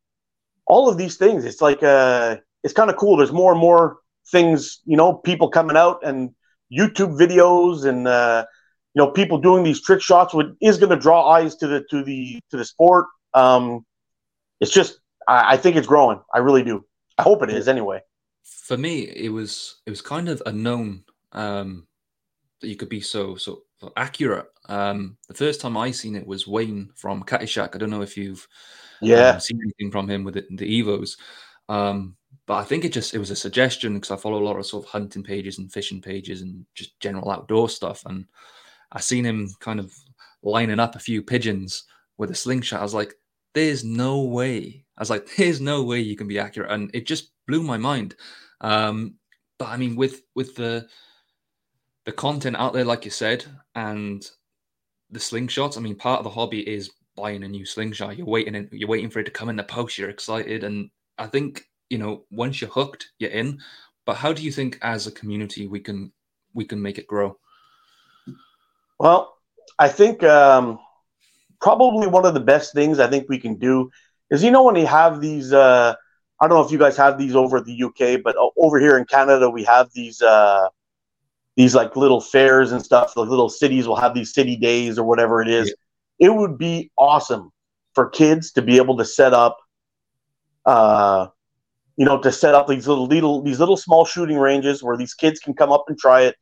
all 0.68 0.90
of 0.90 0.98
these 0.98 1.16
things, 1.16 1.46
it's 1.46 1.62
like 1.62 1.84
uh, 1.84 2.36
it's 2.66 2.74
kind 2.74 2.90
of 2.90 2.98
cool. 2.98 3.16
There's 3.16 3.32
more 3.32 3.54
and 3.54 3.62
more 3.62 4.00
things, 4.32 4.82
you 4.86 4.98
know, 4.98 5.14
people 5.14 5.50
coming 5.50 5.78
out 5.78 6.00
and 6.04 6.32
YouTube 6.72 7.18
videos 7.20 7.86
and 7.86 8.08
uh, 8.08 8.46
you 8.94 9.04
know 9.04 9.12
people 9.12 9.38
doing 9.40 9.64
these 9.64 9.82
trick 9.82 10.02
shots, 10.02 10.34
which 10.34 10.48
is 10.62 10.78
going 10.78 10.90
to 10.92 10.96
draw 10.96 11.30
eyes 11.30 11.56
to 11.58 11.68
the 11.68 11.84
to 11.90 12.04
the 12.04 12.40
to 12.52 12.58
the 12.58 12.66
sport. 12.66 13.08
Um, 13.34 13.86
it's 14.60 14.72
just, 14.72 15.00
I, 15.28 15.54
I 15.54 15.58
think 15.58 15.76
it's 15.76 15.88
growing. 15.88 16.20
I 16.34 16.40
really 16.40 16.64
do. 16.64 16.86
I 17.18 17.24
hope 17.24 17.44
it 17.44 17.50
is 17.50 17.68
anyway. 17.68 18.02
For 18.44 18.78
me, 18.78 19.02
it 19.02 19.30
was 19.30 19.82
it 19.86 19.90
was 19.90 20.02
kind 20.02 20.30
of 20.30 20.42
unknown 20.46 21.04
um, 21.32 21.88
that 22.62 22.68
you 22.68 22.76
could 22.76 22.90
be 22.90 23.02
so 23.02 23.36
so, 23.36 23.64
so 23.80 23.92
accurate. 23.98 24.48
Um, 24.68 25.18
the 25.28 25.34
first 25.34 25.62
time 25.62 25.78
I 25.78 25.92
seen 25.92 26.16
it 26.16 26.28
was 26.28 26.48
Wayne 26.48 26.92
from 26.96 27.24
Catty 27.24 27.48
Shack. 27.48 27.76
I 27.76 27.80
don't 27.80 27.90
know 27.90 28.04
if 28.04 28.18
you've 28.18 28.48
yeah 29.02 29.32
um, 29.32 29.40
seen 29.40 29.60
anything 29.64 29.92
from 29.92 30.10
him 30.10 30.24
with 30.24 30.36
the, 30.36 30.46
the 30.52 30.82
Evos. 30.82 31.18
Um, 31.68 32.16
but 32.50 32.56
I 32.56 32.64
think 32.64 32.84
it 32.84 32.92
just 32.92 33.14
it 33.14 33.20
was 33.20 33.30
a 33.30 33.36
suggestion 33.36 33.94
because 33.94 34.10
I 34.10 34.16
follow 34.16 34.42
a 34.42 34.44
lot 34.44 34.58
of 34.58 34.66
sort 34.66 34.84
of 34.84 34.90
hunting 34.90 35.22
pages 35.22 35.60
and 35.60 35.72
fishing 35.72 36.02
pages 36.02 36.42
and 36.42 36.66
just 36.74 37.00
general 37.00 37.30
outdoor 37.30 37.70
stuff. 37.70 38.02
And 38.08 38.26
I 38.92 39.02
seen 39.02 39.24
him 39.24 39.50
kind 39.60 39.80
of 39.80 39.94
lining 40.42 40.80
up 40.80 40.96
a 40.96 41.00
few 41.00 41.22
pigeons 41.22 41.84
with 42.18 42.32
a 42.32 42.36
slingshot. 42.36 42.80
I 42.80 42.84
was 42.84 42.96
like, 42.96 43.14
there's 43.54 43.84
no 43.84 44.24
way. 44.24 44.84
I 44.98 45.02
was 45.02 45.12
like, 45.12 45.28
there's 45.38 45.62
no 45.62 45.84
way 45.84 46.00
you 46.00 46.16
can 46.16 46.28
be 46.28 46.40
accurate. 46.40 46.72
And 46.72 46.90
it 46.92 47.06
just 47.06 47.30
blew 47.48 47.62
my 47.62 47.78
mind. 47.78 48.16
Um, 48.62 49.14
but 49.60 49.68
I 49.68 49.78
mean, 49.78 49.96
with 49.96 50.24
with 50.34 50.56
the 50.56 50.88
the 52.06 52.12
content 52.12 52.56
out 52.56 52.74
there, 52.74 52.84
like 52.84 53.06
you 53.06 53.12
said, 53.12 53.46
and 53.76 54.26
the 55.12 55.20
slingshots. 55.20 55.78
I 55.78 55.82
mean, 55.82 55.96
part 55.96 56.18
of 56.18 56.24
the 56.24 56.32
hobby 56.32 56.68
is 56.68 56.90
buying 57.16 57.44
a 57.44 57.48
new 57.48 57.68
slingshot. 57.68 58.18
You're 58.18 58.26
waiting, 58.26 58.56
in, 58.56 58.70
you're 58.72 58.90
waiting 58.90 59.12
for 59.12 59.20
it 59.20 59.26
to 59.26 59.32
come 59.32 59.50
in 59.50 59.56
the 59.56 59.64
post. 59.64 60.00
You're 60.00 60.10
excited, 60.10 60.64
and 60.64 60.90
I 61.20 61.28
think 61.28 61.69
you 61.90 61.98
know 61.98 62.24
once 62.32 62.62
you're 62.62 62.70
hooked, 62.70 63.12
you're 63.20 63.32
in. 63.32 63.60
But 64.06 64.18
how 64.18 64.34
do 64.34 64.42
you 64.42 64.52
think, 64.52 64.80
as 64.82 65.08
a 65.08 65.12
community, 65.12 65.68
we 65.68 65.80
can 65.80 66.12
we 66.54 66.66
can 66.66 66.82
make 66.82 66.98
it 66.98 67.08
grow? 67.08 67.38
Well, 69.00 69.38
I 69.78 69.88
think 69.88 70.24
um, 70.24 70.80
probably 71.62 72.08
one 72.08 72.26
of 72.26 72.34
the 72.34 72.40
best 72.40 72.74
things 72.74 73.00
I 73.00 73.08
think 73.08 73.30
we 73.30 73.40
can 73.40 73.56
do 73.56 73.90
is 74.30 74.44
you 74.44 74.52
know 74.52 74.64
when 74.64 74.76
you 74.76 74.88
have 74.88 75.22
these. 75.22 75.54
Uh, 75.54 75.96
I 76.42 76.48
don't 76.48 76.58
know 76.58 76.66
if 76.66 76.72
you 76.72 76.80
guys 76.80 76.96
have 76.96 77.18
these 77.18 77.36
over 77.36 77.60
the 77.60 77.84
UK, 77.84 78.24
but 78.24 78.36
over 78.58 78.80
here 78.80 78.98
in 78.98 79.06
Canada, 79.06 79.50
we 79.50 79.64
have 79.64 79.90
these. 79.94 80.22
Uh, 80.22 80.70
these 81.60 81.76
like 81.76 81.98
little 81.98 82.22
fairs 82.22 82.72
and 82.72 82.82
stuff. 82.82 83.14
The 83.14 83.22
little 83.26 83.50
cities 83.50 83.86
will 83.86 83.98
have 83.98 84.14
these 84.14 84.34
city 84.34 84.56
days 84.56 84.98
or 84.98 85.04
whatever 85.04 85.42
it 85.42 85.50
is. 85.50 85.68
Yeah. 86.18 86.28
It 86.28 86.34
would 86.34 86.58
be 86.58 86.90
awesome 86.98 87.52
for 87.94 88.08
kids 88.08 88.54
to 88.54 88.62
be 88.62 88.78
able 88.78 88.96
to 88.96 89.04
set 89.04 89.34
up 89.34 89.58
uh, 90.66 91.28
you 92.00 92.06
know, 92.06 92.18
to 92.18 92.32
set 92.32 92.56
up 92.56 92.66
these 92.68 92.88
little, 92.88 93.08
little 93.08 93.42
these 93.42 93.60
little 93.60 93.76
small 93.76 94.06
shooting 94.06 94.38
ranges 94.38 94.82
where 94.82 94.96
these 94.96 95.14
kids 95.14 95.38
can 95.38 95.54
come 95.54 95.70
up 95.70 95.84
and 95.90 96.00
try 96.00 96.22
it. 96.22 96.38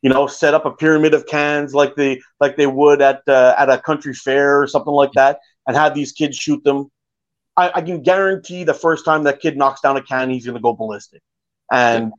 You 0.00 0.10
know, 0.10 0.28
set 0.28 0.54
up 0.54 0.64
a 0.64 0.70
pyramid 0.70 1.12
of 1.12 1.26
cans 1.26 1.74
like 1.74 1.96
they 1.96 2.20
like 2.38 2.56
they 2.56 2.68
would 2.68 3.02
at 3.02 3.22
uh, 3.26 3.56
at 3.58 3.68
a 3.68 3.78
country 3.78 4.14
fair 4.14 4.62
or 4.62 4.68
something 4.68 4.92
like 4.92 5.10
that, 5.14 5.40
and 5.66 5.76
have 5.76 5.94
these 5.94 6.12
kids 6.12 6.36
shoot 6.36 6.62
them. 6.62 6.88
I, 7.56 7.72
I 7.74 7.82
can 7.82 8.02
guarantee 8.02 8.62
the 8.62 8.74
first 8.74 9.04
time 9.04 9.24
that 9.24 9.40
kid 9.40 9.56
knocks 9.56 9.80
down 9.80 9.96
a 9.96 10.02
can, 10.02 10.30
he's 10.30 10.46
going 10.46 10.56
to 10.56 10.62
go 10.62 10.72
ballistic, 10.72 11.20
and 11.70 12.12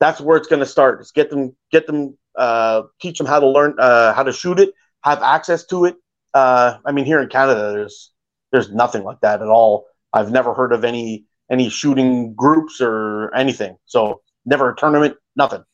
that's 0.00 0.20
where 0.20 0.36
it's 0.36 0.48
going 0.48 0.60
to 0.60 0.66
start. 0.66 1.00
Is 1.00 1.12
get 1.12 1.30
them 1.30 1.56
get 1.70 1.86
them 1.86 2.18
uh, 2.34 2.82
teach 3.00 3.16
them 3.18 3.28
how 3.28 3.38
to 3.38 3.46
learn 3.46 3.76
uh, 3.78 4.12
how 4.12 4.24
to 4.24 4.32
shoot 4.32 4.58
it, 4.58 4.74
have 5.04 5.22
access 5.22 5.64
to 5.66 5.84
it. 5.84 5.94
Uh, 6.34 6.78
I 6.84 6.90
mean, 6.90 7.04
here 7.04 7.20
in 7.20 7.28
Canada, 7.28 7.72
there's 7.72 8.12
there's 8.50 8.72
nothing 8.72 9.04
like 9.04 9.20
that 9.20 9.40
at 9.40 9.48
all. 9.48 9.86
I've 10.12 10.32
never 10.32 10.52
heard 10.52 10.72
of 10.72 10.84
any 10.84 11.26
any 11.50 11.68
shooting 11.68 12.34
groups 12.34 12.80
or 12.80 13.34
anything. 13.34 13.76
So 13.86 14.22
never 14.44 14.70
a 14.70 14.76
tournament, 14.76 15.16
nothing. 15.36 15.64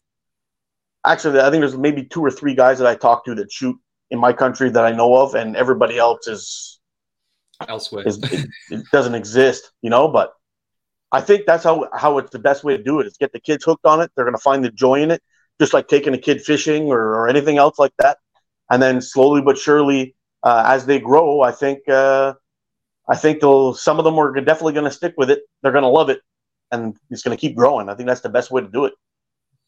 Actually, 1.06 1.40
I 1.40 1.50
think 1.50 1.62
there's 1.62 1.76
maybe 1.76 2.04
two 2.04 2.22
or 2.22 2.30
three 2.30 2.54
guys 2.54 2.78
that 2.78 2.86
I 2.86 2.94
talk 2.94 3.24
to 3.24 3.34
that 3.36 3.50
shoot 3.50 3.76
in 4.10 4.18
my 4.18 4.32
country 4.32 4.68
that 4.70 4.84
I 4.84 4.92
know 4.92 5.14
of, 5.16 5.34
and 5.34 5.56
everybody 5.56 5.98
else 5.98 6.26
is 6.26 6.80
elsewhere. 7.66 8.06
Is, 8.06 8.18
it, 8.22 8.48
it 8.70 8.84
doesn't 8.92 9.14
exist, 9.14 9.70
you 9.82 9.90
know. 9.90 10.08
But 10.08 10.32
I 11.12 11.20
think 11.20 11.46
that's 11.46 11.64
how 11.64 11.88
how 11.94 12.18
it's 12.18 12.30
the 12.30 12.38
best 12.38 12.64
way 12.64 12.76
to 12.76 12.82
do 12.82 13.00
it 13.00 13.06
is 13.06 13.16
get 13.16 13.32
the 13.32 13.40
kids 13.40 13.64
hooked 13.64 13.86
on 13.86 14.00
it. 14.00 14.10
They're 14.14 14.24
going 14.24 14.36
to 14.36 14.42
find 14.42 14.64
the 14.64 14.70
joy 14.70 15.02
in 15.02 15.10
it, 15.10 15.22
just 15.60 15.72
like 15.72 15.88
taking 15.88 16.12
a 16.12 16.18
kid 16.18 16.42
fishing 16.42 16.88
or, 16.88 17.00
or 17.00 17.28
anything 17.28 17.56
else 17.56 17.78
like 17.78 17.92
that. 17.98 18.18
And 18.70 18.82
then 18.82 19.00
slowly 19.00 19.42
but 19.42 19.58
surely, 19.58 20.14
uh, 20.42 20.64
as 20.66 20.86
they 20.86 21.00
grow, 21.00 21.40
I 21.40 21.52
think 21.52 21.88
uh, 21.88 22.34
I 23.10 23.16
think 23.16 23.40
they'll 23.40 23.74
some 23.74 23.98
of 23.98 24.04
them 24.04 24.18
are 24.18 24.32
definitely 24.40 24.72
going 24.72 24.84
to 24.84 24.90
stick 24.90 25.14
with 25.16 25.30
it. 25.30 25.42
They're 25.62 25.72
going 25.72 25.82
to 25.82 25.88
love 25.88 26.10
it, 26.10 26.20
and 26.70 26.96
it's 27.10 27.22
going 27.22 27.36
to 27.36 27.40
keep 27.40 27.56
growing. 27.56 27.88
I 27.88 27.94
think 27.94 28.08
that's 28.08 28.20
the 28.20 28.28
best 28.28 28.52
way 28.52 28.62
to 28.62 28.68
do 28.68 28.84
it. 28.84 28.94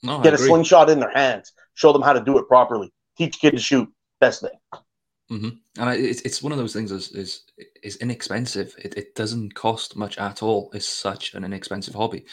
No, 0.04 0.20
Get 0.20 0.34
a 0.34 0.38
slingshot 0.38 0.88
in 0.88 1.00
their 1.00 1.10
hands. 1.10 1.52
Show 1.74 1.92
them 1.92 2.02
how 2.02 2.12
to 2.12 2.20
do 2.20 2.38
it 2.38 2.46
properly. 2.48 2.92
Teach 3.18 3.40
kids 3.40 3.56
to 3.56 3.62
shoot. 3.62 3.88
Best 4.20 4.42
thing. 4.42 4.82
Mm-hmm. 5.30 5.80
And 5.80 5.90
I, 5.90 5.94
it's 5.96 6.20
it's 6.22 6.42
one 6.42 6.52
of 6.52 6.58
those 6.58 6.72
things 6.72 6.92
is 6.92 7.10
is, 7.12 7.42
is 7.82 7.96
inexpensive. 7.96 8.74
It, 8.78 8.96
it 8.96 9.14
doesn't 9.16 9.54
cost 9.54 9.96
much 9.96 10.18
at 10.18 10.42
all. 10.42 10.70
It's 10.72 10.86
such 10.86 11.34
an 11.34 11.42
inexpensive 11.42 11.94
hobby. 11.94 12.26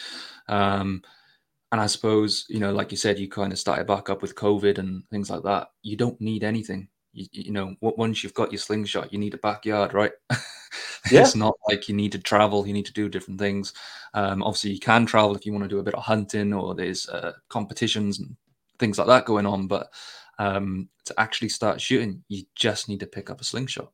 Um, 0.48 1.02
and 1.72 1.80
I 1.80 1.86
suppose 1.86 2.46
you 2.48 2.60
know, 2.60 2.72
like 2.72 2.92
you 2.92 2.96
said, 2.96 3.18
you 3.18 3.28
kind 3.28 3.52
of 3.52 3.58
started 3.58 3.86
back 3.86 4.10
up 4.10 4.22
with 4.22 4.36
COVID 4.36 4.78
and 4.78 5.02
things 5.10 5.28
like 5.28 5.42
that. 5.42 5.68
You 5.82 5.96
don't 5.96 6.20
need 6.20 6.44
anything. 6.44 6.88
You, 7.12 7.26
you 7.32 7.52
know, 7.52 7.74
once 7.80 8.22
you've 8.22 8.34
got 8.34 8.52
your 8.52 8.58
slingshot, 8.58 9.12
you 9.12 9.18
need 9.18 9.34
a 9.34 9.38
backyard, 9.38 9.94
right? 9.94 10.12
Yeah. 11.10 11.22
it's 11.22 11.34
not 11.34 11.54
like 11.68 11.88
you 11.88 11.94
need 11.94 12.12
to 12.12 12.18
travel, 12.18 12.66
you 12.66 12.74
need 12.74 12.86
to 12.86 12.92
do 12.92 13.08
different 13.08 13.40
things. 13.40 13.72
Um, 14.14 14.42
obviously, 14.42 14.72
you 14.72 14.78
can 14.78 15.06
travel 15.06 15.34
if 15.34 15.46
you 15.46 15.52
want 15.52 15.64
to 15.64 15.68
do 15.68 15.78
a 15.78 15.82
bit 15.82 15.94
of 15.94 16.02
hunting 16.02 16.52
or 16.52 16.74
there's 16.74 17.08
uh, 17.08 17.32
competitions 17.48 18.18
and 18.18 18.36
things 18.78 18.98
like 18.98 19.06
that 19.06 19.24
going 19.24 19.46
on. 19.46 19.66
But 19.66 19.90
um, 20.38 20.88
to 21.06 21.18
actually 21.18 21.48
start 21.48 21.80
shooting, 21.80 22.22
you 22.28 22.44
just 22.54 22.88
need 22.88 23.00
to 23.00 23.06
pick 23.06 23.30
up 23.30 23.40
a 23.40 23.44
slingshot. 23.44 23.90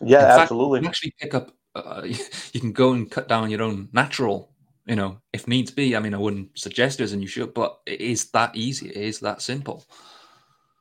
Yeah, 0.00 0.28
fact, 0.28 0.40
absolutely. 0.42 0.80
You 0.80 0.88
actually 0.88 1.14
pick 1.20 1.34
up, 1.34 1.54
uh, 1.74 2.02
you 2.52 2.60
can 2.60 2.72
go 2.72 2.92
and 2.92 3.10
cut 3.10 3.28
down 3.28 3.50
your 3.50 3.62
own 3.62 3.88
natural, 3.92 4.50
you 4.86 4.96
know, 4.96 5.18
if 5.32 5.46
needs 5.46 5.70
be. 5.70 5.96
I 5.96 6.00
mean, 6.00 6.14
I 6.14 6.18
wouldn't 6.18 6.58
suggest 6.58 7.00
it 7.00 7.12
and 7.12 7.22
you 7.22 7.28
should, 7.28 7.54
but 7.54 7.80
it 7.86 8.00
is 8.00 8.30
that 8.30 8.54
easy. 8.56 8.88
It 8.88 8.96
is 8.96 9.20
that 9.20 9.40
simple. 9.42 9.84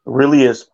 It 0.05 0.11
really 0.11 0.43
is. 0.43 0.67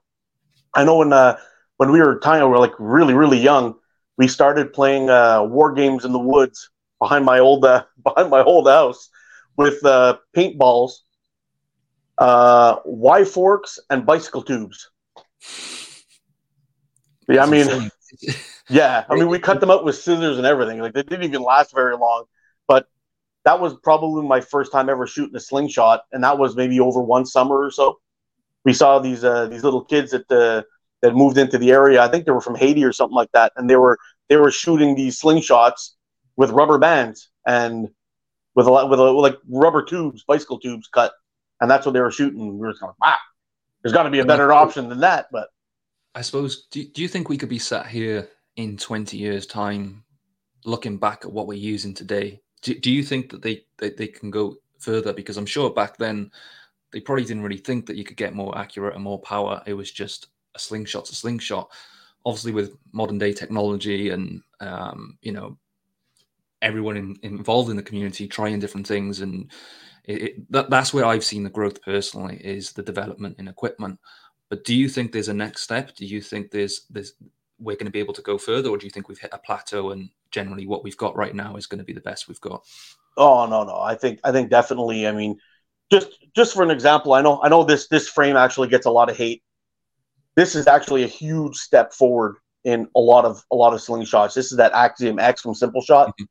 I 0.73 0.83
know 0.83 0.97
when 0.97 1.13
uh, 1.13 1.37
when 1.77 1.91
we 1.91 1.99
were 1.99 2.19
tiny, 2.19 2.43
we 2.43 2.51
were 2.51 2.59
like 2.59 2.73
really, 2.77 3.13
really 3.13 3.39
young 3.39 3.75
we 4.19 4.27
started 4.27 4.73
playing 4.73 5.09
uh, 5.09 5.41
war 5.43 5.71
games 5.71 6.03
in 6.03 6.11
the 6.11 6.19
woods 6.19 6.69
behind 6.99 7.23
my 7.23 7.39
old 7.39 7.63
uh, 7.63 7.85
behind 8.03 8.29
my 8.29 8.43
old 8.43 8.67
house 8.67 9.09
with 9.57 9.83
uh, 9.85 10.17
paintballs, 10.35 10.91
uh, 12.17 12.75
Y 12.85 13.23
forks, 13.23 13.79
and 13.89 14.05
bicycle 14.05 14.43
tubes. 14.43 14.89
Yeah, 17.29 17.43
I 17.43 17.45
mean, 17.45 17.91
yeah, 18.69 19.05
I 19.09 19.15
mean, 19.15 19.29
we 19.29 19.39
cut 19.49 19.61
them 19.61 19.71
out 19.71 19.85
with 19.85 19.95
scissors 19.95 20.37
and 20.37 20.45
everything. 20.45 20.79
Like 20.79 20.93
they 20.93 21.03
didn't 21.03 21.23
even 21.23 21.41
last 21.41 21.73
very 21.73 21.95
long, 21.95 22.25
but 22.67 22.87
that 23.45 23.61
was 23.61 23.73
probably 23.83 24.27
my 24.27 24.41
first 24.41 24.73
time 24.73 24.89
ever 24.89 25.07
shooting 25.07 25.35
a 25.37 25.39
slingshot, 25.39 26.01
and 26.11 26.25
that 26.25 26.37
was 26.37 26.57
maybe 26.57 26.81
over 26.81 27.01
one 27.01 27.25
summer 27.25 27.55
or 27.55 27.71
so. 27.71 27.99
We 28.65 28.73
saw 28.73 28.99
these 28.99 29.23
uh, 29.23 29.47
these 29.47 29.63
little 29.63 29.83
kids 29.83 30.13
at 30.13 30.27
the 30.27 30.65
that 31.01 31.15
moved 31.15 31.37
into 31.37 31.57
the 31.57 31.71
area. 31.71 32.01
I 32.01 32.09
think 32.09 32.25
they 32.25 32.31
were 32.31 32.41
from 32.41 32.55
Haiti 32.55 32.83
or 32.83 32.91
something 32.91 33.15
like 33.15 33.31
that, 33.33 33.53
and 33.55 33.69
they 33.69 33.77
were 33.77 33.97
they 34.27 34.37
were 34.37 34.51
shooting 34.51 34.95
these 34.95 35.19
slingshots 35.19 35.91
with 36.35 36.51
rubber 36.51 36.77
bands 36.77 37.29
and 37.45 37.89
with 38.55 38.67
a 38.67 38.71
lot 38.71 38.89
with 38.89 38.99
a, 38.99 39.03
like 39.03 39.37
rubber 39.49 39.83
tubes, 39.83 40.23
bicycle 40.23 40.59
tubes 40.59 40.87
cut, 40.87 41.13
and 41.61 41.69
that's 41.69 41.85
what 41.85 41.93
they 41.93 42.01
were 42.01 42.11
shooting. 42.11 42.57
We 42.57 42.67
were 42.67 42.73
kind 42.73 42.89
of 42.89 42.95
wow, 43.01 43.15
there's 43.81 43.93
got 43.93 44.03
to 44.03 44.09
be 44.09 44.19
a 44.19 44.25
better 44.25 44.51
option 44.51 44.89
than 44.89 44.99
that. 44.99 45.27
But 45.31 45.49
I 46.15 46.21
suppose, 46.21 46.67
do, 46.71 46.83
do 46.83 47.01
you 47.01 47.07
think 47.07 47.29
we 47.29 47.37
could 47.37 47.49
be 47.49 47.59
sat 47.59 47.87
here 47.87 48.29
in 48.55 48.77
20 48.77 49.17
years' 49.17 49.45
time, 49.45 50.03
looking 50.65 50.97
back 50.97 51.23
at 51.23 51.31
what 51.31 51.47
we're 51.47 51.53
using 51.53 51.93
today? 51.93 52.41
Do, 52.61 52.75
do 52.75 52.91
you 52.91 53.03
think 53.03 53.31
that 53.31 53.41
they, 53.41 53.63
they 53.77 53.91
they 53.91 54.07
can 54.07 54.31
go 54.31 54.57
further? 54.79 55.13
Because 55.13 55.37
I'm 55.37 55.45
sure 55.45 55.69
back 55.69 55.97
then 55.97 56.31
they 56.91 56.99
probably 56.99 57.25
didn't 57.25 57.43
really 57.43 57.57
think 57.57 57.85
that 57.85 57.95
you 57.95 58.03
could 58.03 58.17
get 58.17 58.33
more 58.33 58.57
accurate 58.57 58.95
and 58.95 59.03
more 59.03 59.19
power. 59.19 59.61
It 59.65 59.73
was 59.73 59.91
just 59.91 60.27
a 60.55 60.59
slingshot 60.59 61.09
a 61.09 61.15
slingshot. 61.15 61.69
Obviously, 62.25 62.51
with 62.51 62.75
modern 62.91 63.17
day 63.17 63.33
technology 63.33 64.09
and 64.09 64.41
um, 64.59 65.17
you 65.21 65.31
know 65.31 65.57
everyone 66.61 66.97
in, 66.97 67.17
involved 67.23 67.69
in 67.69 67.77
the 67.77 67.83
community 67.83 68.27
trying 68.27 68.59
different 68.59 68.87
things, 68.87 69.21
and 69.21 69.51
it, 70.05 70.21
it, 70.21 70.51
that, 70.51 70.69
that's 70.69 70.93
where 70.93 71.05
I've 71.05 71.23
seen 71.23 71.43
the 71.43 71.49
growth 71.49 71.81
personally 71.81 72.37
is 72.43 72.73
the 72.73 72.83
development 72.83 73.37
in 73.39 73.47
equipment. 73.47 73.99
But 74.49 74.65
do 74.65 74.75
you 74.75 74.89
think 74.89 75.11
there's 75.11 75.29
a 75.29 75.33
next 75.33 75.61
step? 75.61 75.95
Do 75.95 76.05
you 76.05 76.21
think 76.21 76.51
there's 76.51 76.85
there's 76.89 77.13
we're 77.59 77.75
going 77.75 77.85
to 77.85 77.91
be 77.91 77.99
able 77.99 78.13
to 78.13 78.21
go 78.21 78.37
further, 78.37 78.69
or 78.69 78.77
do 78.77 78.85
you 78.85 78.89
think 78.89 79.07
we've 79.07 79.19
hit 79.19 79.33
a 79.33 79.37
plateau 79.37 79.91
and 79.91 80.09
generally 80.31 80.65
what 80.65 80.83
we've 80.83 80.97
got 80.97 81.15
right 81.15 81.35
now 81.35 81.55
is 81.55 81.67
going 81.67 81.79
to 81.79 81.85
be 81.85 81.93
the 81.93 82.01
best 82.01 82.27
we've 82.27 82.41
got? 82.41 82.65
Oh 83.17 83.45
no, 83.45 83.63
no, 83.63 83.79
I 83.79 83.95
think 83.95 84.19
I 84.23 84.31
think 84.31 84.49
definitely. 84.49 85.07
I 85.07 85.11
mean, 85.11 85.37
just 85.91 86.07
just 86.35 86.53
for 86.53 86.63
an 86.63 86.71
example, 86.71 87.13
I 87.13 87.21
know 87.21 87.41
I 87.41 87.49
know 87.49 87.63
this 87.63 87.87
this 87.87 88.07
frame 88.07 88.35
actually 88.35 88.69
gets 88.69 88.85
a 88.85 88.91
lot 88.91 89.09
of 89.09 89.17
hate 89.17 89.43
this 90.39 90.55
is 90.55 90.67
actually 90.67 91.03
a 91.03 91.07
huge 91.07 91.57
step 91.57 91.93
forward 91.93 92.37
in 92.63 92.87
a 92.95 92.99
lot 92.99 93.25
of 93.25 93.43
a 93.51 93.55
lot 93.57 93.73
of 93.73 93.81
slingshots. 93.81 94.33
This 94.33 94.51
is 94.51 94.57
that 94.57 94.71
Axiom 94.71 95.19
X 95.19 95.41
from 95.41 95.53
Simple 95.53 95.81
Shot. 95.81 96.07
Mm-hmm. 96.09 96.23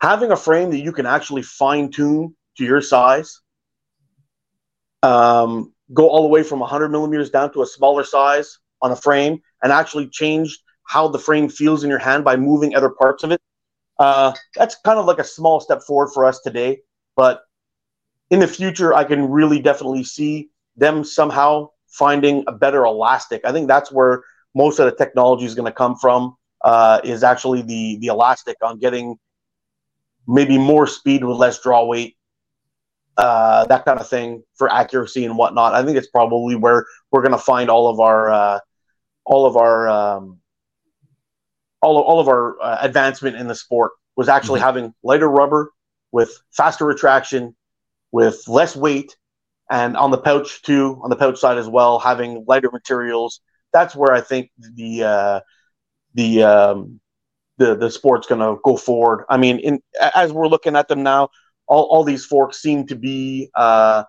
Having 0.00 0.32
a 0.32 0.36
frame 0.36 0.70
that 0.70 0.78
you 0.78 0.90
can 0.90 1.04
actually 1.04 1.42
fine 1.42 1.90
tune 1.90 2.34
to 2.56 2.64
your 2.64 2.80
size, 2.80 3.40
um, 5.02 5.74
go 5.92 6.08
all 6.08 6.22
the 6.22 6.28
way 6.28 6.42
from 6.42 6.60
100 6.60 6.88
millimeters 6.88 7.28
down 7.28 7.52
to 7.52 7.60
a 7.60 7.66
smaller 7.66 8.02
size 8.02 8.58
on 8.80 8.90
a 8.90 8.96
frame, 8.96 9.40
and 9.62 9.70
actually 9.70 10.08
change 10.08 10.58
how 10.84 11.06
the 11.06 11.18
frame 11.18 11.50
feels 11.50 11.84
in 11.84 11.90
your 11.90 11.98
hand 11.98 12.24
by 12.24 12.34
moving 12.34 12.74
other 12.74 12.90
parts 12.90 13.24
of 13.24 13.30
it. 13.30 13.42
Uh, 13.98 14.32
that's 14.54 14.76
kind 14.86 14.98
of 14.98 15.04
like 15.04 15.18
a 15.18 15.24
small 15.24 15.60
step 15.60 15.82
forward 15.82 16.08
for 16.14 16.24
us 16.24 16.40
today, 16.40 16.80
but 17.14 17.42
in 18.30 18.40
the 18.40 18.48
future, 18.48 18.94
I 18.94 19.04
can 19.04 19.30
really 19.30 19.60
definitely 19.60 20.04
see 20.04 20.50
them 20.76 21.04
somehow 21.04 21.70
finding 21.88 22.44
a 22.46 22.52
better 22.52 22.84
elastic. 22.84 23.42
I 23.44 23.52
think 23.52 23.68
that's 23.68 23.92
where 23.92 24.24
most 24.54 24.78
of 24.78 24.86
the 24.86 24.96
technology 24.96 25.44
is 25.44 25.54
going 25.54 25.70
to 25.70 25.76
come 25.76 25.96
from. 25.96 26.36
Uh, 26.62 26.98
is 27.04 27.22
actually 27.22 27.60
the 27.60 27.98
the 28.00 28.06
elastic 28.06 28.56
on 28.62 28.78
getting 28.78 29.18
maybe 30.26 30.56
more 30.56 30.86
speed 30.86 31.22
with 31.22 31.36
less 31.36 31.60
draw 31.60 31.84
weight, 31.84 32.16
uh, 33.16 33.66
that 33.66 33.84
kind 33.84 34.00
of 34.00 34.08
thing 34.08 34.42
for 34.54 34.72
accuracy 34.72 35.24
and 35.24 35.36
whatnot. 35.36 35.74
I 35.74 35.84
think 35.84 35.96
it's 35.98 36.08
probably 36.08 36.56
where 36.56 36.86
we're 37.10 37.20
going 37.20 37.32
to 37.32 37.38
find 37.38 37.70
all 37.70 37.88
of 37.88 38.00
our 38.00 38.30
uh, 38.30 38.58
all 39.24 39.46
of 39.46 39.56
our 39.56 39.88
um, 39.88 40.40
all 41.82 41.98
of, 41.98 42.04
all 42.04 42.20
of 42.20 42.28
our 42.28 42.60
uh, 42.60 42.78
advancement 42.80 43.36
in 43.36 43.46
the 43.46 43.54
sport 43.54 43.92
was 44.16 44.28
actually 44.28 44.60
mm-hmm. 44.60 44.66
having 44.66 44.94
lighter 45.02 45.28
rubber 45.28 45.70
with 46.12 46.40
faster 46.52 46.84
retraction, 46.86 47.54
with 48.14 48.46
less 48.46 48.76
weight, 48.76 49.16
and 49.68 49.96
on 49.96 50.12
the 50.12 50.18
pouch 50.18 50.62
too, 50.62 51.00
on 51.02 51.10
the 51.10 51.16
pouch 51.16 51.36
side 51.40 51.58
as 51.58 51.68
well, 51.68 51.98
having 51.98 52.44
lighter 52.46 52.70
materials. 52.70 53.40
That's 53.72 53.96
where 53.96 54.12
I 54.12 54.20
think 54.20 54.52
the 54.56 55.02
uh, 55.02 55.40
the 56.14 56.44
um, 56.44 57.00
the 57.58 57.74
the 57.74 57.90
sport's 57.90 58.28
going 58.28 58.40
to 58.40 58.60
go 58.62 58.76
forward. 58.76 59.24
I 59.28 59.36
mean, 59.36 59.58
in 59.58 59.80
as 60.14 60.32
we're 60.32 60.46
looking 60.46 60.76
at 60.76 60.86
them 60.86 61.02
now, 61.02 61.30
all, 61.66 61.86
all 61.90 62.04
these 62.04 62.24
forks 62.24 62.62
seem 62.62 62.86
to 62.86 62.94
be 62.94 63.50
uh, 63.56 64.04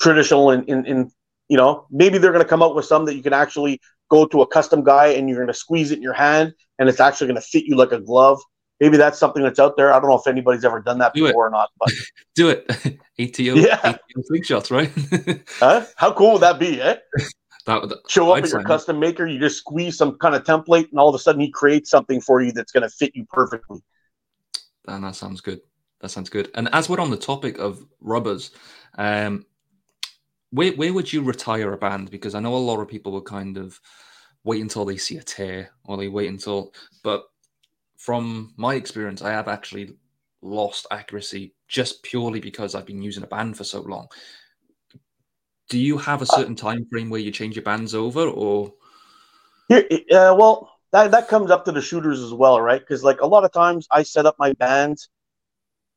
traditional 0.00 0.52
in, 0.52 0.62
in, 0.66 0.86
in 0.86 1.10
you 1.48 1.56
know 1.56 1.86
maybe 1.90 2.18
they're 2.18 2.30
going 2.30 2.44
to 2.44 2.48
come 2.48 2.62
out 2.62 2.76
with 2.76 2.84
some 2.84 3.04
that 3.06 3.16
you 3.16 3.22
can 3.24 3.32
actually 3.32 3.80
go 4.12 4.26
to 4.26 4.42
a 4.42 4.46
custom 4.46 4.84
guy 4.84 5.08
and 5.08 5.28
you're 5.28 5.38
going 5.38 5.48
to 5.48 5.54
squeeze 5.54 5.90
it 5.90 5.96
in 5.96 6.02
your 6.02 6.14
hand 6.14 6.54
and 6.78 6.88
it's 6.88 7.00
actually 7.00 7.26
going 7.26 7.42
to 7.42 7.48
fit 7.48 7.64
you 7.64 7.74
like 7.74 7.90
a 7.90 8.00
glove 8.00 8.40
maybe 8.80 8.96
that's 8.96 9.18
something 9.18 9.42
that's 9.42 9.58
out 9.58 9.76
there. 9.76 9.92
I 9.92 10.00
don't 10.00 10.08
know 10.08 10.18
if 10.18 10.26
anybody's 10.26 10.64
ever 10.64 10.80
done 10.80 10.98
that 10.98 11.14
Do 11.14 11.26
before 11.26 11.46
it. 11.46 11.48
or 11.48 11.50
not, 11.50 11.70
but 11.78 11.92
do 12.34 12.48
it. 12.50 12.66
ATO, 13.20 13.54
yeah. 13.56 13.80
ATO 13.82 14.42
shots, 14.42 14.70
right? 14.70 14.90
huh? 15.58 15.84
How 15.96 16.12
cool 16.12 16.34
would 16.34 16.42
that 16.42 16.58
be, 16.58 16.80
eh? 16.80 16.96
That, 17.66 17.88
that 17.88 17.98
Show 18.08 18.30
up 18.30 18.38
I'd 18.38 18.44
at 18.44 18.50
your 18.50 18.62
custom 18.62 18.98
maker, 18.98 19.26
you 19.26 19.38
just 19.38 19.58
squeeze 19.58 19.98
some 19.98 20.16
kind 20.18 20.34
of 20.34 20.44
template, 20.44 20.90
and 20.90 20.98
all 20.98 21.08
of 21.08 21.14
a 21.14 21.18
sudden 21.18 21.40
he 21.40 21.50
creates 21.50 21.90
something 21.90 22.20
for 22.20 22.40
you 22.40 22.52
that's 22.52 22.72
going 22.72 22.82
to 22.82 22.88
fit 22.88 23.14
you 23.14 23.26
perfectly. 23.30 23.80
And 24.86 25.04
that 25.04 25.16
sounds 25.16 25.40
good. 25.40 25.60
That 26.00 26.10
sounds 26.10 26.30
good. 26.30 26.50
And 26.54 26.68
as 26.72 26.88
we're 26.88 27.00
on 27.00 27.10
the 27.10 27.16
topic 27.16 27.58
of 27.58 27.84
rubbers, 28.00 28.52
um, 28.96 29.44
where 30.50 30.72
where 30.72 30.94
would 30.94 31.12
you 31.12 31.22
retire 31.22 31.72
a 31.72 31.76
band? 31.76 32.10
Because 32.10 32.34
I 32.34 32.40
know 32.40 32.54
a 32.54 32.56
lot 32.56 32.80
of 32.80 32.88
people 32.88 33.12
will 33.12 33.22
kind 33.22 33.58
of 33.58 33.78
wait 34.44 34.62
until 34.62 34.84
they 34.84 34.96
see 34.96 35.18
a 35.18 35.22
tear, 35.22 35.70
or 35.84 35.96
they 35.96 36.08
wait 36.08 36.30
until. 36.30 36.72
But 37.02 37.24
from 37.98 38.54
my 38.56 38.76
experience, 38.76 39.20
I 39.22 39.32
have 39.32 39.48
actually 39.48 39.96
lost 40.40 40.86
accuracy 40.90 41.52
just 41.66 42.02
purely 42.04 42.40
because 42.40 42.74
I've 42.74 42.86
been 42.86 43.02
using 43.02 43.24
a 43.24 43.26
band 43.26 43.56
for 43.56 43.64
so 43.64 43.82
long. 43.82 44.06
Do 45.68 45.78
you 45.78 45.98
have 45.98 46.22
a 46.22 46.26
certain 46.26 46.54
time 46.54 46.86
frame 46.90 47.10
where 47.10 47.20
you 47.20 47.30
change 47.30 47.56
your 47.56 47.64
bands 47.64 47.94
over, 47.94 48.26
or 48.26 48.72
Here, 49.68 49.84
uh, 50.12 50.34
well, 50.38 50.70
that 50.92 51.10
that 51.10 51.28
comes 51.28 51.50
up 51.50 51.64
to 51.66 51.72
the 51.72 51.82
shooters 51.82 52.22
as 52.22 52.32
well, 52.32 52.60
right? 52.60 52.80
Because 52.80 53.04
like 53.04 53.20
a 53.20 53.26
lot 53.26 53.44
of 53.44 53.52
times 53.52 53.86
I 53.90 54.04
set 54.04 54.24
up 54.24 54.36
my 54.38 54.52
bands, 54.54 55.10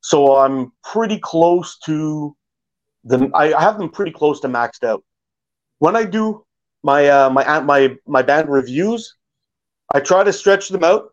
so 0.00 0.36
I'm 0.36 0.72
pretty 0.82 1.18
close 1.18 1.78
to 1.86 2.36
the. 3.04 3.30
I, 3.32 3.54
I 3.54 3.62
have 3.62 3.78
them 3.78 3.88
pretty 3.88 4.12
close 4.12 4.40
to 4.40 4.48
maxed 4.48 4.84
out. 4.84 5.02
When 5.78 5.96
I 5.96 6.04
do 6.04 6.44
my 6.82 7.08
uh, 7.08 7.30
my 7.30 7.60
my 7.60 7.96
my 8.06 8.22
band 8.22 8.50
reviews, 8.50 9.16
I 9.94 10.00
try 10.00 10.24
to 10.24 10.32
stretch 10.32 10.68
them 10.68 10.84
out. 10.84 11.11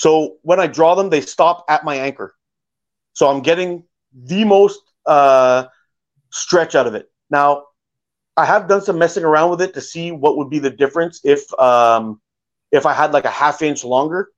So 0.00 0.38
when 0.40 0.58
I 0.58 0.66
draw 0.66 0.94
them, 0.94 1.10
they 1.10 1.20
stop 1.20 1.66
at 1.68 1.84
my 1.84 1.94
anchor. 1.94 2.34
So 3.12 3.28
I'm 3.28 3.42
getting 3.42 3.84
the 4.14 4.44
most 4.44 4.80
uh, 5.04 5.66
stretch 6.30 6.74
out 6.74 6.86
of 6.86 6.94
it. 6.94 7.10
Now, 7.28 7.66
I 8.34 8.46
have 8.46 8.66
done 8.66 8.80
some 8.80 8.96
messing 8.96 9.24
around 9.24 9.50
with 9.50 9.60
it 9.60 9.74
to 9.74 9.82
see 9.82 10.10
what 10.10 10.38
would 10.38 10.48
be 10.48 10.58
the 10.58 10.70
difference 10.70 11.20
if 11.22 11.42
um, 11.60 12.18
if 12.72 12.86
I 12.86 12.94
had 12.94 13.12
like 13.12 13.26
a 13.26 13.30
half 13.30 13.60
inch 13.60 13.84
longer, 13.84 14.30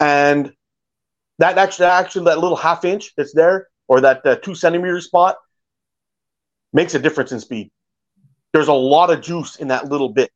and 0.00 0.50
that 1.40 1.58
actually 1.58 1.88
actually 1.88 2.24
that 2.24 2.38
little 2.38 2.56
half 2.56 2.86
inch 2.86 3.12
that's 3.18 3.34
there 3.34 3.68
or 3.86 4.00
that 4.00 4.24
uh, 4.24 4.36
two 4.36 4.54
centimeter 4.54 4.98
spot 5.02 5.36
makes 6.72 6.94
a 6.94 6.98
difference 6.98 7.32
in 7.32 7.40
speed. 7.40 7.70
There's 8.54 8.68
a 8.68 8.72
lot 8.72 9.10
of 9.10 9.20
juice 9.20 9.56
in 9.56 9.68
that 9.68 9.90
little 9.90 10.08
bit. 10.08 10.30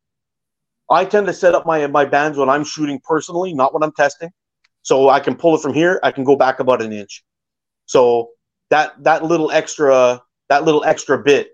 I 0.90 1.04
tend 1.04 1.26
to 1.26 1.32
set 1.32 1.54
up 1.54 1.66
my 1.66 1.86
my 1.86 2.04
bands 2.04 2.38
when 2.38 2.48
I'm 2.48 2.64
shooting 2.64 3.00
personally, 3.04 3.52
not 3.54 3.74
when 3.74 3.82
I'm 3.82 3.92
testing. 3.92 4.30
So 4.82 5.08
I 5.10 5.20
can 5.20 5.36
pull 5.36 5.54
it 5.54 5.60
from 5.62 5.74
here. 5.74 6.00
I 6.02 6.12
can 6.12 6.24
go 6.24 6.36
back 6.36 6.60
about 6.60 6.82
an 6.82 6.92
inch. 6.92 7.22
So 7.86 8.30
that 8.70 9.02
that 9.04 9.24
little 9.24 9.50
extra 9.50 10.22
that 10.48 10.64
little 10.64 10.84
extra 10.84 11.18
bit 11.22 11.50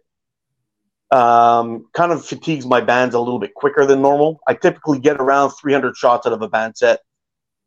um, 1.11 1.87
kind 1.93 2.12
of 2.12 2.24
fatigues 2.24 2.66
my 2.66 2.80
bands 2.80 3.14
a 3.14 3.20
little 3.20 3.39
bit 3.39 3.55
quicker 3.55 3.87
than 3.87 4.03
normal. 4.03 4.41
I 4.47 4.55
typically 4.55 4.99
get 4.99 5.16
around 5.16 5.51
300 5.51 5.97
shots 5.97 6.26
out 6.26 6.32
of 6.32 6.43
a 6.43 6.49
band 6.49 6.76
set, 6.76 7.01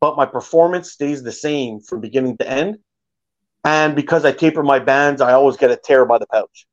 but 0.02 0.18
my 0.18 0.26
performance 0.26 0.92
stays 0.92 1.24
the 1.24 1.32
same 1.32 1.80
from 1.80 2.02
beginning 2.02 2.38
to 2.38 2.50
end. 2.50 2.80
And 3.64 3.96
because 3.96 4.26
I 4.26 4.32
taper 4.32 4.64
my 4.64 4.80
bands, 4.80 5.22
I 5.22 5.34
always 5.34 5.58
get 5.58 5.72
a 5.72 5.78
tear 5.78 6.06
by 6.06 6.18
the 6.18 6.28
pouch. 6.28 6.68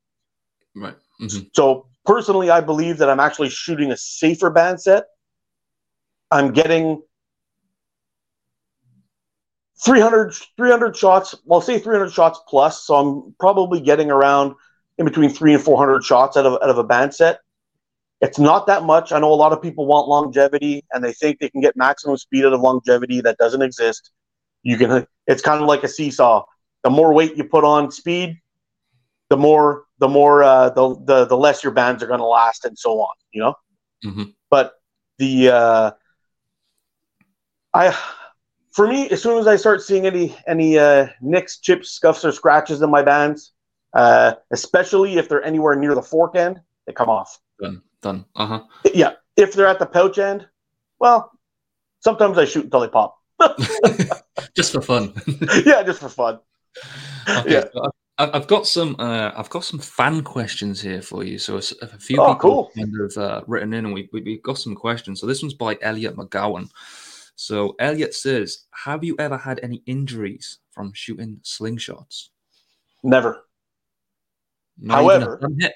right? 0.76 0.97
Mhm. 1.20 1.51
So 1.55 1.86
personally, 2.05 2.50
I 2.50 2.61
believe 2.61 2.98
that 2.98 3.11
I'm 3.11 3.20
actually 3.20 3.50
shooting 3.50 3.90
a 3.90 3.96
safer 3.96 4.50
band 4.50 4.80
set. 4.80 5.05
I'm 6.30 6.52
getting 6.52 7.02
300, 9.84 10.34
300 10.57 10.96
shots. 10.96 11.34
Well, 11.44 11.61
say 11.61 11.78
300 11.78 12.11
shots 12.11 12.40
plus. 12.48 12.84
So 12.86 12.94
I'm 12.94 13.34
probably 13.38 13.80
getting 13.80 14.11
around 14.11 14.55
in 14.98 15.05
between 15.05 15.30
three 15.30 15.55
and 15.55 15.62
400 15.62 16.05
shots 16.05 16.36
out 16.36 16.46
of, 16.46 16.55
out 16.55 16.70
of 16.70 16.78
a 16.78 16.84
band 16.84 17.14
set. 17.14 17.40
It's 18.20 18.38
not 18.38 18.66
that 18.68 18.84
much. 18.84 19.12
I 19.12 19.18
know 19.18 19.32
a 19.32 19.34
lot 19.34 19.52
of 19.52 19.61
people 19.61 19.86
want 19.86 20.09
longevity 20.09 20.84
and 20.92 21.05
they 21.05 21.12
think 21.12 21.40
they 21.40 21.50
can 21.50 21.61
get 21.61 21.76
maximum 21.76 22.16
speed 22.16 22.44
out 22.44 22.52
of 22.52 22.61
longevity. 22.61 23.20
That 23.20 23.36
doesn't 23.38 23.61
exist. 23.61 24.12
You 24.62 24.78
can, 24.78 25.07
it's 25.26 25.42
kind 25.42 25.61
of 25.61 25.68
like 25.68 25.82
a 25.82 25.88
seesaw. 25.88 26.44
The 26.84 26.90
more 26.90 27.12
weight 27.12 27.36
you 27.36 27.44
put 27.44 27.64
on 27.64 27.90
speed, 27.90 28.40
the 29.28 29.36
more 29.36 29.84
the 29.99 30.09
more 30.09 30.42
uh, 30.42 30.70
the, 30.70 30.97
the 31.05 31.24
the 31.26 31.36
less 31.36 31.62
your 31.62 31.72
bands 31.72 32.03
are 32.03 32.07
going 32.07 32.18
to 32.20 32.26
last 32.26 32.64
and 32.64 32.78
so 32.78 33.01
on 33.01 33.14
you 33.32 33.40
know 33.40 33.55
Mhm. 34.05 34.34
but 34.51 34.74
the 35.18 35.49
uh, 35.51 35.90
i 37.72 37.97
for 38.72 38.86
me 38.86 39.09
as 39.11 39.22
soon 39.22 39.38
as 39.38 39.47
i 39.47 39.57
start 39.57 39.82
seeing 39.82 40.07
any 40.07 40.36
any 40.47 40.78
uh, 40.78 41.07
nicks 41.20 41.59
chips 41.59 41.90
scuffs 41.90 42.24
or 42.24 42.32
scratches 42.32 42.82
in 42.82 42.90
my 42.90 43.03
bands 43.03 43.53
uh, 43.95 44.34
especially 44.51 45.16
if 45.18 45.28
they're 45.28 45.45
anywhere 45.45 45.76
near 45.76 45.95
the 45.95 46.03
fork 46.03 46.34
end 46.36 46.61
they 46.86 46.92
come 46.92 47.09
off 47.09 47.38
Done. 47.61 47.82
Done. 48.03 48.24
Uh 48.36 48.47
huh. 48.47 48.61
yeah 48.92 49.12
if 49.36 49.55
they're 49.55 49.66
at 49.66 49.78
the 49.78 49.86
pouch 49.86 50.18
end 50.18 50.47
well 50.99 51.30
sometimes 52.01 52.36
i 52.38 52.45
shoot 52.45 52.64
until 52.64 52.80
they 52.80 52.88
pop 52.88 53.16
just 54.55 54.72
for 54.72 54.80
fun. 54.82 55.14
yeah 55.64 55.82
just 55.82 56.01
for 56.01 56.09
fun 56.09 56.40
Okay, 57.28 57.53
Yeah. 57.55 57.64
I've, 58.18 58.46
got 58.46 58.66
some. 58.66 58.94
Uh, 58.98 59.32
I've 59.36 59.50
got 59.50 59.64
some 59.64 59.78
fan 59.80 60.22
questions 60.22 60.80
here 60.80 61.02
for 61.02 61.24
you. 61.24 61.38
So 61.38 61.56
a 61.56 61.60
few 61.98 62.20
Oh, 62.20 62.34
people 62.34 62.36
cool. 62.36 62.70
have 62.76 62.86
kind 62.86 63.00
of 63.00 63.16
uh, 63.16 63.40
written 63.46 63.74
in, 63.74 63.86
and 63.86 63.94
we, 63.94 64.08
we 64.12 64.20
we've 64.22 64.42
got 64.42 64.58
some 64.58 64.74
questions. 64.76 65.20
So 65.20 65.26
this 65.26 65.42
one's 65.42 65.54
by 65.54 65.76
Elliot 65.82 66.16
McGowan. 66.16 66.70
So 67.36 67.74
Elliot 67.80 68.14
says, 68.14 68.66
"Have 68.84 69.02
you 69.02 69.16
ever 69.18 69.36
had 69.36 69.58
any 69.62 69.82
injuries 69.86 70.58
from 70.70 70.92
shooting 70.94 71.40
slingshots?" 71.42 72.28
never 73.02 73.44
Not 74.78 74.94
However- 75.02 75.34
a 75.34 75.38
thumb 75.38 75.56
hit. 75.60 75.72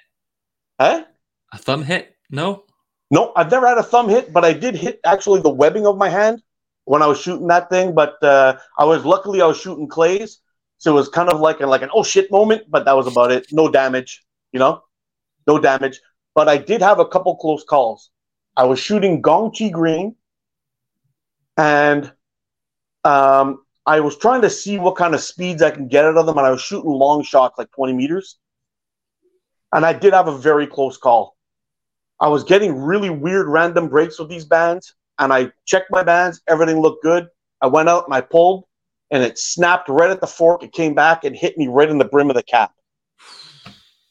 huh 0.81 1.05
A 1.53 1.59
thumb 1.59 1.83
hit? 1.83 2.15
No. 2.31 2.65
No, 3.11 3.33
I've 3.37 3.51
never 3.51 3.67
had 3.67 3.79
a 3.79 3.83
thumb 3.83 4.09
hit, 4.09 4.33
but 4.33 4.45
I 4.45 4.53
did 4.53 4.75
hit 4.77 5.01
actually 5.05 5.41
the 5.43 5.51
webbing 5.51 5.87
of 5.87 5.97
my 5.99 6.09
hand 6.09 6.43
when 6.85 7.03
I 7.03 7.07
was 7.07 7.21
shooting 7.21 7.49
that 7.49 7.69
thing. 7.71 7.95
But 7.95 8.23
uh, 8.23 8.59
I 8.79 8.85
was 8.85 9.05
luckily 9.05 9.43
I 9.43 9.47
was 9.47 9.59
shooting 9.59 9.89
clays, 9.89 10.39
so 10.79 10.93
it 10.93 10.95
was 10.95 11.09
kind 11.09 11.29
of 11.29 11.41
like 11.41 11.61
a, 11.61 11.67
like 11.67 11.83
an 11.83 11.91
oh 11.95 12.03
shit 12.03 12.31
moment. 12.31 12.63
But 12.69 12.85
that 12.85 12.97
was 12.97 13.07
about 13.07 13.33
it. 13.33 13.47
No 13.53 13.69
damage, 13.69 14.25
you 14.53 14.59
know, 14.59 14.83
no 15.47 15.59
damage. 15.59 16.01
But 16.35 16.49
I 16.49 16.57
did 16.57 16.81
have 16.83 16.99
a 16.99 17.07
couple 17.07 17.37
close 17.37 17.65
calls. 17.65 18.11
I 18.57 18.65
was 18.65 18.79
shooting 18.81 19.21
Gong 19.21 19.53
Chi 19.57 19.69
Green, 19.69 20.17
and 21.57 22.13
um, 23.05 23.63
I 23.87 24.01
was 24.01 24.17
trying 24.17 24.43
to 24.43 24.51
see 24.51 24.79
what 24.79 24.97
kind 24.97 25.15
of 25.15 25.21
speeds 25.21 25.63
I 25.63 25.71
can 25.71 25.89
get 25.89 26.05
out 26.05 26.17
of 26.17 26.27
them, 26.27 26.39
and 26.39 26.47
I 26.47 26.51
was 26.51 26.63
shooting 26.63 26.91
long 26.91 27.23
shots 27.23 27.59
like 27.59 27.71
twenty 27.73 27.93
meters, 27.93 28.39
and 29.73 29.85
I 29.85 29.93
did 29.93 30.13
have 30.13 30.29
a 30.29 30.37
very 30.37 30.67
close 30.67 30.97
call. 30.97 31.37
I 32.21 32.29
was 32.29 32.43
getting 32.45 32.77
really 32.77 33.11
weird 33.11 33.49
random 33.49 33.89
breaks 33.89 34.19
with 34.19 34.29
these 34.29 34.45
bands, 34.45 34.95
and 35.19 35.33
I 35.33 35.53
checked 35.67 35.91
my 35.91 36.03
bands. 36.03 36.41
Everything 36.49 36.81
looked 36.81 37.03
good. 37.03 37.29
I 37.61 37.67
went 37.67 37.89
out 37.89 38.05
and 38.07 38.15
I 38.15 38.21
pulled, 38.21 38.65
and 39.11 39.23
it 39.23 39.39
snapped 39.39 39.89
right 39.89 40.11
at 40.11 40.21
the 40.21 40.27
fork. 40.27 40.63
It 40.63 40.73
came 40.73 40.95
back 40.95 41.25
and 41.25 41.35
hit 41.35 41.57
me 41.57 41.69
right 41.69 41.89
in 41.89 41.99
the 41.99 42.05
brim 42.05 42.31
of 42.31 42.37
the 42.37 42.43
cap. 42.43 42.73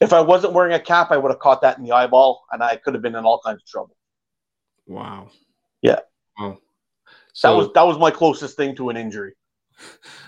If 0.00 0.12
I 0.12 0.20
wasn't 0.20 0.52
wearing 0.52 0.74
a 0.74 0.80
cap, 0.80 1.10
I 1.10 1.16
would 1.16 1.30
have 1.30 1.40
caught 1.40 1.60
that 1.62 1.78
in 1.78 1.84
the 1.84 1.92
eyeball, 1.92 2.44
and 2.52 2.62
I 2.62 2.76
could 2.76 2.94
have 2.94 3.02
been 3.02 3.16
in 3.16 3.24
all 3.24 3.40
kinds 3.44 3.62
of 3.62 3.66
trouble. 3.66 3.96
Wow. 4.86 5.30
Yeah. 5.82 6.00
Wow. 6.38 6.58
That 7.42 7.50
was 7.50 7.70
that 7.74 7.86
was 7.86 7.98
my 7.98 8.10
closest 8.10 8.56
thing 8.56 8.74
to 8.76 8.90
an 8.90 8.96
injury. 8.96 9.34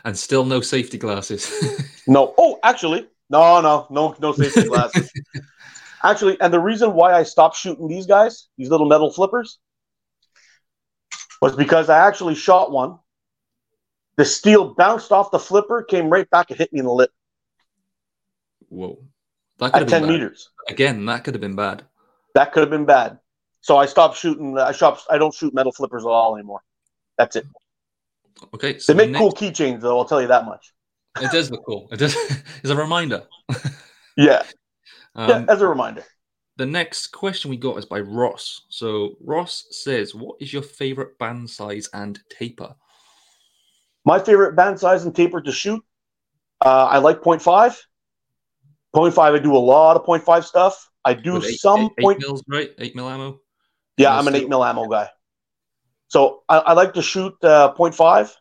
and 0.04 0.16
still 0.16 0.44
no 0.44 0.60
safety 0.60 0.98
glasses. 0.98 1.50
No, 2.06 2.34
oh, 2.38 2.58
actually, 2.64 3.06
no, 3.28 3.60
no, 3.60 3.86
no, 3.90 4.16
no 4.20 4.32
safety 4.32 4.64
glasses. 4.68 5.12
actually, 6.02 6.40
and 6.40 6.52
the 6.52 6.58
reason 6.58 6.92
why 6.94 7.12
I 7.12 7.22
stopped 7.22 7.56
shooting 7.56 7.86
these 7.86 8.06
guys, 8.06 8.48
these 8.58 8.68
little 8.68 8.88
metal 8.88 9.12
flippers, 9.12 9.60
was 11.40 11.54
because 11.54 11.88
I 11.88 12.04
actually 12.06 12.34
shot 12.34 12.72
one. 12.72 12.98
The 14.20 14.26
steel 14.26 14.74
bounced 14.74 15.12
off 15.12 15.30
the 15.30 15.38
flipper, 15.38 15.82
came 15.82 16.10
right 16.10 16.28
back 16.28 16.50
and 16.50 16.58
hit 16.58 16.70
me 16.74 16.80
in 16.80 16.84
the 16.84 16.92
lip 16.92 17.10
Whoa. 18.68 18.98
That 19.58 19.72
could 19.72 19.76
at 19.76 19.80
have 19.80 19.88
10 19.88 20.02
bad. 20.02 20.08
meters. 20.10 20.50
Again, 20.68 21.06
that 21.06 21.24
could 21.24 21.32
have 21.32 21.40
been 21.40 21.56
bad. 21.56 21.84
That 22.34 22.52
could 22.52 22.60
have 22.60 22.68
been 22.68 22.84
bad. 22.84 23.18
So 23.62 23.78
I 23.78 23.86
stopped 23.86 24.18
shooting. 24.18 24.58
I 24.58 24.72
stopped. 24.72 25.04
I 25.08 25.16
don't 25.16 25.32
shoot 25.32 25.54
metal 25.54 25.72
flippers 25.72 26.04
at 26.04 26.08
all 26.10 26.36
anymore. 26.36 26.60
That's 27.16 27.34
it. 27.36 27.46
Okay. 28.52 28.78
So 28.78 28.92
They 28.92 29.06
the 29.06 29.12
make 29.12 29.18
cool 29.18 29.32
keychains, 29.32 29.80
though. 29.80 29.98
I'll 29.98 30.04
tell 30.04 30.20
you 30.20 30.28
that 30.28 30.44
much. 30.44 30.70
It 31.18 31.32
does 31.32 31.50
look 31.50 31.64
cool. 31.64 31.88
It 31.90 31.96
does. 31.96 32.14
It's 32.62 32.68
a 32.68 32.76
reminder. 32.76 33.22
Yeah, 34.18 34.42
Um, 35.14 35.30
yeah. 35.30 35.44
As 35.48 35.62
a 35.62 35.66
reminder, 35.66 36.04
The 36.58 36.66
next 36.66 37.06
question 37.06 37.50
we 37.50 37.56
got 37.56 37.78
is 37.78 37.86
by 37.86 38.00
Ross. 38.00 38.66
So 38.68 39.16
Ross 39.18 39.64
says, 39.70 40.14
"What 40.14 40.36
is 40.42 40.52
your 40.52 40.60
favorite 40.62 41.16
band 41.18 41.48
size 41.48 41.88
and 41.94 42.20
taper?" 42.28 42.74
My 44.04 44.18
favorite 44.18 44.56
band 44.56 44.80
size 44.80 45.04
and 45.04 45.14
taper 45.14 45.40
to 45.40 45.52
shoot. 45.52 45.82
Uh, 46.64 46.86
I 46.86 46.98
like 46.98 47.20
0.5. 47.20 47.76
0.5, 48.94 49.18
I 49.18 49.38
do 49.38 49.56
a 49.56 49.58
lot 49.58 49.96
of 49.96 50.04
0.5 50.04 50.44
stuff. 50.44 50.90
I 51.04 51.14
do 51.14 51.36
eight, 51.36 51.60
some 51.60 51.90
eight, 51.98 52.06
eight 52.10 52.18
mils, 52.18 52.42
right? 52.48 52.70
Eight 52.78 52.94
mil 52.94 53.08
ammo. 53.08 53.40
Yeah, 53.96 54.16
I'm 54.16 54.26
an 54.28 54.34
eight 54.34 54.48
mil 54.48 54.64
ammo 54.64 54.86
guy. 54.86 55.08
So 56.08 56.42
I, 56.48 56.58
I 56.58 56.72
like 56.72 56.94
to 56.94 57.02
shoot 57.02 57.32
uh, 57.42 57.72
0.5. 57.78 58.34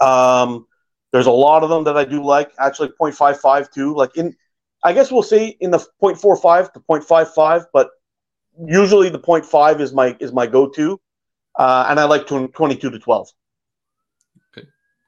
Um, 0.00 0.66
there's 1.12 1.26
a 1.26 1.32
lot 1.32 1.62
of 1.62 1.68
them 1.68 1.84
that 1.84 1.96
I 1.96 2.04
do 2.04 2.24
like. 2.24 2.52
Actually, 2.58 2.90
0.55 3.00 3.70
too. 3.72 3.94
Like 3.94 4.16
in, 4.16 4.34
I 4.84 4.92
guess 4.92 5.10
we'll 5.10 5.22
see 5.22 5.56
in 5.60 5.70
the 5.70 5.78
0.45 6.02 6.72
to 6.72 6.80
0.55, 6.80 7.66
but 7.72 7.90
usually 8.66 9.08
the 9.08 9.18
0.5 9.18 9.80
is 9.80 9.92
my 9.92 10.16
is 10.20 10.32
my 10.32 10.46
go 10.46 10.68
to, 10.68 11.00
uh, 11.58 11.86
and 11.88 12.00
I 12.00 12.04
like 12.04 12.26
22 12.26 12.90
to 12.90 12.98
12 12.98 13.28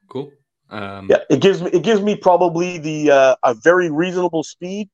cool. 0.09 0.31
Um, 0.69 1.07
yeah, 1.09 1.19
it 1.29 1.41
gives 1.41 1.61
me 1.61 1.69
it 1.71 1.83
gives 1.83 2.01
me 2.01 2.15
probably 2.15 2.77
the 2.77 3.11
uh, 3.11 3.35
a 3.43 3.53
very 3.53 3.89
reasonable 3.89 4.43
speed 4.43 4.89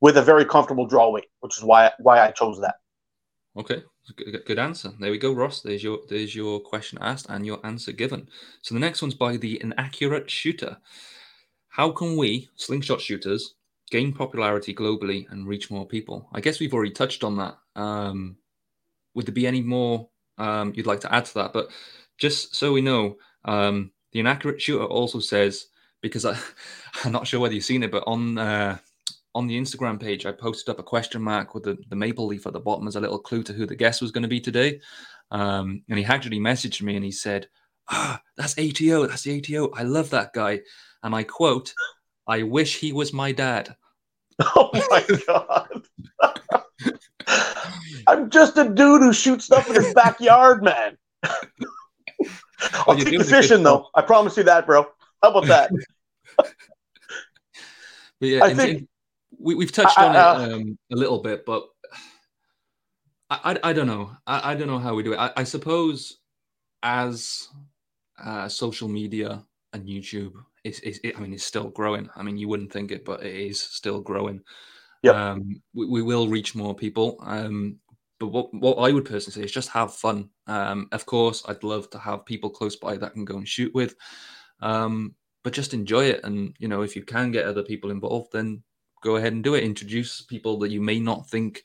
with 0.00 0.16
a 0.16 0.22
very 0.22 0.44
comfortable 0.44 0.86
draw 0.86 1.10
weight, 1.10 1.26
which 1.40 1.56
is 1.56 1.64
why 1.64 1.92
why 1.98 2.20
I 2.20 2.30
chose 2.30 2.60
that. 2.60 2.76
Okay, 3.56 3.82
good, 4.16 4.44
good 4.44 4.58
answer. 4.58 4.90
There 4.98 5.10
we 5.10 5.18
go, 5.18 5.32
Ross. 5.32 5.60
There's 5.60 5.82
your 5.84 6.00
there's 6.08 6.34
your 6.34 6.60
question 6.60 6.98
asked 7.00 7.26
and 7.28 7.46
your 7.46 7.64
answer 7.64 7.92
given. 7.92 8.28
So 8.62 8.74
the 8.74 8.80
next 8.80 9.00
one's 9.02 9.14
by 9.14 9.36
the 9.36 9.60
inaccurate 9.62 10.30
shooter. 10.30 10.78
How 11.68 11.90
can 11.90 12.16
we 12.16 12.48
slingshot 12.56 13.00
shooters 13.00 13.54
gain 13.90 14.12
popularity 14.12 14.74
globally 14.74 15.30
and 15.30 15.46
reach 15.46 15.70
more 15.70 15.86
people? 15.86 16.28
I 16.32 16.40
guess 16.40 16.60
we've 16.60 16.74
already 16.74 16.92
touched 16.92 17.22
on 17.22 17.36
that. 17.36 17.56
Um, 17.76 18.36
would 19.14 19.26
there 19.26 19.34
be 19.34 19.46
any 19.46 19.60
more 19.60 20.08
um, 20.38 20.72
you'd 20.74 20.86
like 20.86 21.00
to 21.00 21.14
add 21.14 21.24
to 21.26 21.34
that? 21.34 21.52
But 21.52 21.68
just 22.18 22.54
so 22.54 22.72
we 22.72 22.80
know, 22.80 23.16
um, 23.44 23.90
the 24.14 24.20
inaccurate 24.20 24.62
shooter 24.62 24.84
also 24.84 25.20
says 25.20 25.66
because 26.00 26.24
I, 26.24 26.38
I'm 27.04 27.12
not 27.12 27.26
sure 27.26 27.40
whether 27.40 27.54
you've 27.54 27.64
seen 27.64 27.82
it, 27.82 27.90
but 27.90 28.04
on 28.06 28.38
uh, 28.38 28.78
on 29.34 29.46
the 29.48 29.60
Instagram 29.60 30.00
page, 30.00 30.24
I 30.24 30.32
posted 30.32 30.70
up 30.70 30.78
a 30.78 30.84
question 30.84 31.20
mark 31.20 31.54
with 31.54 31.64
the, 31.64 31.76
the 31.88 31.96
maple 31.96 32.26
leaf 32.26 32.46
at 32.46 32.52
the 32.52 32.60
bottom 32.60 32.86
as 32.86 32.96
a 32.96 33.00
little 33.00 33.18
clue 33.18 33.42
to 33.42 33.52
who 33.52 33.66
the 33.66 33.74
guest 33.74 34.00
was 34.00 34.12
going 34.12 34.22
to 34.22 34.28
be 34.28 34.40
today. 34.40 34.80
Um, 35.32 35.82
and 35.90 35.98
he 35.98 36.04
actually 36.04 36.38
messaged 36.38 36.82
me 36.82 36.94
and 36.94 37.04
he 37.04 37.10
said, 37.10 37.48
Ah, 37.90 38.22
that's 38.36 38.56
ATO. 38.56 39.06
That's 39.06 39.22
the 39.22 39.38
ATO. 39.38 39.72
I 39.74 39.82
love 39.82 40.10
that 40.10 40.32
guy. 40.32 40.60
And 41.02 41.14
I 41.14 41.24
quote, 41.24 41.74
I 42.26 42.44
wish 42.44 42.78
he 42.78 42.92
was 42.92 43.12
my 43.12 43.32
dad. 43.32 43.74
Oh 44.56 44.70
my 44.90 45.04
God. 45.28 45.86
I'm 48.08 48.30
just 48.30 48.56
a 48.56 48.68
dude 48.68 49.02
who 49.02 49.12
shoots 49.12 49.44
stuff 49.44 49.68
in 49.68 49.76
his 49.76 49.94
backyard, 49.94 50.64
man. 50.64 50.98
I'll 52.86 52.96
take 52.96 53.18
the 53.18 53.24
fishing, 53.24 53.62
though. 53.62 53.88
I 53.94 54.02
promise 54.02 54.36
you 54.36 54.42
that, 54.44 54.66
bro. 54.66 54.86
How 55.22 55.30
about 55.30 55.46
that? 55.46 55.70
but 56.36 56.48
yeah, 58.20 58.44
I 58.44 58.54
think 58.54 58.88
we, 59.38 59.54
we've 59.54 59.72
touched 59.72 59.98
on 59.98 60.16
uh, 60.16 60.44
it 60.44 60.52
um, 60.52 60.78
a 60.92 60.96
little 60.96 61.20
bit, 61.20 61.44
but 61.44 61.66
I, 63.30 63.52
I, 63.52 63.70
I 63.70 63.72
don't 63.72 63.86
know. 63.86 64.16
I, 64.26 64.52
I, 64.52 64.54
don't 64.54 64.68
know 64.68 64.78
how 64.78 64.94
we 64.94 65.02
do 65.02 65.12
it. 65.12 65.18
I, 65.18 65.32
I 65.36 65.44
suppose 65.44 66.18
as 66.82 67.48
uh, 68.22 68.48
social 68.48 68.88
media 68.88 69.44
and 69.72 69.86
YouTube 69.86 70.34
is, 70.62 70.80
is 70.80 71.00
it, 71.04 71.16
I 71.16 71.20
mean, 71.20 71.32
it's 71.32 71.44
still 71.44 71.70
growing. 71.70 72.08
I 72.16 72.22
mean, 72.22 72.36
you 72.36 72.48
wouldn't 72.48 72.72
think 72.72 72.90
it, 72.90 73.04
but 73.04 73.22
it 73.22 73.34
is 73.34 73.60
still 73.60 74.00
growing. 74.00 74.42
Yeah. 75.02 75.32
Um, 75.32 75.62
we, 75.74 75.86
we 75.86 76.02
will 76.02 76.28
reach 76.28 76.54
more 76.54 76.74
people. 76.74 77.18
Um, 77.22 77.78
but 78.18 78.28
what, 78.28 78.54
what 78.54 78.76
I 78.76 78.92
would 78.92 79.04
personally 79.04 79.34
say 79.34 79.44
is 79.44 79.52
just 79.52 79.70
have 79.70 79.94
fun. 79.94 80.30
Um, 80.46 80.88
of 80.92 81.06
course, 81.06 81.42
I'd 81.48 81.64
love 81.64 81.90
to 81.90 81.98
have 81.98 82.24
people 82.24 82.50
close 82.50 82.76
by 82.76 82.96
that 82.96 83.12
can 83.12 83.24
go 83.24 83.36
and 83.36 83.48
shoot 83.48 83.74
with. 83.74 83.94
Um, 84.60 85.14
but 85.42 85.52
just 85.52 85.74
enjoy 85.74 86.06
it. 86.06 86.20
And, 86.24 86.54
you 86.58 86.68
know, 86.68 86.82
if 86.82 86.96
you 86.96 87.02
can 87.02 87.30
get 87.30 87.46
other 87.46 87.62
people 87.62 87.90
involved, 87.90 88.32
then 88.32 88.62
go 89.02 89.16
ahead 89.16 89.32
and 89.32 89.44
do 89.44 89.54
it. 89.54 89.64
Introduce 89.64 90.22
people 90.22 90.58
that 90.60 90.70
you 90.70 90.80
may 90.80 90.98
not 90.98 91.28
think 91.28 91.62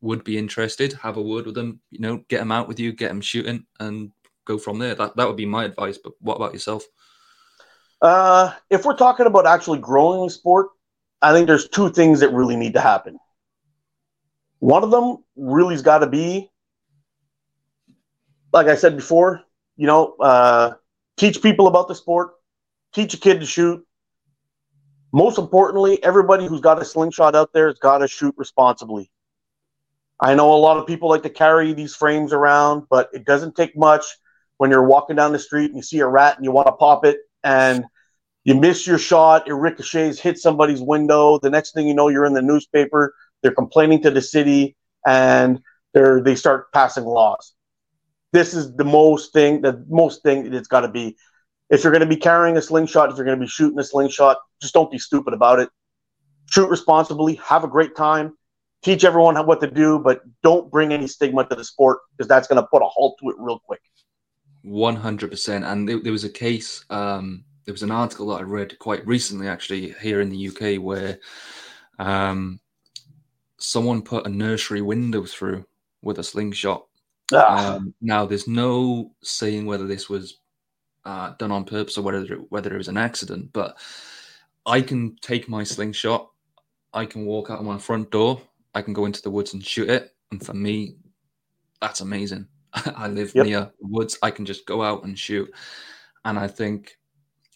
would 0.00 0.24
be 0.24 0.36
interested. 0.36 0.92
Have 0.94 1.16
a 1.16 1.22
word 1.22 1.46
with 1.46 1.54
them. 1.54 1.80
You 1.90 2.00
know, 2.00 2.24
get 2.28 2.38
them 2.38 2.52
out 2.52 2.68
with 2.68 2.80
you, 2.80 2.92
get 2.92 3.08
them 3.08 3.20
shooting, 3.20 3.64
and 3.78 4.10
go 4.44 4.58
from 4.58 4.78
there. 4.78 4.94
That 4.94 5.16
that 5.16 5.26
would 5.26 5.36
be 5.36 5.46
my 5.46 5.64
advice. 5.64 5.98
But 5.98 6.14
what 6.20 6.36
about 6.36 6.52
yourself? 6.52 6.84
Uh, 8.00 8.52
if 8.68 8.84
we're 8.84 8.96
talking 8.96 9.26
about 9.26 9.46
actually 9.46 9.78
growing 9.78 10.26
the 10.26 10.30
sport, 10.30 10.70
I 11.22 11.32
think 11.32 11.46
there's 11.46 11.68
two 11.68 11.90
things 11.90 12.18
that 12.18 12.32
really 12.32 12.56
need 12.56 12.74
to 12.74 12.80
happen. 12.80 13.18
One 14.62 14.84
of 14.84 14.92
them 14.92 15.24
really's 15.34 15.82
got 15.82 15.98
to 15.98 16.06
be, 16.06 16.48
like 18.52 18.68
I 18.68 18.76
said 18.76 18.94
before, 18.94 19.42
you 19.76 19.88
know, 19.88 20.14
uh, 20.20 20.74
teach 21.16 21.42
people 21.42 21.66
about 21.66 21.88
the 21.88 21.96
sport, 21.96 22.34
teach 22.94 23.12
a 23.12 23.16
kid 23.16 23.40
to 23.40 23.46
shoot, 23.46 23.84
most 25.12 25.36
importantly, 25.36 26.00
everybody 26.04 26.46
who's 26.46 26.60
got 26.60 26.80
a 26.80 26.84
slingshot 26.84 27.34
out 27.34 27.52
there 27.52 27.66
has 27.66 27.80
got 27.80 27.98
to 27.98 28.06
shoot 28.06 28.36
responsibly. 28.38 29.10
I 30.20 30.36
know 30.36 30.52
a 30.52 30.54
lot 30.54 30.76
of 30.76 30.86
people 30.86 31.08
like 31.08 31.24
to 31.24 31.30
carry 31.30 31.72
these 31.72 31.96
frames 31.96 32.32
around, 32.32 32.84
but 32.88 33.10
it 33.12 33.24
doesn't 33.24 33.56
take 33.56 33.76
much 33.76 34.04
when 34.58 34.70
you're 34.70 34.86
walking 34.86 35.16
down 35.16 35.32
the 35.32 35.40
street 35.40 35.66
and 35.66 35.76
you 35.76 35.82
see 35.82 35.98
a 35.98 36.06
rat 36.06 36.36
and 36.36 36.44
you 36.44 36.52
want 36.52 36.68
to 36.68 36.72
pop 36.72 37.04
it 37.04 37.18
and 37.42 37.84
you 38.44 38.54
miss 38.54 38.86
your 38.86 38.98
shot, 38.98 39.48
it 39.48 39.54
ricochets, 39.54 40.20
hits 40.20 40.40
somebody's 40.40 40.80
window. 40.80 41.40
The 41.40 41.50
next 41.50 41.74
thing 41.74 41.88
you 41.88 41.94
know, 41.94 42.06
you're 42.06 42.26
in 42.26 42.34
the 42.34 42.42
newspaper. 42.42 43.12
They're 43.42 43.52
complaining 43.52 44.02
to 44.02 44.10
the 44.10 44.22
city 44.22 44.76
and 45.06 45.60
they're 45.94 46.22
they 46.22 46.36
start 46.36 46.72
passing 46.72 47.04
laws. 47.04 47.52
This 48.32 48.54
is 48.54 48.74
the 48.74 48.84
most 48.84 49.32
thing, 49.32 49.60
the 49.60 49.84
most 49.88 50.22
thing 50.22 50.50
that's 50.50 50.68
got 50.68 50.80
to 50.80 50.88
be 50.88 51.16
if 51.72 51.82
you're 51.82 51.92
going 51.92 52.00
to 52.00 52.06
be 52.06 52.16
carrying 52.16 52.58
a 52.58 52.62
slingshot, 52.62 53.10
if 53.10 53.16
you're 53.16 53.24
going 53.24 53.38
to 53.38 53.44
be 53.44 53.48
shooting 53.48 53.78
a 53.78 53.84
slingshot, 53.84 54.36
just 54.60 54.74
don't 54.74 54.90
be 54.90 54.98
stupid 54.98 55.32
about 55.32 55.58
it. 55.58 55.70
Shoot 56.50 56.68
responsibly, 56.68 57.36
have 57.36 57.64
a 57.64 57.68
great 57.68 57.96
time, 57.96 58.36
teach 58.82 59.04
everyone 59.04 59.36
what 59.46 59.62
to 59.62 59.70
do, 59.70 59.98
but 59.98 60.20
don't 60.42 60.70
bring 60.70 60.92
any 60.92 61.06
stigma 61.06 61.46
to 61.48 61.54
the 61.54 61.64
sport 61.64 62.00
because 62.12 62.28
that's 62.28 62.46
going 62.46 62.62
to 62.62 62.68
put 62.70 62.82
a 62.82 62.86
halt 62.86 63.16
to 63.20 63.30
it 63.30 63.36
real 63.38 63.58
quick. 63.58 63.80
100%. 64.66 65.66
And 65.66 65.88
there, 65.88 65.98
there 66.02 66.12
was 66.12 66.24
a 66.24 66.28
case, 66.28 66.84
um, 66.90 67.44
there 67.64 67.72
was 67.72 67.82
an 67.82 67.90
article 67.90 68.26
that 68.28 68.40
I 68.40 68.42
read 68.42 68.78
quite 68.78 69.06
recently, 69.06 69.48
actually, 69.48 69.94
here 70.02 70.20
in 70.20 70.28
the 70.28 70.48
UK, 70.48 70.82
where 70.82 71.20
um, 71.98 72.60
someone 73.62 74.02
put 74.02 74.26
a 74.26 74.30
nursery 74.30 74.82
window 74.82 75.24
through 75.24 75.64
with 76.02 76.18
a 76.18 76.24
slingshot. 76.24 76.86
Ah. 77.32 77.76
Um, 77.76 77.94
now, 78.00 78.26
there's 78.26 78.48
no 78.48 79.12
saying 79.22 79.66
whether 79.66 79.86
this 79.86 80.08
was 80.08 80.40
uh, 81.04 81.32
done 81.38 81.52
on 81.52 81.64
purpose 81.64 81.96
or 81.96 82.02
whether 82.02 82.36
whether 82.50 82.74
it 82.74 82.78
was 82.78 82.88
an 82.88 82.96
accident. 82.96 83.52
But 83.52 83.78
I 84.66 84.80
can 84.80 85.16
take 85.20 85.48
my 85.48 85.64
slingshot, 85.64 86.30
I 86.92 87.06
can 87.06 87.24
walk 87.24 87.50
out 87.50 87.60
of 87.60 87.64
my 87.64 87.78
front 87.78 88.10
door, 88.10 88.40
I 88.74 88.82
can 88.82 88.92
go 88.92 89.06
into 89.06 89.22
the 89.22 89.30
woods 89.30 89.54
and 89.54 89.64
shoot 89.64 89.88
it, 89.88 90.14
and 90.30 90.44
for 90.44 90.54
me, 90.54 90.96
that's 91.80 92.00
amazing. 92.00 92.46
I 92.74 93.08
live 93.08 93.32
yep. 93.34 93.46
near 93.46 93.72
woods, 93.80 94.18
I 94.22 94.30
can 94.30 94.44
just 94.44 94.66
go 94.66 94.82
out 94.82 95.04
and 95.04 95.18
shoot, 95.18 95.52
and 96.24 96.38
I 96.38 96.48
think 96.48 96.98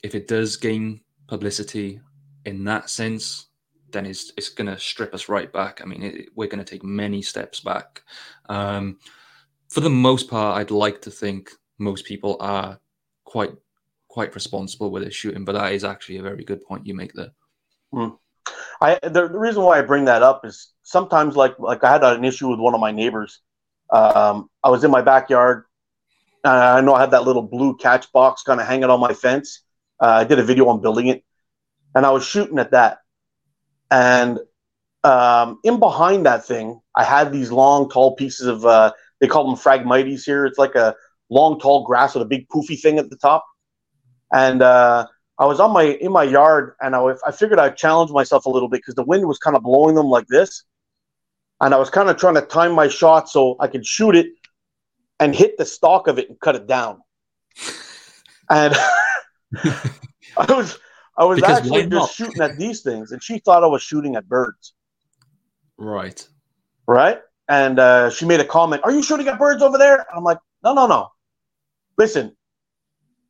if 0.03 0.15
it 0.15 0.29
does 0.29 0.57
gain 0.57 1.01
publicity 1.27 2.01
in 2.45 2.65
that 2.65 2.91
sense, 2.91 3.46
then 3.93 4.07
it's 4.07 4.33
it's 4.37 4.49
going 4.49 4.67
to 4.67 4.79
strip 4.79 5.15
us 5.15 5.29
right 5.29 5.53
back. 5.53 5.81
I 5.83 5.87
mean, 5.87 6.03
it, 6.03 6.29
we're 6.35 6.49
going 6.49 6.65
to 6.65 6.71
take 6.71 6.85
many 6.85 7.23
steps 7.23 7.61
back. 7.61 8.03
Um, 8.49 8.99
for 9.69 9.81
the 9.81 9.91
most 9.91 10.29
part, 10.29 10.59
I'd 10.59 10.71
like 10.71 11.03
to 11.03 11.11
think 11.11 11.51
most 11.79 12.05
people 12.05 12.37
are 12.41 12.81
quite 13.25 13.53
quite 14.09 14.35
responsible 14.35 14.91
with 14.91 15.03
their 15.03 15.13
shooting. 15.13 15.45
But 15.45 15.53
that 15.53 15.73
is 15.73 15.85
actually 15.85 16.17
a 16.19 16.23
very 16.23 16.45
good 16.45 16.63
point 16.65 16.87
you 16.87 16.95
make 16.95 17.13
there. 17.13 17.33
Mm. 17.93 18.19
I 18.81 18.99
the, 19.03 19.29
the, 19.29 19.39
reason 19.39 19.63
why 19.63 19.79
I 19.79 19.83
bring 19.83 20.07
that 20.07 20.23
up 20.23 20.45
is 20.45 20.73
sometimes 20.83 21.37
like 21.37 21.59
like 21.59 21.83
I 21.85 21.93
had 21.93 22.05
an 22.05 22.25
issue 22.25 22.49
with 22.49 22.61
one 22.61 22.75
of 22.75 22.81
my 22.81 22.93
neighbors. 22.93 23.41
Um, 23.91 24.49
I 24.63 24.71
was 24.71 24.85
in 24.85 24.91
my 24.91 25.03
backyard. 25.03 25.65
I 26.45 26.81
know 26.81 26.95
I 26.95 27.01
had 27.01 27.11
that 27.11 27.25
little 27.25 27.43
blue 27.43 27.77
catch 27.77 28.11
box 28.13 28.43
kind 28.43 28.61
of 28.61 28.67
hanging 28.67 28.91
on 28.91 29.01
my 29.01 29.13
fence. 29.13 29.63
Uh, 30.01 30.23
I 30.23 30.25
did 30.25 30.39
a 30.39 30.45
video 30.45 30.69
on 30.69 30.81
building 30.81 31.09
it, 31.09 31.25
and 31.95 32.07
I 32.07 32.11
was 32.11 32.25
shooting 32.25 32.59
at 32.59 32.71
that. 32.71 32.99
And 33.91 34.41
um, 35.05 35.61
in 35.63 35.79
behind 35.79 36.27
that 36.27 36.45
thing, 36.45 36.81
I 36.95 37.05
had 37.05 37.33
these 37.33 37.53
long, 37.53 37.89
tall 37.89 38.17
pieces 38.17 38.47
of 38.47 38.65
uh, 38.65 38.93
they 39.21 39.29
call 39.29 39.47
them 39.47 39.57
phragmites 39.57 40.25
here. 40.25 40.47
It's 40.47 40.59
like 40.59 40.75
a 40.75 40.95
long, 41.31 41.61
tall 41.61 41.85
grass 41.85 42.15
with 42.15 42.23
a 42.23 42.27
big 42.27 42.49
poofy 42.49 42.81
thing 42.81 42.99
at 42.99 43.11
the 43.11 43.17
top. 43.17 43.45
And 44.33 44.63
uh, 44.63 45.07
I 45.39 45.45
was 45.45 45.61
on 45.61 45.73
my 45.73 45.85
in 45.85 46.13
my 46.13 46.25
yard, 46.25 46.75
and 46.81 46.97
I, 46.97 47.15
I 47.27 47.33
figured 47.33 47.59
I'd 47.59 47.77
challenge 47.77 48.11
myself 48.11 48.47
a 48.47 48.51
little 48.51 48.69
bit 48.69 48.79
because 48.79 48.95
the 48.95 49.05
wind 49.05 49.27
was 49.27 49.39
kind 49.39 49.57
of 49.57 49.63
blowing 49.63 49.95
them 49.95 50.07
like 50.07 50.27
this, 50.27 50.65
and 51.61 51.73
I 51.75 51.79
was 51.79 51.91
kind 51.91 52.09
of 52.09 52.17
trying 52.17 52.35
to 52.35 52.43
time 52.43 52.73
my 52.73 52.89
shot 52.89 53.29
so 53.29 53.57
I 53.61 53.69
could 53.69 53.87
shoot 53.87 54.17
it 54.17 54.27
and 55.21 55.35
hit 55.35 55.57
the 55.57 55.65
stalk 55.65 56.09
of 56.09 56.19
it 56.19 56.29
and 56.29 56.39
cut 56.41 56.57
it 56.57 56.67
down. 56.67 57.01
and 58.51 58.75
I 60.37 60.53
was 60.53 60.79
I 61.19 61.25
was 61.25 61.41
because 61.41 61.59
actually 61.59 61.87
just 61.87 62.15
shooting 62.15 62.43
at 62.43 62.59
these 62.59 62.83
things, 62.83 63.13
and 63.13 63.23
she 63.23 63.39
thought 63.39 63.65
I 63.65 63.67
was 63.67 63.83
shooting 63.83 64.17
at 64.17 64.29
birds. 64.29 64.75
Right. 65.79 66.27
Right. 66.87 67.21
And 67.49 67.79
uh, 67.79 68.11
she 68.11 68.27
made 68.27 68.41
a 68.41 68.45
comment. 68.45 68.83
Are 68.85 68.91
you 68.91 69.03
shooting 69.03 69.29
at 69.29 69.39
birds 69.39 69.63
over 69.63 69.79
there? 69.79 69.97
And 69.97 70.07
I'm 70.17 70.25
like, 70.25 70.39
no, 70.63 70.75
no, 70.75 70.87
no 70.87 71.11
listen, 71.97 72.37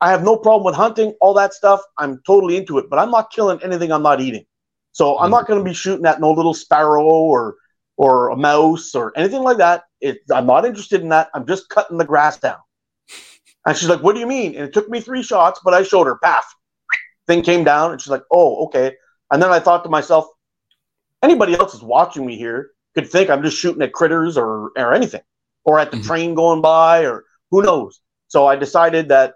I 0.00 0.10
have 0.10 0.22
no 0.22 0.36
problem 0.36 0.64
with 0.64 0.74
hunting, 0.74 1.14
all 1.20 1.34
that 1.34 1.54
stuff. 1.54 1.80
I'm 1.98 2.20
totally 2.26 2.56
into 2.56 2.78
it, 2.78 2.90
but 2.90 2.98
I'm 2.98 3.10
not 3.10 3.32
killing 3.32 3.60
anything 3.62 3.92
I'm 3.92 4.02
not 4.02 4.20
eating. 4.20 4.44
So 4.92 5.18
I'm 5.18 5.30
not 5.30 5.46
going 5.46 5.58
to 5.58 5.64
be 5.64 5.74
shooting 5.74 6.06
at 6.06 6.20
no 6.20 6.32
little 6.32 6.54
sparrow 6.54 7.04
or 7.04 7.56
or 7.98 8.28
a 8.28 8.36
mouse 8.36 8.94
or 8.94 9.12
anything 9.16 9.42
like 9.42 9.58
that. 9.58 9.84
It, 10.00 10.18
I'm 10.32 10.46
not 10.46 10.64
interested 10.64 11.02
in 11.02 11.10
that. 11.10 11.28
I'm 11.34 11.46
just 11.46 11.68
cutting 11.68 11.98
the 11.98 12.04
grass 12.04 12.38
down. 12.38 12.56
And 13.66 13.76
she's 13.76 13.90
like, 13.90 14.02
"What 14.02 14.14
do 14.14 14.20
you 14.20 14.26
mean?" 14.26 14.54
And 14.54 14.64
it 14.64 14.72
took 14.72 14.88
me 14.88 15.00
three 15.00 15.22
shots, 15.22 15.60
but 15.62 15.74
I 15.74 15.82
showed 15.82 16.06
her. 16.06 16.16
Path 16.16 16.46
thing 17.26 17.42
came 17.42 17.64
down, 17.64 17.92
and 17.92 18.00
she's 18.00 18.10
like, 18.10 18.24
"Oh, 18.30 18.66
okay." 18.66 18.94
And 19.30 19.42
then 19.42 19.50
I 19.50 19.60
thought 19.60 19.84
to 19.84 19.90
myself, 19.90 20.26
anybody 21.22 21.54
else 21.54 21.74
is 21.74 21.82
watching 21.82 22.24
me 22.26 22.36
here 22.36 22.70
could 22.94 23.10
think 23.10 23.28
I'm 23.30 23.42
just 23.42 23.58
shooting 23.58 23.82
at 23.82 23.92
critters 23.92 24.36
or 24.36 24.70
or 24.76 24.94
anything, 24.94 25.22
or 25.64 25.78
at 25.78 25.90
the 25.90 25.96
Mhm. 25.98 26.06
train 26.06 26.34
going 26.34 26.62
by, 26.62 27.04
or 27.04 27.24
who 27.50 27.62
knows. 27.62 28.00
So 28.28 28.46
I 28.46 28.56
decided 28.56 29.08
that 29.08 29.34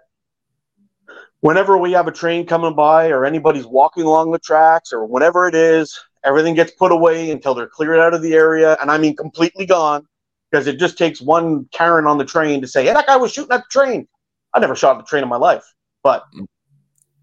whenever 1.41 1.77
we 1.77 1.91
have 1.93 2.07
a 2.07 2.11
train 2.11 2.45
coming 2.45 2.75
by 2.75 3.09
or 3.09 3.25
anybody's 3.25 3.65
walking 3.65 4.03
along 4.03 4.31
the 4.31 4.39
tracks 4.39 4.93
or 4.93 5.05
whatever 5.05 5.47
it 5.47 5.55
is, 5.55 5.99
everything 6.23 6.53
gets 6.53 6.71
put 6.71 6.91
away 6.91 7.31
until 7.31 7.53
they're 7.53 7.67
cleared 7.67 7.99
out 7.99 8.13
of 8.13 8.21
the 8.21 8.33
area, 8.33 8.77
and 8.81 8.91
I 8.91 8.97
mean 8.97 9.15
completely 9.15 9.65
gone, 9.65 10.07
because 10.49 10.67
it 10.67 10.77
just 10.77 10.97
takes 10.97 11.21
one 11.21 11.65
Karen 11.71 12.05
on 12.07 12.17
the 12.17 12.25
train 12.25 12.61
to 12.61 12.67
say, 12.67 12.85
"Hey, 12.85 12.93
that 12.93 13.07
guy 13.07 13.17
was 13.17 13.31
shooting 13.31 13.51
at 13.51 13.63
the 13.63 13.69
train." 13.79 14.07
I 14.53 14.59
never 14.59 14.75
shot 14.75 14.97
at 14.97 15.03
the 15.03 15.09
train 15.09 15.23
in 15.23 15.29
my 15.29 15.37
life, 15.37 15.65
but 16.03 16.25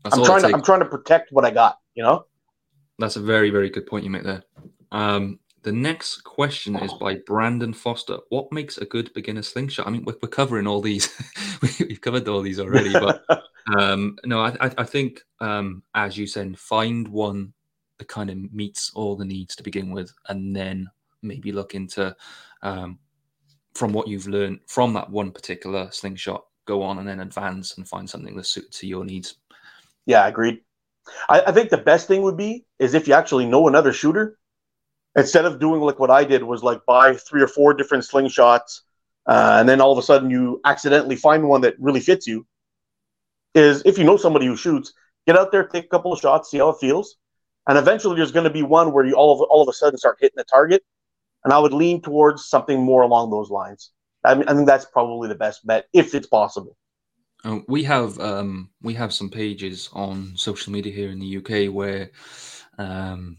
That's 0.04 0.16
I'm 0.16 0.24
trying 0.24 0.42
to. 0.42 0.48
I'm 0.48 0.62
trying 0.62 0.80
to 0.80 0.86
protect 0.86 1.32
what 1.32 1.44
I 1.44 1.50
got. 1.50 1.78
You 1.94 2.02
know. 2.02 2.26
That's 2.98 3.16
a 3.16 3.20
very, 3.20 3.50
very 3.50 3.70
good 3.70 3.86
point 3.86 4.04
you 4.04 4.10
make 4.10 4.24
there. 4.24 4.42
Um, 4.90 5.38
the 5.62 5.72
next 5.72 6.22
question 6.24 6.76
is 6.76 6.92
by 6.94 7.16
Brandon 7.26 7.72
Foster. 7.72 8.18
What 8.30 8.52
makes 8.52 8.78
a 8.78 8.84
good 8.84 9.12
beginner 9.12 9.42
slingshot? 9.42 9.86
I 9.86 9.90
mean, 9.90 10.04
we're, 10.04 10.16
we're 10.22 10.28
covering 10.28 10.66
all 10.66 10.80
these. 10.80 11.08
We've 11.80 12.00
covered 12.00 12.28
all 12.28 12.42
these 12.42 12.60
already, 12.60 12.92
but 12.92 13.24
um, 13.78 14.16
no, 14.24 14.40
I, 14.40 14.56
I, 14.60 14.70
I 14.78 14.84
think, 14.84 15.22
um, 15.40 15.82
as 15.94 16.16
you 16.16 16.26
said, 16.26 16.58
find 16.58 17.06
one 17.08 17.52
that 17.98 18.08
kind 18.08 18.30
of 18.30 18.52
meets 18.52 18.92
all 18.94 19.16
the 19.16 19.24
needs 19.24 19.56
to 19.56 19.62
begin 19.62 19.90
with, 19.90 20.12
and 20.28 20.54
then 20.54 20.88
maybe 21.22 21.52
look 21.52 21.74
into, 21.74 22.14
um, 22.62 22.98
from 23.74 23.92
what 23.92 24.08
you've 24.08 24.28
learned 24.28 24.60
from 24.68 24.92
that 24.94 25.10
one 25.10 25.32
particular 25.32 25.88
slingshot, 25.90 26.44
go 26.64 26.82
on 26.82 26.98
and 26.98 27.08
then 27.08 27.20
advance 27.20 27.76
and 27.76 27.88
find 27.88 28.08
something 28.08 28.36
that's 28.36 28.50
suited 28.50 28.72
to 28.72 28.86
your 28.86 29.04
needs. 29.04 29.36
Yeah, 30.08 30.26
agreed. 30.26 30.62
I, 31.28 31.42
I 31.42 31.52
think 31.52 31.68
the 31.68 31.76
best 31.76 32.08
thing 32.08 32.22
would 32.22 32.36
be 32.38 32.64
is 32.78 32.94
if 32.94 33.06
you 33.06 33.12
actually 33.14 33.44
know 33.44 33.68
another 33.68 33.92
shooter, 33.92 34.38
instead 35.14 35.44
of 35.44 35.60
doing 35.60 35.82
like 35.82 35.98
what 35.98 36.10
I 36.10 36.24
did 36.24 36.42
was 36.42 36.62
like 36.62 36.80
buy 36.86 37.14
three 37.14 37.42
or 37.42 37.46
four 37.46 37.74
different 37.74 38.04
slingshots, 38.04 38.80
uh, 39.26 39.58
and 39.60 39.68
then 39.68 39.82
all 39.82 39.92
of 39.92 39.98
a 39.98 40.02
sudden 40.02 40.30
you 40.30 40.62
accidentally 40.64 41.14
find 41.14 41.46
one 41.46 41.60
that 41.60 41.78
really 41.78 42.00
fits 42.00 42.26
you. 42.26 42.46
Is 43.54 43.82
if 43.84 43.98
you 43.98 44.04
know 44.04 44.16
somebody 44.16 44.46
who 44.46 44.56
shoots, 44.56 44.94
get 45.26 45.36
out 45.36 45.52
there, 45.52 45.66
take 45.66 45.84
a 45.84 45.88
couple 45.88 46.12
of 46.12 46.20
shots, 46.20 46.50
see 46.50 46.58
how 46.58 46.70
it 46.70 46.78
feels, 46.80 47.16
and 47.66 47.76
eventually 47.76 48.16
there's 48.16 48.32
going 48.32 48.44
to 48.44 48.50
be 48.50 48.62
one 48.62 48.92
where 48.92 49.04
you 49.04 49.14
all 49.14 49.34
of 49.34 49.46
all 49.50 49.62
of 49.62 49.68
a 49.68 49.74
sudden 49.74 49.98
start 49.98 50.16
hitting 50.20 50.36
the 50.38 50.44
target. 50.44 50.82
And 51.44 51.52
I 51.52 51.58
would 51.58 51.74
lean 51.74 52.00
towards 52.00 52.46
something 52.48 52.82
more 52.82 53.02
along 53.02 53.30
those 53.30 53.50
lines. 53.50 53.90
I, 54.24 54.34
mean, 54.34 54.48
I 54.48 54.54
think 54.54 54.66
that's 54.66 54.86
probably 54.86 55.28
the 55.28 55.34
best 55.34 55.66
bet 55.66 55.86
if 55.92 56.14
it's 56.14 56.26
possible. 56.26 56.76
Uh, 57.44 57.60
we 57.68 57.84
have 57.84 58.18
um, 58.18 58.70
we 58.82 58.94
have 58.94 59.12
some 59.12 59.30
pages 59.30 59.88
on 59.92 60.32
social 60.36 60.72
media 60.72 60.92
here 60.92 61.10
in 61.10 61.18
the 61.18 61.36
UK 61.36 61.72
where 61.72 62.10
um, 62.78 63.36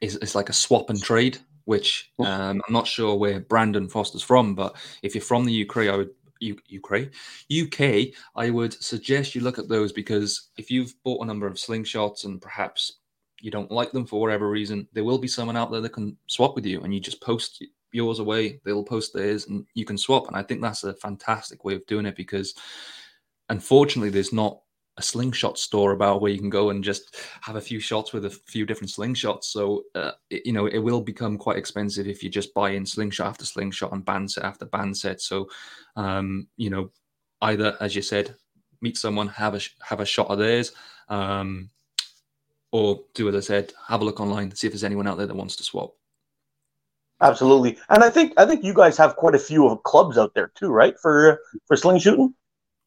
it's, 0.00 0.16
it's 0.16 0.34
like 0.34 0.48
a 0.48 0.54
swap 0.54 0.90
and 0.90 1.02
trade. 1.02 1.38
Which 1.64 2.12
um, 2.20 2.62
I'm 2.64 2.72
not 2.72 2.86
sure 2.86 3.16
where 3.16 3.40
Brandon 3.40 3.88
Foster's 3.88 4.22
from, 4.22 4.54
but 4.54 4.76
if 5.02 5.16
you're 5.16 5.22
from 5.22 5.44
the 5.44 5.68
UK, 5.68 5.88
I 5.88 5.96
would 5.96 6.10
U- 6.40 6.58
Ukraine, 6.66 7.10
UK, 7.50 8.14
I 8.34 8.50
would 8.50 8.72
suggest 8.82 9.34
you 9.34 9.40
look 9.40 9.58
at 9.58 9.68
those 9.68 9.92
because 9.92 10.50
if 10.56 10.70
you've 10.70 10.94
bought 11.02 11.22
a 11.22 11.26
number 11.26 11.46
of 11.46 11.54
slingshots 11.54 12.24
and 12.24 12.40
perhaps 12.40 12.98
you 13.40 13.50
don't 13.50 13.70
like 13.70 13.92
them 13.92 14.06
for 14.06 14.20
whatever 14.20 14.48
reason, 14.48 14.88
there 14.92 15.04
will 15.04 15.18
be 15.18 15.28
someone 15.28 15.56
out 15.56 15.70
there 15.70 15.80
that 15.80 15.92
can 15.92 16.16
swap 16.26 16.54
with 16.54 16.66
you, 16.66 16.82
and 16.82 16.94
you 16.94 17.00
just 17.00 17.20
post 17.20 17.64
yours 17.92 18.18
away. 18.18 18.60
They'll 18.64 18.84
post 18.84 19.12
theirs, 19.12 19.46
and 19.46 19.66
you 19.74 19.84
can 19.84 19.98
swap. 19.98 20.28
And 20.28 20.36
I 20.36 20.42
think 20.42 20.60
that's 20.60 20.84
a 20.84 20.94
fantastic 20.94 21.64
way 21.64 21.74
of 21.74 21.86
doing 21.86 22.06
it 22.06 22.16
because 22.16 22.54
unfortunately, 23.48 24.10
there's 24.10 24.32
not 24.32 24.60
a 24.98 25.02
slingshot 25.02 25.58
store 25.58 25.92
about 25.92 26.22
where 26.22 26.32
you 26.32 26.38
can 26.38 26.48
go 26.48 26.70
and 26.70 26.82
just 26.82 27.16
have 27.42 27.56
a 27.56 27.60
few 27.60 27.78
shots 27.78 28.12
with 28.12 28.24
a 28.24 28.30
few 28.30 28.64
different 28.64 28.90
slingshots. 28.90 29.44
So, 29.44 29.84
uh, 29.94 30.12
it, 30.30 30.46
you 30.46 30.52
know, 30.52 30.66
it 30.66 30.78
will 30.78 31.02
become 31.02 31.36
quite 31.36 31.58
expensive 31.58 32.06
if 32.06 32.22
you 32.22 32.30
just 32.30 32.54
buy 32.54 32.70
in 32.70 32.86
slingshot 32.86 33.26
after 33.26 33.44
slingshot 33.44 33.92
and 33.92 34.04
band 34.04 34.30
set 34.30 34.44
after 34.44 34.64
band 34.64 34.96
set. 34.96 35.20
So, 35.20 35.48
um, 35.96 36.48
you 36.56 36.70
know, 36.70 36.90
either 37.42 37.76
as 37.80 37.94
you 37.94 38.02
said, 38.02 38.34
meet 38.80 38.96
someone, 38.96 39.28
have 39.28 39.54
a 39.54 39.60
have 39.82 40.00
a 40.00 40.06
shot 40.06 40.28
of 40.28 40.38
theirs, 40.38 40.72
um, 41.08 41.70
or 42.72 43.04
do 43.14 43.28
as 43.28 43.34
I 43.34 43.40
said, 43.40 43.72
have 43.88 44.00
a 44.00 44.04
look 44.04 44.20
online, 44.20 44.54
see 44.54 44.66
if 44.66 44.72
there's 44.72 44.84
anyone 44.84 45.06
out 45.06 45.18
there 45.18 45.26
that 45.26 45.36
wants 45.36 45.56
to 45.56 45.64
swap. 45.64 45.92
Absolutely, 47.20 47.78
and 47.88 48.02
I 48.02 48.10
think 48.10 48.32
I 48.38 48.46
think 48.46 48.64
you 48.64 48.74
guys 48.74 48.96
have 48.96 49.16
quite 49.16 49.34
a 49.34 49.38
few 49.38 49.66
of 49.66 49.82
clubs 49.82 50.16
out 50.16 50.34
there 50.34 50.52
too, 50.54 50.70
right? 50.70 50.98
For 50.98 51.40
for 51.66 51.76
sling 51.76 51.98
shooting. 51.98 52.34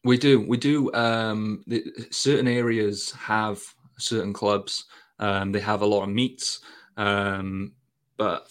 We 0.04 0.16
do, 0.16 0.40
we 0.40 0.56
do. 0.56 0.92
Um, 0.94 1.62
the, 1.66 1.84
certain 2.10 2.48
areas 2.48 3.10
have 3.12 3.62
certain 3.98 4.32
clubs. 4.32 4.86
Um, 5.18 5.52
they 5.52 5.60
have 5.60 5.82
a 5.82 5.86
lot 5.86 6.04
of 6.04 6.08
meets, 6.08 6.60
um, 6.96 7.72
but 8.16 8.48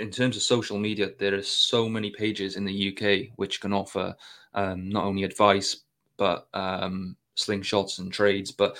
in 0.00 0.10
terms 0.10 0.36
of 0.36 0.42
social 0.42 0.78
media, 0.78 1.10
there 1.18 1.34
are 1.34 1.42
so 1.42 1.88
many 1.88 2.10
pages 2.10 2.56
in 2.56 2.64
the 2.64 2.88
UK 2.88 3.32
which 3.36 3.60
can 3.60 3.72
offer 3.72 4.14
um, 4.54 4.88
not 4.88 5.04
only 5.04 5.22
advice 5.22 5.84
but 6.16 6.48
um, 6.54 7.16
slingshots 7.36 7.98
and 7.98 8.12
trades. 8.12 8.50
But 8.50 8.76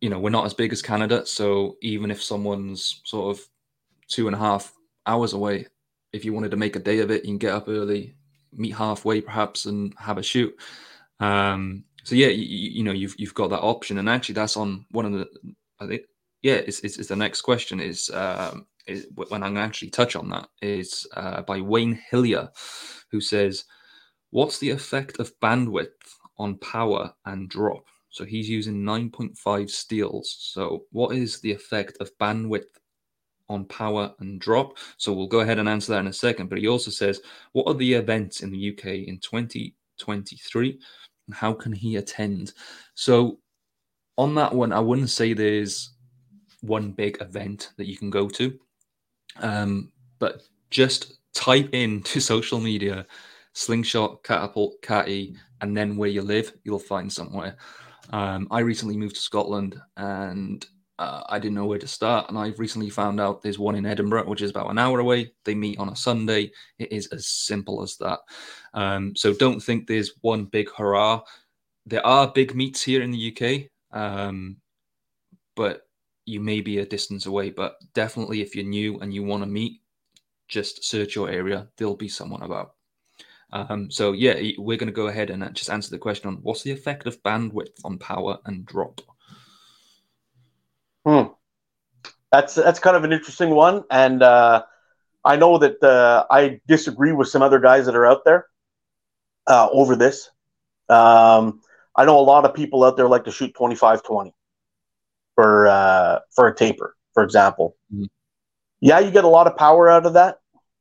you 0.00 0.08
know, 0.08 0.18
we're 0.18 0.30
not 0.30 0.46
as 0.46 0.54
big 0.54 0.72
as 0.72 0.80
Canada, 0.80 1.26
so 1.26 1.76
even 1.82 2.10
if 2.10 2.22
someone's 2.22 3.00
sort 3.04 3.36
of 3.36 3.44
two 4.06 4.28
and 4.28 4.36
a 4.36 4.38
half 4.38 4.72
hours 5.06 5.32
away, 5.32 5.66
if 6.12 6.24
you 6.24 6.32
wanted 6.32 6.50
to 6.52 6.56
make 6.56 6.76
a 6.76 6.80
day 6.80 7.00
of 7.00 7.10
it, 7.10 7.24
you 7.24 7.30
can 7.30 7.38
get 7.38 7.52
up 7.52 7.68
early, 7.68 8.14
meet 8.58 8.74
halfway 8.74 9.20
perhaps, 9.20 9.66
and 9.66 9.94
have 9.98 10.18
a 10.18 10.22
shoot. 10.22 10.54
Um, 11.20 11.84
so 12.04 12.14
yeah, 12.14 12.28
you, 12.28 12.44
you 12.44 12.84
know, 12.84 12.92
you've 12.92 13.14
you've 13.18 13.34
got 13.34 13.50
that 13.50 13.60
option, 13.60 13.98
and 13.98 14.08
actually, 14.08 14.34
that's 14.34 14.56
on 14.56 14.84
one 14.90 15.06
of 15.06 15.12
the. 15.12 15.28
I 15.80 15.86
think 15.86 16.02
yeah, 16.42 16.54
it's, 16.54 16.80
it's, 16.80 16.98
it's 16.98 17.08
the 17.08 17.16
next 17.16 17.42
question 17.42 17.80
is 17.80 18.10
um, 18.10 18.66
is 18.86 19.06
when 19.28 19.42
I'm 19.42 19.56
actually 19.56 19.90
touch 19.90 20.16
on 20.16 20.30
that 20.30 20.48
is 20.62 21.06
uh, 21.16 21.42
by 21.42 21.60
Wayne 21.60 22.00
Hillier, 22.10 22.50
who 23.10 23.20
says, 23.20 23.64
"What's 24.30 24.58
the 24.58 24.70
effect 24.70 25.18
of 25.18 25.38
bandwidth 25.40 25.88
on 26.38 26.56
power 26.58 27.12
and 27.26 27.48
drop?" 27.48 27.84
So 28.10 28.24
he's 28.24 28.48
using 28.48 28.82
9.5 28.82 29.70
steels. 29.70 30.36
So 30.40 30.84
what 30.92 31.14
is 31.14 31.40
the 31.40 31.52
effect 31.52 31.98
of 32.00 32.16
bandwidth 32.18 32.77
on 33.48 33.64
power 33.66 34.14
and 34.20 34.40
drop? 34.40 34.78
So 34.96 35.12
we'll 35.12 35.26
go 35.26 35.40
ahead 35.40 35.58
and 35.58 35.68
answer 35.68 35.92
that 35.92 36.00
in 36.00 36.06
a 36.06 36.12
second. 36.12 36.48
But 36.48 36.58
he 36.58 36.68
also 36.68 36.90
says, 36.90 37.20
what 37.52 37.66
are 37.66 37.74
the 37.74 37.94
events 37.94 38.40
in 38.40 38.50
the 38.50 38.72
UK 38.72 39.06
in 39.08 39.18
2023 39.18 40.78
and 41.26 41.34
how 41.34 41.52
can 41.52 41.72
he 41.72 41.96
attend? 41.96 42.52
So 42.94 43.38
on 44.16 44.34
that 44.34 44.54
one, 44.54 44.72
I 44.72 44.80
wouldn't 44.80 45.10
say 45.10 45.32
there's 45.32 45.90
one 46.60 46.92
big 46.92 47.20
event 47.20 47.72
that 47.76 47.86
you 47.86 47.96
can 47.96 48.10
go 48.10 48.28
to. 48.28 48.58
Um, 49.40 49.92
but 50.18 50.42
just 50.70 51.18
type 51.34 51.70
in 51.72 52.02
to 52.04 52.20
social 52.20 52.60
media 52.60 53.06
slingshot, 53.52 54.22
catapult, 54.22 54.80
catty, 54.82 55.34
and 55.60 55.76
then 55.76 55.96
where 55.96 56.08
you 56.08 56.22
live, 56.22 56.52
you'll 56.64 56.78
find 56.78 57.12
somewhere. 57.12 57.56
Um, 58.10 58.46
I 58.50 58.60
recently 58.60 58.96
moved 58.96 59.16
to 59.16 59.20
Scotland 59.20 59.80
and 59.96 60.64
uh, 60.98 61.22
I 61.28 61.38
didn't 61.38 61.54
know 61.54 61.66
where 61.66 61.78
to 61.78 61.86
start. 61.86 62.28
And 62.28 62.38
I've 62.38 62.58
recently 62.58 62.90
found 62.90 63.20
out 63.20 63.42
there's 63.42 63.58
one 63.58 63.76
in 63.76 63.86
Edinburgh, 63.86 64.28
which 64.28 64.42
is 64.42 64.50
about 64.50 64.70
an 64.70 64.78
hour 64.78 64.98
away. 64.98 65.32
They 65.44 65.54
meet 65.54 65.78
on 65.78 65.90
a 65.90 65.96
Sunday. 65.96 66.50
It 66.78 66.92
is 66.92 67.06
as 67.08 67.26
simple 67.26 67.82
as 67.82 67.96
that. 67.98 68.20
Um, 68.74 69.14
so 69.14 69.32
don't 69.32 69.60
think 69.60 69.86
there's 69.86 70.12
one 70.22 70.44
big 70.44 70.70
hurrah. 70.70 71.22
There 71.86 72.04
are 72.04 72.32
big 72.32 72.54
meets 72.54 72.82
here 72.82 73.02
in 73.02 73.10
the 73.10 73.32
UK, 73.32 73.98
um, 73.98 74.56
but 75.54 75.82
you 76.26 76.40
may 76.40 76.60
be 76.60 76.78
a 76.78 76.86
distance 76.86 77.26
away. 77.26 77.50
But 77.50 77.76
definitely, 77.94 78.42
if 78.42 78.54
you're 78.54 78.64
new 78.64 78.98
and 78.98 79.14
you 79.14 79.22
want 79.22 79.42
to 79.42 79.48
meet, 79.48 79.80
just 80.48 80.84
search 80.84 81.14
your 81.14 81.30
area. 81.30 81.68
There'll 81.76 81.96
be 81.96 82.08
someone 82.08 82.42
about. 82.42 82.74
Um, 83.50 83.90
so 83.90 84.12
yeah, 84.12 84.34
we're 84.58 84.76
going 84.76 84.88
to 84.88 84.92
go 84.92 85.06
ahead 85.06 85.30
and 85.30 85.54
just 85.54 85.70
answer 85.70 85.90
the 85.90 85.98
question 85.98 86.28
on 86.28 86.36
what's 86.42 86.62
the 86.62 86.72
effect 86.72 87.06
of 87.06 87.22
bandwidth 87.22 87.80
on 87.84 87.98
power 87.98 88.38
and 88.44 88.66
drop. 88.66 89.00
Hmm. 91.06 91.32
That's 92.30 92.54
that's 92.54 92.78
kind 92.78 92.96
of 92.96 93.04
an 93.04 93.12
interesting 93.12 93.50
one, 93.50 93.84
and 93.90 94.22
uh, 94.22 94.64
I 95.24 95.36
know 95.36 95.58
that 95.58 95.82
uh, 95.82 96.26
I 96.30 96.60
disagree 96.68 97.12
with 97.12 97.28
some 97.28 97.42
other 97.42 97.58
guys 97.58 97.86
that 97.86 97.94
are 97.96 98.06
out 98.06 98.24
there 98.24 98.46
uh, 99.46 99.68
over 99.72 99.96
this. 99.96 100.30
Um, 100.88 101.60
I 101.96 102.04
know 102.04 102.18
a 102.18 102.22
lot 102.22 102.44
of 102.44 102.54
people 102.54 102.84
out 102.84 102.96
there 102.96 103.08
like 103.08 103.24
to 103.24 103.32
shoot 103.32 103.54
25-20 103.54 104.32
for 105.34 105.68
uh, 105.68 106.20
for 106.34 106.48
a 106.48 106.54
taper, 106.54 106.96
for 107.14 107.22
example. 107.22 107.76
Mhm. 107.94 108.08
Yeah, 108.80 109.00
you 109.00 109.10
get 109.10 109.24
a 109.24 109.28
lot 109.28 109.46
of 109.46 109.56
power 109.56 109.88
out 109.88 110.06
of 110.06 110.14
that, 110.14 110.38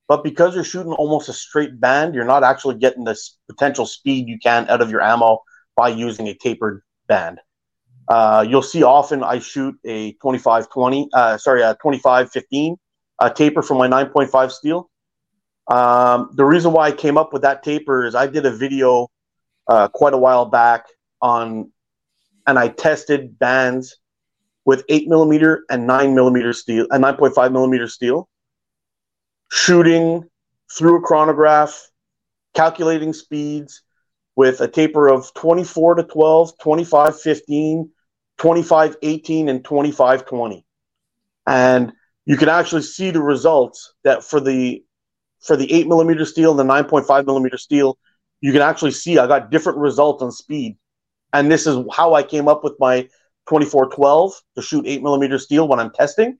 but 0.07 0.23
because 0.23 0.55
you're 0.55 0.63
shooting 0.63 0.93
almost 0.93 1.29
a 1.29 1.33
straight 1.33 1.79
band, 1.79 2.15
you're 2.15 2.25
not 2.25 2.43
actually 2.43 2.75
getting 2.75 3.05
this 3.05 3.37
potential 3.49 3.85
speed 3.85 4.27
you 4.27 4.39
can 4.39 4.69
out 4.69 4.81
of 4.81 4.91
your 4.91 5.01
ammo 5.01 5.39
by 5.75 5.89
using 5.89 6.27
a 6.27 6.33
tapered 6.35 6.83
band. 7.07 7.39
Uh, 8.07 8.45
you'll 8.47 8.61
see 8.61 8.83
often 8.83 9.23
I 9.23 9.39
shoot 9.39 9.75
a 9.85 10.13
25 10.13 10.69
20, 10.69 11.09
uh, 11.13 11.37
sorry, 11.37 11.61
a 11.61 11.75
25 11.81 12.31
15 12.31 12.77
uh, 13.19 13.29
taper 13.29 13.61
from 13.61 13.77
my 13.77 13.87
9.5 13.87 14.51
steel. 14.51 14.89
Um, 15.67 16.31
the 16.35 16.45
reason 16.45 16.71
why 16.71 16.87
I 16.87 16.91
came 16.93 17.17
up 17.17 17.33
with 17.33 17.41
that 17.41 17.63
taper 17.63 18.05
is 18.05 18.15
I 18.15 18.27
did 18.27 18.45
a 18.45 18.51
video 18.51 19.09
uh, 19.67 19.89
quite 19.89 20.13
a 20.13 20.17
while 20.17 20.45
back 20.45 20.85
on, 21.21 21.71
and 22.45 22.57
I 22.57 22.69
tested 22.69 23.37
bands 23.37 23.97
with 24.65 24.83
8 24.89 25.07
millimeter 25.09 25.65
and 25.69 25.87
9 25.87 26.15
millimeter 26.15 26.53
steel, 26.53 26.87
and 26.91 27.03
9.5 27.03 27.51
millimeter 27.51 27.87
steel. 27.87 28.29
shooting 29.51 30.23
through 30.71 30.97
a 30.97 31.01
chronograph, 31.01 31.89
calculating 32.53 33.13
speeds 33.13 33.81
with 34.35 34.61
a 34.61 34.67
taper 34.67 35.07
of 35.07 35.33
24 35.33 35.95
to 35.95 36.03
12, 36.03 36.57
25 36.59 37.19
15, 37.21 37.91
25 38.37 38.97
18, 39.01 39.49
and 39.49 39.63
25 39.63 40.25
20. 40.25 40.65
And 41.47 41.93
you 42.25 42.37
can 42.37 42.49
actually 42.49 42.81
see 42.81 43.11
the 43.11 43.21
results 43.21 43.93
that 44.03 44.23
for 44.23 44.39
the 44.39 44.83
for 45.39 45.55
the 45.55 45.71
8 45.71 45.87
millimeter 45.87 46.25
steel 46.25 46.51
and 46.51 46.59
the 46.59 46.73
9.5 46.73 47.25
millimeter 47.25 47.57
steel, 47.57 47.97
you 48.41 48.51
can 48.51 48.61
actually 48.61 48.91
see 48.91 49.17
I 49.17 49.27
got 49.27 49.49
different 49.51 49.77
results 49.79 50.21
on 50.21 50.31
speed. 50.31 50.77
And 51.33 51.51
this 51.51 51.67
is 51.67 51.77
how 51.93 52.13
I 52.13 52.23
came 52.23 52.47
up 52.47 52.63
with 52.63 52.73
my 52.79 53.03
2412 53.47 54.33
to 54.55 54.61
shoot 54.61 54.85
8 54.85 55.03
millimeter 55.03 55.39
steel 55.39 55.67
when 55.67 55.79
I'm 55.79 55.91
testing. 55.91 56.37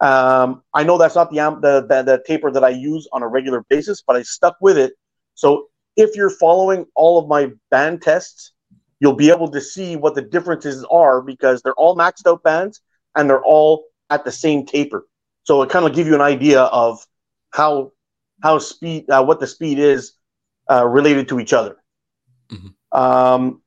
Um, 0.00 0.62
I 0.72 0.84
know 0.84 0.98
that's 0.98 1.16
not 1.16 1.30
the, 1.30 1.36
the, 1.60 1.86
the 1.88 2.02
the 2.02 2.22
taper 2.24 2.52
that 2.52 2.62
I 2.62 2.68
use 2.68 3.08
on 3.12 3.22
a 3.22 3.28
regular 3.28 3.64
basis, 3.68 4.02
but 4.06 4.16
I 4.16 4.22
stuck 4.22 4.56
with 4.60 4.78
it. 4.78 4.92
So 5.34 5.68
if 5.96 6.14
you're 6.14 6.30
following 6.30 6.86
all 6.94 7.18
of 7.18 7.28
my 7.28 7.50
band 7.70 8.02
tests, 8.02 8.52
you'll 9.00 9.14
be 9.14 9.30
able 9.30 9.50
to 9.50 9.60
see 9.60 9.96
what 9.96 10.14
the 10.14 10.22
differences 10.22 10.84
are 10.90 11.22
because 11.22 11.62
they're 11.62 11.74
all 11.74 11.96
maxed 11.96 12.26
out 12.26 12.42
bands 12.42 12.80
and 13.14 13.28
they're 13.28 13.44
all 13.44 13.84
at 14.10 14.24
the 14.24 14.32
same 14.32 14.66
taper. 14.66 15.06
So 15.44 15.62
it 15.62 15.70
kind 15.70 15.86
of 15.86 15.94
give 15.94 16.06
you 16.06 16.14
an 16.14 16.20
idea 16.20 16.62
of 16.62 17.04
how 17.50 17.92
how 18.42 18.58
speed 18.58 19.10
uh, 19.10 19.24
what 19.24 19.40
the 19.40 19.46
speed 19.46 19.78
is 19.78 20.12
uh, 20.70 20.86
related 20.86 21.28
to 21.28 21.40
each 21.40 21.52
other. 21.52 21.76
Mm-hmm. 22.50 22.98
Um, 22.98 23.62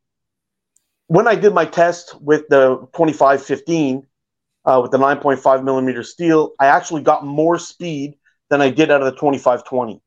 when 1.08 1.28
I 1.28 1.36
did 1.36 1.54
my 1.54 1.66
test 1.66 2.20
with 2.22 2.48
the 2.50 2.78
2515 2.94 4.08
uh, 4.64 4.80
with 4.82 4.92
the 4.92 4.98
9.5 4.98 5.64
millimeter 5.64 6.04
steel, 6.04 6.54
I 6.60 6.68
actually 6.68 7.02
got 7.02 7.26
more 7.26 7.58
speed 7.58 8.16
than 8.50 8.62
I 8.62 8.70
did 8.70 8.92
out 8.92 9.02
of 9.02 9.06
the 9.06 9.20
2520. 9.20 10.02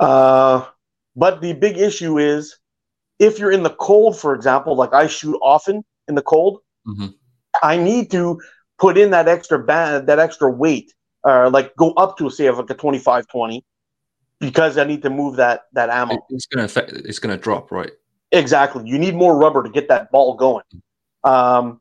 Uh, 0.00 0.66
but 1.14 1.40
the 1.40 1.52
big 1.52 1.78
issue 1.78 2.18
is 2.18 2.58
if 3.18 3.38
you're 3.38 3.52
in 3.52 3.62
the 3.62 3.70
cold, 3.70 4.18
for 4.18 4.34
example, 4.34 4.76
like 4.76 4.92
I 4.92 5.06
shoot 5.06 5.38
often 5.42 5.84
in 6.08 6.14
the 6.14 6.22
cold, 6.22 6.60
mm-hmm. 6.86 7.08
I 7.62 7.76
need 7.76 8.10
to 8.10 8.40
put 8.78 8.98
in 8.98 9.10
that 9.10 9.28
extra 9.28 9.58
band, 9.58 10.08
that 10.08 10.18
extra 10.18 10.50
weight, 10.50 10.92
or 11.22 11.46
uh, 11.46 11.50
like 11.50 11.74
go 11.76 11.92
up 11.92 12.18
to 12.18 12.30
say 12.30 12.50
like 12.50 12.68
a 12.70 12.74
25 12.74 13.26
20 13.28 13.64
because 14.40 14.76
I 14.78 14.84
need 14.84 15.02
to 15.02 15.10
move 15.10 15.36
that 15.36 15.62
that 15.72 15.90
ammo. 15.90 16.26
It's 16.30 16.46
gonna 16.46 16.64
affect. 16.64 16.92
It's 16.92 17.18
gonna 17.18 17.36
drop, 17.36 17.70
right? 17.70 17.90
Exactly. 18.32 18.86
You 18.86 18.98
need 18.98 19.14
more 19.14 19.36
rubber 19.36 19.62
to 19.62 19.70
get 19.70 19.88
that 19.88 20.10
ball 20.10 20.34
going. 20.34 20.64
Um, 21.22 21.80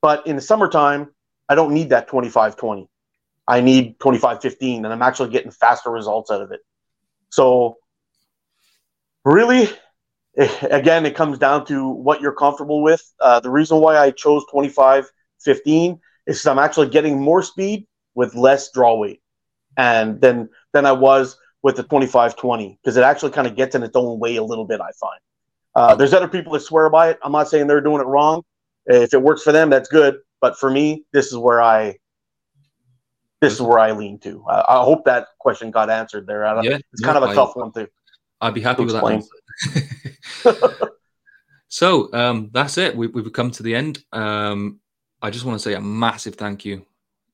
but 0.00 0.26
in 0.26 0.36
the 0.36 0.42
summertime, 0.42 1.10
I 1.48 1.54
don't 1.54 1.72
need 1.72 1.90
that 1.90 2.08
25 2.08 2.56
20. 2.56 2.88
I 3.48 3.60
need 3.60 3.98
25 4.00 4.42
15, 4.42 4.84
and 4.84 4.92
I'm 4.92 5.02
actually 5.02 5.30
getting 5.30 5.50
faster 5.50 5.90
results 5.90 6.30
out 6.30 6.42
of 6.42 6.52
it. 6.52 6.60
So, 7.30 7.76
really, 9.24 9.68
again, 10.70 11.06
it 11.06 11.14
comes 11.14 11.38
down 11.38 11.66
to 11.66 11.88
what 11.88 12.20
you're 12.20 12.32
comfortable 12.32 12.82
with. 12.82 13.02
Uh, 13.20 13.40
the 13.40 13.50
reason 13.50 13.78
why 13.78 13.96
I 13.96 14.10
chose 14.10 14.44
25 14.50 15.10
15 15.40 16.00
is 16.26 16.46
I'm 16.46 16.58
actually 16.58 16.88
getting 16.88 17.20
more 17.20 17.42
speed 17.42 17.86
with 18.14 18.34
less 18.34 18.70
draw 18.72 18.96
weight, 18.96 19.22
and 19.76 20.20
then 20.20 20.48
than 20.72 20.86
I 20.86 20.92
was 20.92 21.38
with 21.62 21.76
the 21.76 21.82
25 21.82 22.36
20 22.36 22.78
because 22.82 22.96
it 22.96 23.04
actually 23.04 23.32
kind 23.32 23.46
of 23.46 23.56
gets 23.56 23.74
in 23.74 23.82
its 23.82 23.96
own 23.96 24.18
way 24.18 24.36
a 24.36 24.42
little 24.42 24.66
bit. 24.66 24.80
I 24.80 24.90
find 25.00 25.20
uh, 25.74 25.94
there's 25.94 26.12
other 26.12 26.28
people 26.28 26.52
that 26.52 26.60
swear 26.60 26.90
by 26.90 27.10
it. 27.10 27.18
I'm 27.22 27.32
not 27.32 27.48
saying 27.48 27.66
they're 27.66 27.80
doing 27.80 28.00
it 28.00 28.06
wrong. 28.06 28.42
If 28.86 29.14
it 29.14 29.22
works 29.22 29.42
for 29.42 29.52
them, 29.52 29.70
that's 29.70 29.88
good. 29.88 30.18
But 30.40 30.58
for 30.58 30.70
me, 30.70 31.04
this 31.12 31.26
is 31.26 31.36
where 31.36 31.62
I 31.62 31.96
this 33.40 33.52
is 33.52 33.60
where 33.60 33.78
I 33.78 33.92
lean 33.92 34.18
to. 34.20 34.44
I, 34.48 34.64
I 34.68 34.84
hope 34.84 35.04
that 35.04 35.28
question 35.38 35.70
got 35.70 35.90
answered 35.90 36.26
there. 36.26 36.44
Yeah, 36.62 36.78
it's 36.92 37.02
kind 37.02 37.16
of 37.16 37.22
a 37.22 37.28
I, 37.28 37.34
tough 37.34 37.56
one 37.56 37.72
to. 37.72 37.88
I'd 38.40 38.54
be 38.54 38.60
happy 38.60 38.84
with 38.84 38.94
that. 38.94 39.92
so 41.68 42.12
um, 42.12 42.50
that's 42.52 42.78
it. 42.78 42.96
We, 42.96 43.10
have 43.14 43.32
come 43.32 43.50
to 43.52 43.62
the 43.62 43.74
end. 43.74 44.04
Um, 44.12 44.80
I 45.22 45.30
just 45.30 45.44
want 45.44 45.58
to 45.58 45.62
say 45.62 45.74
a 45.74 45.80
massive 45.80 46.34
thank 46.34 46.64
you 46.64 46.84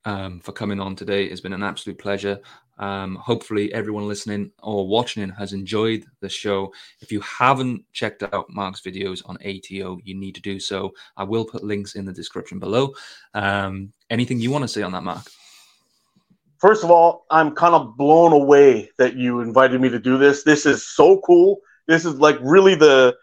um, 0.05 0.40
for 0.40 0.52
coming 0.52 0.80
on 0.80 0.97
today. 0.97 1.24
It's 1.24 1.40
been 1.40 1.52
an 1.52 1.62
absolute 1.62 1.98
pleasure. 1.98 2.40
Um, 2.78 3.16
hopefully, 3.16 3.72
everyone 3.72 4.09
listening 4.09 4.51
or 4.62 4.86
watching 4.86 5.28
has 5.30 5.52
enjoyed 5.52 6.05
the 6.20 6.28
show. 6.28 6.72
If 7.01 7.12
you 7.12 7.20
haven't 7.20 7.84
checked 7.93 8.22
out 8.22 8.51
Mark's 8.51 8.80
videos 8.80 9.22
on 9.26 9.36
ATO, 9.36 9.98
you 10.02 10.14
need 10.14 10.34
to 10.34 10.40
do 10.40 10.59
so. 10.59 10.93
I 11.16 11.24
will 11.24 11.44
put 11.44 11.62
links 11.62 11.94
in 11.94 12.05
the 12.05 12.12
description 12.12 12.59
below. 12.59 12.94
Um, 13.34 13.93
anything 14.10 14.40
you 14.40 14.51
want 14.51 14.62
to 14.62 14.68
say 14.68 14.82
on 14.82 14.93
that, 14.93 15.05
Mark? 15.05 15.30
First 16.59 16.84
of 16.84 16.90
all, 16.90 17.26
I'm 17.30 17.55
kind 17.55 17.74
of 17.74 17.97
blown 17.97 18.32
away 18.32 18.90
that 18.97 19.16
you 19.16 19.40
invited 19.40 19.80
me 19.80 19.89
to 19.89 19.98
do 19.98 20.16
this. 20.16 20.44
This 20.44 20.64
is 20.64 20.86
so 20.86 21.20
cool. 21.26 21.59
This 21.87 22.05
is 22.05 22.15
like 22.15 22.39
really 22.41 22.75
the 22.75 23.17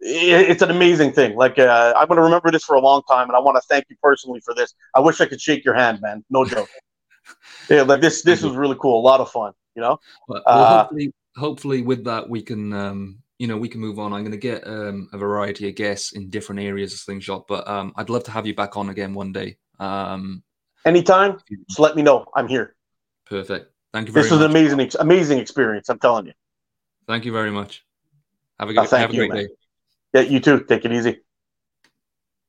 it's 0.00 0.62
an 0.62 0.70
amazing 0.70 1.12
thing. 1.12 1.36
Like 1.36 1.58
uh, 1.58 1.94
I'm 1.96 2.06
going 2.08 2.16
to 2.16 2.22
remember 2.22 2.50
this 2.50 2.64
for 2.64 2.76
a 2.76 2.80
long 2.80 3.02
time, 3.08 3.28
and 3.28 3.36
I 3.36 3.40
want 3.40 3.56
to 3.56 3.62
thank 3.68 3.86
you 3.88 3.96
personally 4.02 4.40
for 4.44 4.54
this. 4.54 4.74
I 4.94 5.00
wish 5.00 5.20
I 5.20 5.26
could 5.26 5.40
shake 5.40 5.64
your 5.64 5.74
hand, 5.74 6.00
man. 6.00 6.24
No 6.30 6.44
joke. 6.54 6.68
yeah, 7.68 7.82
like 7.82 8.00
this. 8.00 8.22
This 8.22 8.42
was 8.42 8.54
really 8.54 8.76
cool. 8.78 9.00
A 9.00 9.04
lot 9.04 9.20
of 9.20 9.30
fun. 9.30 9.52
You 9.74 9.82
know. 9.82 9.98
Well, 10.28 10.42
uh, 10.46 10.78
hopefully, 10.78 11.14
hopefully, 11.36 11.82
with 11.82 12.04
that, 12.04 12.28
we 12.28 12.42
can. 12.42 12.72
Um, 12.72 13.18
you 13.38 13.46
know, 13.46 13.58
we 13.58 13.68
can 13.68 13.82
move 13.82 13.98
on. 13.98 14.14
I'm 14.14 14.22
going 14.22 14.32
to 14.32 14.38
get 14.38 14.66
um, 14.66 15.10
a 15.12 15.18
variety 15.18 15.68
of 15.68 15.74
guests 15.74 16.12
in 16.12 16.30
different 16.30 16.62
areas 16.62 16.94
of 16.94 17.00
slingshot, 17.00 17.46
but 17.46 17.68
um, 17.68 17.92
I'd 17.96 18.08
love 18.08 18.24
to 18.24 18.30
have 18.30 18.46
you 18.46 18.54
back 18.54 18.78
on 18.78 18.88
again 18.88 19.12
one 19.12 19.30
day. 19.30 19.58
Um, 19.78 20.42
Anytime, 20.86 21.38
just 21.68 21.78
let 21.78 21.96
me 21.96 22.02
know. 22.02 22.24
I'm 22.34 22.48
here. 22.48 22.76
Perfect. 23.26 23.72
Thank 23.92 24.08
you 24.08 24.14
This 24.14 24.30
was 24.30 24.40
an 24.40 24.50
amazing, 24.50 24.90
amazing 25.00 25.38
experience. 25.38 25.88
I'm 25.88 25.98
telling 25.98 26.26
you. 26.26 26.32
Thank 27.06 27.24
you 27.24 27.32
very 27.32 27.50
much. 27.50 27.85
Have 28.58 28.70
a, 28.70 28.80
uh, 28.80 28.82
good, 28.82 28.98
have 28.98 29.10
a 29.10 29.14
great 29.14 29.30
you, 29.30 29.36
day. 29.36 29.48
Yeah, 30.14 30.20
you 30.22 30.40
too. 30.40 30.64
Take 30.64 30.84
it 30.84 30.92
easy. 30.92 31.20